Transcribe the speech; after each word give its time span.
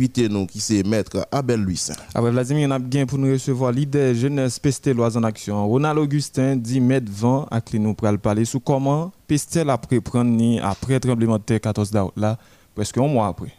invité 0.00 0.30
nous 0.30 0.46
qui 0.46 0.60
c'est 0.60 0.82
maître 0.82 1.26
Abel. 1.30 1.66
Ah 2.14 2.22
ouais, 2.22 2.30
Vladimir, 2.30 2.68
on 2.68 2.72
a 2.72 2.78
bien 2.78 3.04
pour 3.04 3.18
nous 3.18 3.30
recevoir 3.30 3.70
leader 3.70 4.14
jeunesse 4.14 4.58
Pestel 4.58 4.98
en 4.98 5.22
action. 5.24 5.68
Ronald 5.68 5.98
Augustin 5.98 6.56
dit 6.56 6.80
mettre 6.80 7.12
vent 7.12 7.46
à 7.50 7.60
nous 7.74 7.92
pour 7.92 8.08
parler 8.18 8.46
sur 8.46 8.62
comment 8.62 9.12
Pestel 9.26 9.68
a 9.68 9.76
pris 9.76 10.00
prendre 10.00 10.58
après 10.62 10.98
tremblement 11.00 11.36
de 11.36 11.42
terre 11.42 11.60
14 11.60 11.90
d'août 11.90 12.12
là, 12.16 12.38
presque 12.74 12.96
un 12.96 13.06
mois 13.08 13.26
après. 13.26 13.52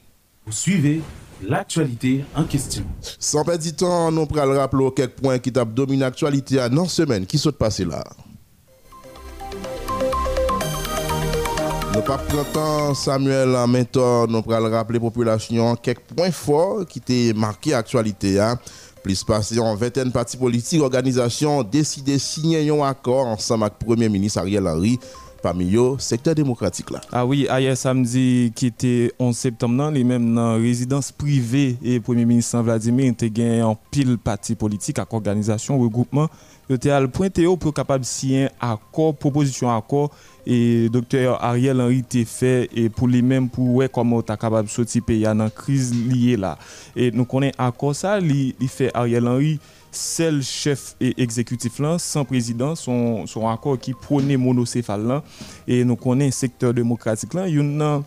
Vous 0.48 0.52
suivez 0.52 1.04
l'actualité 1.48 2.26
en 2.36 2.46
question. 2.46 2.86
Sans 3.20 3.46
perdre 3.46 3.62
du 3.64 3.74
temps, 3.74 4.12
nous 4.12 4.26
prenons 4.26 4.58
rappeler 4.58 4.90
quelques 4.96 5.22
points 5.22 5.38
qui 5.38 5.52
tapent 5.52 5.76
dominé 5.76 6.00
l'actualité 6.00 6.60
à 6.60 6.70
non 6.70 6.88
semaine 6.88 7.28
qui 7.28 7.38
sont 7.38 7.52
passés 7.52 7.86
là. 7.86 8.04
Nous 11.94 12.02
pas 12.02 12.18
temps, 12.54 12.94
Samuel 12.94 13.54
en 13.54 13.68
mentor, 13.68 14.28
nous 14.30 14.42
le 14.48 14.70
rappeler 14.70 14.98
la 14.98 15.02
population 15.02 15.76
quelques 15.76 16.14
points 16.16 16.32
forts 16.32 16.86
qui 16.86 17.00
étaient 17.00 17.34
marqués 17.38 17.72
l'actualité. 17.72 18.40
Hein. 18.40 18.58
Plus 19.04 19.24
passé 19.26 19.60
en 19.60 19.76
vingtaine 19.76 20.12
partis 20.12 20.38
politiques, 20.38 20.82
organisations 20.82 21.64
décidé 21.64 22.14
de 22.14 22.18
signer 22.18 22.70
un 22.70 22.82
accord 22.84 23.28
ensemble 23.28 23.66
avec 23.66 23.76
le 23.82 23.86
Premier 23.88 24.08
ministre 24.08 24.40
Ariel 24.40 24.68
Henry 24.68 25.00
parmi 25.42 25.76
eux, 25.76 25.96
secteur 25.98 26.36
démocratique 26.36 26.92
là. 26.92 27.02
Ah 27.12 27.26
oui, 27.26 27.48
hier 27.50 27.76
samedi 27.76 28.54
qui 28.56 28.68
était 28.68 29.12
11 29.20 29.36
septembre, 29.36 29.92
les 29.92 30.04
mêmes 30.04 30.36
dans 30.36 30.54
résidence 30.54 31.12
privée 31.12 31.78
et 31.84 32.00
Premier 32.00 32.26
ministre 32.26 32.60
Vladimir 32.60 33.12
ont 33.12 33.26
gagné 33.26 33.64
en 33.64 33.76
pile 33.76 34.18
parti 34.18 34.56
politique 34.56 35.00
avec 35.00 35.12
organisation, 35.14 35.80
regroupement. 35.80 36.30
Le 36.72 36.78
théâtre 36.78 37.12
pointé 37.12 37.46
pour 37.60 37.74
capable 37.74 38.06
signer 38.06 38.48
accord, 38.62 39.14
proposition 39.14 39.76
accord 39.76 40.10
et 40.46 40.88
docteur 40.88 41.44
Ariel 41.44 41.82
Henry 41.82 42.02
t'a 42.02 42.24
fait 42.24 42.70
et 42.74 42.88
pour 42.88 43.10
les 43.10 43.22
mêmes 43.22 43.50
pour 43.50 43.76
ouais 43.76 43.90
comment 43.94 44.22
tu 44.22 44.28
capable 44.38 44.70
de 44.70 44.72
sortir 44.72 45.04
pays 45.04 45.24
dans 45.24 45.50
crise 45.50 45.94
liée 45.94 46.38
là. 46.38 46.58
Et 46.96 47.12
nous 47.12 47.26
connaissons 47.26 47.56
accord 47.58 47.94
ça, 47.94 48.20
il 48.22 48.56
fait 48.70 48.90
Ariel 48.94 49.28
Henry 49.28 49.60
seul 49.92 50.42
chef 50.42 50.96
et 51.02 51.22
exécutif 51.22 51.78
là, 51.80 52.00
sans 52.00 52.24
président, 52.24 52.74
son, 52.74 53.28
son 53.28 53.50
accord 53.50 53.78
qui 53.78 53.94
prônait 53.94 54.38
monocéphale 54.38 55.06
là, 55.06 55.24
et 55.68 55.84
nous 55.84 55.98
connaissons 55.98 56.38
secteur 56.38 56.74
démocratique 56.74 57.34
là, 57.34 57.50
il 57.50 57.56
y 57.56 57.60
a 57.60 57.62
une 57.62 58.04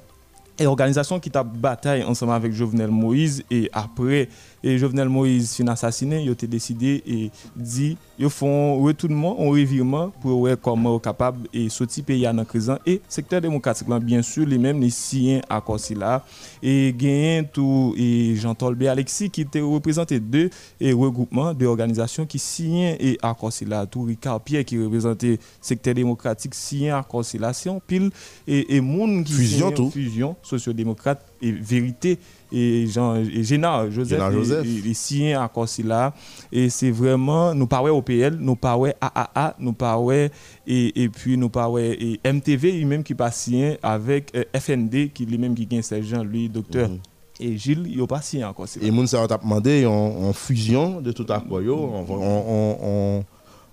organisation 0.66 1.20
qui 1.20 1.30
a 1.34 1.42
bataille 1.42 2.02
ensemble 2.02 2.32
avec 2.32 2.52
Jovenel 2.52 2.90
Moïse 2.90 3.42
et 3.50 3.68
après 3.74 4.28
et 4.64 4.78
Jovenel 4.78 5.10
Moïse 5.10 5.54
fin 5.54 5.66
assassiné, 5.68 6.22
il 6.22 6.30
a 6.30 6.34
décidé 6.46 7.02
et 7.06 7.30
dit 7.54 7.98
ils 8.18 8.30
font 8.30 8.80
retournement, 8.80 9.36
un 9.38 9.50
revirement 9.50 10.10
pour 10.22 10.38
voir 10.38 10.56
comment 10.60 10.98
capable 10.98 11.46
et 11.52 11.68
sortir 11.68 12.04
pays 12.04 12.26
en 12.26 12.42
crise 12.44 12.72
et 12.86 13.02
secteur 13.08 13.42
démocratique 13.42 13.88
bien 14.00 14.22
sûr 14.22 14.46
les 14.46 14.56
mêmes 14.56 14.80
les 14.80 14.88
siens 14.88 15.42
à 15.50 15.62
là. 15.96 16.24
Et 16.62 16.94
gagné 16.96 17.42
tout 17.52 17.94
et 17.98 18.34
Jean 18.36 18.54
Tolbe 18.54 18.84
Alexis 18.84 19.28
qui 19.28 19.42
était 19.42 19.60
représenté 19.60 20.18
deux 20.18 20.48
et 20.80 20.94
regroupement 20.94 21.52
de 21.52 21.66
organisations 21.66 22.24
qui 22.24 22.38
signent 22.38 22.96
et 22.98 23.18
à 23.22 23.36
là. 23.66 23.84
Tout 23.84 24.02
Ricard 24.04 24.40
Pierre 24.40 24.64
qui 24.64 24.82
représentait 24.82 25.38
secteur 25.60 25.94
démocratique 25.94 26.54
signent 26.54 26.92
à 26.92 27.06
là. 27.38 27.52
C'est 27.52 27.68
en 27.68 27.80
pile 27.80 28.10
et 28.46 28.76
et 28.76 28.80
monde 28.80 29.24
qui 29.24 29.34
fusion 29.34 29.70
tout. 29.72 29.90
fusion 29.90 30.36
sociodémocrate 30.42 31.26
et 31.42 31.52
vérité 31.52 32.18
et 32.54 32.86
Jean 32.86 33.16
et 33.16 33.42
Génard 33.42 33.90
Joseph, 33.90 34.32
Joseph. 34.32 34.66
Et, 34.66 35.24
et, 35.24 35.28
et 35.30 35.36
encore 35.36 35.68
là 35.84 36.14
et 36.52 36.70
c'est 36.70 36.90
vraiment 36.90 37.54
nous 37.54 37.66
parlons 37.66 37.98
OPL 37.98 38.36
nous 38.38 38.56
parlons 38.56 38.92
AAA 39.00 39.56
nous 39.58 39.72
parlons 39.72 40.10
et, 40.12 40.30
et 40.66 41.08
puis 41.08 41.36
nous 41.36 41.48
parlons 41.48 41.78
et 41.78 42.20
MTV 42.24 42.72
lui-même 42.72 43.02
qui 43.02 43.14
passe 43.14 43.50
avec 43.82 44.34
euh, 44.36 44.44
FND 44.58 45.12
qui 45.12 45.26
lui-même 45.26 45.54
qui 45.54 45.66
gagne 45.66 45.82
Jean 46.02 46.22
lui 46.22 46.48
docteur 46.48 46.88
mm 46.88 46.94
-hmm. 46.94 47.14
Et 47.40 47.56
Gilles, 47.58 47.86
il 47.88 47.98
n'a 47.98 48.06
pas 48.06 48.20
signé 48.20 48.44
encore. 48.44 48.66
Et 48.80 48.90
Mounsa 48.92 49.22
a 49.22 49.26
demandé 49.26 49.86
en, 49.86 50.32
fusion 50.32 51.00
de 51.00 51.10
tout 51.10 51.26
accord, 51.28 51.60
on, 51.66 52.06
on, 52.08 52.76
on, 52.82 53.24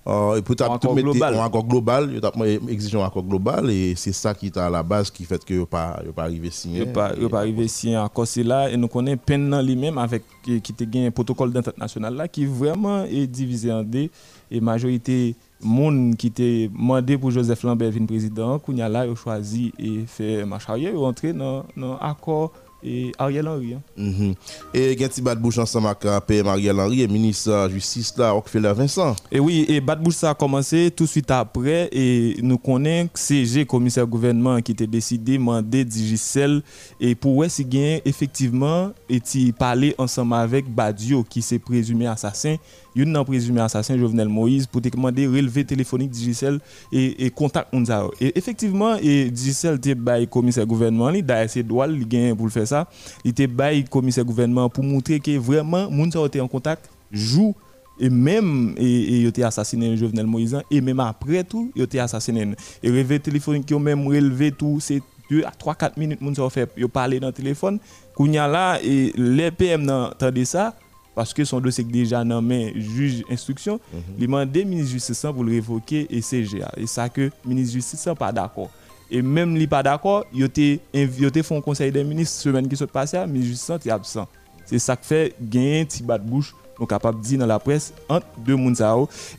Uh, 0.04 0.36
et 0.36 0.42
pour 0.42 0.56
un 0.60 0.74
accord 0.74 0.96
global, 0.96 1.36
un 1.36 1.46
accord 1.46 1.64
global, 1.64 2.20
un 2.24 3.06
accord 3.06 3.24
global 3.24 3.70
et 3.70 3.94
c'est 3.96 4.14
ça 4.14 4.34
qui 4.34 4.48
est 4.48 4.58
à 4.58 4.68
la 4.68 4.82
base 4.82 5.12
qui 5.12 5.26
fait 5.26 5.46
que 5.46 5.54
ne 5.54 5.64
pas 5.64 6.02
pas 6.16 6.24
arrivé 6.24 6.50
signer. 6.50 6.88
Pas 6.88 7.12
pas 7.30 7.40
arrivé 7.40 7.68
signer 7.68 7.98
accord 7.98 8.26
c'est 8.26 8.42
là 8.42 8.72
et 8.72 8.78
nous 8.78 8.88
connaissons 8.88 9.20
peine 9.24 9.62
lui-même 9.62 10.00
avec 10.00 10.24
qui 10.42 10.60
te 10.60 10.98
un 10.98 11.12
protocole 11.12 11.54
d'entente 11.54 11.78
nationale 11.78 12.16
là 12.16 12.28
qui 12.28 12.48
vraiment 12.48 13.04
est 13.04 13.28
divisé 13.28 13.72
en 13.72 13.84
deux. 13.84 14.10
Et 14.50 14.60
majorité 14.60 15.36
monde 15.62 16.16
qui 16.18 16.28
était 16.28 16.68
demandé 16.68 17.16
pour 17.16 17.30
Joseph 17.30 17.62
Lambert 17.62 17.92
venir 17.92 18.08
président, 18.08 18.60
a 18.80 18.90
là 18.90 19.02
a 19.02 19.16
choisi 19.16 19.72
et 19.78 20.06
fait 20.08 20.44
marche 20.46 20.68
arrière 20.68 20.98
rentrer 20.98 21.32
dans 21.32 21.64
dans 21.78 21.98
accord 21.98 22.52
et 22.84 23.12
Ariel 23.18 23.48
Henry. 23.48 23.74
Hein. 23.74 23.82
Mm 23.98 24.12
-hmm. 24.12 24.36
Et 24.74 24.98
Genti 24.98 25.22
Badbouche 25.22 25.58
ensemble 25.58 25.88
avec 25.88 26.26
PM 26.28 26.48
Ariel 26.48 26.80
Henry 26.80 27.02
et 27.02 27.08
ministre 27.08 27.50
de 27.50 27.56
la 27.56 27.70
Justice 27.70 28.14
là, 28.18 28.32
Rockefeller 28.32 28.74
Vincent. 28.76 29.16
Et 29.32 29.40
oui, 29.40 29.66
et 29.68 29.82
Badbouche 29.82 30.16
ça 30.16 30.32
a 30.32 30.34
commencé 30.34 30.92
tout 30.96 31.04
de 31.06 31.10
suite 31.10 31.32
après 31.32 31.90
et 31.92 32.36
nous 32.42 32.58
connaissons 32.58 33.10
CG, 33.14 33.66
commissaire 33.66 34.08
gouvernement, 34.08 34.62
qui 34.62 34.72
était 34.72 34.88
décidé 34.88 35.34
de 35.34 35.38
demander 35.38 35.86
Digicel 35.86 36.62
et 37.00 37.16
pour 37.16 37.44
si 37.50 37.66
gain 37.66 38.00
effectivement 38.06 38.92
et 39.10 39.22
parler 39.58 39.96
ensemble 39.98 40.34
avec 40.36 40.70
Badio 40.74 41.24
qui 41.24 41.42
s'est 41.42 41.60
présumé 41.60 42.08
assassin 42.08 42.56
il 42.96 43.08
y 43.10 43.16
a 43.16 43.20
un 43.20 43.24
présumé 43.24 43.62
assassin 43.62 43.98
Jovenel 43.98 44.28
Moïse 44.28 44.68
pour 44.68 44.82
demander 44.82 45.26
relevé 45.26 45.64
téléphonique 45.64 46.10
Digicel 46.10 46.60
et, 46.92 47.26
et 47.26 47.30
contact. 47.30 47.74
Et 48.20 48.38
effectivement, 48.38 48.96
et 49.02 49.30
Digicel 49.32 49.76
était 49.76 49.96
commissaire 50.30 50.66
gouvernement, 50.66 51.10
il 51.12 51.30
a 51.32 51.48
ses 51.48 51.64
droits 51.64 51.88
pour 51.88 52.46
le 52.46 52.52
faire 52.52 52.68
ça. 52.72 52.88
Il 53.24 53.32
était 53.32 53.48
bail 53.48 53.84
commissaire 53.86 54.26
gouvernement 54.26 54.70
pour 54.70 54.84
montrer 54.84 55.20
que 55.20 55.38
vraiment 55.38 55.86
Unzao 55.92 56.26
était 56.26 56.42
en 56.42 56.48
contact 56.48 56.90
joue 57.12 57.54
et 58.00 58.10
même 58.10 58.74
il 58.78 59.26
était 59.28 59.44
assassiné 59.44 59.96
Jovenel 59.98 60.26
Moïse 60.26 60.58
et 60.72 60.82
même 60.82 61.00
après 61.00 61.44
tout, 61.44 61.72
il 61.76 61.82
était 61.84 62.00
assassiné. 62.00 62.48
Et 62.82 62.90
relevé 62.90 63.20
téléphonique 63.20 63.66
qui 63.66 63.74
ont 63.74 63.80
même 63.92 64.08
relevé 64.08 64.52
tout 64.52 64.80
c'est 64.80 65.02
2 65.30 65.44
à 65.46 65.52
3 65.52 65.76
4 65.76 65.98
minutes 65.98 66.20
Unzao 66.22 66.50
fait 66.50 66.68
parler 66.92 67.20
dans 67.20 67.28
le 67.28 67.34
téléphone. 67.34 67.80
Kounya 68.16 68.48
là 68.48 68.80
et 68.84 69.14
les 69.16 69.52
PM 69.52 69.90
entendu 69.90 70.46
ça 70.46 70.74
parce 71.16 71.34
que 71.34 71.44
son 71.44 71.60
dossier 71.60 71.84
est 71.84 71.92
déjà 71.92 72.24
nommé 72.24 72.74
juge 72.76 73.24
instruction, 73.30 73.76
mm 73.76 73.98
-hmm. 73.98 74.02
il 74.18 74.26
demande 74.28 74.56
ministre 74.66 74.92
justice 74.92 75.26
pour 75.34 75.44
le 75.44 75.52
révoquer 75.52 76.08
et 76.10 76.22
CGA. 76.22 76.72
Et 76.78 76.88
ça 76.88 77.10
que 77.10 77.30
ministre 77.46 77.74
justice 77.74 78.06
n'est 78.08 78.16
pas 78.16 78.32
d'accord. 78.32 78.70
Et 79.12 79.22
même 79.22 79.58
s'il 79.58 79.68
pas 79.68 79.84
d'accord, 79.84 80.26
il 80.34 80.44
a 80.46 80.48
fait 80.50 81.56
un 81.56 81.62
conseil 81.62 81.92
des 81.92 82.04
ministres 82.04 82.40
semaine 82.40 82.68
qui 82.68 82.78
s'est 82.78 82.88
passée, 82.88 83.18
le 83.18 83.28
ministre 83.28 83.50
justice 83.50 83.86
est 83.86 83.92
absent. 83.92 84.28
C'est 84.66 84.80
ça 84.80 84.96
qui 84.96 85.06
fait 85.06 85.36
gagner 85.42 85.82
un 85.82 85.86
petit 85.86 86.02
bas 86.02 86.18
de 86.18 86.28
bouche 86.28 86.56
donc 86.80 86.90
capable 86.90 87.20
de 87.20 87.24
dire 87.24 87.38
dans 87.38 87.46
la 87.46 87.60
presse 87.60 87.94
entre 88.10 88.26
deux 88.44 88.56
monde 88.56 88.76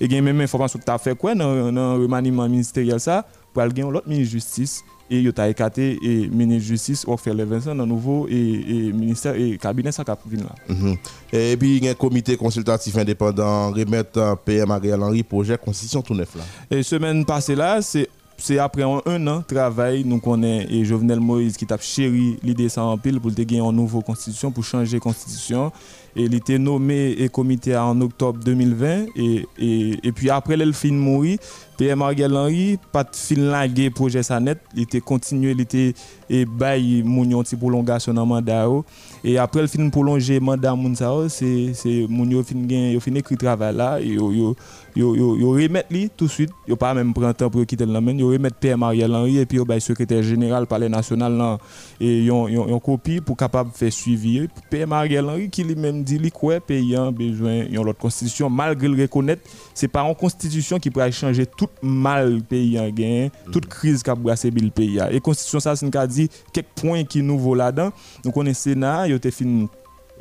et 0.01 0.07
gagner 0.07 0.21
même 0.21 0.41
information 0.41 0.79
que 0.79 0.85
tu 0.85 0.91
as 0.91 0.99
fait 0.99 1.17
quoi 1.17 1.35
dans 1.35 1.73
le 1.73 2.03
remaniement 2.03 2.49
ministériel 2.49 3.01
ça 3.01 3.27
pour 3.53 3.67
gagner 3.67 3.91
l'autre 3.91 4.09
ministre 4.09 4.31
justice 4.31 4.85
et 5.11 5.19
il 5.19 5.33
a 5.37 5.49
écarté 5.49 5.99
et 6.03 6.29
ministre 6.29 6.69
justice 6.69 7.05
ou 7.07 7.17
faire 7.17 7.35
les 7.35 7.45
Vincent 7.45 7.75
dans 7.75 7.85
nouveau 7.85 8.29
et, 8.29 8.33
et 8.35 8.93
ministère 8.93 9.35
et 9.35 9.59
cabinet 9.59 9.93
ça 9.93 10.05
cap 10.05 10.21
là. 10.31 10.75
Mm 10.75 10.95
Et 11.33 11.57
puis 11.57 11.79
il 11.79 11.85
y 11.85 11.89
a 11.89 11.91
un 11.91 11.95
comité 11.95 12.37
consultatif 12.37 12.97
indépendant 12.97 13.73
remettre 13.73 14.39
PM 14.45 14.71
Ariel 14.71 15.03
Henry 15.03 15.23
projet 15.23 15.59
constitution 15.59 16.01
tout 16.01 16.15
neuf 16.15 16.35
là. 16.37 16.45
Et 16.71 16.83
semaine 16.83 17.25
passée 17.27 17.57
là, 17.57 17.83
c'est 17.83 18.09
c'est 18.37 18.59
après 18.59 18.83
un, 18.83 19.01
un, 19.07 19.27
an 19.27 19.39
de 19.39 19.55
travail, 19.55 20.05
nous 20.05 20.21
connaissons 20.21 20.85
Jovenel 20.85 21.21
Moïse 21.21 21.57
qui 21.57 21.67
t'a 21.67 21.79
chéri 21.79 22.39
l'idée 22.43 22.69
ça 22.69 22.83
en 22.83 22.99
pile 22.99 23.21
pour 23.21 23.31
gagner 23.31 23.61
une 23.61 23.73
nouvelle 23.73 24.03
constitution, 24.03 24.51
pour 24.51 24.65
changer 24.65 24.97
la 24.97 25.01
constitution. 25.01 25.73
Et 26.15 26.25
il 26.25 26.35
était 26.35 26.59
nommé 26.59 27.13
et 27.13 27.29
comité 27.31 27.75
en 27.77 27.99
octobre 28.01 28.39
2020. 28.45 29.07
Et, 29.17 29.47
et, 29.59 30.07
et 30.07 30.13
puis 30.13 30.29
après, 30.29 30.57
il 30.59 30.75
fin 30.75 30.93
mourir. 30.93 31.39
PM 31.79 32.03
Ariel 32.03 32.37
Henry, 32.37 32.79
pas 32.93 33.03
de 33.03 33.09
fin 33.13 33.35
laguer 33.35 33.91
projet 33.91 34.23
ça 34.23 34.39
net. 34.39 34.59
Il 34.77 34.83
était 34.83 35.01
continué, 35.01 35.53
il 35.53 35.61
était 35.63 35.95
et 36.29 36.45
bail 36.45 37.03
mounion 37.03 37.43
ti 37.43 37.57
prolongation 37.57 38.15
dans 38.15 38.25
mandat 38.25 38.67
et 39.25 39.39
après 39.39 39.61
le 39.63 39.67
fin 39.67 39.89
prolonger 39.91 40.39
mandat 40.41 40.75
moun 40.75 40.95
ça 40.95 41.11
c'est 41.29 41.73
c'est 41.75 42.07
moun 42.09 42.31
yo 42.31 42.43
fin 42.43 42.57
yo 42.69 43.01
fin 43.01 43.15
écrit 43.15 43.37
travail 43.37 43.75
là 43.75 44.01
et 44.01 44.17
yo 44.97 45.15
yo, 45.17 45.37
yo 45.37 45.51
remettre 45.53 45.93
li 45.93 46.11
tout 46.11 46.27
de 46.27 46.31
suite. 46.31 46.51
Yo 46.67 46.77
pas 46.77 46.95
même 46.95 47.15
prendre 47.15 47.33
temps 47.35 47.51
pour 47.51 47.65
quitter 47.67 47.87
le 47.87 48.01
main 48.01 48.17
yo 48.17 48.29
remettre 48.29 48.57
PM 48.57 48.83
Ariel 48.83 49.15
Henry 49.15 49.39
et 49.39 49.47
puis 49.47 49.59
yo 49.59 49.65
bail 49.65 49.81
secrétaire 49.81 50.23
général 50.23 50.67
palais 50.67 50.89
national 50.89 51.37
là. 51.37 51.59
Et 52.01 52.25
yon 52.25 52.49
yon 52.49 52.79
copie 52.81 53.21
pour 53.21 53.37
capable 53.37 53.71
faire 53.73 53.93
suivi. 53.93 54.49
PM 54.71 54.93
Ariel 54.93 55.25
Henry 55.25 55.51
qui 55.51 55.65
lui 55.65 55.77
même 55.77 56.03
dit 56.03 56.19
li 56.19 56.31
quoi 56.31 56.61
payant 56.61 57.13
besoin 57.13 57.65
yon 57.71 57.85
l'autre 57.85 58.01
constitution 58.01 58.51
malgré 58.51 58.89
le 58.89 59.01
reconnaître 59.03 59.43
c'est 59.75 59.89
pas 59.89 60.03
une 60.03 60.15
constitution 60.15 60.79
qui 60.79 60.91
pourrait 60.91 61.13
changer 61.13 61.47
tout 61.47 61.69
mal 61.83 62.43
payant 62.43 62.89
gain 62.91 63.29
toute 63.51 63.67
crise 63.67 64.03
qu'a 64.03 64.15
brassé 64.15 64.51
le 64.51 64.71
pays 64.71 64.99
et 65.11 65.21
constitution 65.21 65.61
ça 65.61 65.77
c'est 65.77 65.91
dit 66.09 66.29
quelques 66.53 66.67
points 66.75 67.05
qui 67.05 67.23
nous 67.23 67.39
vaut 67.39 67.55
là-dedans. 67.55 67.91
Donc 68.25 68.37
on 68.37 68.47
est 68.47 68.55
Sénat, 68.55 69.09
il 69.09 69.15
a 69.15 69.31
fini 69.31 69.69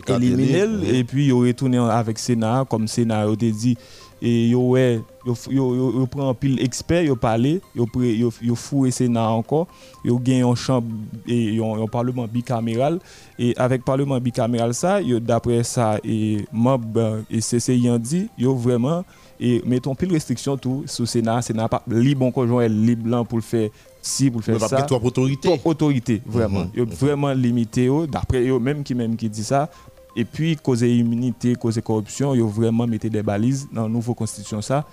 éliminer 0.08 0.98
et 0.98 1.04
puis 1.04 1.28
il 1.28 1.34
retourné 1.34 1.78
avec 1.78 2.18
Sénat 2.18 2.66
comme 2.70 2.88
Sénat 2.88 3.22
a 3.22 3.36
dit 3.36 3.78
et 4.22 4.50
yo 4.50 4.62
ouais 4.70 5.02
yo 5.26 5.36
yo 5.50 5.92
yo 6.00 6.06
prend 6.06 6.34
pile 6.36 6.62
expert 6.62 7.04
yo 7.06 7.16
parler 7.16 7.60
yo 7.76 7.88
yo 7.96 8.32
yo 8.42 8.56
foué 8.56 8.92
Sénat 8.92 9.30
encore. 9.30 9.68
Yo 10.06 10.18
gagne 10.20 10.44
un 10.44 10.56
chambre 10.56 10.88
et 11.28 11.60
un 11.60 11.88
parlement 11.88 12.28
bicaméral. 12.28 13.00
Et 13.40 13.54
avec 13.58 13.84
parlement 13.84 14.20
bicaméral 14.20 14.74
ça 14.74 15.02
yo 15.02 15.20
d'après 15.20 15.64
ça 15.64 15.98
et 16.04 16.46
mob 16.52 17.24
et 17.30 17.40
CCI 17.40 17.90
dit 18.00 18.28
yo 18.38 18.56
vraiment 18.56 19.04
et 19.40 19.62
mettons 19.66 19.96
pile 19.96 20.12
restriction 20.12 20.56
tout 20.58 20.84
sous 20.86 21.06
Sénat. 21.06 21.42
Sénat 21.42 21.68
pas 21.68 21.84
libre 21.88 22.30
conjoint 22.32 22.68
libre 22.68 23.26
pour 23.26 23.40
le 23.40 23.44
faire 23.44 23.70
si 24.04 24.32
pour 24.32 24.44
faire 24.44 24.60
ça. 24.60 24.82
trop 24.84 25.00
autorité. 25.04 25.48
Trop 25.58 25.70
autorité 25.70 26.22
vraiment. 26.26 26.66
Mm 26.76 26.84
vraiment 26.84 27.34
limité 27.34 27.90
d'après 28.12 28.48
eux 28.48 28.60
même 28.60 28.84
qui 28.84 28.96
même 28.96 29.16
qui 29.16 29.30
dit 29.30 29.44
ça 29.44 29.70
et 30.16 30.26
puis 30.26 30.56
cause 30.56 30.82
immunité 30.82 31.56
cause 31.56 31.80
corruption 31.84 32.36
ils 32.36 32.42
ont 32.42 32.48
vraiment 32.48 32.88
mis 32.88 32.98
des 32.98 33.24
balises 33.24 33.68
dans 33.72 33.84
la 33.84 33.90
nouvelle 33.90 34.16
constitution 34.16 34.62
ça 34.62 34.86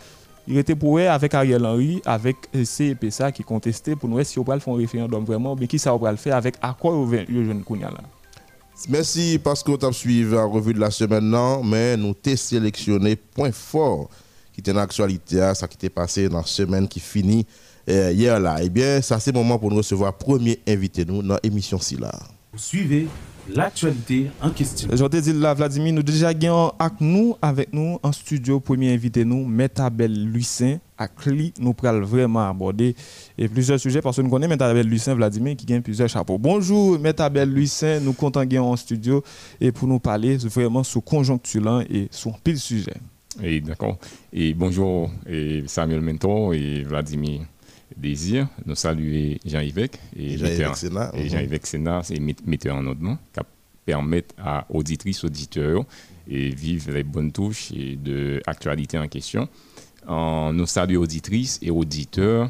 il 0.46 0.56
était 0.56 0.74
pour 0.74 0.98
avec 0.98 1.34
Ariel 1.34 1.64
Henry 1.64 2.00
avec 2.04 2.36
CEP 2.64 3.06
ça 3.10 3.32
qui 3.32 3.42
contestait 3.42 3.96
pour 3.96 4.08
nous 4.08 4.22
si 4.24 4.38
on 4.38 4.42
va 4.42 4.58
faire 4.58 4.72
un 4.72 4.76
référendum 4.76 5.24
vraiment 5.24 5.54
mais 5.54 5.66
qui 5.66 5.78
ça 5.78 5.94
va 5.96 6.10
le 6.10 6.16
faire 6.16 6.36
avec 6.36 6.56
accord 6.62 6.94
au 6.94 7.10
jeune 7.10 7.62
Kounia 7.62 7.90
là? 7.90 8.00
Merci 8.88 9.40
parce 9.42 9.62
que 9.62 9.72
vous 9.72 9.84
avez 9.84 9.92
suivi 9.92 10.30
la 10.30 10.44
revue 10.44 10.72
de 10.72 10.78
la 10.78 10.90
semaine, 10.90 11.24
non, 11.24 11.64
mais 11.64 11.96
nous 11.96 12.14
avons 12.24 12.36
sélectionné 12.36 13.16
point 13.16 13.50
fort 13.50 14.08
qui 14.52 14.60
était 14.60 14.72
dans 14.72 14.80
l'actualité, 14.80 15.52
ça 15.54 15.66
qui 15.66 15.74
était 15.74 15.88
passé 15.88 16.28
dans 16.28 16.38
la 16.38 16.44
semaine 16.44 16.86
qui 16.86 17.00
finit 17.00 17.44
euh, 17.88 18.12
hier 18.12 18.38
là. 18.38 18.58
Eh 18.62 18.68
bien, 18.68 19.02
ça 19.02 19.18
c'est 19.18 19.32
le 19.32 19.38
moment 19.38 19.58
pour 19.58 19.70
nous 19.70 19.78
recevoir 19.78 20.16
premier 20.16 20.60
invité 20.66 21.04
nous 21.04 21.22
dans 21.22 21.38
l'émission 21.42 21.80
ci 21.80 21.96
là. 21.96 22.12
Suivez 22.54 23.08
l'actualité 23.54 24.30
en 24.42 24.50
question. 24.50 24.88
Je 24.92 25.04
te 25.04 25.16
dis 25.16 25.32
là, 25.32 25.54
Vladimir, 25.54 25.92
nous 25.92 26.02
déjà 26.02 26.32
gagnons 26.34 26.72
avec 26.78 27.00
nous, 27.00 27.36
avec 27.40 27.72
nous 27.72 27.98
en 28.02 28.12
studio, 28.12 28.60
premier 28.60 28.92
invité 28.92 29.24
nous, 29.24 29.46
Metabel 29.46 30.30
Lucin, 30.30 30.78
à 30.96 31.08
Cli, 31.08 31.52
nous 31.60 31.74
pourrons 31.74 32.00
vraiment 32.00 32.48
aborder 32.48 32.94
et 33.36 33.48
plusieurs 33.48 33.78
sujets 33.78 34.02
parce 34.02 34.16
que 34.16 34.22
nous 34.22 34.30
connaissons 34.30 34.50
Metabel 34.50 34.86
Lucin, 34.86 35.14
Vladimir, 35.14 35.56
qui 35.56 35.66
gagne 35.66 35.82
plusieurs 35.82 36.08
chapeaux. 36.08 36.38
Bonjour, 36.38 36.98
Metabel 36.98 37.52
Lucin, 37.52 38.00
nous 38.00 38.12
comptons 38.12 38.40
gagner 38.40 38.58
en 38.58 38.76
studio 38.76 39.22
et 39.60 39.72
pour 39.72 39.88
nous 39.88 40.00
parler 40.00 40.36
vraiment 40.36 40.82
sur 40.82 41.02
conjoncture 41.02 41.82
et 41.88 42.08
sur 42.10 42.38
pile 42.40 42.58
sujet. 42.58 42.94
Et 43.42 43.60
d'accord. 43.60 43.98
Et 44.32 44.52
bonjour, 44.54 45.10
et 45.28 45.62
Samuel 45.66 46.00
Mentor 46.00 46.54
et 46.54 46.82
Vladimir 46.82 47.42
désir 47.98 48.48
nous 48.64 48.74
saluer 48.74 49.40
Jean-Yves 49.44 49.88
et 50.16 50.38
Jean-Yves 50.38 50.74
Sénat. 50.74 51.10
Et 51.14 51.28
Jean-Yves 51.28 51.60
Sénat 51.64 52.02
c'est 52.04 52.18
metteur 52.46 52.76
en 52.76 52.86
ordre 52.86 53.18
qui 53.32 53.40
permettent 53.84 54.34
à 54.38 54.66
auditrices 54.70 55.24
auditeurs 55.24 55.84
et 56.28 56.50
vivre 56.50 56.92
les 56.92 57.04
bonnes 57.04 57.32
touches 57.32 57.72
et 57.72 57.96
de 57.96 58.40
actualité 58.46 58.98
en 58.98 59.08
question. 59.08 59.48
En 60.06 60.52
nous 60.52 60.66
saluer 60.66 60.96
auditrices 60.96 61.58
et 61.62 61.70
auditeurs 61.70 62.48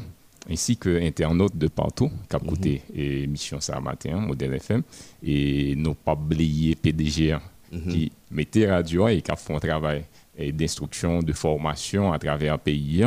ainsi 0.49 0.77
que 0.77 1.01
internautes 1.01 1.57
de 1.57 1.67
partout 1.67 2.09
qui 2.29 2.35
ont 2.35 2.39
écouté 2.39 2.81
l'émission 2.93 3.59
ça 3.59 3.79
matin 3.79 4.17
modèle 4.19 4.53
FM 4.55 4.83
et 5.23 5.75
nous 5.75 5.93
pas 5.93 6.13
oublier 6.13 6.75
PDG 6.75 7.37
mhm. 7.71 7.91
qui 7.91 8.11
mettait 8.31 8.69
radio 8.69 9.07
et 9.07 9.21
qui 9.21 9.31
fait 9.35 9.53
un 9.53 9.59
travail 9.59 10.05
d'instruction 10.53 11.21
de 11.21 11.33
formation 11.33 12.13
à 12.13 12.19
travers 12.19 12.53
le 12.53 12.59
pays 12.59 13.03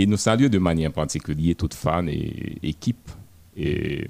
et 0.00 0.06
nous 0.06 0.16
saluons 0.16 0.48
de 0.48 0.58
manière 0.58 0.92
particulière 0.92 1.54
toutes 1.56 1.74
fans 1.74 2.06
et 2.06 2.56
équipes 2.62 3.10
et 3.54 4.08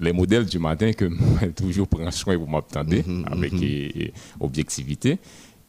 les 0.00 0.12
modèles 0.12 0.46
du 0.46 0.58
matin 0.58 0.92
que 0.92 1.04
toujours 1.56 1.86
prends 1.86 2.10
soin 2.10 2.36
pour 2.36 2.48
m'attendre 2.48 2.96
mhm, 2.96 3.24
avec 3.30 3.52
mhm. 3.52 4.10
objectivité. 4.40 5.18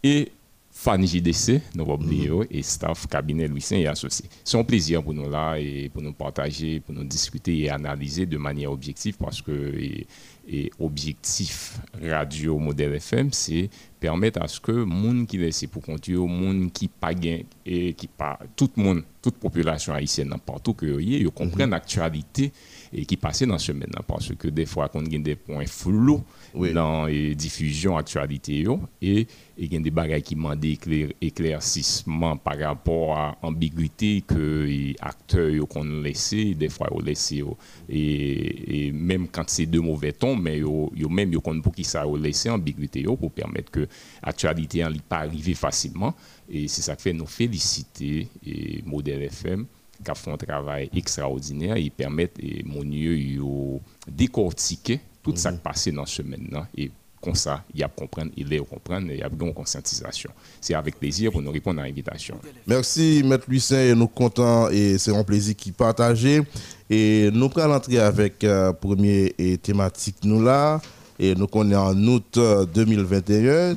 Et 0.01 0.31
fan 0.71 1.05
JDC, 1.05 1.61
nous 1.75 1.85
mm 1.85 2.45
et 2.49 2.63
staff 2.63 3.05
cabinet 3.07 3.47
Louis 3.47 3.63
et 3.71 3.85
associés. 3.85 4.27
C'est 4.43 4.57
un 4.57 4.63
plaisir 4.63 5.03
pour 5.03 5.13
nous 5.13 5.29
là 5.29 5.55
et 5.59 5.89
pour 5.89 6.01
nous 6.01 6.13
partager, 6.13 6.79
pour 6.79 6.95
nous 6.95 7.03
discuter 7.03 7.59
et 7.59 7.69
analyser 7.69 8.25
de 8.25 8.37
manière 8.37 8.71
objective 8.71 9.17
parce 9.17 9.41
que 9.41 9.51
et 9.51 10.07
et 10.51 10.71
objectif 10.79 11.79
radio 12.01 12.57
modèle 12.57 12.95
FM, 12.95 13.31
c'est 13.31 13.69
permettre 13.99 14.41
à 14.41 14.47
ce 14.47 14.59
que 14.59 14.71
monde 14.71 15.27
qui 15.27 15.37
laisse 15.37 15.65
pour 15.67 15.83
conduire, 15.83 16.25
monde 16.25 16.71
qui 16.71 16.87
pas 16.87 17.13
gain 17.13 17.41
et 17.65 17.93
qui 17.93 18.07
pas 18.07 18.39
tout 18.55 18.71
le 18.75 18.83
monde, 18.83 19.03
toute 19.21 19.35
population 19.35 19.93
haïtienne 19.93 20.33
partout 20.43 20.73
que 20.73 20.99
y 20.99 21.23
mhm. 21.23 21.31
comprennent 21.31 21.69
l'actualité 21.69 22.51
et 22.91 23.05
qui 23.05 23.17
passe 23.17 23.43
dans 23.43 23.59
ce 23.59 23.67
semaine 23.67 23.91
parce 24.07 24.33
que 24.35 24.47
des 24.47 24.65
fois 24.65 24.89
quand 24.89 25.01
il 25.01 25.13
y 25.13 25.15
a 25.17 25.19
des 25.19 25.35
points 25.35 25.67
flous 25.67 26.23
dans 26.53 27.05
les 27.05 27.35
diffusion 27.35 27.97
actualité 27.97 28.65
et 29.01 29.27
il 29.57 29.73
y 29.73 29.77
a 29.77 29.79
des 29.79 29.91
bagages 29.91 30.21
qui 30.21 30.35
demandent 30.35 30.63
éclaircissement 31.21 32.37
par 32.37 32.57
rapport 32.59 33.17
à 33.17 33.37
l'ambiguïté 33.43 34.23
que 34.25 34.63
les 34.65 34.95
acteurs 35.01 35.67
qu'on 35.67 35.83
laissé 35.83 36.53
des 36.53 36.69
fois 36.69 36.87
ont 36.91 36.99
laissé 36.99 37.43
et, 37.89 38.91
même 38.93 39.27
quand 39.27 39.43
c'est 39.47 39.65
de 39.65 39.79
mauvais 39.79 40.11
tons 40.11 40.35
mais 40.35 40.61
même 41.09 41.31
ça 41.83 42.07
ont 42.07 42.15
laissé 42.15 42.49
ambiguïté 42.49 43.03
pour 43.03 43.31
permettre 43.31 43.71
que 43.71 43.87
l'actualité 44.23 44.83
n'est 44.83 44.99
pas 45.07 45.19
arriver 45.19 45.53
facilement. 45.53 46.13
Et 46.49 46.67
c'est 46.67 46.81
ça 46.81 46.95
qui 46.95 47.03
fait 47.03 47.13
nous 47.13 47.25
féliciter 47.25 48.27
et 48.45 48.81
Modèle 48.85 49.23
FM 49.23 49.65
qui 50.03 50.11
fait 50.15 50.31
un 50.31 50.37
travail 50.37 50.89
extraordinaire. 50.95 51.75
Et 51.75 51.89
permettent 51.89 52.39
mon 52.65 52.83
de 52.83 53.79
décortiquer 54.07 55.01
tout 55.23 55.35
ça 55.35 55.49
qui 55.51 55.57
mhm. 55.57 55.61
passe 55.61 55.87
dans 55.89 56.05
ce 56.05 56.21
maintenant 56.21 56.65
et 56.75 56.91
comme 57.21 57.35
ça, 57.35 57.63
il 57.73 57.81
y 57.81 57.83
a 57.83 57.89
comprendre, 57.89 58.31
il 58.37 58.53
est 58.53 58.59
comprendre, 58.59 59.07
il 59.11 59.19
y 59.19 59.21
a 59.21 59.29
une 59.29 59.53
conscientisation. 59.53 60.31
C'est 60.61 60.73
avec 60.73 60.97
plaisir 60.97 61.31
pour 61.31 61.41
nous 61.41 61.51
répondre 61.51 61.81
à 61.81 61.83
l'invitation. 61.83 62.39
Merci, 62.65 63.21
Maître 63.25 63.45
Lucien, 63.49 63.81
et 63.81 63.95
nous 63.95 64.07
comptons, 64.07 64.69
et 64.69 64.97
c'est 64.97 65.15
un 65.15 65.23
plaisir 65.23 65.55
qui 65.55 65.71
partagé. 65.71 66.41
Et 66.89 67.29
nous 67.33 67.49
prenons 67.49 67.67
l'entrée 67.73 67.99
avec 67.99 68.43
la 68.43 68.49
euh, 68.49 68.73
première 68.73 69.31
thématique 69.61 70.17
nous 70.23 70.41
là, 70.41 70.79
et 71.19 71.35
nous 71.35 71.47
connaissons 71.47 71.81
en 71.81 72.07
août 72.07 72.39
2021, 72.73 73.75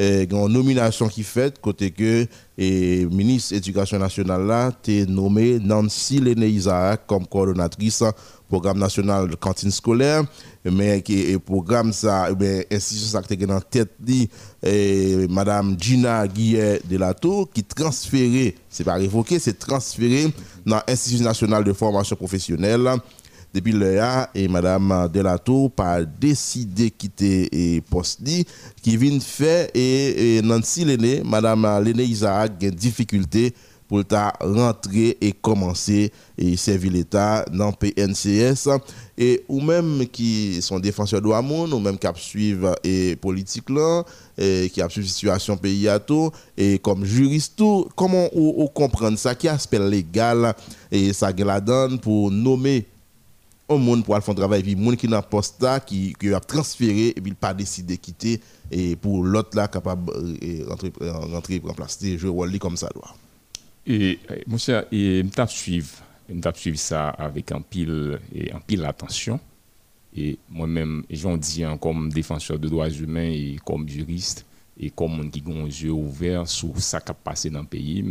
une 0.00 0.48
nomination 0.48 1.08
qui 1.08 1.22
fait 1.22 1.60
côté 1.60 1.90
que 1.90 2.26
et 2.56 3.04
ministre 3.06 3.54
éducation 3.54 3.98
nationale 3.98 4.46
là 4.46 4.72
t'es 4.82 5.04
nommé 5.06 5.58
Nancy 5.60 6.20
Léné 6.20 6.48
Isaac 6.48 7.02
comme 7.06 7.26
coordonnatrice 7.26 8.02
programme 8.48 8.78
national 8.78 9.28
de 9.28 9.36
cantine 9.36 9.70
scolaire. 9.70 10.24
Mais 10.64 11.00
qui 11.02 11.38
programme 11.38 11.92
ça 11.92 12.32
ben 12.34 12.64
institution 12.70 13.08
ça 13.08 13.22
qui 13.22 13.44
en 13.46 13.60
tête 13.60 13.92
dit 14.00 14.28
madame 15.28 15.76
Gina 15.78 16.26
Guillet 16.26 16.80
de 16.88 16.96
la 16.96 17.12
Tour 17.14 17.50
qui 17.52 17.62
transféré 17.62 18.54
c'est 18.68 18.84
pas 18.84 18.94
révoqué 18.94 19.38
c'est 19.38 19.58
transféré 19.58 20.32
dans 20.64 20.80
l'institution 20.86 21.24
nationale 21.24 21.64
de 21.64 21.72
formation 21.72 22.16
professionnelle 22.16 22.88
depuis 23.52 23.72
là 23.72 24.30
et 24.34 24.48
madame 24.48 25.08
Delatour 25.12 25.70
pas 25.72 26.02
décidé 26.04 26.90
quitter 26.90 27.48
et 27.76 27.80
poste 27.80 28.20
qui 28.82 28.96
vient 28.96 29.18
faire 29.20 29.68
et, 29.74 30.40
Nancy 30.42 30.84
Léné 30.84 31.22
madame 31.24 31.66
Léné 31.82 32.04
Isaac 32.04 32.62
a 32.62 32.70
difficulté 32.70 33.52
pour 33.88 34.04
rentrer 34.40 35.18
et 35.20 35.32
commencer 35.32 36.12
et 36.38 36.56
servir 36.56 36.92
l'État 36.92 37.44
dans 37.52 37.72
PNCS 37.72 38.68
et 39.18 39.42
ou 39.48 39.60
même 39.60 40.06
qui 40.06 40.62
sont 40.62 40.78
défenseurs 40.78 41.20
de 41.20 41.28
l'amour 41.28 41.74
ou 41.74 41.80
même 41.80 41.98
qui 41.98 42.06
suivent 42.14 42.72
et 42.84 43.16
politique 43.16 43.68
là 43.68 44.04
et 44.38 44.70
qui 44.72 44.80
suivre 44.88 45.08
situation 45.08 45.56
pays 45.56 45.88
à 45.88 45.98
tout 45.98 46.30
et 46.56 46.78
comme 46.78 47.04
juriste 47.04 47.60
comment 47.96 48.28
on, 48.32 48.68
comprendre 48.68 49.18
ça? 49.18 49.34
Qui 49.34 49.48
aspect 49.48 49.80
légal? 49.80 50.54
Et 50.92 51.12
ça 51.12 51.32
la 51.36 51.60
donne 51.60 51.98
pour 51.98 52.30
nommer 52.30 52.86
un 53.70 53.78
monde 53.78 54.04
pour 54.04 54.16
faire 54.16 54.30
un 54.30 54.34
travail, 54.34 54.62
puis 54.62 54.76
monde 54.76 54.96
qui 54.96 55.08
n'a 55.08 55.22
poste 55.22 55.64
qui, 55.86 56.14
qui 56.18 56.34
a 56.34 56.40
transféré 56.40 57.08
et 57.08 57.20
puis 57.20 57.32
pas 57.32 57.54
décidé 57.54 57.96
de 57.96 58.00
quitter 58.00 58.40
et 58.70 58.96
pour 58.96 59.22
l'autre 59.24 59.56
là 59.56 59.68
capable 59.68 60.12
rentrer 60.68 60.92
rentrer 61.00 61.60
remplacer 61.64 62.18
jouer 62.18 62.30
rôle 62.30 62.58
comme 62.58 62.76
ça 62.76 62.88
doit. 62.94 63.14
Et 63.86 64.18
monsieur 64.46 64.84
et 64.92 65.22
me 65.22 65.46
suivre, 65.46 65.88
me 66.28 66.52
suivre 66.54 66.78
ça 66.78 67.08
avec 67.10 67.52
un 67.52 67.60
pile 67.60 68.18
et 68.34 68.52
un 68.52 68.60
pile 68.60 68.84
attention 68.84 69.40
et 70.16 70.38
moi-même 70.48 71.04
j'en 71.10 71.36
dis 71.36 71.64
hein, 71.64 71.78
comme 71.78 72.12
défenseur 72.12 72.58
de 72.58 72.68
droits 72.68 72.90
humains 72.90 73.30
et 73.30 73.56
comme 73.64 73.88
juriste 73.88 74.44
et 74.82 74.90
comme 74.90 75.20
on 75.20 75.28
qui 75.28 75.42
ont 75.46 75.66
yeux 75.66 75.92
ouverts 75.92 76.48
sur 76.48 76.80
ce 76.80 76.96
qui 76.96 77.10
a 77.10 77.14
passé 77.14 77.50
dans 77.50 77.60
le 77.60 77.66
pays 77.66 78.02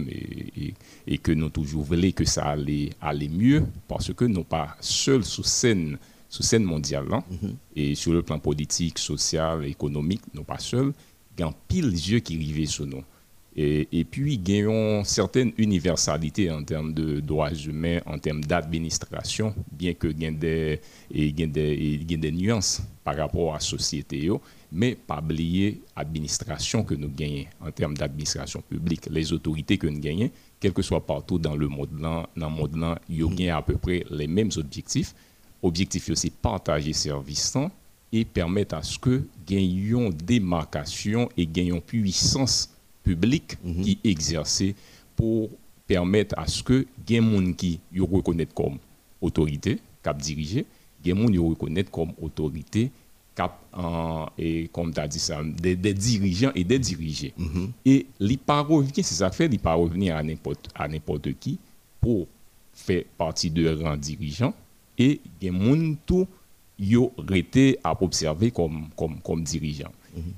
et, 0.56 0.74
et, 1.08 1.18
que 1.18 1.32
nous 1.32 1.50
toujours 1.50 1.84
voulu 1.84 2.14
que 2.14 2.26
ça 2.26 2.44
allait 2.46 2.92
aller 3.02 3.28
mieux 3.28 3.66
parce 3.88 4.14
que 4.14 4.26
nous 4.26 4.44
pas 4.44 4.78
seuls 4.80 5.26
sous 5.26 5.44
scène 5.44 5.98
sous 6.30 6.44
scène 6.44 6.64
mondiale 6.64 7.08
hein. 7.12 7.24
mm-hmm. 7.32 7.54
et 7.76 7.96
sur 7.96 8.14
le 8.14 8.22
plan 8.22 8.38
politique, 8.38 9.00
social, 9.00 9.66
économique, 9.66 10.22
nous 10.36 10.44
pas 10.44 10.60
seuls, 10.60 10.94
il 11.36 11.42
y 11.42 11.44
a 11.44 11.52
pile 11.68 11.92
yeux 11.92 12.20
qui 12.20 12.36
arrivent 12.36 12.70
sur 12.70 12.86
nous. 12.86 13.04
Et, 13.56 13.88
et 13.92 14.06
puis, 14.06 14.38
gagnons 14.38 15.04
certaines 15.04 15.52
universalités 15.58 16.52
en 16.52 16.64
termes 16.64 16.94
de 16.94 17.20
droits 17.20 17.52
humains, 17.52 18.00
en 18.06 18.20
termes 18.20 18.44
d'administration, 18.44 19.56
bien 19.72 19.96
que 19.96 20.08
il 20.08 21.40
y 21.40 21.44
ait 21.44 22.18
des 22.18 22.32
nuances 22.32 22.84
par 23.04 23.18
rapport 23.18 23.52
à 23.52 23.54
la 23.56 23.60
société 23.60 24.30
mais 24.72 24.96
pas 24.96 25.20
oublier 25.20 25.82
l'administration 25.96 26.84
que 26.84 26.94
nous 26.94 27.10
gagnons 27.10 27.46
en 27.62 27.72
termes 27.72 27.98
d'administration 27.98 28.62
publique, 28.62 29.08
les 29.10 29.34
autorités 29.34 29.78
que 29.78 29.88
nous 29.88 30.00
gagnons, 30.00 30.30
quel 30.60 30.74
que 30.74 30.82
soit 30.82 31.06
partout 31.06 31.40
dans 31.40 31.56
le 31.56 31.68
monde, 31.68 31.90
dans 32.00 32.28
le 32.36 32.50
monde, 32.50 33.00
ils 33.10 33.24
ont 33.24 33.56
à 33.56 33.62
peu 33.62 33.78
près 33.78 34.04
les 34.12 34.28
mêmes 34.28 34.52
objectifs. 34.58 35.16
Objectif, 35.62 36.14
c'est 36.14 36.32
partager 36.32 36.94
services 36.94 37.58
et 38.12 38.26
permettre 38.26 38.76
à 38.76 38.84
ce 38.84 38.98
que 38.98 39.24
gagnions 39.48 40.10
démarcation 40.10 41.30
et 41.38 41.46
gagnions 41.46 41.82
puissance 41.82 42.70
publique 43.04 43.58
mhm. 43.64 43.82
qui 43.82 44.00
exercée 44.04 44.76
pour 45.16 45.50
permettre 45.88 46.38
à 46.38 46.48
ce 46.48 46.62
que 46.64 46.86
des 47.06 47.18
gens 47.18 47.54
qui 47.54 47.80
reconnaissent 47.98 48.54
comme 48.54 48.78
autorité, 49.22 49.80
cap 50.04 50.18
dirigé, 50.22 50.66
des 51.04 51.12
gens 51.12 51.48
reconnaissent 51.48 51.90
comme 51.92 52.14
autorité, 52.22 52.92
cap 53.40 53.56
et 54.38 54.68
comme 54.74 54.94
tu 54.94 55.00
as 55.00 55.08
dit 55.08 55.20
ça, 55.20 55.40
des, 55.44 55.76
dirigeants 55.94 56.52
et 56.56 56.64
des 56.64 56.80
dirigés. 56.80 57.34
Mhm. 57.38 57.72
Et 57.86 58.06
les 58.20 58.38
pas 58.38 58.68
c'est 58.96 59.04
ça 59.04 59.32
fait, 59.32 59.48
il 59.52 59.60
pas 59.60 59.76
revenir 59.76 60.18
à 60.18 60.88
n'importe 60.88 61.34
qui 61.40 61.58
pour 62.02 62.28
faire 62.74 63.04
partie 63.18 63.50
de 63.50 63.82
rang 63.82 63.96
dirigeant 63.96 64.54
et 64.98 65.22
des 65.40 65.52
gens 65.52 65.96
tout 66.06 66.28
yo 66.78 67.14
été 67.34 67.78
à 67.84 67.92
observer 68.02 68.52
comme 68.52 68.88
comme 68.96 69.20
comme 69.22 69.44
dirigeant. 69.44 69.92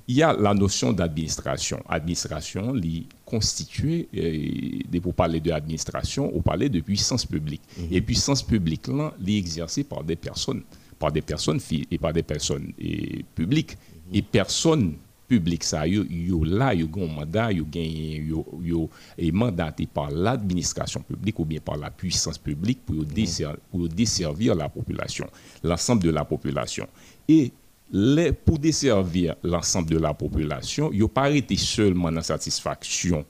Il 0.08 0.16
y 0.16 0.22
a 0.22 0.34
la 0.34 0.54
notion 0.54 0.92
d'administration. 0.92 1.82
Administration, 1.88 2.74
li 2.74 3.08
constituée, 3.26 4.10
euh, 4.16 5.00
pour 5.02 5.14
parler 5.14 5.40
de 5.40 5.50
l'administration, 5.50 6.30
on 6.36 6.42
parlait 6.42 6.68
de 6.70 6.82
puissance 6.82 7.26
publique. 7.26 7.62
Mhm. 7.78 7.88
Et 7.92 8.02
puissance 8.02 8.44
publique, 8.44 8.88
là, 8.88 9.14
li 9.20 9.38
exercée 9.38 9.86
par 9.86 10.04
des 10.04 10.18
personnes, 10.18 10.62
par 11.02 11.12
des 11.12 11.22
personnes 11.22 11.60
et 11.92 11.98
par 11.98 12.14
des 12.14 12.24
personnes 12.24 12.72
et, 12.80 13.26
publiques. 13.36 13.74
Mm 13.76 14.14
-hmm. 14.14 14.18
Et 14.18 14.22
personnes 14.22 14.94
publiques, 15.28 15.64
ça, 15.64 15.88
yo, 15.88 16.04
yo 16.10 16.44
là, 16.44 16.74
yo 16.76 16.88
un 16.98 17.08
mandat, 17.16 17.52
yo 17.54 17.66
gagne, 17.66 18.28
yo, 18.32 18.46
yo 18.72 18.90
est 19.18 19.32
mandaté 19.32 19.88
par 19.88 20.10
l'administration 20.12 21.02
publique 21.02 21.40
ou 21.40 21.46
bien 21.46 21.62
par 21.70 21.78
la 21.78 21.90
puissance 21.90 22.38
publique 22.38 22.82
pour, 22.86 22.96
mm 22.96 23.04
-hmm. 23.04 23.14
desservir, 23.20 23.58
pour 23.72 23.88
desservir 24.02 24.56
la 24.56 24.70
population, 24.70 25.28
l'ensemble 25.64 26.04
de 26.04 26.12
la 26.12 26.26
population. 26.26 26.88
Et 27.28 27.52
les, 27.92 28.32
pour 28.46 28.58
desservir 28.60 29.36
l'ensemble 29.44 29.90
de 29.96 30.00
la 30.08 30.14
population, 30.14 30.86
yo 30.94 31.08
pas 31.08 31.24
arrêté 31.30 31.56
seulement 31.58 32.12
dans 32.16 32.26
satisfaction 32.34 33.26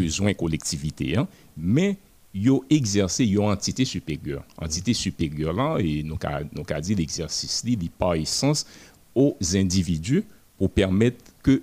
besoin 0.00 0.34
collectivité, 0.34 1.16
hein, 1.16 1.26
mais 1.56 1.96
a 2.44 2.58
exercé 2.70 3.24
une 3.24 3.40
entité 3.40 3.84
supérieure. 3.84 4.44
Entité 4.58 4.92
supérieure 4.92 5.52
là, 5.52 5.78
et 5.78 6.02
nous 6.02 6.18
avons 6.22 6.80
dit 6.80 6.94
l'exercice 6.94 7.64
dit 7.64 7.90
par 7.96 8.14
essence 8.14 8.66
aux 9.14 9.36
individus 9.54 10.24
pour 10.58 10.70
permettre 10.70 11.24
que 11.42 11.62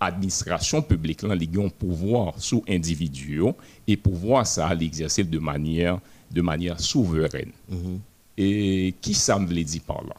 l'administration 0.00 0.82
publique 0.82 1.22
là, 1.22 1.34
ait 1.34 1.58
un 1.58 1.68
pouvoir 1.68 2.34
sous 2.38 2.62
individu 2.68 3.42
et 3.86 3.96
pouvoir 3.96 4.46
ça 4.46 4.74
l'exercer 4.74 5.24
de 5.24 5.38
manière, 5.38 6.00
de 6.30 6.42
manière 6.42 6.80
souveraine. 6.80 7.52
Mm-hmm. 7.70 7.98
Et 8.38 8.94
qui 9.00 9.14
ça 9.14 9.38
me 9.38 9.46
dit 9.62 9.80
par 9.80 10.02
là? 10.04 10.16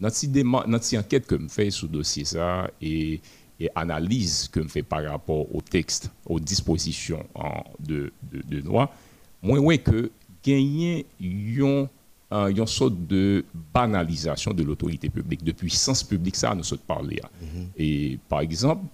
notre 0.00 0.96
enquête 0.96 1.26
que 1.26 1.36
je 1.36 1.48
fais 1.48 1.70
sur 1.70 1.88
dossier 1.88 2.24
ça 2.24 2.70
et, 2.80 3.20
et 3.60 3.68
analyse 3.74 4.48
que 4.48 4.62
je 4.62 4.68
fais 4.68 4.82
par 4.82 5.04
rapport 5.04 5.52
au 5.54 5.60
texte, 5.60 6.10
aux 6.26 6.38
dispositions 6.38 7.24
de, 7.80 8.12
de, 8.30 8.42
de 8.42 8.62
loi, 8.64 8.90
moi, 9.42 9.58
ouais 9.58 9.78
que 9.78 10.10
gagner 10.44 11.06
une, 11.20 11.88
une 12.30 12.66
sorte 12.66 13.06
de 13.06 13.44
banalisation 13.74 14.52
de 14.52 14.62
l'autorité 14.62 15.08
publique, 15.08 15.44
de 15.44 15.52
puissance 15.52 16.02
publique, 16.02 16.36
ça, 16.36 16.54
nous 16.54 16.64
sommes 16.64 16.78
parlé. 16.78 17.16
Mm-hmm. 17.16 17.66
Et 17.76 18.18
par 18.28 18.40
exemple, 18.40 18.84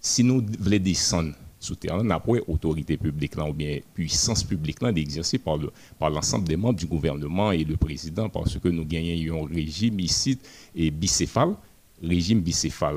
si 0.00 0.22
nous 0.22 0.44
voulons 0.58 0.78
descendre 0.78 1.34
souterrain 1.64 2.08
après 2.10 2.42
autorité 2.46 2.96
publique 2.96 3.36
là, 3.36 3.48
ou 3.48 3.52
bien 3.54 3.78
puissance 3.94 4.44
publique 4.44 4.82
là 4.82 4.92
d'exercer 4.92 5.38
par 5.38 5.56
le 5.56 5.72
par 5.98 6.10
l'ensemble 6.10 6.46
des 6.46 6.56
membres 6.56 6.78
du 6.78 6.86
gouvernement 6.86 7.52
et 7.52 7.64
le 7.64 7.76
président 7.78 8.28
parce 8.28 8.58
que 8.58 8.68
nous 8.68 8.84
gagnons 8.84 9.46
un 9.46 9.54
régime 9.54 9.98
ici 10.00 10.38
et 10.76 10.90
bicéphale 10.90 11.54
régime 12.02 12.40
bicéphale 12.40 12.96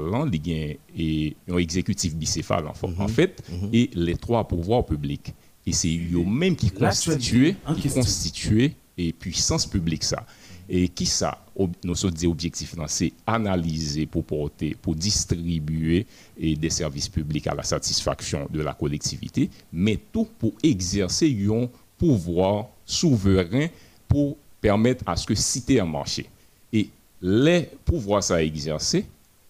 il 0.95 1.35
un 1.49 1.57
exécutif 1.57 2.15
bicéphale 2.15 2.65
en, 2.67 2.87
mhm. 2.87 3.07
fait 3.07 3.43
mhm. 3.49 3.69
et 3.73 3.89
les 3.93 4.15
trois 4.15 4.47
pouvoirs 4.47 4.85
publics 4.85 5.33
et 5.65 5.71
c'est 5.71 5.95
eux 6.13 6.23
même 6.25 6.55
qui 6.55 6.71
constituent 6.71 7.55
qui 7.79 7.89
constituent 7.89 8.73
et 8.97 9.13
puissance 9.13 9.65
publique 9.65 10.03
ça 10.03 10.25
et 10.69 10.89
qui 10.89 11.05
ça, 11.05 11.45
nos 11.83 12.05
objectifs, 12.05 12.75
c'est 12.87 13.13
analyser 13.25 14.05
pour 14.05 14.25
porter, 14.25 14.75
pour 14.81 14.95
distribuer 14.95 16.05
des 16.37 16.69
services 16.69 17.09
publics 17.09 17.47
à 17.47 17.55
la 17.55 17.63
satisfaction 17.63 18.47
de 18.51 18.61
la 18.61 18.73
collectivité, 18.73 19.49
mais 19.71 19.97
tout 20.11 20.27
pour 20.37 20.53
exercer 20.63 21.35
un 21.49 21.69
pouvoir 21.97 22.67
souverain 22.85 23.67
pour 24.07 24.37
permettre 24.59 25.03
à 25.07 25.15
ce 25.15 25.25
que 25.25 25.35
cité 25.35 25.79
un 25.79 25.85
marché. 25.85 26.27
Et 26.73 26.89
les 27.21 27.69
pouvoirs 27.85 28.23
ça 28.23 28.43
exercer, 28.43 29.05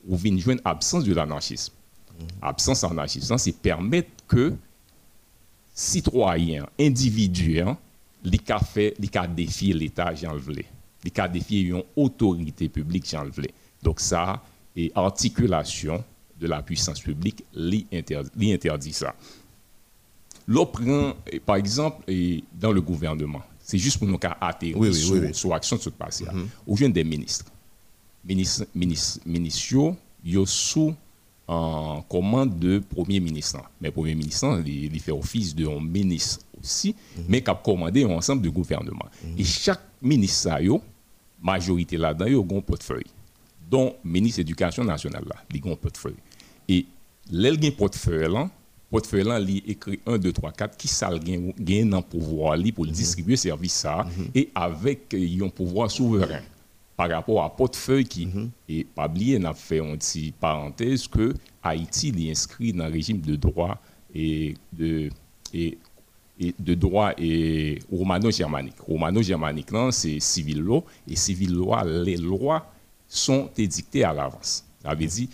ou 0.07 0.15
vient 0.15 0.35
une 0.35 0.61
absence 0.63 1.03
de 1.03 1.13
l'anarchisme. 1.13 1.73
Absence 2.41 2.81
d'anarchisme, 2.81 3.37
c'est 3.37 3.51
permettre 3.51 4.09
que 4.27 4.53
citoyens, 5.73 6.65
individus, 6.79 7.59
hein, 7.61 7.77
les 8.23 8.39
fait, 8.59 8.95
les 8.99 9.09
défier 9.35 9.73
l'État, 9.73 10.13
j'en 10.15 10.35
voulais 10.35 10.65
il 11.07 11.11
cas 11.11 11.27
défier 11.27 11.61
une 11.61 11.83
autorité 11.95 12.67
publique, 12.69 13.07
j'en 13.09 13.25
Donc 13.81 13.99
ça, 13.99 14.43
et 14.75 14.91
articulation 14.93 16.03
de 16.39 16.47
la 16.47 16.61
puissance 16.61 16.99
publique, 16.99 17.43
lui 17.55 17.87
interdit, 17.93 18.93
ça. 18.93 19.15
L'autre 20.47 20.81
par 21.45 21.55
exemple, 21.55 22.03
dans 22.53 22.71
le 22.71 22.81
gouvernement, 22.81 23.41
c'est 23.59 23.77
juste 23.77 23.97
pour 23.97 24.07
nous 24.07 24.19
atterrir 24.39 24.77
oui, 24.77 24.93
sur, 24.93 25.35
sur 25.35 25.49
l'action 25.49 25.77
de 25.77 25.81
ce 25.81 25.89
passé. 25.89 26.25
Mm 26.25 26.47
-hmm. 26.67 26.91
des 26.91 27.03
ministres. 27.03 27.45
Ministres, 27.45 27.45
ministres, 27.45 27.56
ministres, 28.35 29.93
ils 30.23 30.47
sous 30.47 30.93
en 31.47 32.01
commande 32.01 32.59
de 32.59 32.79
premier 32.79 33.19
ministre. 33.19 33.59
Mais 33.79 33.89
premier 33.89 34.15
ministre, 34.15 34.61
il, 34.65 34.99
fait 34.99 35.11
office 35.13 35.55
de 35.55 35.65
ministre 35.79 36.39
aussi, 36.61 36.93
mhm. 37.17 37.23
mais 37.29 37.41
qui 37.41 37.49
a 37.49 37.55
commandé 37.55 38.03
un 38.03 38.09
ensemble 38.09 38.41
de 38.41 38.49
gouvernement. 38.49 39.05
Mhm. 39.23 39.35
Et 39.37 39.43
chaque 39.43 39.81
ministre, 40.01 40.49
majorité 41.41 41.97
là-dedans, 41.97 42.25
il 42.25 42.35
a 42.35 42.57
un 42.57 42.61
portefeuille. 42.61 43.05
Dont 43.69 43.95
le 44.03 44.09
ministre 44.11 44.37
de 44.37 44.43
l'Éducation 44.43 44.83
nationale, 44.83 45.23
là, 45.27 45.35
il 45.53 45.65
y 45.65 45.69
a 45.69 45.71
un 45.71 45.75
portefeuille. 45.75 46.15
Et 46.67 46.85
le 47.31 47.69
portefeuille 47.71 48.31
là, 48.31 48.49
portefeuille 48.89 49.23
là, 49.23 49.39
il 49.39 49.63
écrit 49.69 49.99
1, 50.05 50.17
2, 50.17 50.33
3, 50.33 50.51
4, 50.51 50.77
qui 50.77 50.87
ça 50.89 51.09
gagne 51.17 51.93
un 51.93 52.01
pouvoir 52.01 52.57
pour 52.75 52.85
mhm. 52.85 52.91
distribuer 52.91 53.37
ce 53.37 53.43
service 53.43 53.73
ça, 53.73 54.05
et 54.35 54.49
avec 54.53 55.13
un 55.13 55.49
pouvoir 55.49 55.89
souverain 55.89 56.41
par 56.97 57.11
rapport 57.11 57.43
à 57.43 57.55
portefeuille 57.55 58.05
qui 58.05 58.25
mm 58.25 58.49
et 58.67 58.83
pas 58.83 59.05
oublier 59.07 59.37
n'a 59.37 59.53
fait 59.53 59.77
une 59.77 59.97
petite 59.97 60.35
parenthèse 60.35 61.07
que 61.07 61.33
Haïti 61.63 62.11
est 62.17 62.31
inscrit 62.31 62.73
dans 62.73 62.87
le 62.87 62.91
régime 62.91 63.21
de 63.21 63.35
droit 63.35 63.77
et 64.13 64.55
de 64.73 65.09
et, 65.53 65.77
de 66.59 66.75
droit 66.75 67.13
et 67.17 67.79
romano-germanique. 67.91 68.79
Romano-germanique 68.87 69.69
c'est 69.91 70.19
civil 70.19 70.59
law 70.59 70.83
et 71.07 71.15
civil 71.15 71.53
law 71.53 71.75
les 71.85 72.17
lois 72.17 72.65
sont 73.07 73.49
édictées 73.57 74.03
à 74.03 74.13
l'avance. 74.13 74.63
Ça 74.83 74.93
veut 74.93 75.05
dire 75.05 75.27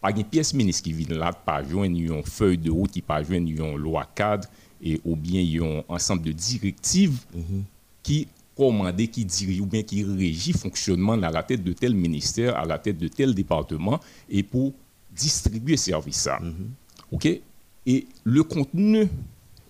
pas 0.00 0.10
une 0.10 0.24
pièce 0.24 0.54
ministre 0.54 0.82
qui 0.84 0.94
vient 0.94 1.16
là 1.16 1.32
pas 1.32 1.62
une 1.62 2.22
feuille 2.24 2.58
de 2.58 2.70
route 2.70 2.90
qui 2.90 3.02
pas 3.02 3.22
une 3.22 3.76
loi 3.76 4.06
cadre 4.14 4.48
et 4.82 4.98
ou 5.04 5.14
bien 5.14 5.42
un 5.62 5.82
ensemble 5.88 6.22
de 6.22 6.32
directives 6.32 7.20
mhm. 7.34 7.64
qui 8.02 8.26
commandé, 8.60 9.08
qui 9.08 9.24
dirige 9.24 9.60
ou 9.60 9.66
bien 9.66 9.82
qui 9.82 10.04
régit 10.04 10.52
fonctionnement 10.52 11.14
à 11.14 11.30
la 11.30 11.42
tête 11.42 11.64
de 11.64 11.72
tel 11.72 11.94
ministère, 11.94 12.56
à 12.56 12.66
la 12.66 12.78
tête 12.78 12.98
de 12.98 13.08
tel 13.08 13.34
département, 13.34 13.98
et 14.28 14.42
pour 14.42 14.74
distribuer 15.10 15.78
service 15.78 16.16
ça. 16.16 16.38
Mhm. 16.38 16.70
OK? 17.10 17.40
Et 17.86 18.06
le 18.22 18.42
contenu 18.42 19.08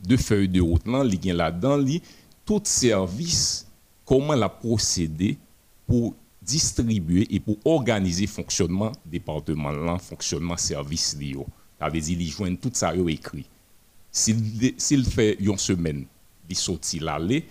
de 0.04 0.16
feuille 0.16 0.48
de 0.48 0.60
route, 0.60 0.86
là, 0.88 1.04
il 1.04 1.24
y 1.24 1.30
a 1.30 1.34
là-dedans, 1.34 1.78
tout 2.44 2.60
service, 2.64 3.66
comment 4.04 4.34
la 4.34 4.48
procéder 4.48 5.38
pour 5.86 6.16
distribuer 6.42 7.28
et 7.30 7.38
pour 7.38 7.58
organiser 7.64 8.26
fonctionnement 8.26 8.90
département 9.06 9.70
là, 9.70 9.98
fonctionnement 9.98 10.56
service 10.56 11.16
là. 11.16 11.44
Ça 11.78 11.88
veut 11.88 12.00
dire, 12.00 12.20
il 12.20 12.28
joint 12.28 12.54
tout 12.56 12.72
ça 12.72 12.92
écrit. 12.96 13.46
S'il 14.10 15.04
fait 15.04 15.36
une 15.38 15.56
semaine, 15.58 16.06
il 16.48 16.56
sortit 16.56 16.98
l'aller, 16.98 17.44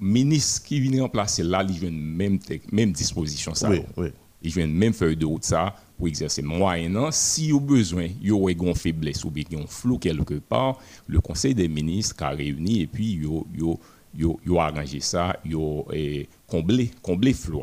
ministre 0.00 0.64
qui 0.64 0.80
vient 0.80 1.02
remplacer 1.02 1.42
là, 1.42 1.64
il 1.68 1.84
une 1.84 2.00
même, 2.00 2.38
même 2.72 2.92
disposition. 2.92 3.54
Ça, 3.54 3.70
oui, 3.70 3.82
oui. 3.96 4.08
Il 4.42 4.58
une 4.58 4.74
même 4.74 4.92
feuille 4.92 5.16
de 5.16 5.26
route 5.26 5.44
ça 5.44 5.74
pour 5.96 6.06
exercer. 6.06 6.42
Moyennant, 6.42 7.10
si 7.10 7.48
il 7.48 7.54
a 7.54 7.60
besoin, 7.60 8.04
il 8.04 8.28
y 8.28 8.30
a 8.30 8.50
une 8.50 8.74
faiblesse 8.74 9.24
ou 9.24 9.32
un 9.54 9.66
flou 9.66 9.98
quelque 9.98 10.34
part, 10.34 10.78
le 11.06 11.20
Conseil 11.20 11.54
des 11.54 11.68
ministres 11.68 12.22
a 12.22 12.30
réuni 12.30 12.82
et 12.82 12.86
puis 12.86 13.18
il 14.14 14.58
a 14.58 14.62
arrangé 14.62 15.00
ça, 15.00 15.36
il 15.44 15.56
a 15.56 15.82
comblé, 16.46 16.90
comblé 17.02 17.32
flou. 17.32 17.62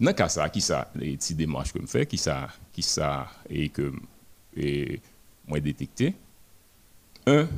Dans 0.00 0.12
cas 0.12 0.28
ça, 0.28 0.48
qui 0.48 0.60
ça, 0.60 0.90
les 0.94 1.16
petites 1.16 1.36
démarches 1.36 1.72
que 1.72 1.80
je 1.80 1.86
fais, 1.86 2.06
qui 2.06 2.18
ça, 2.18 2.48
qui 2.72 2.82
ça 2.82 3.26
et 3.48 3.68
que 3.68 3.92
et, 4.56 5.00
moi 5.46 5.60
détecté. 5.60 6.14
Un, 7.26 7.48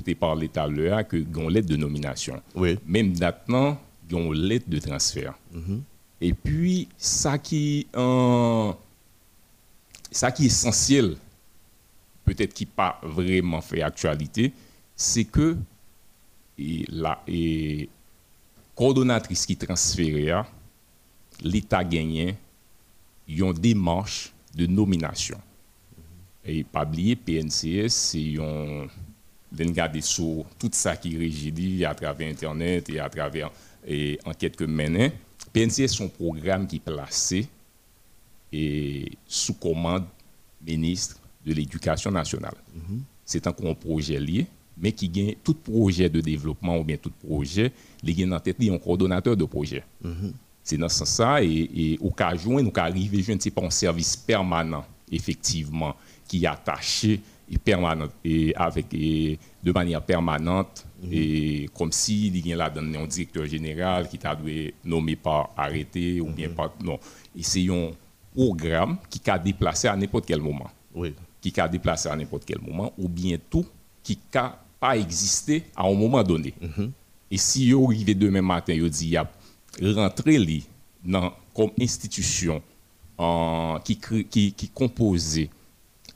où 0.00 0.02
tu 0.02 0.14
parlé 0.14 0.48
tout 0.48 0.60
à 0.60 0.66
l'heure 0.66 1.06
que 1.06 1.16
gon 1.16 1.48
lettre 1.48 1.68
de 1.68 1.76
nomination. 1.76 2.42
Oui. 2.54 2.78
Même 2.86 3.18
maintenant, 3.18 3.78
gon 4.08 4.32
lettre 4.32 4.68
de 4.68 4.78
transfert. 4.78 5.34
Et 6.20 6.32
puis 6.32 6.88
ça 6.98 7.38
qui 7.38 7.86
ça 10.12 10.32
qui 10.32 10.42
est 10.44 10.46
essentiel 10.46 11.16
peut-être 12.24 12.52
qui 12.54 12.66
pas 12.66 13.00
vraiment 13.02 13.60
fait 13.60 13.82
actualité, 13.82 14.52
c'est 14.94 15.24
que 15.24 15.56
et 16.58 16.84
la 16.88 17.22
et 17.26 17.88
coordonnatrice 18.74 19.46
qui 19.46 19.56
transférait 19.56 20.44
l'État 21.42 21.82
gagnait 21.82 22.36
une 23.26 23.52
démarche 23.52 24.32
de 24.54 24.66
nomination. 24.66 25.38
Et 26.44 26.64
pas 26.64 26.84
oublier, 26.84 27.16
PNCS, 27.16 27.88
c'est 27.88 28.34
un 29.58 29.64
regarder 29.68 30.00
sur 30.00 30.44
tout 30.58 30.70
ça 30.72 30.96
qui 30.96 31.16
régit 31.16 31.84
à 31.84 31.94
travers 31.94 32.28
Internet 32.28 32.88
et 32.90 32.98
à 33.00 33.08
travers 33.08 33.50
et 33.86 34.18
enquête 34.24 34.56
que 34.56 34.64
menait. 34.64 35.12
PNCS, 35.52 35.88
son 35.88 36.08
programme 36.08 36.66
qui 36.66 36.76
est 36.76 36.80
placé 36.80 37.48
et 38.52 39.10
sous 39.26 39.54
commande 39.54 40.04
ministre 40.64 41.16
de 41.44 41.54
l'Éducation 41.54 42.10
nationale. 42.10 42.54
C'est 43.24 43.46
un 43.46 43.52
projet 43.52 44.20
lié, 44.20 44.46
mais 44.76 44.92
qui 44.92 45.08
gagne 45.08 45.34
tout 45.42 45.54
projet 45.54 46.08
de 46.08 46.20
développement 46.20 46.78
ou 46.78 46.84
bien 46.84 46.96
tout 46.96 47.10
projet, 47.10 47.72
il 48.02 48.14
gagne 48.14 48.32
en 48.32 48.40
tête 48.40 48.56
un 48.60 48.78
coordonnateur 48.78 49.36
de 49.36 49.44
projet. 49.44 49.84
C'est 50.62 50.76
dans 50.76 50.88
ce 50.88 51.04
sens 51.04 51.40
et, 51.42 51.70
et 51.74 51.98
au 52.00 52.10
cas 52.10 52.34
où 52.44 52.60
nous 52.60 52.72
arriver, 52.76 53.22
je 53.22 53.32
ne 53.32 53.40
sais 53.40 53.50
pas, 53.50 53.62
un 53.62 53.70
service 53.70 54.16
permanent, 54.16 54.84
effectivement, 55.10 55.96
qui 56.28 56.44
est 56.44 56.46
attaché 56.46 57.20
et 57.50 57.58
permanent 57.58 58.08
et 58.24 58.54
avec 58.54 58.86
et 58.92 59.38
de 59.62 59.72
manière 59.72 60.02
permanente 60.02 60.86
et 61.10 61.68
comme 61.76 61.90
si 61.92 62.28
il 62.28 62.46
y 62.46 62.52
a 62.52 62.56
là 62.56 62.72
un 62.76 63.06
directeur 63.06 63.46
général 63.46 64.08
qui 64.08 64.18
t'a 64.18 64.34
dû 64.34 64.72
nommé 64.84 65.16
par 65.16 65.50
arrêté 65.56 66.20
ou 66.20 66.26
bien 66.26 66.48
par 66.50 66.72
non. 66.82 66.98
Et 67.36 67.42
c'est 67.42 67.68
un 67.68 67.90
programme 68.34 68.98
qui 69.08 69.20
a 69.28 69.38
déplacé 69.38 69.88
à 69.88 69.96
n'importe 69.96 70.26
quel 70.26 70.40
moment. 70.40 70.70
Oui. 70.94 71.14
qui 71.40 71.58
a 71.60 71.68
déplacé 71.68 72.08
à 72.08 72.16
n'importe 72.16 72.44
quel 72.44 72.60
moment 72.60 72.92
ou 72.98 73.08
bien 73.08 73.36
tout 73.48 73.66
qui 74.02 74.18
a 74.34 74.58
pas 74.78 74.96
existé 74.96 75.64
à 75.76 75.86
un 75.86 75.94
moment 75.94 76.22
donné. 76.22 76.54
Et 77.30 77.36
si 77.36 77.72
vous 77.72 77.86
arrivez 77.86 78.14
demain 78.14 78.42
matin 78.42 78.76
vous 78.80 78.88
dit 78.88 79.08
y 79.08 79.16
a 79.16 79.30
rentré 79.82 80.38
li 80.38 80.66
dans 81.04 81.32
comme 81.54 81.70
institution 81.80 82.62
en, 83.18 83.78
qui 83.84 83.98
qui 83.98 84.52
qui 84.52 84.68
composée 84.68 85.50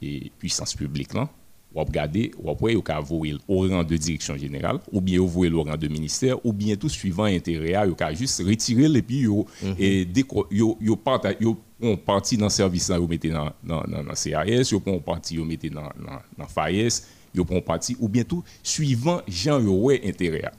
et 0.05 0.33
puissance 0.39 0.75
publique 0.75 1.15
là 1.15 1.29
ou 1.75 1.81
regarder 1.83 2.31
ou 2.41 2.51
après 2.51 2.75
vous 2.75 3.25
avez 3.25 3.37
au 3.49 3.61
rang 3.69 3.83
de 3.83 3.97
direction 3.97 4.37
générale 4.37 4.79
ou 4.93 5.01
bien 5.01 5.19
vous 5.19 5.29
voyez 5.29 5.53
au 5.53 5.63
rang 5.65 5.77
de 5.77 5.89
ministère 5.89 6.37
ou 6.47 6.53
bien 6.53 6.77
tout 6.77 6.89
suivant 6.89 7.25
intérêt 7.25 7.75
vous 7.89 7.97
avez 7.99 8.15
juste 8.15 8.41
retirer 8.47 8.85
et 8.85 9.03
puis 9.03 9.25
vous 9.27 9.45
et 9.79 10.05
déco- 10.05 10.47
yo 10.51 10.77
yo 10.81 10.97
yo 11.41 11.57
on 11.83 11.97
parti 11.97 12.37
dans 12.37 12.49
service 12.49 12.89
là 12.91 12.99
vous 12.99 13.09
mettez 13.09 13.31
dans 13.31 13.51
dans 13.63 13.83
dans, 13.83 14.15
CAS 14.15 14.71
vous 14.73 14.81
prend 14.81 14.99
parti 15.01 15.37
vous 15.37 15.45
mettez 15.45 15.69
dans 15.71 15.91
dans 16.07 16.21
dans 16.39 16.47
FAES 16.47 17.03
vous 17.35 17.45
prend 17.45 17.61
parti 17.61 17.97
ou 17.99 18.09
bien 18.09 18.23
tout 18.23 18.45
suivant 18.63 19.21
Jean 19.27 19.61
yo 19.61 19.91
intérêt 19.91 20.53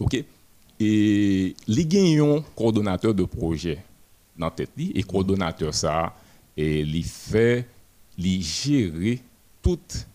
OK? 0.00 0.24
Et 0.80 1.54
les 1.68 1.86
gagnants 1.86 2.42
coordonnateur 2.54 3.14
de 3.14 3.24
projet 3.24 3.78
dans 4.36 4.50
tête 4.50 4.70
et 4.76 5.02
coordonnateur 5.02 5.72
ça 5.72 6.14
et 6.56 6.84
li 6.84 7.02
fait 7.02 7.66
li 8.18 8.42
gérer 8.42 9.20
toute 9.62 10.06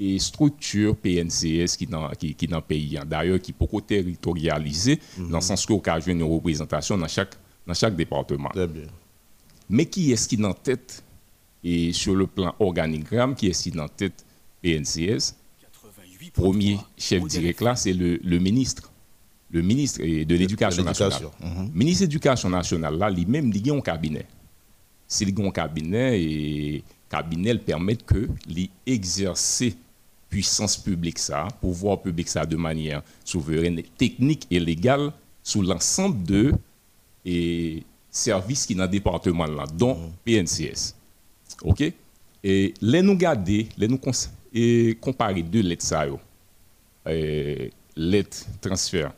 et 0.00 0.18
structure 0.18 0.96
PNCS 0.96 1.76
qui 1.76 1.86
dans 1.86 2.08
qui, 2.10 2.34
qui 2.34 2.46
dans 2.48 2.56
le 2.56 2.62
pays. 2.62 2.98
D'ailleurs 3.06 3.40
qui 3.40 3.52
beaucoup 3.52 3.80
territorialisé 3.80 4.98
dans 5.18 5.38
le 5.38 5.40
sens 5.40 5.64
que 5.64 5.90
a 5.90 6.00
une 6.06 6.22
représentation 6.24 6.98
dans 6.98 7.08
chaque 7.08 7.34
dans 7.66 7.74
chaque 7.74 7.94
département. 7.94 8.48
Très 8.48 8.66
bien. 8.66 8.86
mais 9.70 9.86
qui 9.86 10.10
est-ce 10.12 10.26
qui 10.28 10.36
dans 10.36 10.54
tête 10.54 11.04
et 11.62 11.92
sur 11.92 12.14
le 12.16 12.26
plan 12.26 12.54
organigramme 12.58 13.34
qui 13.36 13.46
est-ce 13.48 13.64
qui 13.64 13.70
dans 13.70 13.88
tête 13.88 14.24
PNCS 14.62 15.34
premier 16.32 16.78
chef 16.96 17.24
direct 17.24 17.60
là 17.60 17.76
c'est 17.76 17.92
le, 17.92 18.18
le 18.22 18.38
ministre. 18.38 18.90
Le 19.50 19.60
ministre 19.60 20.00
eh, 20.02 20.24
de 20.24 20.34
l'éducation 20.34 20.82
nationale. 20.82 21.20
L'éducation, 21.20 21.62
mhm. 21.62 21.70
ministre 21.74 22.00
de 22.00 22.06
l'éducation 22.06 22.48
nationale 22.48 22.96
là 22.96 23.10
lui-même 23.10 23.52
il 23.54 23.70
a 23.70 23.74
un 23.74 23.80
cabinet. 23.80 24.26
S'il 25.06 25.38
a 25.38 25.46
un 25.46 25.50
cabinet 25.50 26.20
et 26.22 26.84
cabinet 27.12 27.52
le 27.52 27.60
permet 27.60 27.96
que 27.96 28.26
exercer 28.86 29.76
puissance 30.30 30.78
publique 30.78 31.18
ça 31.18 31.46
pouvoir 31.60 32.00
public 32.00 32.26
ça 32.26 32.46
de 32.46 32.56
manière 32.56 33.02
souveraine 33.22 33.82
technique 33.98 34.46
et 34.50 34.58
légale 34.58 35.12
sous 35.42 35.60
l'ensemble 35.60 36.24
de 36.24 36.52
et 37.24 37.82
services 38.10 38.64
qui 38.66 38.74
dans 38.74 38.84
le 38.84 38.88
département 38.88 39.44
là 39.44 39.64
dont 39.76 40.10
PNCS 40.24 40.94
OK? 41.62 41.92
Et 42.42 42.74
les 42.80 43.02
nous 43.02 43.16
garder 43.16 43.68
les 43.76 43.88
nous 43.88 44.00
et 44.54 44.96
comparer 45.00 45.42
deux 45.42 45.60
lettres 45.60 45.84
ça 45.84 46.06
euh, 47.06 47.68
lettre 47.96 48.46
transfert 48.60 49.12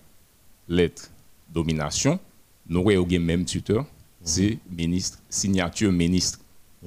lettre 0.68 1.10
domination. 1.48 2.18
Nous 2.66 2.80
avons 2.90 3.06
le 3.08 3.18
même 3.20 3.44
tuteur 3.44 3.86
c'est 4.24 4.58
ministre 4.70 5.18
signature 5.28 5.92
ministre 5.92 6.40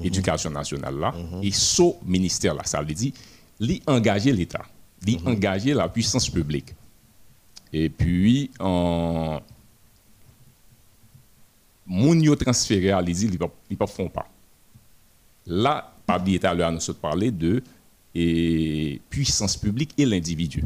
éducation 0.04 0.50
nationale 0.50 0.98
là. 0.98 1.14
Et 1.42 1.52
ce 1.52 1.84
ministère 2.06 2.54
là 2.54 2.64
ça 2.66 2.82
veut 2.82 2.94
dire 2.94 3.14
li 3.60 3.82
engager 3.88 4.32
l'état 4.32 4.66
li 5.06 5.20
engager 5.26 5.74
la 5.74 5.90
puissance 5.90 6.30
publique. 6.30 6.74
Et 7.74 7.90
puis 7.90 8.50
en 8.60 9.42
moun 11.86 12.22
yo 12.22 12.36
transféré 12.36 12.92
à 12.92 13.02
l'ISIL, 13.02 13.32
ils 13.34 13.40
ne 13.72 13.76
pas 13.76 13.88
font 13.88 14.10
pas. 14.10 14.28
Là, 15.46 15.94
Pabli 16.06 16.40
tout 16.40 16.48
à 16.48 16.54
l'heure, 16.54 16.72
nous 16.72 16.82
avons 16.82 17.00
parlé 17.00 17.32
de 17.32 17.64
et, 18.14 19.00
puissance 19.10 19.56
publique 19.56 19.94
et 19.98 20.06
l'individu. 20.06 20.64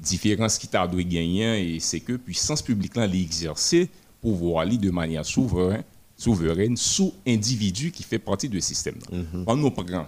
Différence 0.00 0.56
qui 0.56 0.68
t'a 0.68 0.86
dû 0.86 1.04
gagner, 1.04 1.78
c'est 1.80 2.00
que 2.00 2.14
puissance 2.14 2.62
publique 2.62 2.96
là, 2.96 3.06
l'exercer 3.06 3.88
pouvoir 4.20 4.64
li 4.64 4.78
de 4.78 4.90
manière 4.90 5.24
souveraine, 5.24 5.82
souveraine 6.18 6.76
sous 6.76 7.14
individu 7.26 7.90
qui 7.90 8.02
fait 8.02 8.18
partie 8.18 8.48
du 8.48 8.60
système. 8.60 8.96
là. 9.10 9.18
On 9.46 9.56
nous 9.56 9.70
prend 9.70 10.06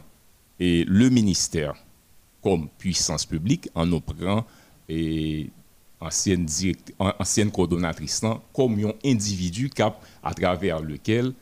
et 0.58 0.84
le 0.86 1.08
ministère 1.08 1.74
comme 2.42 2.68
puissance 2.76 3.24
publique, 3.24 3.70
on 3.74 3.86
nous 3.86 4.00
prend 4.00 4.44
et 4.88 5.48
ancienne, 6.00 6.44
direct, 6.44 6.92
ancienne 6.98 7.50
coordonnatrice 7.50 8.22
là, 8.22 8.40
comme 8.52 8.78
un 8.84 8.92
individu 9.04 9.70
cap 9.70 10.04
à 10.22 10.34
travers 10.34 10.80
lequel 10.80 11.32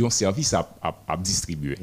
un 0.00 0.10
service 0.10 0.54
à, 0.54 0.60
à, 0.80 0.96
à 1.08 1.16
distribuer. 1.16 1.76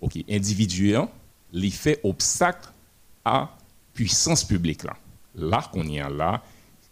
OK, 0.00 0.18
individuel, 0.28 1.06
il 1.52 1.72
fait 1.72 1.98
obstacle 2.04 2.68
à 3.24 3.56
puissance 3.94 4.44
publique 4.44 4.84
là. 4.84 4.96
Là 5.34 5.68
qu'on 5.72 5.84
y 5.84 5.98
a 5.98 6.08
là, 6.10 6.42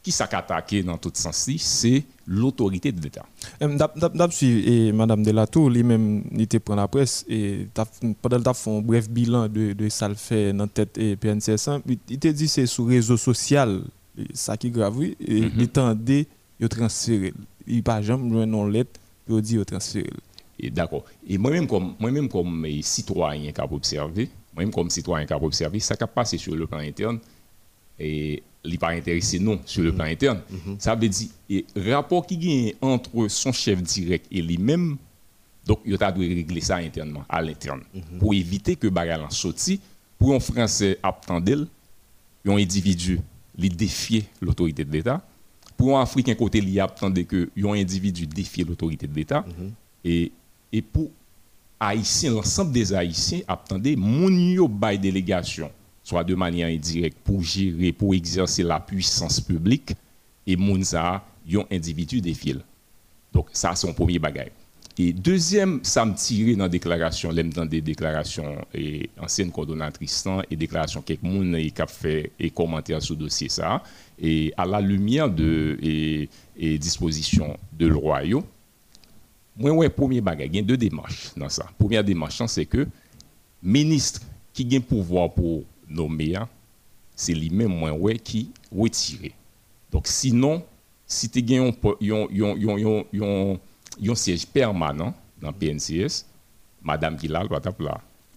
qui 0.02 0.12
s'est 0.12 0.24
attaqué 0.34 0.82
dans 0.82 0.96
tout 0.96 1.10
sens, 1.14 1.48
c'est 1.58 2.04
l'autorité 2.26 2.90
de 2.92 3.02
l'État. 3.02 3.26
Em, 3.60 3.76
Dap 3.76 3.98
dap- 3.98 4.16
dap 4.16 4.32
suiv 4.32 4.64
e 4.66 4.92
Madame 4.92 5.22
Delatour 5.22 5.68
li 5.70 5.82
même 5.84 6.22
li 6.32 6.46
te 6.48 6.56
pren 6.58 6.76
la 6.76 6.86
presse 6.88 7.24
et 7.28 7.66
pendant 8.22 8.40
tap 8.40 8.56
font 8.56 8.80
bref 8.80 9.10
bilan 9.10 9.48
de, 9.48 9.72
de 9.74 9.88
ça 9.90 10.08
le 10.08 10.14
fait 10.14 10.52
dans 10.54 10.66
tête 10.68 10.96
et 10.96 11.16
PNCS 11.16 11.68
il 11.86 11.98
il 12.08 12.18
te 12.18 12.28
dit 12.28 12.48
c'est 12.48 12.66
sur 12.66 12.86
réseau 12.86 13.16
social 13.18 13.82
ça 14.32 14.56
qui 14.56 14.70
grave 14.70 15.02
et 15.02 15.14
Mhm. 15.42 15.50
il 15.58 15.68
tendait 15.68 16.26
yo 16.60 16.68
transférer 16.68 17.34
il 17.66 17.82
pas 17.82 18.00
jamais 18.00 18.46
non 18.46 18.66
lettre 18.66 18.98
il 19.28 19.40
dit 19.42 19.56
yo 19.56 19.64
transférer 19.64 20.10
Et 20.62 20.68
D'accord. 20.70 21.04
Et 21.26 21.38
moi-même, 21.38 21.66
comme, 21.66 21.94
moi-même, 21.98 22.28
comme 22.28 22.66
eh, 22.66 22.82
citoyen 22.82 23.50
qui 23.50 23.60
a 23.62 23.64
observé, 23.72 24.28
moi-même, 24.54 24.70
comme 24.70 24.90
citoyen 24.90 25.24
qui 25.24 25.32
a 25.32 25.42
observé, 25.42 25.80
ça 25.80 25.96
qui 25.96 26.04
a 26.04 26.06
passé 26.06 26.36
sur 26.36 26.54
le 26.54 26.66
plan 26.66 26.80
interne, 26.80 27.18
et 28.00 28.42
il 28.64 28.72
n'est 28.72 28.78
pas 28.78 28.90
intéressé, 28.90 29.38
non, 29.38 29.60
sur 29.64 29.82
le 29.82 29.92
plan 29.94 30.04
interne. 30.04 30.40
Ça 30.78 30.94
veut 30.94 31.08
dire, 31.08 31.28
et 31.48 31.64
rapport 31.76 32.26
qui 32.26 32.36
gagne 32.36 32.72
entre 32.80 33.28
son 33.28 33.52
chef 33.52 33.82
direct 33.82 34.26
et 34.30 34.42
lui-même, 34.42 34.96
donc, 35.66 35.80
il 35.84 35.96
a 36.02 36.10
dû 36.10 36.20
régler 36.20 36.60
ça 36.62 36.76
internement, 36.76 37.24
à 37.28 37.40
l'interne, 37.42 37.82
pour 38.18 38.34
éviter 38.34 38.74
que 38.76 38.88
bagarre 38.88 39.24
en 39.24 39.30
sorti, 39.30 39.78
pour 40.18 40.34
un 40.34 40.40
Français 40.40 40.98
attendel, 41.02 41.66
un 42.46 42.56
individu, 42.56 43.20
il 43.56 43.76
défier 43.76 44.24
l'autorité 44.40 44.84
de 44.84 44.92
l'État, 44.92 45.22
pour 45.76 45.98
un 45.98 46.02
Africain 46.02 46.34
côté, 46.34 46.58
il 46.58 46.80
attendait 46.80 47.24
que 47.24 47.50
un 47.56 47.72
individu 47.72 48.26
défier 48.26 48.64
l'autorité 48.64 49.06
de 49.06 49.14
l'État, 49.14 49.44
et, 50.04 50.32
et 50.72 50.82
pour 50.82 51.10
Haïtiens, 51.78 52.32
l'ensemble 52.32 52.72
des 52.72 52.92
Haïtiens 52.92 53.40
attendaient 53.46 53.96
mon 53.96 54.28
yo 54.30 54.66
bay 54.66 54.98
délégation, 54.98 55.70
soit 56.10 56.24
de 56.24 56.34
manière 56.34 56.66
indirecte 56.66 57.18
pour 57.22 57.40
gérer, 57.42 57.92
pour 57.92 58.14
exercer 58.14 58.64
la 58.64 58.80
puissance 58.80 59.40
publique, 59.40 59.92
et 60.44 60.56
moun 60.56 60.82
sa, 60.82 61.22
yon 61.46 61.66
individu 61.70 62.20
défile. 62.20 62.62
Donc 63.32 63.46
ça, 63.52 63.76
c'est 63.76 63.88
un 63.88 63.92
premier 63.92 64.18
bagage. 64.18 64.50
Et 64.98 65.12
deuxième, 65.12 65.78
ça 65.84 66.04
me 66.04 66.14
tirait 66.14 66.56
dans 66.56 66.64
la 66.64 66.68
déclaration, 66.68 67.30
l'aime 67.30 67.52
dans 67.52 67.64
des 67.64 67.80
déclarations 67.80 68.56
et 68.74 69.08
ancienne 69.20 69.52
coordonnatrice 69.52 70.24
et 70.50 70.56
déclarations 70.56 71.00
quelques 71.00 71.22
et 71.24 71.70
qui 71.70 71.80
a 71.82 71.86
fait 71.86 72.32
et 72.40 72.50
commentaires 72.50 73.00
sur 73.00 73.14
le 73.14 73.20
dossier 73.20 73.48
ça 73.48 73.82
et 74.18 74.52
à 74.56 74.66
la 74.66 74.80
lumière 74.80 75.30
de 75.30 75.78
et, 75.80 76.28
et 76.56 76.76
disposition 76.76 77.56
de 77.72 77.90
royaume. 77.92 78.42
Moi 79.56 79.70
ouais 79.70 79.88
premier 79.88 80.20
bagage, 80.20 80.48
il 80.52 80.56
y 80.56 80.58
a 80.58 80.62
deux 80.62 80.76
démarches 80.76 81.30
dans 81.36 81.48
ça. 81.48 81.66
Première 81.78 82.02
démarche 82.02 82.40
hein, 82.40 82.48
c'est 82.48 82.66
que 82.66 82.86
ministre 83.62 84.20
qui 84.52 84.76
a 84.76 84.80
pouvoir 84.80 85.32
pour 85.32 85.62
hein, 85.90 86.48
c'est 87.14 87.35
lui-même 87.35 87.68
moi 87.68 87.92
ouais 87.92 88.18
qui 88.18 88.50
retire. 88.74 89.33
Donc 89.90 90.07
sinon 90.07 90.62
si 91.07 91.29
tu 91.29 91.55
as 91.55 91.62
un 91.62 91.72
un 94.09 94.14
siège 94.14 94.46
permanent 94.46 95.12
dans 95.40 95.53
PNCS, 95.53 96.24
Madame 96.83 97.18
Gilal, 97.18 97.48
va 97.48 97.61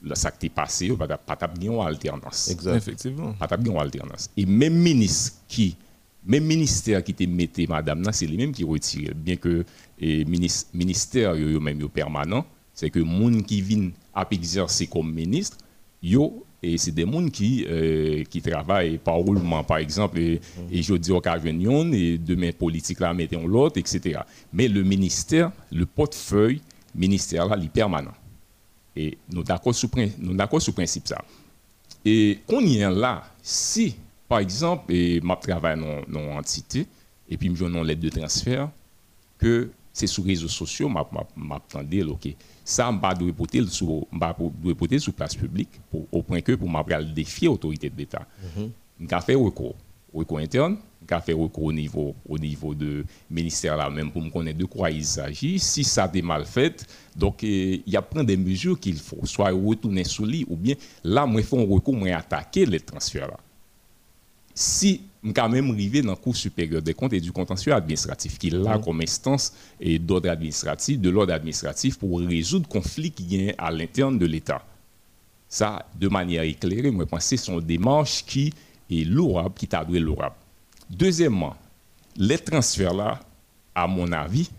là, 0.02 0.16
ça 0.16 0.32
qui 0.32 0.48
est 0.48 0.50
passé, 0.50 0.90
va 0.90 1.18
pas 1.18 1.38
une 1.62 1.80
alternance. 1.80 2.50
Exact. 2.50 2.76
Effectivement. 2.76 3.34
Pas 3.34 3.58
une 3.64 3.78
alternance. 3.78 4.30
Et 4.36 4.46
même 4.46 4.74
ministre 4.74 5.38
qui 5.48 5.78
même 6.26 6.46
ministère 6.46 7.04
qui 7.04 7.14
te 7.14 7.24
mettait 7.26 7.68
madame 7.68 8.04
c'est 8.12 8.26
les 8.26 8.38
mêmes 8.38 8.54
qui 8.54 8.64
retirent 8.64 9.14
bien 9.14 9.36
que 9.36 9.66
le 10.00 10.24
ministère 10.74 11.36
yo, 11.36 11.60
même 11.60 11.88
permanent, 11.90 12.46
c'est 12.74 12.90
que 12.90 13.00
monde 13.00 13.46
qui 13.46 13.62
viennent 13.62 13.92
à 14.14 14.26
exercer 14.32 14.88
comme 14.88 15.14
ministre, 15.14 15.58
yo 16.02 16.43
et 16.64 16.78
c'est 16.78 16.92
des 16.92 17.06
gens 17.06 17.28
qui, 17.28 17.66
euh, 17.68 18.24
qui 18.24 18.42
travaillent 18.42 18.98
par 18.98 19.16
roulement, 19.16 19.64
par 19.66 19.78
exemple, 19.78 20.18
et, 20.18 20.40
je 20.72 20.94
dis 20.96 21.12
cas 21.22 21.38
et 21.38 22.18
demain 22.18 22.52
politique 22.54 23.02
là, 23.02 23.14
mettons 23.14 23.46
l'autre, 23.46 23.78
etc. 23.78 24.22
Mais 24.54 24.70
le 24.70 24.82
ministère, 24.84 25.52
le 25.72 25.86
portefeuille 25.86 26.62
ministère 26.96 27.48
là, 27.48 27.58
il 27.60 27.66
est 27.66 27.70
permanent. 27.70 28.14
Et 28.96 29.18
nous 29.30 29.44
d'accord 29.44 29.76
sur 29.76 29.90
nous 30.20 30.34
d'accord 30.36 30.62
sur 30.62 30.74
principe 30.74 31.08
ça. 31.08 31.22
Et 32.06 32.40
qu'on 32.48 32.62
y 32.62 32.78
est 32.78 32.90
là, 32.90 33.24
si 33.42 33.96
par 34.30 34.40
exemple, 34.40 34.94
et 34.94 35.20
ma 35.22 35.36
travaille 35.36 35.80
dans 35.80 36.22
une 36.22 36.38
entité 36.38 36.88
et 37.30 37.38
puis 37.38 37.52
je 37.54 37.66
une 37.66 37.84
lettre 37.84 38.02
de 38.02 38.10
transfert 38.10 38.70
que 39.38 39.70
c'est 39.92 40.08
sur 40.08 40.24
les 40.24 40.30
réseaux 40.30 40.48
sociaux, 40.48 40.88
m'a 40.88 41.06
m'attendais 41.36 42.04
OK 42.04 42.30
ça 42.64 42.92
ne 42.92 42.98
pas 43.00 43.14
porter 43.36 43.66
sur 43.68 44.06
porter 44.78 45.00
sur 45.00 45.14
place 45.14 45.36
publique 45.36 45.70
pour, 45.92 46.06
au 46.12 46.22
point 46.22 46.42
que 46.42 46.54
pour 46.54 46.70
m'apprécier 46.70 47.12
défier 47.14 47.48
l'autorité 47.48 47.90
de 47.90 47.98
l'État. 47.98 48.26
Mm 48.58 48.70
-hmm. 49.10 49.22
fait 49.22 49.36
recours, 49.36 49.76
recours 50.14 50.40
interne, 50.40 50.78
a 51.12 51.20
fait 51.22 51.34
recours 51.34 51.66
au 51.66 51.74
niveau 51.74 52.16
au 52.28 52.38
niveau 52.38 52.74
de 52.74 53.06
ministère 53.30 53.76
là 53.76 53.90
même 53.90 54.12
pour 54.12 54.22
me 54.22 54.30
connaître 54.30 54.58
de 54.60 54.66
quoi 54.66 54.90
il 54.92 55.04
s'agit. 55.06 55.60
Si 55.60 55.84
ça 55.84 56.10
est 56.14 56.22
mal 56.22 56.46
fait, 56.46 56.86
donc 57.16 57.44
il 57.44 57.84
y 57.86 57.98
a 57.98 58.02
plein 58.02 58.24
de 58.24 58.36
mesures 58.36 58.80
qu'il 58.80 58.98
faut, 58.98 59.26
soit 59.26 59.52
retourner 59.52 60.04
sur 60.06 60.26
lui 60.26 60.46
ou 60.50 60.56
bien 60.56 60.76
là 61.04 61.26
moi 61.26 61.42
un 61.42 61.66
recours 61.66 61.96
moi 61.96 62.10
attaquer 62.16 62.66
les 62.66 62.80
transferts 62.80 63.28
là. 63.28 63.38
Si 64.56 65.02
quand 65.32 65.48
même 65.48 65.70
arrivé 65.70 66.02
dans 66.02 66.12
le 66.12 66.18
cours 66.18 66.36
supérieur 66.36 66.82
des 66.82 66.94
comptes 66.94 67.14
et 67.14 67.22
du 67.22 67.32
contentieux 67.32 67.74
administratif, 67.74 68.38
qui 68.38 68.48
est 68.48 68.52
là 68.52 68.78
comme 68.78 69.00
instance 69.02 69.54
d'ordre 70.00 70.30
administratif, 70.30 71.00
de 71.00 71.10
l'ordre 71.10 71.34
administratif 71.34 71.98
pour 71.98 72.20
résoudre 72.20 72.68
le 72.70 72.74
conflit 72.80 73.12
qui 73.12 73.24
vient 73.24 73.54
à 73.58 73.72
l'interne 73.72 74.18
de 74.18 74.26
l'État. 74.26 74.66
Ça, 75.48 75.88
de 75.98 76.08
manière 76.10 76.44
éclairée, 76.44 76.92
moi, 76.92 77.06
je 77.06 77.10
pense 77.10 77.30
que 77.30 77.38
c'est 77.38 77.52
une 77.52 77.62
démarche 77.62 78.26
qui 78.26 78.54
est 78.90 79.06
louable, 79.06 79.54
qui 79.56 79.66
est 79.66 80.00
louable. 80.00 80.36
Deuxièmement, 80.90 81.56
les 82.18 82.38
transferts 82.40 82.94
là, 82.94 83.20
à 83.74 83.88
mon 83.88 84.12
avis, 84.12 84.50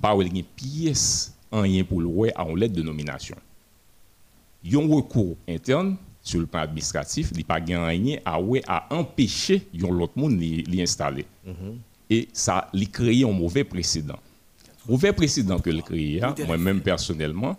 pas 0.00 0.14
une 0.14 0.42
pièce 0.42 1.34
en 1.50 1.62
rien 1.62 1.82
pour 1.84 2.00
le 2.00 2.08
à 2.36 2.44
une 2.48 2.58
lettre 2.58 2.74
de 2.74 2.82
nomination. 2.82 3.36
Il 4.62 4.72
y 4.72 4.76
a 4.76 4.80
un 4.80 4.88
recours 4.88 5.36
interne 5.48 5.96
sur 6.24 6.40
le 6.40 6.46
plan 6.46 6.62
administratif, 6.62 7.28
il 7.32 7.36
n'y 7.36 7.42
a 7.42 7.46
pas 7.46 7.60
gagné 7.60 8.20
à, 8.24 8.38
à 8.66 8.94
empêcher 8.94 9.68
l'autre 9.74 10.14
monde 10.16 10.38
de 10.38 10.74
l'installer. 10.74 11.26
Mm-hmm. 11.46 11.76
Et 12.10 12.28
ça 12.32 12.70
a 12.72 12.84
créé 12.90 13.24
un 13.24 13.32
mauvais 13.32 13.62
précédent. 13.62 14.18
Mauvais 14.88 15.12
précédent 15.12 15.58
que 15.58 15.70
le 15.70 15.82
créé, 15.82 16.22
hein, 16.22 16.34
moi-même 16.46 16.80
personnellement, 16.80 17.56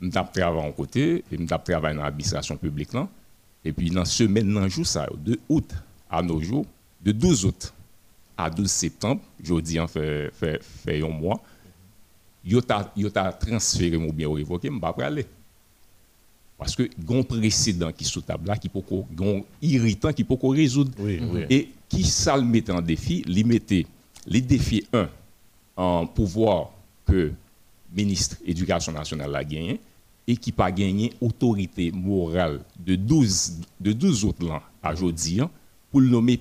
je 0.00 0.08
travaillé 0.08 0.68
en 0.68 0.72
côté, 0.72 1.24
je 1.30 1.44
travaillé 1.44 1.96
dans 1.96 2.04
l'administration 2.04 2.56
publique. 2.56 2.92
Là, 2.92 3.08
et 3.64 3.72
puis 3.72 3.90
dans 3.90 4.04
ce 4.04 4.24
semaine, 4.24 4.68
jour 4.68 4.86
ça, 4.86 5.08
de 5.16 5.38
août 5.48 5.70
à 6.08 6.22
nos 6.22 6.40
jours, 6.40 6.66
de 7.02 7.10
12 7.10 7.46
août 7.46 7.74
à 8.36 8.48
12 8.48 8.70
septembre, 8.70 9.22
je 9.42 9.54
dis 9.60 9.80
en 9.80 9.88
fait, 9.88 10.30
fait, 10.32 10.62
fait 10.62 11.02
un 11.02 11.08
mois, 11.08 11.40
il 12.44 12.58
a 12.58 13.32
transféré 13.32 13.96
mon 13.96 14.12
bien 14.12 14.32
révoqué, 14.32 14.68
je 14.68 14.72
ne 14.72 14.78
vais 14.78 14.80
pas 14.80 15.04
aller. 15.04 15.26
Parce 16.56 16.76
que 16.76 16.84
y 16.84 17.14
a 17.14 17.16
un 17.16 17.22
précédent 17.22 17.92
qui 17.92 18.04
est 18.04 18.06
sous 18.06 18.20
table 18.20 18.48
là, 18.48 18.56
qui 18.56 18.68
peut 18.68 18.80
un 18.90 19.40
irritant 19.60 20.12
qui 20.12 20.24
peut 20.24 20.36
résoudre. 20.42 20.92
Et 21.50 21.70
qui 21.88 22.04
ça 22.04 22.36
le 22.36 22.44
met 22.44 22.68
en 22.70 22.80
défi? 22.80 23.24
Il 23.26 23.46
mettait 23.46 23.86
les 24.26 24.40
défis 24.40 24.84
1 24.92 25.08
en 25.76 26.06
pouvoir 26.06 26.70
que 27.06 27.12
le 27.12 27.34
ministre 27.94 28.36
de 28.40 28.46
l'Éducation 28.46 28.92
nationale 28.92 29.34
a 29.34 29.44
gagné 29.44 29.80
et 30.26 30.36
qui 30.36 30.52
pas 30.52 30.70
gagné 30.70 31.12
autorité 31.20 31.92
morale 31.92 32.60
de 32.78 32.96
12, 32.96 33.60
de 33.80 33.92
12 33.92 34.24
autres 34.24 34.48
ans 34.48 34.62
à 34.82 34.92
aujourd'hui 34.92 35.40
pour 35.90 36.00
le 36.00 36.08
nommer 36.08 36.40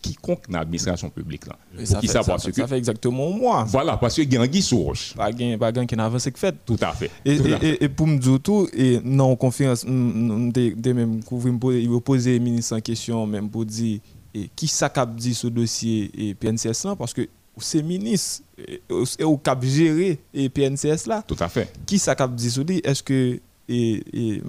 quiconque 0.00 0.48
dans 0.48 0.58
l'administration 0.58 1.10
publique. 1.10 1.46
Là. 1.46 1.56
Ça, 1.84 2.00
fait, 2.00 2.06
ça, 2.06 2.22
ça, 2.22 2.38
fait, 2.38 2.50
que, 2.50 2.56
ça, 2.56 2.66
fait, 2.66 2.78
exactement 2.78 3.30
moi. 3.30 3.64
Voilà, 3.68 3.96
parce 3.96 4.16
que 4.16 4.22
il 4.22 4.32
y 4.32 4.36
a 4.36 4.42
un 4.42 4.60
sur 4.60 4.78
roche. 4.78 5.14
Pas 5.14 5.26
un 5.28 5.86
qui 5.86 5.96
n'a 5.96 6.04
avancé 6.04 6.30
que 6.32 6.38
fait. 6.38 6.54
Tout 6.64 6.78
à 6.80 6.92
fait. 6.92 7.10
Et, 7.24 7.36
tout 7.36 7.46
et, 7.46 7.52
à 7.54 7.58
fait. 7.58 7.84
et, 7.84 7.88
pour 7.88 8.06
me 8.06 8.18
dire 8.18 8.38
tout, 8.40 8.68
et 8.72 9.00
non, 9.04 9.34
conférence, 9.36 9.84
de 9.84 10.92
même, 10.92 11.20
il 11.72 11.90
va 11.90 12.00
poser 12.00 12.38
le 12.38 12.44
ministre 12.44 12.76
en 12.76 12.80
question, 12.80 13.26
même 13.26 13.48
pour 13.48 13.64
dire 13.64 14.00
et, 14.34 14.50
qui 14.54 14.68
ça 14.68 14.88
cap 14.88 15.14
dit 15.14 15.34
ce 15.34 15.46
dossier 15.46 16.10
et 16.14 16.34
PNCS 16.34 16.84
là, 16.84 16.96
parce 16.96 17.14
que 17.14 17.28
c'est 17.58 17.82
ministre 17.82 18.42
et 18.56 19.24
au 19.24 19.36
cap 19.36 19.62
gérer 19.64 20.20
et 20.32 20.48
PNCS 20.48 21.06
là. 21.06 21.24
Tout 21.26 21.36
à 21.40 21.48
fait. 21.48 21.72
Qui 21.86 21.98
ça 21.98 22.14
cap 22.14 22.34
dit 22.34 22.50
ce 22.50 22.60
est-ce 22.84 23.02
que 23.02 23.40
et, 23.68 24.42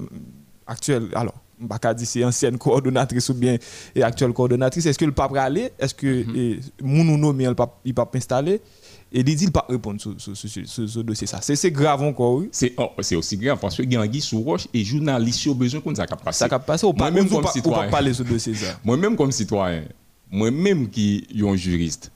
actuel, 0.66 1.10
alors, 1.14 1.36
Baka 1.60 1.94
dit 1.94 2.06
c'est 2.06 2.24
ancienne 2.24 2.58
coordonnatrice 2.58 3.30
ou 3.30 3.34
bien 3.34 3.58
et 3.96 4.04
actuelle 4.04 4.32
coordonnatrice. 4.32 4.86
Est-ce 4.86 4.98
que 4.98 5.06
le 5.06 5.12
pape 5.12 5.36
aller? 5.36 5.72
Est-ce 5.78 5.94
que 5.94 6.26
mon 6.82 7.04
nommé 7.18 7.46
il 7.46 7.56
il 7.86 7.94
pas 7.94 8.10
installer 8.14 8.62
et 9.12 9.20
il 9.20 9.24
dit 9.24 9.44
il 9.44 9.52
pas 9.52 9.66
répondre 9.68 10.00
sur 10.00 10.14
ce 10.18 11.00
dossier 11.00 11.28
ça. 11.28 11.40
C'est 11.42 11.72
grave 11.72 12.04
encore 12.04 12.36
oui. 12.36 12.50
C'est 12.52 12.74
oh, 12.78 12.92
c'est 13.02 13.16
aussi 13.16 13.38
grave 13.38 13.58
parce 13.60 13.76
que 13.76 13.84
Gangui 13.84 14.22
sous 14.22 14.42
roche 14.42 14.68
et 14.74 14.84
journaliste 14.84 15.48
au 15.48 15.56
besoin 15.56 15.82
qu'on 15.82 15.96
ça 15.96 16.06
passer. 16.06 16.48
Ça 16.48 16.60
passer 16.60 16.86
au 16.86 16.94
moi 16.94 17.10
même 17.10 17.28
comme 17.28 17.46
citoyen. 17.48 17.84
pas 17.84 17.90
parler 17.90 18.14
ce 18.14 18.24
dossier 18.24 18.54
ça. 18.54 18.80
Moi 18.84 18.98
même 18.98 19.16
comme 19.16 19.32
citoyen, 19.32 19.84
moi 20.32 20.52
même 20.52 20.90
qui 20.90 21.28
un 21.42 21.56
juriste, 21.56 22.12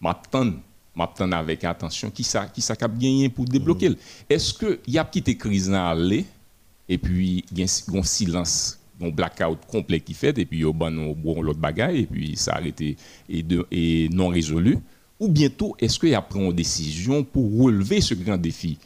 m'attend 0.00 0.52
m'attend 0.94 1.32
avec 1.32 1.64
attention 1.64 2.10
qui 2.10 2.22
ça 2.22 2.46
qui 2.46 2.60
ça 2.62 2.76
cap 2.76 2.96
gagner 2.96 3.28
pour 3.28 3.44
débloquer. 3.44 3.90
Mm. 3.90 3.96
Est-ce 4.30 4.54
que 4.54 4.80
y 4.86 4.98
a 4.98 5.04
petite 5.04 5.38
crise 5.38 5.70
dans 5.70 5.86
aller 5.86 6.24
et 6.92 6.98
puis 6.98 7.42
il 7.50 7.58
y 7.58 7.62
a 7.62 7.64
un 7.94 8.02
silence 8.02 8.78
un 9.00 9.08
blackout 9.08 9.58
complet 9.66 10.00
qui 10.00 10.12
fait 10.12 10.36
et 10.38 10.44
puis 10.44 10.58
il 10.58 10.62
y 10.62 10.64
a 10.64 10.90
l'autre 11.42 11.58
bagaille 11.58 12.00
et 12.00 12.06
puis 12.06 12.36
ça 12.36 12.52
a 12.52 12.60
et, 12.60 13.42
de, 13.42 13.66
et 13.70 14.08
non 14.10 14.28
résolu. 14.28 14.78
Ou 15.18 15.28
bientôt 15.28 15.74
est-ce 15.78 15.98
qu'il 15.98 16.10
y 16.10 16.14
a 16.14 16.20
pris 16.20 16.38
une 16.38 16.52
décision 16.52 17.24
pour 17.24 17.62
relever 17.62 18.00
ce 18.00 18.14
grand 18.14 18.36
défi? 18.36 18.78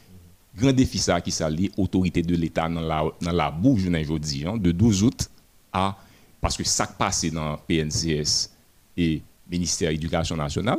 Grand 0.57 0.73
défi 0.73 0.99
ça 0.99 1.21
qui 1.21 1.33
s'allie 1.33 1.71
autorité 1.77 2.23
de 2.23 2.37
l'État 2.37 2.69
dans 2.69 2.81
la 2.81 3.05
dans 3.21 3.33
la 3.33 3.51
bouche 3.51 3.83
aujourd'hui 3.87 4.47
hein, 4.47 4.57
de 4.57 4.71
12 4.71 5.03
août 5.03 5.29
à 5.73 5.99
parce 6.40 6.57
que 6.57 6.64
ça 6.64 6.87
passé 6.87 7.31
dans 7.31 7.59
PNCS 7.66 8.51
et 8.97 9.21
ministère 9.51 9.88
de 9.88 9.95
l'Éducation 9.95 10.37
nationale 10.37 10.79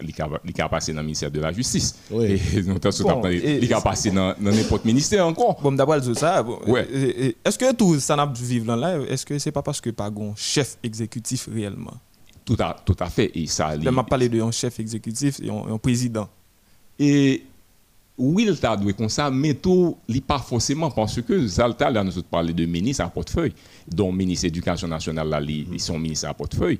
li 0.00 0.12
ka 0.56 0.68
pase 0.68 0.94
nan 0.94 1.04
minister 1.04 1.30
de 1.30 1.40
la 1.40 1.52
justice. 1.52 1.94
Oui. 2.10 2.40
Et 2.54 2.62
nous 2.62 2.78
t'en 2.78 2.90
soutapons, 2.90 3.20
bon, 3.20 3.28
li 3.28 3.68
ka 3.68 3.80
pase 3.84 4.12
nan 4.14 4.34
n'importe 4.40 4.84
ministère 4.84 5.26
encore. 5.26 5.60
Bon, 5.60 5.72
d'abord, 5.72 6.02
c'est 6.02 6.14
ça. 6.14 6.42
Ouais. 6.66 6.88
Est-ce 7.44 7.58
que 7.58 7.72
tout 7.74 8.00
ça 8.00 8.16
n'a 8.16 8.26
pas 8.26 8.32
vivre 8.32 8.66
dans 8.66 8.76
là? 8.76 8.98
Est-ce 9.08 9.26
que 9.26 9.38
c'est 9.38 9.52
pas 9.52 9.62
parce 9.62 9.80
que 9.80 9.90
pas 9.90 10.06
un 10.08 10.34
chef 10.36 10.78
exécutif 10.82 11.48
réellement? 11.52 11.94
Tout 12.44 12.56
à, 12.60 12.76
tout 12.84 12.96
à 13.00 13.06
fait. 13.06 13.30
Et 13.34 13.46
ça... 13.46 13.76
Là, 13.76 13.90
m'a 13.90 14.04
parlé 14.04 14.28
de 14.28 14.40
un 14.40 14.50
chef 14.50 14.78
exécutif 14.80 15.40
et 15.40 15.50
un, 15.50 15.74
un 15.74 15.78
président. 15.78 16.28
Et... 16.98 17.44
Oui, 18.16 18.46
il 18.48 18.56
t'a 18.60 18.76
doué 18.76 18.92
comme 18.92 19.08
ça, 19.08 19.28
mais 19.28 19.54
tout, 19.54 19.96
pas 20.24 20.38
forcément 20.38 20.88
parce 20.88 21.20
que 21.20 21.48
Zalta, 21.48 21.90
là, 21.90 22.04
nous 22.04 22.12
parlons 22.22 22.52
de 22.52 22.64
ministre 22.64 23.02
à 23.02 23.08
portefeuille, 23.08 23.52
dont 23.88 24.12
ministre 24.12 24.44
de 24.44 24.50
l'Éducation 24.50 24.86
nationale, 24.86 25.28
là, 25.28 25.40
ils 25.40 25.64
mm-hmm. 25.64 25.78
sont 25.80 25.98
ministres 25.98 26.28
à 26.28 26.32
portefeuille. 26.32 26.78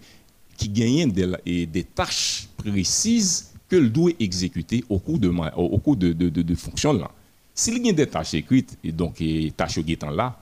Qui 0.56 0.68
gagnent 0.68 1.10
des, 1.10 1.66
des 1.66 1.84
tâches 1.84 2.48
précises 2.56 3.52
que 3.68 3.76
le 3.76 3.88
doit 3.88 4.12
exécuter 4.20 4.84
au 4.88 4.98
cours 4.98 5.18
de, 5.18 5.28
au 5.56 5.78
cours 5.78 5.96
de, 5.96 6.12
de, 6.12 6.28
de, 6.28 6.54
fonction 6.54 6.92
là. 6.92 7.10
S'il 7.54 7.84
y 7.86 7.90
a 7.90 7.92
des 7.92 8.06
tâches 8.06 8.34
écrites 8.34 8.76
et 8.82 8.92
donc 8.92 9.18
des 9.18 9.52
tâches 9.56 9.80
qui 9.80 9.98
sont 10.00 10.10
là, 10.10 10.38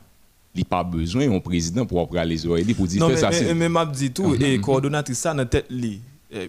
il 0.55 0.59
n'y 0.59 0.63
a 0.65 0.69
pas 0.69 0.85
besoin 0.85 1.29
d'un 1.29 1.41
président 1.41 1.87
pour 1.87 2.09
aller 2.17 2.35
les 2.35 2.47
oreilles 2.47 2.75
pour 2.75 2.87
dire 2.87 3.01
non, 3.01 3.09
mais, 3.09 3.17
ça. 3.17 3.31
Mais, 3.31 3.55
mais, 3.55 3.69
m'a 3.69 3.87
dit 3.87 4.11
tout, 4.11 4.35
et 4.35 4.61
coordonnatrice 4.61 5.19
ça 5.19 5.35
dans 5.35 5.47
tête 5.47 5.67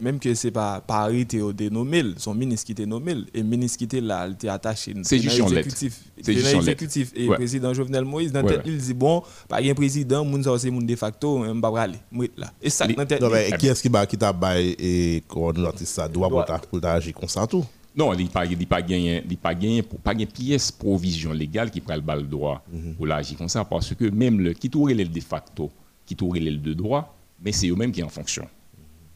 même 0.02 0.20
que 0.20 0.34
c'est 0.34 0.52
pas 0.52 0.82
Paris 0.82 1.26
qui 1.26 1.38
est 1.38 1.70
nommé, 1.70 2.04
son 2.18 2.34
ministre 2.34 2.66
qui 2.66 2.72
était 2.72 2.86
nommé, 2.86 3.16
et 3.34 3.40
le 3.40 3.44
ministre 3.44 3.78
qui 3.78 3.84
était 3.84 4.02
là, 4.02 4.28
il 4.28 4.34
était 4.34 4.50
attaché. 4.50 4.94
C'est 5.04 5.20
juste 5.20 5.40
exécutif. 5.40 6.02
C'est 6.22 6.34
juste 6.34 6.54
exécutif. 6.54 7.12
Et 7.16 7.28
le 7.28 7.34
président 7.34 7.74
Jovenel 7.74 8.06
Moïse, 8.06 8.32
dans 8.32 8.44
tête, 8.44 8.62
il 8.66 8.78
dit 8.78 8.94
bon, 8.94 9.24
pas 9.48 9.62
un 9.62 9.74
président, 9.74 10.24
moun 10.24 10.44
c'est 10.58 10.72
moun 10.72 10.86
de 10.86 10.96
facto, 10.96 11.38
on 11.38 11.60
va 11.60 11.82
aller. 11.82 12.00
là. 12.38 12.52
Et 12.62 12.70
ça, 12.70 12.88
dans 12.88 13.06
tête. 13.06 13.22
Non, 13.22 13.30
mais 13.30 13.52
qui 13.58 13.68
est-ce 13.68 13.82
qui 13.82 13.90
va 13.90 14.06
qui 14.06 14.18
t'a 14.18 14.32
bail 14.32 14.76
et 14.80 15.24
coordonnateur 15.28 15.88
ça 15.88 16.08
doit 16.08 16.30
pour 16.30 16.86
agir 16.86 17.14
comme 17.14 17.30
ça 17.30 17.46
tout? 17.48 17.66
Non, 17.96 18.12
il 18.14 18.24
n'y 18.24 18.26
a 18.26 18.30
pas 18.32 18.48
gagné, 18.82 19.24
il 19.30 19.38
pas 19.38 19.54
gagné, 19.54 19.84
pas 19.84 20.14
gagné 20.14 20.26
pièce 20.26 20.72
provision 20.72 21.32
légale 21.32 21.70
qui 21.70 21.80
prend 21.80 21.94
le 21.94 22.02
bal 22.02 22.28
droit 22.28 22.64
mhm. 22.72 22.96
pour 22.96 23.06
l'agir 23.06 23.38
comme 23.38 23.50
ça, 23.50 23.64
parce 23.64 23.94
que 23.94 24.06
même 24.06 24.40
le 24.40 24.54
qui 24.54 24.70
tourne 24.70 24.94
le 24.94 25.06
de 25.06 25.20
facto, 25.20 25.70
qui 26.06 26.16
tourne 26.16 26.40
le 26.40 26.58
de 26.58 26.74
droit, 26.74 27.16
mais 27.44 27.52
c'est 27.52 27.68
eux-mêmes 27.68 27.92
qui 27.92 28.02
en 28.02 28.10
fonction 28.10 28.48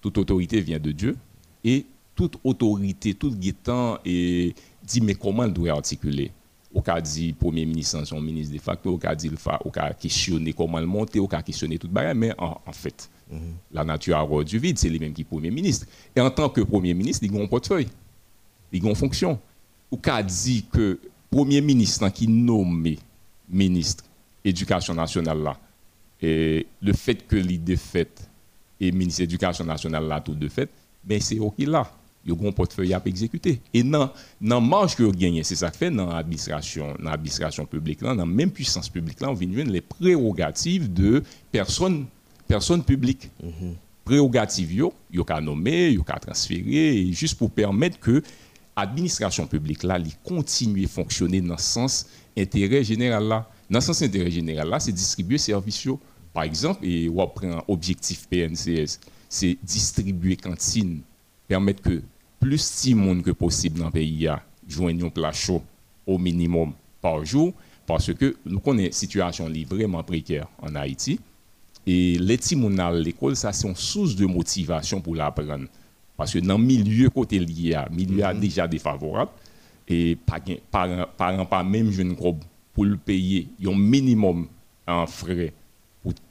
toute 0.07 0.19
autorité 0.19 0.61
vient 0.61 0.79
de 0.79 0.91
Dieu 0.91 1.17
et 1.63 1.85
toute 2.15 2.37
autorité, 2.43 3.13
tout 3.13 3.35
guettant 3.35 3.99
et 4.05 4.55
dit 4.83 5.01
mais 5.01 5.15
comment 5.15 5.43
elle 5.43 5.53
doit 5.53 5.71
articuler? 5.71 6.31
Au 6.73 6.81
cas 6.81 7.01
dit 7.01 7.33
premier 7.33 7.65
ministre 7.65 8.03
son 8.05 8.21
ministre 8.21 8.53
de 8.53 8.59
facto 8.59 8.93
au 8.93 8.97
cas 8.97 9.15
dit 9.15 9.29
le 9.29 9.37
au 9.65 9.69
cas 9.69 9.93
questionner 9.93 10.53
comment 10.53 10.79
le 10.79 10.85
monter 10.85 11.19
au 11.19 11.27
cas 11.27 11.41
questionner 11.41 11.77
toute 11.77 11.91
bagarre 11.91 12.15
mais 12.15 12.33
en, 12.37 12.59
fait 12.71 13.09
mhm. 13.31 13.39
la 13.71 13.83
nature 13.83 14.17
a 14.17 14.43
du 14.43 14.59
vide 14.59 14.77
c'est 14.77 14.89
lui-même 14.89 15.13
qui 15.13 15.23
premier 15.23 15.51
ministre. 15.51 15.85
Et 16.15 16.21
en 16.21 16.29
tant 16.29 16.49
que 16.49 16.61
premier 16.61 16.93
ministre 16.93 17.25
il 17.25 17.37
a 17.37 17.41
un 17.43 17.47
portefeuille 17.47 17.87
il 18.71 18.85
a 18.85 18.89
une 18.89 18.95
fonction. 18.95 19.39
Au 19.91 19.97
cas 19.97 20.23
dit 20.23 20.65
que 20.71 20.99
premier 21.29 21.61
ministre 21.61 22.07
qui 22.09 22.27
nommé 22.27 22.97
ministre 23.49 24.05
éducation 24.43 24.93
nationale 24.93 25.41
là 25.41 25.57
et 26.21 26.65
le 26.81 26.93
fait 26.93 27.27
que 27.27 27.35
l'idée 27.35 27.75
fait 27.77 28.26
et 28.79 28.91
le 28.91 28.97
ministère 28.97 29.25
de 29.25 29.31
l'Éducation 29.31 29.65
nationale 29.65 30.07
là 30.07 30.21
tout 30.21 30.35
de 30.35 30.47
fait, 30.47 30.69
mais 31.07 31.19
c'est 31.19 31.39
OK 31.39 31.55
là. 31.59 31.91
Il 32.25 32.33
y 32.33 32.45
a 32.45 32.49
un 32.49 32.51
portefeuille 32.51 32.93
à 32.93 33.01
exécuter. 33.05 33.61
Et 33.73 33.83
dans 33.83 34.11
la 34.41 34.59
marge 34.59 34.97
que 34.97 35.03
vous 35.03 35.13
gagnez, 35.13 35.43
c'est 35.43 35.55
ça 35.55 35.71
que 35.71 35.77
fait 35.77 35.89
dans 35.89 36.07
l'administration, 36.07 36.93
dans 36.99 37.11
l'administration 37.11 37.65
publique, 37.65 38.01
dans 38.01 38.13
la 38.13 38.25
même 38.25 38.51
puissance 38.51 38.89
publique, 38.89 39.21
là, 39.21 39.29
on 39.29 39.33
vient 39.33 39.63
les 39.63 39.79
prérogatives 39.79 40.91
de 40.91 41.23
personnes, 41.51 42.05
personnes 42.47 42.83
publiques. 42.83 43.29
Mm 43.41 43.71
Prérogatives, 44.03 44.71
il 44.71 44.89
y 45.11 45.21
a 45.21 45.41
nommer, 45.41 45.89
il 45.89 45.95
y 45.95 45.99
a 45.99 46.17
transférer, 46.17 47.11
juste 47.11 47.37
pour 47.37 47.51
permettre 47.51 47.99
que 47.99 48.23
l'administration 48.77 49.45
publique 49.47 49.83
là, 49.83 49.99
continue 50.23 50.85
à 50.85 50.87
fonctionner 50.87 51.41
dans 51.41 51.55
le 51.55 51.59
sens 51.59 52.07
intérêt 52.37 52.85
général 52.85 53.27
là. 53.27 53.49
Dans 53.69 53.79
le 53.79 53.83
sens 53.83 54.01
intérêt 54.01 54.31
général 54.31 54.69
là, 54.69 54.79
c'est 54.79 54.93
distribuer 54.93 55.37
services 55.37 55.87
par 56.37 56.43
exemple, 56.43 56.85
et 56.85 57.09
on 57.09 57.27
prend 57.27 57.63
objectif 57.67 58.27
PNCS, 58.29 58.99
c'est 59.27 59.57
distribuer 59.63 60.35
cantine, 60.35 61.01
permettre 61.47 61.81
que 61.81 62.03
plus 62.39 62.85
de 62.85 62.93
monde 62.93 63.23
que 63.23 63.31
possible 63.31 63.79
dans 63.79 63.85
le 63.85 63.91
pays 63.91 64.29
joignent 64.67 65.03
un 65.03 65.09
plat 65.09 65.31
chaud 65.31 65.63
au 66.05 66.19
minimum 66.19 66.73
par 67.01 67.25
jour, 67.25 67.53
parce 67.87 68.13
que 68.13 68.37
nous 68.45 68.59
connaissons 68.59 68.85
une 68.85 68.91
situation 68.91 69.49
vraiment 69.67 70.03
précaire 70.03 70.47
en 70.61 70.75
Haïti. 70.75 71.19
Et 71.87 72.19
les 72.19 72.37
petits 72.37 72.55
à 72.77 72.91
l'école, 72.91 73.35
ça 73.35 73.51
c'est 73.51 73.67
une 73.67 73.75
source 73.75 74.15
de 74.15 74.27
motivation 74.27 75.01
pour 75.01 75.15
l'apprendre. 75.15 75.65
Parce 76.15 76.33
que 76.33 76.37
dans 76.37 76.59
le 76.59 76.63
milieu 76.63 77.09
côté 77.09 77.39
lié, 77.39 77.81
le 77.89 77.95
milieu 77.95 78.23
mm 78.23 78.39
déjà 78.39 78.67
défavorable, 78.67 79.31
et 79.87 80.15
parents 80.71 81.07
pas, 81.17 81.45
pas 81.45 81.63
même 81.63 81.89
jeune 81.89 82.15
pour 82.15 82.85
le 82.85 82.95
payer, 82.95 83.47
un 83.65 83.75
minimum 83.75 84.45
en 84.87 85.07
frais 85.07 85.51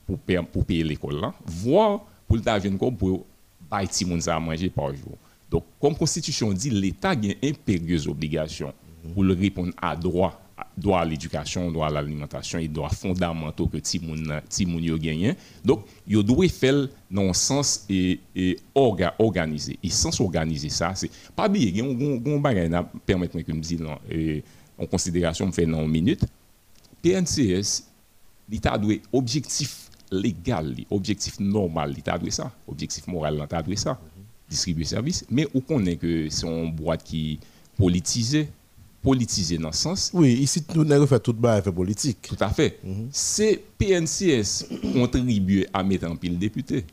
pour, 0.06 0.18
pour 0.52 0.64
payer 0.64 0.84
l'école 0.84 1.20
voire 1.46 2.00
pour 2.26 2.36
le 2.36 2.42
comme 2.78 2.96
pour 2.96 3.26
bailler 3.70 3.88
gens 3.88 4.28
à 4.28 4.38
manger 4.40 4.70
par 4.70 4.94
jour. 4.94 5.16
Donc, 5.50 5.64
comme 5.80 5.94
Constitution 5.94 6.52
dit, 6.52 6.70
l'État 6.70 7.10
a 7.10 7.14
une 7.14 7.34
impérieuse 7.42 8.08
obligation 8.08 8.72
pour 9.14 9.22
le 9.22 9.34
répondre 9.34 9.72
à 9.80 9.94
droit, 9.94 10.40
droit 10.76 11.00
à 11.00 11.04
l'éducation, 11.04 11.70
droit 11.70 11.86
à 11.86 11.90
l'alimentation 11.90 12.58
et 12.58 12.66
droit 12.66 12.90
fondamentaux 12.90 13.66
que 13.66 13.76
les 13.76 14.88
gens 14.88 14.96
gagnent. 14.96 15.34
Donc, 15.64 15.84
il 16.06 16.22
doit 16.22 16.48
faire 16.48 16.88
dans 17.10 17.28
un 17.28 17.32
sens 17.32 17.84
et, 17.88 18.18
et 18.34 18.58
organisé. 19.18 19.78
Et 19.82 19.90
sans 19.90 20.20
organiser 20.20 20.68
ça, 20.68 20.94
c'est 20.94 21.10
pas 21.34 21.48
bien. 21.48 21.62
Il 21.68 21.76
y 21.76 21.80
a 21.80 21.84
un 21.84 22.38
bagage, 22.38 22.70
permettez-moi 23.04 23.44
que 23.44 23.52
me 23.52 23.60
dise, 23.60 23.82
en 24.78 24.86
considération, 24.86 25.46
je 25.46 25.52
fais 25.52 25.66
dans 25.66 25.82
une 25.82 25.90
minute. 25.90 26.24
PNCS, 27.02 27.84
l'État 28.50 28.76
doit 28.76 28.94
objectif 29.12 29.90
légal, 30.10 30.74
objectif 30.90 31.38
normal, 31.40 31.94
doit 31.94 32.30
ça, 32.30 32.52
objectif 32.66 33.06
moral, 33.06 33.38
l'État 33.38 33.62
doit 33.62 33.76
ça, 33.76 33.98
distribuer 34.48 34.84
service, 34.84 35.24
mais 35.30 35.46
on 35.54 35.60
connaît 35.60 35.96
que 35.96 36.28
c'est 36.30 36.46
une 36.46 36.72
boîte 36.72 37.02
qui 37.02 37.38
politisée, 37.76 38.48
politisée 39.02 39.58
dans 39.58 39.72
ce 39.72 39.82
sens. 39.82 40.10
Oui, 40.14 40.32
ici, 40.34 40.64
nous 40.74 40.84
n'avons 40.84 41.06
fait 41.06 41.20
tout 41.20 41.32
bas 41.32 41.60
fait 41.62 41.72
politique. 41.72 42.22
Tout 42.22 42.36
à 42.40 42.48
fait. 42.50 42.78
Mhm. 42.82 43.08
C'est 43.12 43.62
PNCS 43.78 44.66
contribuer 44.94 45.66
à 45.72 45.82
mettre 45.82 46.10
en 46.10 46.16
pile 46.16 46.38
député, 46.38 46.84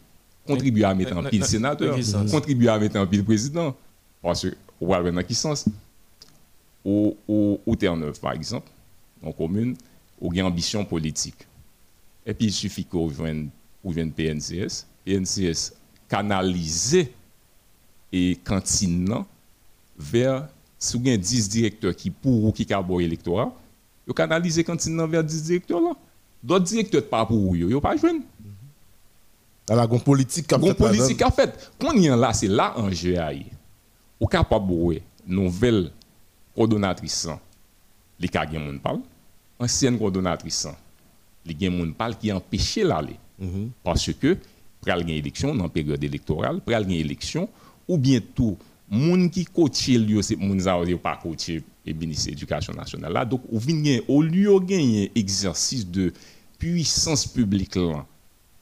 contribuer 0.45 0.83
à 0.83 0.93
mettre 0.93 1.15
en 1.17 1.23
pile 1.23 1.45
sénateur, 1.45 1.97
contribuer 2.29 2.69
à 2.69 2.77
mettre 2.79 2.97
en 2.97 3.07
pile 3.07 3.23
président. 3.23 3.75
Parce 4.21 4.43
que, 4.43 4.55
on 4.79 4.87
va 4.87 5.11
dans 5.11 5.23
quel 5.23 5.35
sens? 5.35 5.65
Au, 6.85 7.15
au, 7.27 7.61
au 7.65 7.75
Terre-Neuve, 7.75 8.19
par 8.19 8.33
exemple, 8.33 8.69
en 9.21 9.31
commune, 9.31 9.75
ou 10.19 10.33
une 10.33 10.41
ambition 10.43 10.83
politique. 10.83 11.47
Et 12.25 12.33
puis 12.33 12.47
il 12.47 12.51
suffit 12.51 12.85
qu'on 12.85 13.07
vienne, 13.07 13.49
PNCS, 13.83 14.85
PNCS 15.05 15.73
canaliser 16.07 17.13
et 18.11 18.35
cantine 18.43 19.23
vers 19.97 20.47
si 20.77 20.97
vous 20.97 21.07
avez 21.07 21.17
10 21.17 21.49
directeurs 21.49 21.95
qui 21.95 22.09
pour 22.09 22.45
ou 22.45 22.51
qui 22.51 22.67
ont 22.73 22.99
électorat, 22.99 23.53
vous 24.05 24.13
canalisez 24.13 24.63
cantine 24.63 25.05
vers 25.05 25.23
10 25.23 25.43
directeurs 25.43 25.81
là. 25.81 25.93
D'autres 26.43 26.65
directeurs 26.65 27.07
pas 27.07 27.25
pour 27.25 27.37
vous, 27.37 27.69
vous 27.69 27.81
pas 27.81 27.95
joindre. 27.95 28.21
Alors, 29.69 29.89
la 29.89 29.99
politique 29.99 30.51
a 30.51 30.59
fait. 30.59 30.73
politique 30.73 31.21
a 31.21 31.31
fait. 31.31 31.71
Quand 31.79 31.93
y 31.93 32.09
a 32.09 32.17
là, 32.17 32.33
c'est 32.33 32.49
là 32.49 32.77
en 32.77 32.91
jeu. 32.91 33.15
Ou 34.19 34.27
capable 34.27 34.67
de 34.67 35.01
nouvelle 35.25 35.91
coordonnatrice, 36.53 37.29
les 38.19 38.27
cas 38.27 38.45
qui 38.45 38.57
parle 38.83 38.99
ancienne 39.57 39.97
coordonnatrice, 39.97 40.67
il 41.45 41.61
y 41.61 41.67
a 41.67 41.69
des 41.69 41.77
gens 41.77 42.13
qui 42.19 42.31
empêché 42.31 42.83
l'aller. 42.83 43.17
Mhm. 43.39 43.71
Parce 43.83 44.11
que, 44.13 44.37
pour 44.81 44.95
une 44.95 45.09
élection, 45.09 45.55
dans 45.55 45.63
la 45.63 45.69
période 45.69 46.03
électorale, 46.03 46.61
pour 46.61 46.73
une 46.73 46.91
élection, 46.91 47.49
ou 47.87 47.97
bientôt, 47.97 48.57
gens 48.91 49.29
qui 49.29 49.45
coachent 49.45 49.89
c'est 50.21 50.37
gens 50.37 50.85
qui 50.85 50.95
pas 50.95 51.19
coaché 51.21 51.63
et 51.85 51.93
ministre 51.93 52.25
de 52.25 52.31
l'Éducation 52.31 52.73
nationale 52.73 53.13
là. 53.13 53.25
Donc, 53.25 53.41
au 53.51 54.21
lieu 54.21 54.59
de 54.59 54.65
gagner 54.65 55.11
exercice 55.15 55.87
de 55.87 56.13
puissance 56.57 57.25
publique 57.27 57.75
là, 57.75 58.05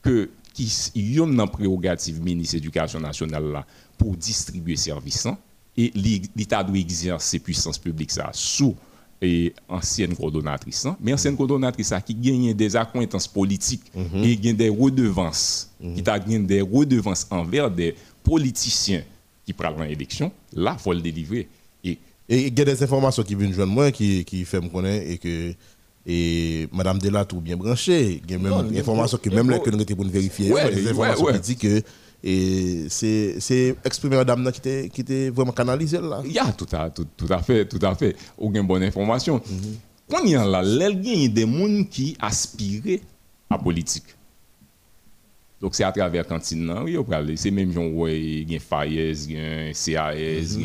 que 0.00 0.30
qui 0.52 0.70
y 0.94 1.18
a 1.18 1.24
une 1.24 1.46
prérogative 1.48 2.22
ministre 2.22 2.54
de 2.54 2.58
l'Éducation 2.58 3.00
nationale 3.00 3.44
là 3.52 3.66
pour 3.96 4.16
distribuer 4.16 4.76
services 4.76 5.26
hein, 5.26 5.38
et 5.76 5.90
l'État 6.36 6.62
doit 6.62 6.76
exercer 6.76 7.38
puissance 7.38 7.78
publique 7.78 8.10
ça 8.10 8.30
sous 8.32 8.76
et 9.22 9.54
ancienne 9.68 10.14
coordonnatrice, 10.16 10.84
hein. 10.84 10.96
mais 11.00 11.12
ancienne 11.12 11.36
coordonnatrice 11.36 11.94
qui 12.04 12.14
gagne 12.14 12.52
des 12.54 12.74
acquaintances 12.74 13.28
politiques 13.28 13.84
mhm. 13.94 14.24
et 14.24 14.36
gagne 14.36 14.56
des 14.56 14.68
redevances, 14.68 15.70
mhm. 15.80 15.94
qui 15.94 16.10
a 16.10 16.18
des 16.18 16.60
redevances 16.60 17.26
envers 17.30 17.70
des 17.70 17.94
politiciens 18.24 19.02
qui 19.46 19.52
prennent 19.52 19.80
l'élection, 19.82 20.30
là, 20.52 20.76
il 20.78 20.82
faut 20.82 20.92
le 20.92 21.00
délivrer. 21.00 21.48
Et 21.84 21.98
il 22.46 22.58
y 22.58 22.60
a 22.62 22.64
des 22.64 22.82
informations 22.82 23.22
qui 23.22 23.34
viennent 23.34 23.52
joindre 23.52 23.72
moi 23.72 23.90
qui, 23.90 24.24
qui 24.24 24.44
fait 24.44 24.60
me 24.60 24.68
connaître 24.68 25.10
et 25.10 25.18
que 25.18 25.54
et 26.06 26.68
Madame 26.72 26.98
Delatte 26.98 27.32
ou 27.32 27.40
bien 27.40 27.56
branché. 27.56 28.20
Il 28.24 28.30
y 28.30 28.34
a 28.34 28.38
même 28.38 28.68
des 28.70 28.80
informations 28.80 29.18
que 29.18 29.30
même 29.30 29.50
là 29.50 29.58
que 29.58 29.70
nous 29.70 29.80
avons 29.80 30.08
vérifier, 30.08 30.52
des 30.72 30.88
informations 30.88 31.26
qui 31.26 31.40
disent 31.40 31.56
que 31.58 31.82
et 32.24 32.86
c'est 32.88 33.76
exprimé 33.84 34.16
madame 34.16 34.50
qui 34.52 34.58
était 34.58 34.88
qui 34.88 35.00
était 35.00 35.30
vraiment 35.30 35.52
canalisé 35.52 36.00
là. 36.00 36.22
Il 36.24 36.32
y 36.32 36.38
a 36.38 36.52
tout 36.52 36.66
à, 36.72 36.88
tout, 36.90 37.06
tout 37.16 37.26
à 37.30 37.42
fait, 37.42 37.66
tout 37.66 37.84
à 37.84 37.94
fait. 37.94 38.14
Aucune 38.38 38.66
bonne 38.66 38.84
information. 38.84 39.36
Mm 39.38 39.72
Quand 40.08 40.22
il 40.24 40.30
y 40.30 40.36
a 40.36 40.44
là, 40.44 40.62
il 40.62 41.22
y 41.22 41.24
a 41.24 41.28
des 41.28 41.42
gens 41.42 41.84
qui 41.90 42.16
aspirent 42.20 43.00
à 43.50 43.54
la 43.56 43.58
politique. 43.58 44.04
Donc 45.60 45.74
c'est 45.74 45.84
à 45.84 45.92
travers 45.92 46.26
cantine 46.26 46.72
oui, 46.84 46.98
c'est 47.36 47.50
même 47.52 47.72
gens 47.72 47.86
où 47.86 48.08
il 48.08 48.50
y 48.50 48.56
a 48.56 48.58
FAES, 48.58 49.26
il 49.28 49.32
y 49.32 49.38
a 49.38 49.72
CAS, 49.72 50.58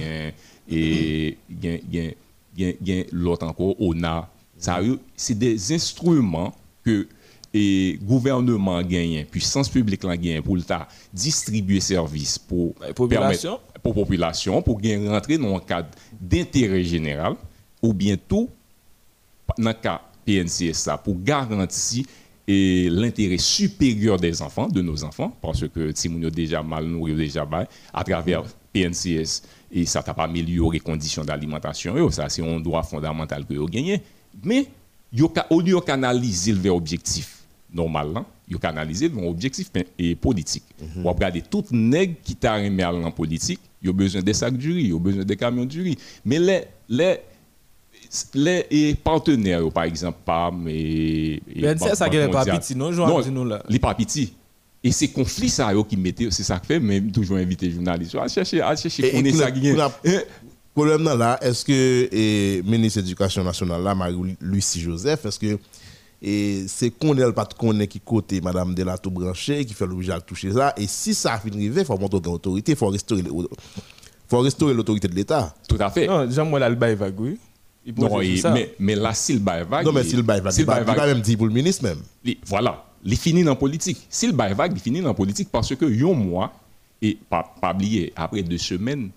il 0.68 1.36
y 2.60 3.00
a 3.00 3.04
l'autre 3.12 3.46
encore 3.46 3.80
ONA. 3.80 4.28
C'est 5.16 5.38
des 5.38 5.74
instruments 5.74 6.56
que 6.84 7.08
et 7.54 7.98
gouvernement 8.04 8.82
gagne, 8.82 9.26
puissance 9.26 9.70
publique 9.70 10.04
la 10.04 10.18
gagne 10.18 10.42
pour 10.42 10.58
distribuer 11.14 11.80
services 11.80 12.38
pour 12.38 12.76
la 12.82 12.94
population? 12.94 13.60
pour 13.82 13.94
population 13.94 14.62
pour 14.62 14.80
rentrer 14.82 15.38
dans 15.38 15.56
un 15.56 15.60
cadre 15.60 15.90
d'intérêt 16.20 16.84
général 16.84 17.36
ou 17.82 17.94
bien 17.94 18.16
tout 18.18 18.50
dans 19.58 19.70
le 19.70 19.74
cas 19.74 20.02
PNCSA 20.26 20.98
pour 20.98 21.22
garantir 21.22 22.06
et 22.48 22.90
l'intérêt 22.90 23.38
supérieur 23.38 24.18
des 24.18 24.42
enfants, 24.42 24.70
de 24.70 24.82
nos 24.82 25.04
enfants, 25.04 25.36
parce 25.42 25.68
que 25.68 25.92
si 25.94 26.10
nous 26.10 26.30
déjà 26.30 26.64
mal 26.64 26.86
nourris, 26.86 27.14
déjà 27.14 27.44
bas, 27.44 27.68
à 27.94 28.04
travers 28.06 28.44
PNCS, 28.72 29.42
et 29.70 29.86
ça 29.86 30.02
t'a 30.02 30.14
pas 30.14 30.24
amélioré 30.24 30.78
les 30.78 30.80
conditions 30.80 31.26
d'alimentation, 31.26 32.10
ça 32.10 32.30
c'est 32.30 32.42
un 32.42 32.60
droit 32.62 32.84
fondamental 32.84 33.46
que 33.46 33.54
vous 33.54 33.66
gagnez. 33.66 34.02
Mais 34.44 34.66
au 35.50 35.62
lieu 35.62 35.80
canaliser 35.82 36.54
vers 36.54 36.74
l'objectif 36.74 37.37
normal, 37.74 38.12
hein, 38.16 38.26
vous 38.50 38.60
canaliser 38.60 39.08
vers 39.10 39.24
l'objectif 39.24 39.70
et 40.00 40.16
politique. 40.16 40.64
Vous 40.96 41.10
regardez 41.10 41.42
tout 41.42 41.66
nègre 41.72 42.16
qui 42.24 42.36
t'a 42.36 42.56
remis 42.56 42.84
en 42.84 43.12
politique, 43.12 43.60
il 43.82 43.90
a 43.90 43.94
besoin 43.94 44.22
des 44.22 44.34
sacs 44.34 44.58
du 44.58 44.72
riz, 44.72 44.86
il 44.86 44.96
a 44.96 45.00
besoin 45.00 45.24
des 45.24 45.36
camions 45.36 45.66
du 45.66 45.82
riz. 45.82 45.98
Mais 46.26 46.40
les, 46.40 46.64
les 46.90 47.18
les 48.34 48.96
partenaires, 48.96 49.70
par 49.72 49.84
exemple, 49.84 50.20
PAM 50.26 50.66
et. 50.68 51.42
Ben, 51.56 51.78
c'est 51.78 51.96
ça 51.96 52.10
qui 52.10 52.18
est 52.18 52.30
pas 52.30 52.46
petit, 52.46 52.76
non, 52.76 52.92
non 52.92 53.46
là. 53.46 53.64
Les 53.70 53.80
pas 53.80 53.94
petits. 53.94 54.34
Et 54.84 54.92
ces 54.92 55.10
conflits, 55.10 55.50
ça, 55.50 55.74
qui 55.88 55.98
mettent, 55.98 56.32
c'est 56.32 56.44
ça 56.44 56.60
que 56.60 56.68
fait, 56.68 56.80
même 56.80 57.12
toujours 57.12 57.38
inviter 57.38 57.68
les 57.68 57.74
journalistes 57.74 58.16
à 58.16 58.28
chercher, 58.28 58.62
à 58.62 58.76
chercher, 58.76 59.12
qu'on 59.12 59.26
est 59.26 59.34
ça 59.34 59.52
qui 59.52 59.72
Le 59.72 60.24
problème 60.74 61.04
là, 61.04 61.38
est-ce 61.42 61.66
que 61.66 62.08
le 62.12 62.62
ministre 62.62 63.02
de 63.02 63.06
l'Éducation 63.06 63.44
nationale, 63.44 63.84
là, 63.84 63.96
Marie-Lucie 63.96 64.80
Joseph, 64.80 65.26
est-ce 65.26 65.40
que 65.40 65.58
c'est 66.22 66.92
qu'on 66.92 67.18
est 67.18 67.32
pas 67.32 67.46
qu'on 67.46 67.80
est 67.80 67.88
qui 67.88 68.00
côté 68.00 68.42
Madame 68.42 68.74
Delato 68.74 69.10
branché, 69.10 69.66
qui 69.66 69.74
fait 69.74 69.86
l'objet 69.86 70.14
de 70.14 70.20
toucher 70.20 70.52
ça, 70.52 70.74
et 70.78 70.88
si 70.88 71.14
ça 71.14 71.34
a 71.34 71.40
fini 71.40 71.66
il 71.66 71.86
faut 71.86 71.98
monter 71.98 72.20
l'autorité, 72.24 72.72
il 72.72 72.78
faut 72.78 72.88
restaurer 72.88 73.24
faut 74.28 74.40
restaurer 74.40 74.74
l'autorité 74.74 75.08
de 75.08 75.16
l'État. 75.16 75.54
Tout 75.68 75.78
à 75.80 75.90
fait. 75.90 76.08
Non, 76.08 76.30
Jean-Moël 76.30 76.64
Albaï 76.64 76.96
va 76.96 77.10
non, 77.96 78.20
mais, 78.54 78.76
mais 78.80 78.96
là, 78.96 79.14
s'il 79.14 79.40
bail 79.40 79.66
vague. 79.68 79.86
Non, 79.86 79.94
mais 79.94 80.04
s'il 80.04 80.22
bail 80.22 80.42
vague, 80.42 80.54
il 80.58 80.66
va 80.66 81.08
même 81.08 81.22
dire 81.22 81.38
pour 81.38 81.48
le 81.48 81.54
ministre 81.54 81.84
même. 81.84 82.00
voilà, 82.46 82.86
il 83.04 83.16
finit 83.16 83.44
dans 83.44 83.52
la 83.52 83.56
politique. 83.56 84.06
S'il 84.10 84.34
bail 84.34 84.54
vague, 84.54 84.74
il 84.76 84.82
finit 84.82 85.00
dans 85.00 85.10
la 85.10 85.14
politique 85.14 85.50
parce 85.52 85.74
que, 85.74 85.86
un 85.86 86.14
mois, 86.14 86.54
et 87.02 87.18
pas, 87.30 87.56
pas 87.62 87.74
oublier, 87.74 88.12
après 88.16 88.44
deux 88.44 88.58
semaines, 88.58 89.10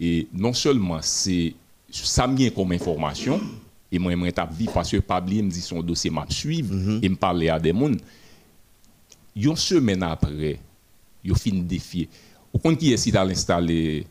et 0.00 0.26
non 0.32 0.52
seulement 0.52 0.98
c'est 1.02 1.54
ça 1.90 2.26
vient 2.26 2.48
comme 2.48 2.72
information, 2.72 3.40
et 3.92 3.98
moi, 3.98 4.12
je 4.12 4.54
vie 4.56 4.68
parce 4.72 4.90
que 4.90 4.96
pas 4.96 5.20
oublier, 5.20 5.42
me 5.42 5.50
dit 5.50 5.60
son 5.60 5.82
dossier 5.82 6.10
m'a 6.10 6.26
suivre, 6.28 6.74
mhm. 6.74 7.00
et 7.02 7.08
me 7.08 7.16
parler 7.16 7.50
à 7.50 7.60
des 7.60 7.72
gens. 7.72 7.90
Une 9.36 9.56
semaine 9.56 10.02
après, 10.02 10.58
il 11.22 11.34
fin 11.36 11.52
défier. 11.52 12.08
Au 12.52 12.58
compte 12.58 12.78
qui 12.78 12.92
est 12.92 13.16
à 13.16 13.24
l'installer 13.24 14.06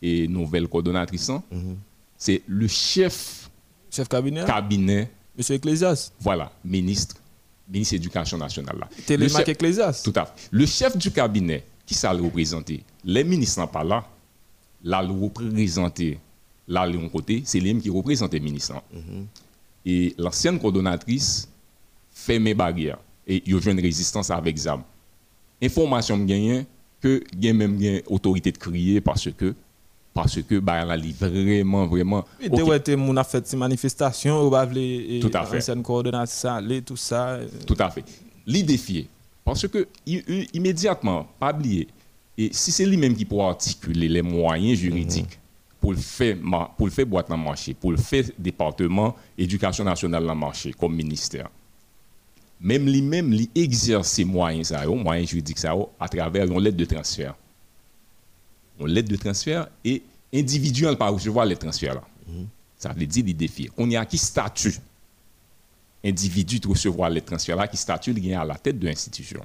et 0.00 0.28
nouvelle 0.28 0.66
coordonnatrice, 0.68 1.28
hein? 1.30 1.42
mhm 1.50 1.76
c'est 2.18 2.42
le 2.48 2.66
chef, 2.66 3.48
chef 3.90 4.08
cabinet, 4.08 4.44
cabinet 4.44 5.08
Monsieur 5.36 5.54
Ecclésias? 5.54 6.10
Voilà, 6.18 6.50
ministre, 6.64 7.14
ministre 7.68 7.94
de 7.94 7.98
l'Éducation 7.98 8.36
nationale. 8.36 8.76
Là. 8.80 8.88
Télémac 9.06 9.48
Ecclésias? 9.48 10.02
Tout 10.04 10.12
à 10.16 10.26
fait. 10.26 10.48
Le 10.50 10.66
chef 10.66 10.96
du 10.98 11.12
cabinet, 11.12 11.64
qui 11.86 11.94
ça 11.94 12.12
le 12.12 12.22
représenter 12.22 12.82
Les 13.04 13.22
ministres 13.22 13.62
sont 13.62 13.68
pas 13.68 13.84
là. 13.84 14.04
Là, 14.82 15.00
le 15.00 15.12
représenter, 15.12 16.18
là, 16.68 16.88
de 16.88 17.08
côté, 17.08 17.42
c'est 17.44 17.60
lui 17.60 17.76
qui 17.78 17.90
représente 17.90 18.32
les 18.32 18.40
ministres. 18.40 18.74
Mhm. 18.92 19.26
Et 19.86 20.14
l'ancienne 20.18 20.58
coordonnatrice 20.58 21.48
fait 22.12 22.38
mes 22.38 22.54
barrières. 22.54 22.98
Et 23.26 23.42
il 23.46 23.52
y 23.52 23.68
a 23.68 23.70
une 23.70 23.80
résistance 23.80 24.30
avec 24.30 24.56
ZAM. 24.56 24.82
Information 25.62 26.18
gagnée 26.18 26.66
que 27.00 27.22
il 27.32 27.44
y 27.44 27.48
a 27.48 27.52
même 27.52 27.80
une 27.80 28.02
autorité 28.06 28.52
de 28.52 28.58
crier 28.58 29.00
parce 29.00 29.30
que 29.30 29.54
parce 30.14 30.42
que 30.42 30.58
bah 30.58 30.84
là 30.84 30.96
vraiment 31.20 31.86
vraiment 31.86 32.24
et 32.40 32.48
okay. 32.50 32.62
ouais 32.62 32.96
mon 32.96 33.16
a 33.16 33.22
fait 33.22 33.46
ces 33.46 33.56
manifestations 33.56 34.42
ou 34.42 34.50
bah 34.50 34.64
les 34.66 35.20
tout 35.20 35.30
à 35.32 35.44
fait 35.44 35.60
c'est 35.60 35.72
une 35.72 35.82
coordination 35.82 36.58
les 36.58 36.82
tout 36.82 36.96
ça 36.96 37.38
tout 37.66 37.76
à 37.78 37.88
fait 37.90 38.04
les 38.44 38.64
défier 38.64 39.06
parce 39.44 39.68
que 39.68 39.86
immédiatement 40.52 41.28
pas 41.38 41.52
oublier 41.54 41.86
et 42.38 42.50
si 42.52 42.70
c'est 42.70 42.86
lui-même 42.86 43.16
qui 43.16 43.24
peut 43.24 43.40
articuler 43.40 44.08
les 44.08 44.22
moyens 44.22 44.78
juridiques. 44.78 45.40
Pour 45.80 45.92
le 45.92 45.98
faire 45.98 46.36
pour 46.76 46.86
le 46.86 46.92
faire 46.92 47.06
boîte 47.06 47.28
dans 47.28 47.36
marché 47.36 47.74
pour 47.74 47.92
le 47.92 47.96
faire 47.96 48.24
département 48.38 49.14
éducation 49.36 49.84
nationale 49.84 50.26
dans 50.26 50.34
marché 50.34 50.72
comme 50.72 50.94
ministère 50.94 51.48
même 52.60 52.86
lui-même 52.86 53.30
lui 53.30 53.48
exerce 53.54 54.18
moyens 54.20 54.68
ça 54.68 54.86
moyens 54.86 55.30
juridiques 55.30 55.58
ça 55.58 55.74
à 56.00 56.08
travers 56.08 56.44
une 56.46 56.60
lettre 56.60 56.76
de 56.76 56.84
transfert 56.84 57.34
on 58.80 58.86
lettre 58.86 59.08
de 59.08 59.16
transfert 59.16 59.68
et 59.84 60.02
individuel 60.32 60.96
par 60.96 61.12
recevoir 61.12 61.46
les 61.46 61.56
transferts 61.56 61.94
là. 61.94 62.02
Ça 62.76 62.92
veut 62.92 63.06
dire 63.06 63.24
les 63.24 63.34
défis. 63.34 63.68
On 63.76 63.90
y 63.90 63.96
a 63.96 64.06
qui 64.06 64.18
statut 64.18 64.74
individu 66.04 66.60
de 66.60 66.68
recevoir 66.68 67.10
les 67.10 67.20
transferts 67.20 67.56
là, 67.56 67.66
qui 67.66 67.76
statut 67.76 68.12
il 68.12 68.34
à 68.34 68.44
la 68.44 68.54
tête 68.54 68.78
de 68.78 68.86
l'institution. 68.86 69.40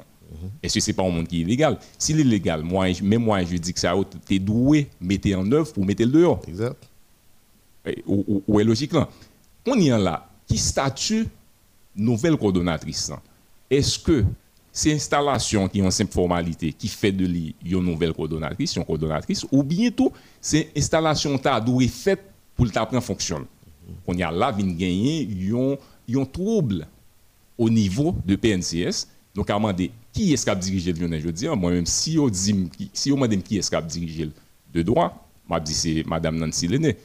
Est-ce 0.61 0.75
que 0.75 0.79
ce 0.79 0.89
n'est 0.89 0.95
pas 0.95 1.03
un 1.03 1.09
monde 1.09 1.27
qui 1.27 1.37
est 1.37 1.41
illégal? 1.41 1.77
S'il 1.97 2.19
est 2.19 2.23
légal, 2.23 2.63
moi, 2.63 2.87
même 3.01 3.23
moi, 3.23 3.43
je 3.43 3.55
dis 3.57 3.73
que 3.73 3.79
ça, 3.79 3.93
tu 4.25 4.35
es 4.35 4.39
doué, 4.39 4.89
mettez 4.99 5.35
en 5.35 5.49
œuvre 5.51 5.71
pour 5.71 5.85
mettre 5.85 6.03
le 6.03 6.11
dehors. 6.11 6.41
Exact. 6.47 6.75
Où, 8.07 8.59
est 8.59 8.63
logique 8.63 8.93
là? 8.93 9.09
On 9.65 9.75
y 9.75 9.91
a 9.91 9.97
là, 9.97 10.29
qui 10.47 10.57
statut 10.57 11.27
nouvelle 11.95 12.37
coordonnatrice 12.37 13.11
Est-ce 13.69 13.99
que 13.99 14.23
c'est 14.71 14.93
installation 14.93 15.67
qui 15.67 15.79
est 15.79 15.83
une 15.83 15.91
simple 15.91 16.11
formalité 16.11 16.73
qui 16.73 16.87
fait 16.87 17.11
de 17.11 17.25
lui 17.25 17.55
une 17.63 17.79
nouvelle 17.81 18.13
coordonnatrice, 18.13 18.75
une 18.75 18.85
coordonnatrice, 18.85 19.45
ou 19.51 19.63
bientôt 19.63 20.11
c'est 20.41 20.71
installation 20.75 21.37
ta 21.37 21.59
doué 21.59 21.87
faite 21.87 22.21
pour 22.55 22.65
le 22.65 22.71
prendre 22.71 22.99
fonction? 23.01 23.45
On 24.07 24.13
y 24.13 24.23
a 24.23 24.31
là 24.31 24.51
vient 24.51 24.65
gagner 24.67 25.27
un 26.15 26.25
trouble 26.25 26.87
au 27.57 27.69
niveau 27.69 28.15
de 28.25 28.35
PNCS. 28.35 29.07
Donc 29.35 29.49
à 29.49 29.55
demander 29.55 29.91
qui 30.13 30.31
est-ce 30.31 30.45
qui 30.45 30.49
a 30.49 30.55
dirigé 30.55 30.93
le 30.93 31.19
je 31.19 31.29
dis 31.29 31.47
moi-même 31.47 31.85
si 31.85 32.17
on 32.17 32.29
dit 32.29 32.69
si 32.93 33.11
on 33.11 33.27
dit 33.27 33.41
qui 33.41 33.57
est-ce 33.57 33.69
qui 33.69 33.75
a 33.75 33.81
dirigé 33.81 34.29
de 34.73 34.81
droit, 34.81 35.27
m'a 35.49 35.59
dit 35.59 35.73
c'est 35.73 36.03
madame 36.07 36.37
Nancy 36.37 36.67
Lené. 36.67 36.95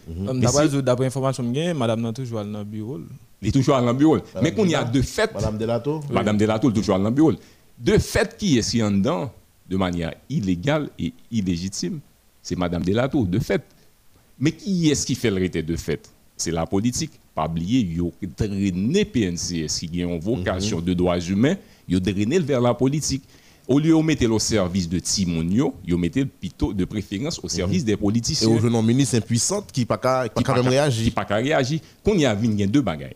D'après 0.86 1.06
information 1.06 1.52
que 1.52 1.72
madame 1.72 2.00
Nancy 2.00 2.22
toujours 2.22 2.44
dans 2.44 2.58
le 2.58 2.64
bureau. 2.64 3.00
Elle 3.42 3.48
est 3.48 3.52
toujours 3.52 3.78
dans 3.78 3.86
le 3.86 3.92
bureau. 3.94 4.18
Mais 4.42 4.52
qu'on 4.52 4.66
y 4.66 4.74
a 4.74 4.84
de 4.84 5.02
fait 5.02 5.32
Madame 5.34 5.58
Delato 5.58 6.00
Madame 6.10 6.36
Delato 6.36 6.70
toujours 6.70 6.98
dans 6.98 7.04
le 7.04 7.10
bureau 7.10 7.32
de 7.78 7.98
fait 7.98 8.36
qui 8.36 8.58
est 8.58 8.82
en 8.82 8.90
dedans? 8.90 9.32
De 9.68 9.76
manière 9.76 10.14
illégale 10.30 10.88
et 10.98 11.12
illégitime, 11.30 12.00
c'est 12.42 12.56
Madame 12.56 12.82
Delato, 12.82 13.26
de 13.26 13.38
fait. 13.38 13.62
Mais 14.38 14.52
qui 14.52 14.88
est-ce 14.88 15.04
qui 15.04 15.14
fait 15.14 15.30
le 15.30 15.46
de 15.46 15.76
fait? 15.76 16.08
C'est 16.38 16.50
la 16.50 16.64
politique. 16.64 17.12
Pas 17.38 17.46
oublier, 17.46 17.88
il 17.92 18.00
a 18.02 18.48
drainé 18.48 19.04
PNCS 19.04 19.86
qui 19.86 20.02
a 20.02 20.06
une 20.06 20.18
vocation 20.18 20.80
de 20.80 20.92
droits 20.92 21.20
humains, 21.20 21.54
il 21.86 21.94
a 21.94 22.00
drainé 22.00 22.40
vers 22.40 22.60
la 22.60 22.74
politique. 22.74 23.22
Au 23.68 23.78
lieu 23.78 23.96
de 23.96 24.02
mettre 24.02 24.28
au 24.28 24.40
service 24.40 24.88
de 24.88 24.98
Timonio, 24.98 25.76
il 25.86 25.96
mettait 25.96 26.24
plutôt 26.24 26.72
de 26.72 26.84
préférence 26.84 27.38
au 27.40 27.48
service 27.48 27.84
des 27.84 27.96
politiciens. 27.96 28.48
Et 28.48 28.52
au 28.52 28.58
jeune 28.58 28.84
ministre 28.84 29.18
impuissant 29.18 29.62
qui 29.72 29.84
pas, 29.84 29.98
pas, 29.98 30.26
même 30.56 30.66
réagi. 30.66 31.04
Qui 31.04 31.10
pas 31.12 31.22
réagi. 31.22 31.80
Qu'on 32.04 32.14
y 32.14 32.26
a 32.26 32.34
vu, 32.34 32.48
il 32.48 32.58
y 32.58 32.64
a 32.64 32.66
deux 32.66 32.80
bagailles. 32.80 33.14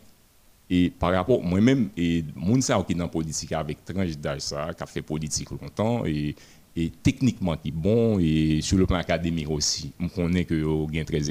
Et 0.70 0.90
par 0.90 1.12
rapport, 1.12 1.42
moi-même, 1.42 1.88
et 1.96 2.24
mon 2.36 2.60
qui 2.60 2.70
est 2.70 2.94
dans 2.94 3.04
la 3.04 3.08
politique 3.08 3.50
avec 3.50 3.84
tranche 3.84 4.16
d'âge, 4.18 4.42
ça, 4.42 4.70
qui 4.72 4.84
a 4.84 4.86
fait 4.86 5.02
politique 5.02 5.50
longtemps, 5.50 6.06
et, 6.06 6.36
et 6.76 6.92
techniquement 7.02 7.56
qui 7.56 7.70
est 7.70 7.72
bon, 7.72 8.20
et 8.20 8.60
sur 8.62 8.78
le 8.78 8.86
plan 8.86 8.98
académique 8.98 9.50
aussi, 9.50 9.90
on 9.98 10.08
connaît 10.08 10.44
que 10.44 10.54
a 10.54 11.04
très, 11.04 11.22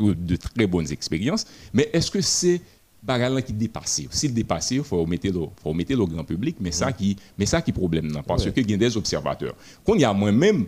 de 0.00 0.36
très 0.36 0.66
bonnes 0.66 0.90
expériences. 0.92 1.46
Mais 1.72 1.88
est-ce 1.92 2.10
que 2.10 2.20
c'est 2.20 2.60
bagarre 3.02 3.42
qui 3.44 3.52
dépasse? 3.52 4.02
S'il 4.10 4.34
dépasse, 4.34 4.70
il 4.70 4.82
faut 4.82 5.06
mettre 5.06 5.26
le, 5.26 5.46
faut 5.62 5.74
mettre 5.74 5.94
le 5.94 6.06
grand 6.06 6.24
public, 6.24 6.56
mais 6.60 6.72
ça 6.72 6.92
qui, 6.92 7.16
mais 7.38 7.46
ça 7.46 7.62
qui 7.62 7.72
problème 7.72 8.06
non, 8.06 8.22
parce 8.22 8.44
que 8.50 8.60
il 8.60 8.70
y 8.70 8.74
a 8.74 8.76
des 8.76 8.96
observateurs. 8.96 9.54
Quand 9.84 9.94
il 9.94 10.00
y 10.00 10.04
a 10.04 10.12
moi-même 10.12 10.66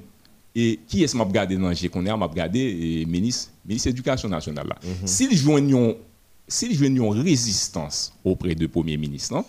et 0.54 0.80
qui 0.86 1.02
est-ce 1.02 1.16
m'a 1.16 1.24
regardé 1.24 1.56
dans 1.56 1.68
le 1.68 1.88
qu'on 1.88 2.04
a 2.06 2.16
m'a 2.16 2.26
regardé 2.26 3.04
ministre 3.06 3.50
ministre 3.64 3.88
de 3.88 3.92
l'Éducation 3.92 4.28
nationale 4.28 4.66
là. 4.66 4.76
Mm 4.82 5.04
-hmm. 5.04 5.06
S'ils 5.06 5.36
joignent 5.36 5.94
s'il 6.50 6.80
y 6.80 6.84
a 6.84 6.88
une 6.88 7.00
résistance 7.22 8.12
auprès 8.24 8.56
du 8.56 8.68
Premier 8.68 8.96
ministre, 8.96 9.36
hein, 9.36 9.44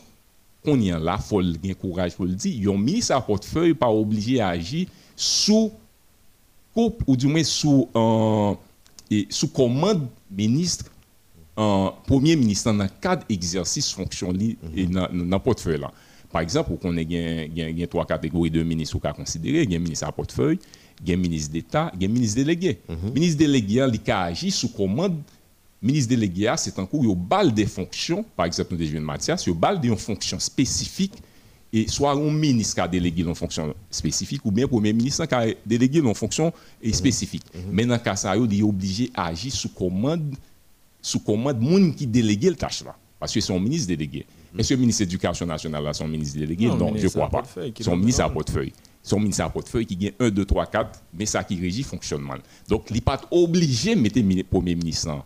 on 0.65 0.79
y 0.79 0.91
a 0.91 0.99
là, 0.99 1.17
il 1.19 1.23
faut 1.23 1.41
le 1.41 1.73
courage 1.73 2.15
pour 2.15 2.25
le 2.25 2.33
dire, 2.33 2.71
un 2.71 2.77
ministre 2.77 3.15
à 3.15 3.21
portefeuille 3.21 3.73
pas 3.73 3.89
obligé 3.89 4.39
à 4.39 4.49
agir 4.49 4.87
sous 5.15 5.71
coupe 6.73 7.03
ou 7.07 7.17
du 7.17 7.27
moins 7.27 7.43
sous, 7.43 7.89
euh, 7.95 8.53
et 9.11 9.27
sous 9.29 9.49
commande 9.49 10.07
ministre, 10.31 10.85
Premier 12.07 12.35
ministre 12.35 12.71
dans 12.71 12.83
le 12.83 12.89
cadre 12.99 13.23
d'exercice 13.27 13.91
fonction 13.91 14.33
et 14.75 14.85
dans 14.87 15.07
le 15.11 15.37
portefeuille 15.37 15.79
là. 15.79 15.91
Par 16.31 16.41
exemple, 16.41 16.71
on 16.81 16.97
a 16.97 17.87
trois 17.87 18.05
catégories 18.05 18.49
de 18.49 18.63
ministres 18.63 18.97
qu'on 18.97 19.11
considérer, 19.11 19.63
il 19.63 19.71
y 19.71 19.75
a 19.75 19.77
un 19.77 19.81
ministre 19.81 20.07
à 20.07 20.11
portefeuille, 20.13 20.59
il 21.03 21.09
y 21.09 21.13
a 21.13 21.17
un 21.17 21.19
ministre 21.19 21.51
d'État, 21.51 21.91
il 21.93 22.01
y 22.01 22.05
a 22.05 22.09
un 22.09 22.13
ministre 22.13 22.37
délégué. 22.37 22.79
Le 22.87 22.95
mhm. 22.95 23.13
ministre 23.13 23.37
délégué, 23.37 23.85
il 24.05 24.11
a 24.11 24.21
agi 24.21 24.49
sous 24.49 24.69
commande 24.69 25.17
ministre 25.81 26.09
délégué, 26.09 26.53
c'est 26.57 26.77
un 26.79 26.85
coup, 26.85 27.03
il 27.03 27.15
bal 27.15 27.53
des 27.53 27.65
fonctions, 27.65 28.23
par 28.35 28.45
exemple, 28.45 28.69
nous 28.71 28.77
déjà 28.77 28.99
Mathias, 28.99 29.45
il 29.47 29.53
bal 29.53 29.79
des 29.79 29.95
fonctions 29.95 30.39
spécifiques, 30.39 31.15
et 31.73 31.87
soit 31.87 32.11
un 32.11 32.31
ministre 32.31 32.75
qui 32.75 32.81
a 32.81 32.87
délégué 32.87 33.23
une 33.23 33.33
fonction 33.35 33.73
spécifique, 33.89 34.41
ou 34.45 34.51
bien 34.51 34.65
un 34.65 34.67
premier 34.67 34.91
ministre 34.93 35.25
qui 35.25 35.33
a 35.35 35.45
délégué 35.65 35.99
une 35.99 36.13
fonction 36.13 36.51
spécifique. 36.91 37.43
Mhm. 37.53 37.61
Mais 37.71 37.85
dans 37.85 37.97
ce 37.97 38.03
cas, 38.03 38.15
ça, 38.15 38.35
il 38.35 38.59
est 38.59 38.63
obligé 38.63 39.09
d'agir 39.15 39.51
sous 39.53 39.69
commande, 39.69 40.35
sous 41.01 41.19
commande, 41.19 41.59
monde 41.59 41.95
qui 41.95 42.05
délégué 42.07 42.49
le 42.49 42.55
tâche 42.55 42.83
là, 42.83 42.95
parce 43.19 43.33
que 43.33 43.39
c'est 43.39 43.53
un 43.53 43.59
ministre 43.59 43.87
délégué. 43.87 44.25
Est-ce 44.57 44.69
que 44.69 44.73
le 44.73 44.81
ministre 44.81 45.03
de 45.03 45.05
l'Éducation 45.05 45.45
nationale 45.45 45.87
a 45.87 45.93
son 45.93 46.07
ministre 46.09 46.37
délégué? 46.37 46.67
Non, 46.67 46.75
Non, 46.75 46.85
le 46.87 46.97
je 46.97 47.03
ministre 47.03 47.19
crois 47.25 47.29
pas. 47.29 47.43
Son 47.79 47.91
le 47.91 47.97
ministre 47.99 48.21
a 48.21 48.23
demande. 48.25 48.33
portefeuille. 48.33 48.73
Son 49.01 49.19
ministre 49.19 49.43
a 49.45 49.49
portefeuille 49.49 49.85
qui 49.85 49.95
gagne 49.95 50.11
1, 50.19 50.29
2, 50.29 50.43
3, 50.45 50.65
4, 50.65 51.01
mais 51.17 51.25
ça 51.25 51.41
qui 51.43 51.59
régit 51.59 51.83
fonctionnement. 51.83 52.33
Donc, 52.67 52.83
il 52.89 52.95
n'est 52.95 53.01
pas 53.01 53.19
obligé 53.31 53.95
de 53.95 54.01
mettre 54.01 54.19
le 54.19 54.43
Premier 54.43 54.75
ministre 54.75 55.23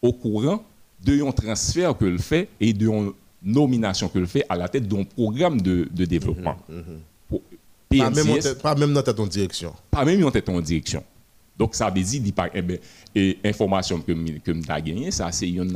au 0.00 0.12
courant 0.14 0.64
de 1.04 1.22
un 1.22 1.32
transfert 1.32 1.96
que 1.98 2.06
le 2.06 2.16
fait 2.18 2.48
et 2.60 2.72
de 2.72 2.88
nomination 3.44 4.08
que 4.08 4.18
le 4.18 4.26
fait 4.26 4.44
à 4.48 4.56
la 4.56 4.68
tête 4.68 4.86
d'un 4.88 5.04
programme 5.04 5.60
de, 5.60 5.88
de 5.92 6.04
développement. 6.04 6.56
Pour 7.28 7.40
Pas 7.88 8.10
même, 8.10 8.30
en 8.30 8.34
PNCS, 8.34 8.42
tête- 8.42 8.62
pas 8.62 8.74
même 8.74 8.92
dans 8.94 9.02
ta 9.02 9.12
direction. 9.26 9.72
pas 9.90 10.04
même 10.04 10.20
tête 10.30 10.48
en 10.48 10.60
direction. 10.60 11.02
Donc, 11.58 11.74
ça 11.74 11.90
veut 11.90 12.02
dire, 12.02 12.22
par, 12.32 12.48
eh 12.54 12.62
ben, 12.62 12.78
et 13.14 13.36
information 13.44 14.00
que 14.00 14.14
je 14.14 14.38
que 14.38 14.52
gagné, 14.80 15.10
ça, 15.10 15.30
c'est 15.30 15.46
un 15.58 15.74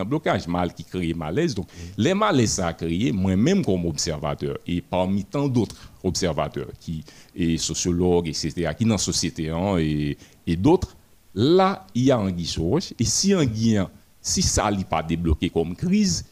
un 0.00 0.04
blocage, 0.04 0.48
mal 0.48 0.72
qui 0.72 0.82
crée 0.82 1.12
malaise. 1.12 1.54
Donc, 1.54 1.66
les 1.98 2.14
malaises, 2.14 2.52
ça 2.52 2.68
a 2.68 2.72
créé, 2.72 3.12
moi-même 3.12 3.62
comme 3.62 3.84
observateur, 3.84 4.56
et 4.66 4.80
parmi 4.80 5.24
tant 5.24 5.46
d'autres 5.46 5.76
observateurs, 6.02 6.68
qui, 6.80 7.04
et 7.36 7.58
sociologues, 7.58 8.28
etc., 8.28 8.70
qui 8.76 8.84
dans 8.86 8.94
la 8.94 8.98
société, 8.98 9.50
hein, 9.50 9.76
et, 9.78 10.16
et 10.46 10.56
d'autres, 10.56 10.96
là, 11.34 11.86
il 11.94 12.04
y 12.04 12.10
a 12.10 12.16
un 12.18 12.30
sur 12.46 12.62
roche. 12.62 12.94
Et 12.98 13.04
si 13.04 13.34
un 13.34 13.44
guinéen, 13.44 13.90
si 14.22 14.40
ça 14.40 14.70
n'est 14.70 14.84
pas 14.84 15.02
débloqué 15.02 15.50
comme 15.50 15.76
crise, 15.76 16.24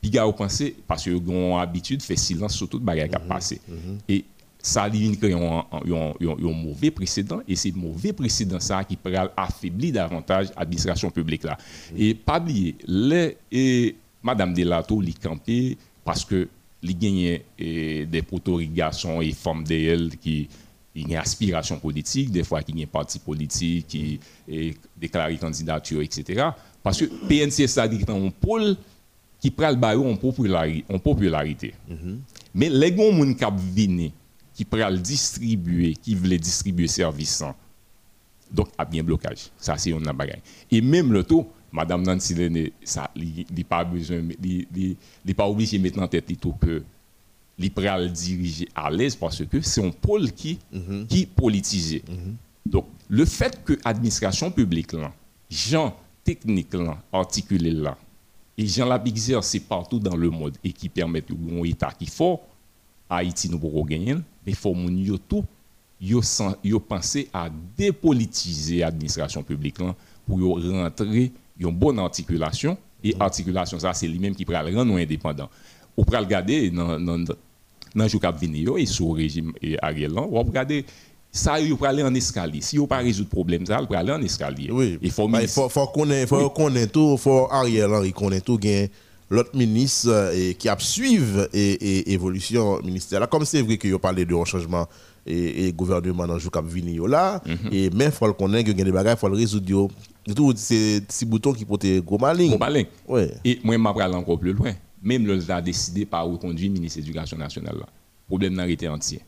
puis 0.00 0.10
gars, 0.10 0.24
vous 0.24 0.32
pensez, 0.32 0.74
parce 0.86 1.04
que 1.04 1.10
avez 1.10 1.62
habitude, 1.62 2.02
fait 2.02 2.16
silence 2.16 2.54
sur 2.54 2.68
toute 2.68 2.82
bagarre 2.82 3.08
qui 3.08 3.14
a 3.14 3.20
passé. 3.20 3.60
Et 4.08 4.24
ça 4.62 4.84
a 4.84 4.90
créé 4.90 5.34
un, 5.34 6.52
mauvais 6.52 6.90
précédent, 6.90 7.40
et 7.46 7.56
c'est 7.56 7.74
mauvais 7.74 8.12
précédent 8.12 8.60
ça 8.60 8.84
qui 8.84 8.96
pourrait 8.96 9.30
affaiblir 9.36 9.94
davantage 9.94 10.48
l'administration 10.56 11.10
publique 11.10 11.44
là. 11.44 11.56
Et 11.96 12.14
pas 12.14 12.40
oublier, 12.40 12.76
les, 12.86 13.36
et 13.50 13.96
Madame 14.22 14.54
Delato, 14.54 15.00
li 15.00 15.14
campé 15.14 15.76
parce 16.04 16.24
que 16.24 16.48
li 16.82 16.94
gagne 16.94 17.40
des 17.58 18.22
proto-garçons 18.22 19.20
et 19.20 19.32
femmes 19.32 19.64
d'elle 19.64 20.16
qui 20.16 20.48
il 20.94 21.08
y 21.08 21.16
a 21.16 21.20
aspiration 21.20 21.78
politique, 21.78 22.30
des 22.30 22.42
fois 22.42 22.62
qu'il 22.62 22.78
y 22.78 22.82
a 22.82 22.84
un 22.84 22.88
parti 22.88 23.18
politique 23.18 23.86
qui 23.86 24.20
déclare 24.96 25.30
candidature, 25.38 26.02
etc. 26.02 26.48
Parce 26.82 26.98
que 26.98 27.04
PNC, 27.04 27.68
ça 27.68 27.86
dit 27.86 28.04
un 28.08 28.30
pôle 28.30 28.76
qui 29.40 29.50
prend 29.50 29.70
le 29.70 29.76
baillot 29.76 30.06
en 30.06 30.16
popularité. 30.16 30.84
Popularité. 31.02 31.74
Mais 32.54 32.68
les 32.68 32.96
gens 32.96 33.10
moun 33.12 33.34
qui 33.34 33.44
vini, 33.74 34.12
qui 34.54 34.64
prend 34.64 34.88
le 34.88 34.98
distribuer, 34.98 35.94
qui 35.94 36.14
veulent 36.14 36.38
distribuer 36.38 36.86
service 36.86 37.42
donc 38.52 38.68
a 38.76 38.84
bien 38.84 39.02
blocage. 39.02 39.50
Ça 39.58 39.76
c'est 39.76 39.92
un 39.92 40.14
bagage. 40.14 40.40
Et 40.70 40.80
même 40.80 41.12
le 41.12 41.22
taux, 41.22 41.48
Madame 41.72 42.02
Nancy 42.02 42.34
Lene, 42.34 42.70
ça, 42.82 43.10
il 43.14 43.64
pas 43.64 43.84
besoin, 43.84 44.22
il 44.42 44.96
pas 45.36 45.46
obligé 45.48 45.78
de 45.78 45.82
mettre 45.82 46.00
en 46.00 46.08
tête 46.08 46.38
tout 46.40 46.52
que 46.52 46.82
il 47.58 47.70
pral 47.70 48.10
diriger 48.10 48.68
à 48.74 48.90
l'aise 48.90 49.14
parce 49.14 49.44
que 49.44 49.60
c'est 49.60 49.84
un 49.84 49.90
pôle 49.90 50.32
qui 50.32 50.58
qui 51.08 51.26
politisé. 51.26 52.02
Donc 52.66 52.86
le 53.08 53.24
fait 53.24 53.62
que 53.64 53.78
l'administration 53.84 54.50
publique 54.50 54.92
là, 54.94 55.12
gens 55.48 55.96
techniques 56.24 56.74
là, 56.74 56.98
articulés 57.12 57.70
là, 57.70 57.96
et 58.60 58.66
gens 58.66 58.84
la 58.84 59.02
exercer 59.06 59.60
partout 59.60 59.98
dans 59.98 60.16
le 60.16 60.28
monde 60.28 60.56
et 60.62 60.70
qui 60.70 60.90
permettent 60.90 61.30
un 61.30 61.64
état 61.64 61.92
qui 61.98 62.06
fort, 62.06 62.40
Haïti 63.08 63.48
nous 63.48 63.58
pourrons 63.58 63.84
gagner, 63.84 64.14
mais 64.14 64.52
il 64.52 64.54
faut 64.54 64.74
yo 64.74 65.16
tout 65.16 65.44
yo 65.98 66.20
yo 66.62 66.78
penser 66.78 67.28
à 67.32 67.48
dépolitiser 67.76 68.80
l'administration 68.80 69.42
publique 69.42 69.78
là, 69.80 69.94
pour 70.26 70.38
rentrer 70.38 71.32
une 71.58 71.70
bonne 71.70 71.98
articulation. 71.98 72.76
Et 73.02 73.16
articulation 73.18 73.78
ça 73.78 73.94
c'est 73.94 74.06
lui-même 74.06 74.34
qui 74.34 74.44
pourra 74.44 74.62
le 74.62 74.76
rendre 74.76 74.94
indépendant. 74.96 75.48
Ou 75.96 76.04
pourra 76.04 76.20
le 76.20 76.26
garder 76.26 76.68
dans 76.70 77.00
dans 77.00 77.24
dans 77.94 78.08
jour 78.08 78.20
cap 78.20 78.38
venir 78.38 78.76
et 78.76 78.84
sous 78.84 79.10
régime 79.10 79.52
et 79.62 79.78
Ariel 79.82 80.12
là, 80.12 80.20
ou 80.20 80.38
regarder 80.38 80.84
ça 81.32 81.60
yo 81.60 81.76
pour 81.76 81.86
aller 81.86 82.02
en 82.02 82.14
escalier. 82.14 82.60
Si 82.60 82.76
yo 82.76 82.86
pas 82.86 82.98
résoudre 82.98 83.28
problème 83.30 83.64
ça, 83.66 83.78
pour 83.82 83.96
aller 83.96 84.12
en 84.12 84.20
escalier. 84.22 84.70
Oui. 84.70 84.98
Il 85.00 85.10
faut 85.10 85.28
Bah, 85.28 85.42
il 85.42 85.48
faut, 85.48 85.68
faut 85.68 85.86
connaître, 85.86 86.28
faut 86.28 86.50
connaître 86.50 86.92
tout, 86.92 87.16
faut 87.16 87.48
Ariel 87.50 87.92
Henry 87.92 88.12
connaître 88.12 88.44
tout, 88.46 88.58
gain 88.58 88.86
l'autre 89.32 89.56
ministre 89.56 90.32
et 90.34 90.54
qui 90.54 90.68
a 90.68 90.76
suivre 90.78 91.48
et, 91.52 91.72
et 91.72 92.12
évolution 92.12 92.80
ministère 92.82 93.20
là. 93.20 93.26
Comme 93.28 93.44
c'est 93.44 93.62
vrai 93.62 93.76
que 93.76 93.86
vous 93.88 93.98
parlez 94.00 94.24
de 94.24 94.34
un 94.34 94.44
changement 94.44 94.88
et, 95.24 95.68
et 95.68 95.72
gouvernement 95.72 96.26
dans 96.26 96.34
le 96.34 96.40
jour 96.40 96.50
yo 96.74 97.06
là, 97.06 97.40
Mhm. 97.46 97.56
et 97.72 97.90
mais 97.90 98.10
faut 98.10 98.26
le 98.26 98.32
connaître 98.32 98.72
que 98.72 98.82
des 98.82 98.90
bagages, 98.90 99.18
faut 99.18 99.28
le 99.28 99.36
résoudre. 99.36 99.88
Tout 100.34 100.52
c'est 100.56 101.00
petits 101.06 101.24
boutons 101.24 101.52
qui 101.52 101.64
portent 101.64 101.86
gros 102.04 102.18
malin. 102.18 102.50
Ouais. 103.08 103.32
Et 103.44 103.58
moi, 103.62 103.94
aller 104.02 104.14
encore 104.14 104.38
plus 104.38 104.52
loin. 104.52 104.72
Même 105.02 105.26
le 105.26 105.50
a 105.50 105.62
décidé 105.62 106.04
par 106.04 106.26
reconduire 106.26 106.68
le 106.68 106.74
ministre 106.74 106.98
de 107.00 107.04
l'Éducation 107.06 107.38
nationale. 107.38 107.76
Là. 107.76 107.86
Le 107.86 108.26
problème 108.26 108.54
n'a 108.54 108.68
été 108.68 108.86
entier. 108.88 109.20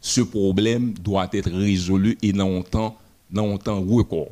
Ce 0.00 0.20
problème 0.22 0.92
doit 0.94 1.28
être 1.32 1.50
résolu 1.50 2.16
et 2.22 2.32
dans 2.32 2.50
un 2.58 2.62
temps, 2.62 2.96
dans 3.30 3.52
un 3.52 3.56
temps 3.58 3.80
record. 3.82 4.28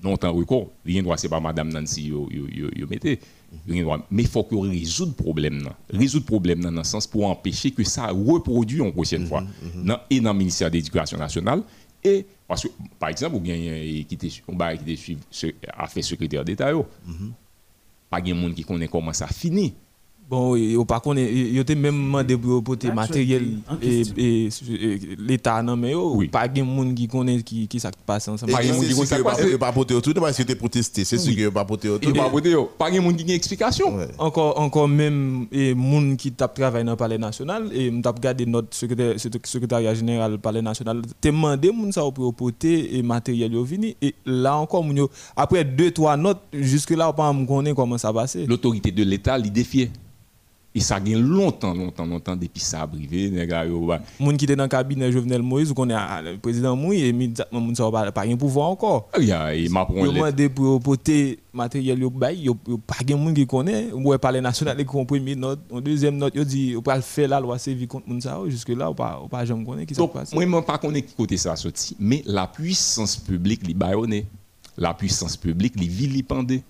Dans 0.00 0.12
un 0.14 0.16
temps 0.16 0.32
record. 0.32 0.68
Rien 0.84 1.02
doit, 1.02 1.16
c'est 1.16 1.28
pas 1.28 1.38
Madame 1.38 1.68
Nancy 1.72 2.08
yo, 2.08 2.28
yo, 2.30 2.46
yo, 2.52 2.68
yo 2.74 2.86
mettez. 2.88 3.20
Mais 3.66 3.84
il 4.22 4.26
faut 4.26 4.42
que 4.42 4.56
résoudre 4.56 5.14
le 5.16 5.22
problème. 5.22 5.68
Résoudre 5.92 6.24
le 6.24 6.28
problème 6.30 6.60
dans 6.62 6.70
le 6.70 6.82
sens 6.84 7.06
pour 7.06 7.26
empêcher 7.26 7.70
que 7.70 7.84
ça 7.84 8.08
reproduise 8.08 8.80
une 8.80 8.92
prochaine 8.92 9.26
fois. 9.26 9.44
Dans- 9.84 10.00
et 10.10 10.20
dans 10.20 10.32
le 10.32 10.38
ministère 10.38 10.70
de 10.70 10.76
l'Éducation 10.76 11.18
nationale. 11.18 11.62
Et 12.02 12.26
parce 12.48 12.62
que, 12.64 12.68
par 12.98 13.10
exemple, 13.10 13.36
vous 13.36 13.44
était, 13.46 14.28
on 14.48 14.56
va 14.56 14.72
se- 15.30 15.46
a 15.72 15.86
fait 15.86 16.02
secrétaire 16.02 16.44
d'État. 16.44 16.70
yo. 16.72 16.84
Pas 18.10 18.20
de 18.20 18.32
monde 18.32 18.54
qui 18.54 18.64
connaît 18.64 18.88
comment 18.88 19.12
ça 19.12 19.26
finit. 19.28 19.72
Bon, 20.30 20.52
oui, 20.52 20.72
yo 20.72 20.84
pas 20.86 20.98
connaît, 20.98 21.30
yo 21.30 21.62
te 21.62 21.74
même 21.74 21.94
demandé 22.06 22.36
pour 22.38 22.64
porter 22.64 22.90
matériel 22.90 23.58
et, 23.82 24.48
l'état 25.18 25.62
non 25.62 25.76
mais 25.76 25.90
yo, 25.92 26.22
pas 26.30 26.48
de 26.48 26.62
monde 26.62 26.94
qui 26.94 27.06
connaît 27.06 27.42
qui 27.42 27.68
qui 27.68 27.78
ça 27.78 27.90
passe 28.06 28.28
ensemble. 28.28 28.52
Pas 28.52 28.62
de 28.62 28.72
monde 28.72 28.84
qui 28.86 28.94
connaît 28.94 29.06
ça, 29.06 29.18
vous 29.18 29.28
c'est- 29.36 29.58
pas 29.58 29.72
porter 29.72 29.94
autour, 29.94 30.14
parce 30.14 30.30
que 30.30 30.36
c'était 30.38 30.54
protester, 30.54 31.04
c'est 31.04 31.18
sûr 31.18 31.36
que 31.36 31.48
pas 31.50 31.66
porter 31.66 31.90
autour. 31.90 32.10
Il 32.10 32.16
pas 32.16 32.48
yo. 32.48 32.70
Pas 32.78 32.90
de 32.90 32.98
monde 33.00 33.16
qui 33.16 33.24
a 33.24 33.26
une 33.26 33.32
explication. 33.32 33.94
Encore 34.16 34.58
encore 34.58 34.88
même 34.88 35.48
et 35.52 35.74
moun 35.74 36.16
qui 36.16 36.32
t'a 36.32 36.48
travaillé 36.48 36.84
dans 36.84 36.92
le 36.92 36.96
palais 36.96 37.18
national 37.18 37.68
et 37.74 37.90
m't'a 37.90 38.10
regardé 38.10 38.46
notre 38.46 38.74
secrétaire 38.74 39.16
secré- 39.16 39.40
secrétariat 39.46 39.94
général 39.94 40.32
du 40.32 40.38
palais 40.38 40.62
national 40.62 41.02
te 41.20 41.28
demandé 41.28 41.70
moun 41.70 41.92
ça 41.92 42.02
pour 42.14 42.32
porter 42.34 42.96
et 42.96 43.02
matériel 43.02 43.52
yo 43.52 43.64
vini 43.64 43.96
et 44.00 44.14
là 44.24 44.56
encore 44.56 44.82
moun 44.82 44.96
yo 44.96 45.10
après 45.36 45.64
deux 45.64 45.90
trois 45.90 46.16
notes 46.16 46.40
jusque 46.54 46.90
là 46.92 47.10
on 47.10 47.12
pas 47.12 47.30
me 47.34 47.44
connaît 47.44 47.74
comment 47.74 47.98
ça 47.98 48.12
passé 48.14 48.46
L'autorité 48.46 48.90
de 48.90 49.02
l'État 49.04 49.36
l'y 49.36 49.50
défiait. 49.50 49.90
Et 50.74 50.80
ça 50.80 50.98
gagne 50.98 51.20
longtemps, 51.20 51.74
longtemps, 51.74 52.06
longtemps 52.06 52.34
depuis 52.34 52.60
ça 52.60 52.82
a 52.82 52.86
bah, 52.86 54.00
moun 54.18 54.36
qui 54.36 54.46
était 54.46 54.56
dans 54.56 54.62
le 54.62 54.68
cabinet 54.68 55.12
Jovenel 55.12 55.42
Moïse 55.42 55.70
ou 55.70 55.74
ah, 55.94 56.22
le 56.22 56.38
président 56.38 56.74
Moïse 56.74 57.04
et 57.04 57.12
moun 57.12 57.74
ça 57.74 57.90
pas 57.90 58.10
pas 58.10 58.24
pouvoir 58.38 58.70
encore 58.70 59.10
Il 59.18 59.26
y 59.26 59.32
a, 59.32 59.54
il 59.54 59.70
m'a 59.70 59.84
pris 59.84 59.96
yo 59.96 60.02
un 60.02 60.06
lettre. 60.06 60.14
demandé 60.14 60.48
pour 60.48 60.80
porter 60.80 61.38
matériel 61.52 61.98
yo 61.98 62.08
bay 62.08 62.36
yo 62.36 62.54
pas 62.86 62.96
gen 63.06 63.18
moun 63.18 63.34
qui 63.34 63.46
connaît 63.46 63.92
ouais 63.92 64.16
palais 64.16 64.40
national 64.40 64.78
qui 64.78 64.84
comprend 64.84 65.04
première 65.04 65.36
note 65.36 65.60
en 65.70 65.80
deuxième 65.80 66.16
note 66.16 66.34
yo 66.34 66.44
dit 66.44 66.74
on 66.76 66.80
pas 66.80 67.00
faire 67.02 67.28
la 67.28 67.38
loi 67.38 67.58
sévi 67.58 67.86
contre 67.86 68.08
moun 68.08 68.20
ça 68.22 68.38
jusque 68.48 68.70
là 68.70 68.90
on 68.90 68.94
pas 68.94 69.20
pas 69.30 69.44
jamais 69.44 69.64
connaît 69.64 69.84
qui 69.84 69.94
ça 69.94 70.06
passe 70.06 70.32
moi, 70.32 70.44
je 70.44 70.48
ne 70.48 70.60
pas 70.60 70.78
qui 70.78 71.14
côté 71.14 71.36
ça 71.36 71.56
sorti, 71.56 71.96
mais 71.98 72.22
la 72.26 72.46
puissance 72.46 73.16
publique, 73.16 73.66
li 73.66 73.74
bayonné. 73.74 74.26
La 74.76 74.94
puissance 74.94 75.36
publique, 75.36 75.78
li 75.78 75.88
vilipendé. 75.88 76.62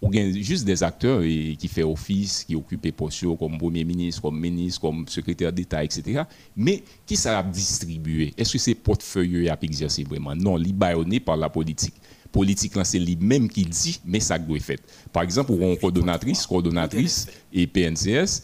Ou 0.00 0.08
bien 0.08 0.30
juste 0.32 0.64
des 0.64 0.80
acteurs 0.84 1.22
qui 1.22 1.68
font 1.68 1.92
office, 1.92 2.44
qui 2.44 2.54
occupent 2.54 2.92
postes 2.94 3.24
comme 3.36 3.58
premier 3.58 3.84
ministre, 3.84 4.22
comme 4.22 4.38
ministre, 4.38 4.80
comme 4.80 5.08
secrétaire 5.08 5.52
d'État, 5.52 5.82
etc. 5.82 6.22
Mais 6.56 6.84
qui 7.04 7.16
ça 7.16 7.42
distribué? 7.42 8.32
Est-ce 8.36 8.52
que 8.52 8.58
c'est 8.58 8.76
portefeuille 8.76 9.48
à 9.48 9.58
exercer 9.60 10.04
vraiment? 10.04 10.36
Non, 10.36 10.56
li 10.56 10.72
bayonné 10.72 11.18
par 11.18 11.36
la 11.36 11.48
politique. 11.48 11.94
Politique, 12.30 12.74
c'est 12.84 12.98
lui-même 13.00 13.48
qui 13.48 13.64
dit, 13.64 14.00
mais 14.04 14.20
ça 14.20 14.38
doit 14.38 14.56
être 14.56 14.62
fait. 14.62 14.80
Par 15.12 15.24
exemple, 15.24 15.50
une 15.52 15.76
coordonnatrice, 15.78 16.46
coordonnatrice 16.46 17.26
et 17.52 17.66
PNCS, 17.66 18.42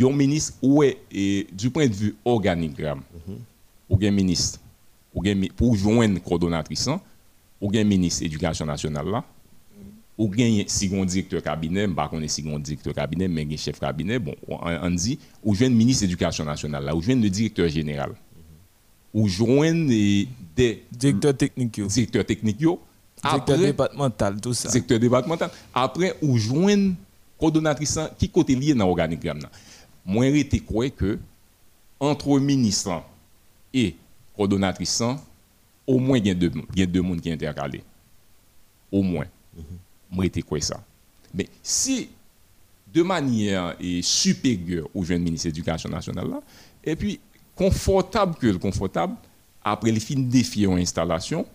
un 0.00 0.10
ministre, 0.12 0.58
et 1.10 1.46
du 1.52 1.70
point 1.70 1.88
de 1.88 1.94
vue 1.94 2.14
organigramme, 2.24 3.00
bien 3.90 4.10
ministre, 4.10 4.60
ou 5.14 5.22
bien 5.22 5.34
mi- 5.34 5.48
pour 5.48 5.74
joindre 5.74 6.20
coordonnatrice, 6.22 6.86
hein, 6.88 7.00
ou 7.60 7.70
bien 7.70 7.82
ministre 7.82 8.22
éducation 8.22 8.66
nationale 8.66 9.08
là, 9.08 9.24
ou 10.18 10.28
bien 10.28 10.62
second 10.68 11.04
directeur 11.04 11.42
cabinet, 11.42 11.88
pas 11.88 12.08
qu'on 12.08 12.20
est 12.20 12.28
second 12.28 12.58
directeur 12.58 12.94
cabinet, 12.94 13.28
mais 13.28 13.46
un 13.50 13.56
chef 13.56 13.80
cabinet, 13.80 14.18
bon, 14.18 14.34
on, 14.46 14.58
on 14.60 14.90
dit, 14.90 15.18
ou 15.42 15.54
joindre 15.54 15.74
ministre 15.76 16.04
éducation 16.04 16.44
nationale 16.44 16.84
là, 16.84 16.94
ou 16.94 17.00
joindre 17.02 17.22
le 17.22 17.30
directeur 17.30 17.68
général, 17.68 18.12
ou 19.14 19.26
joindre 19.28 19.88
des, 19.88 20.28
des 20.56 20.82
directeur 20.92 21.36
technique 21.36 21.78
yo 21.78 21.86
directeurs 21.86 22.24
techniques, 22.26 22.60
yo, 22.60 22.80
directeur 23.22 23.54
après- 23.56 23.66
départemental 23.66 24.40
tout 24.40 24.54
ça 24.54 24.68
secteur 24.70 24.98
départemental. 25.00 25.50
Après, 25.74 26.14
ou 26.22 26.36
joindre 26.36 26.94
coordonnatrice 27.38 27.98
qui 28.18 28.28
côté 28.28 28.54
lié 28.54 28.74
dans 28.74 28.86
l'organigramme. 28.86 29.40
là. 29.40 29.50
Moi, 30.04 30.30
j'étais 30.30 30.60
quoi 30.60 30.88
que 30.90 31.18
entre 31.98 32.38
ministre 32.38 33.02
et 33.72 33.96
coordonnatrice, 34.36 35.02
au 35.86 35.98
moins, 35.98 36.18
il 36.18 36.26
y 36.26 36.30
a 36.30 36.34
deux, 36.34 36.50
il 36.74 36.80
y 36.80 36.82
a 36.82 36.86
deux 36.86 37.00
mondes 37.02 37.20
qui 37.20 37.30
intercalés. 37.32 37.82
Au 38.90 39.02
moins. 39.02 39.24
Moi, 40.12 40.24
j'étais 40.24 40.42
quoi 40.42 40.60
ça? 40.60 40.80
Mais 41.34 41.48
si 41.62 42.08
de 42.92 43.02
manière 43.02 43.74
et 43.80 44.02
supérieure 44.02 44.86
au 44.94 45.02
jeune 45.02 45.22
ministre 45.22 45.48
de 45.48 45.54
l'Éducation 45.54 45.88
nationale 45.88 46.28
là, 46.28 46.42
et 46.84 46.94
puis 46.94 47.18
confortable 47.56 48.34
que 48.36 48.46
le 48.46 48.58
confortable, 48.58 49.14
après 49.64 49.90
les 49.90 50.00
fins 50.00 50.18
défier 50.18 50.66
en 50.66 50.76
installation, 50.76 51.46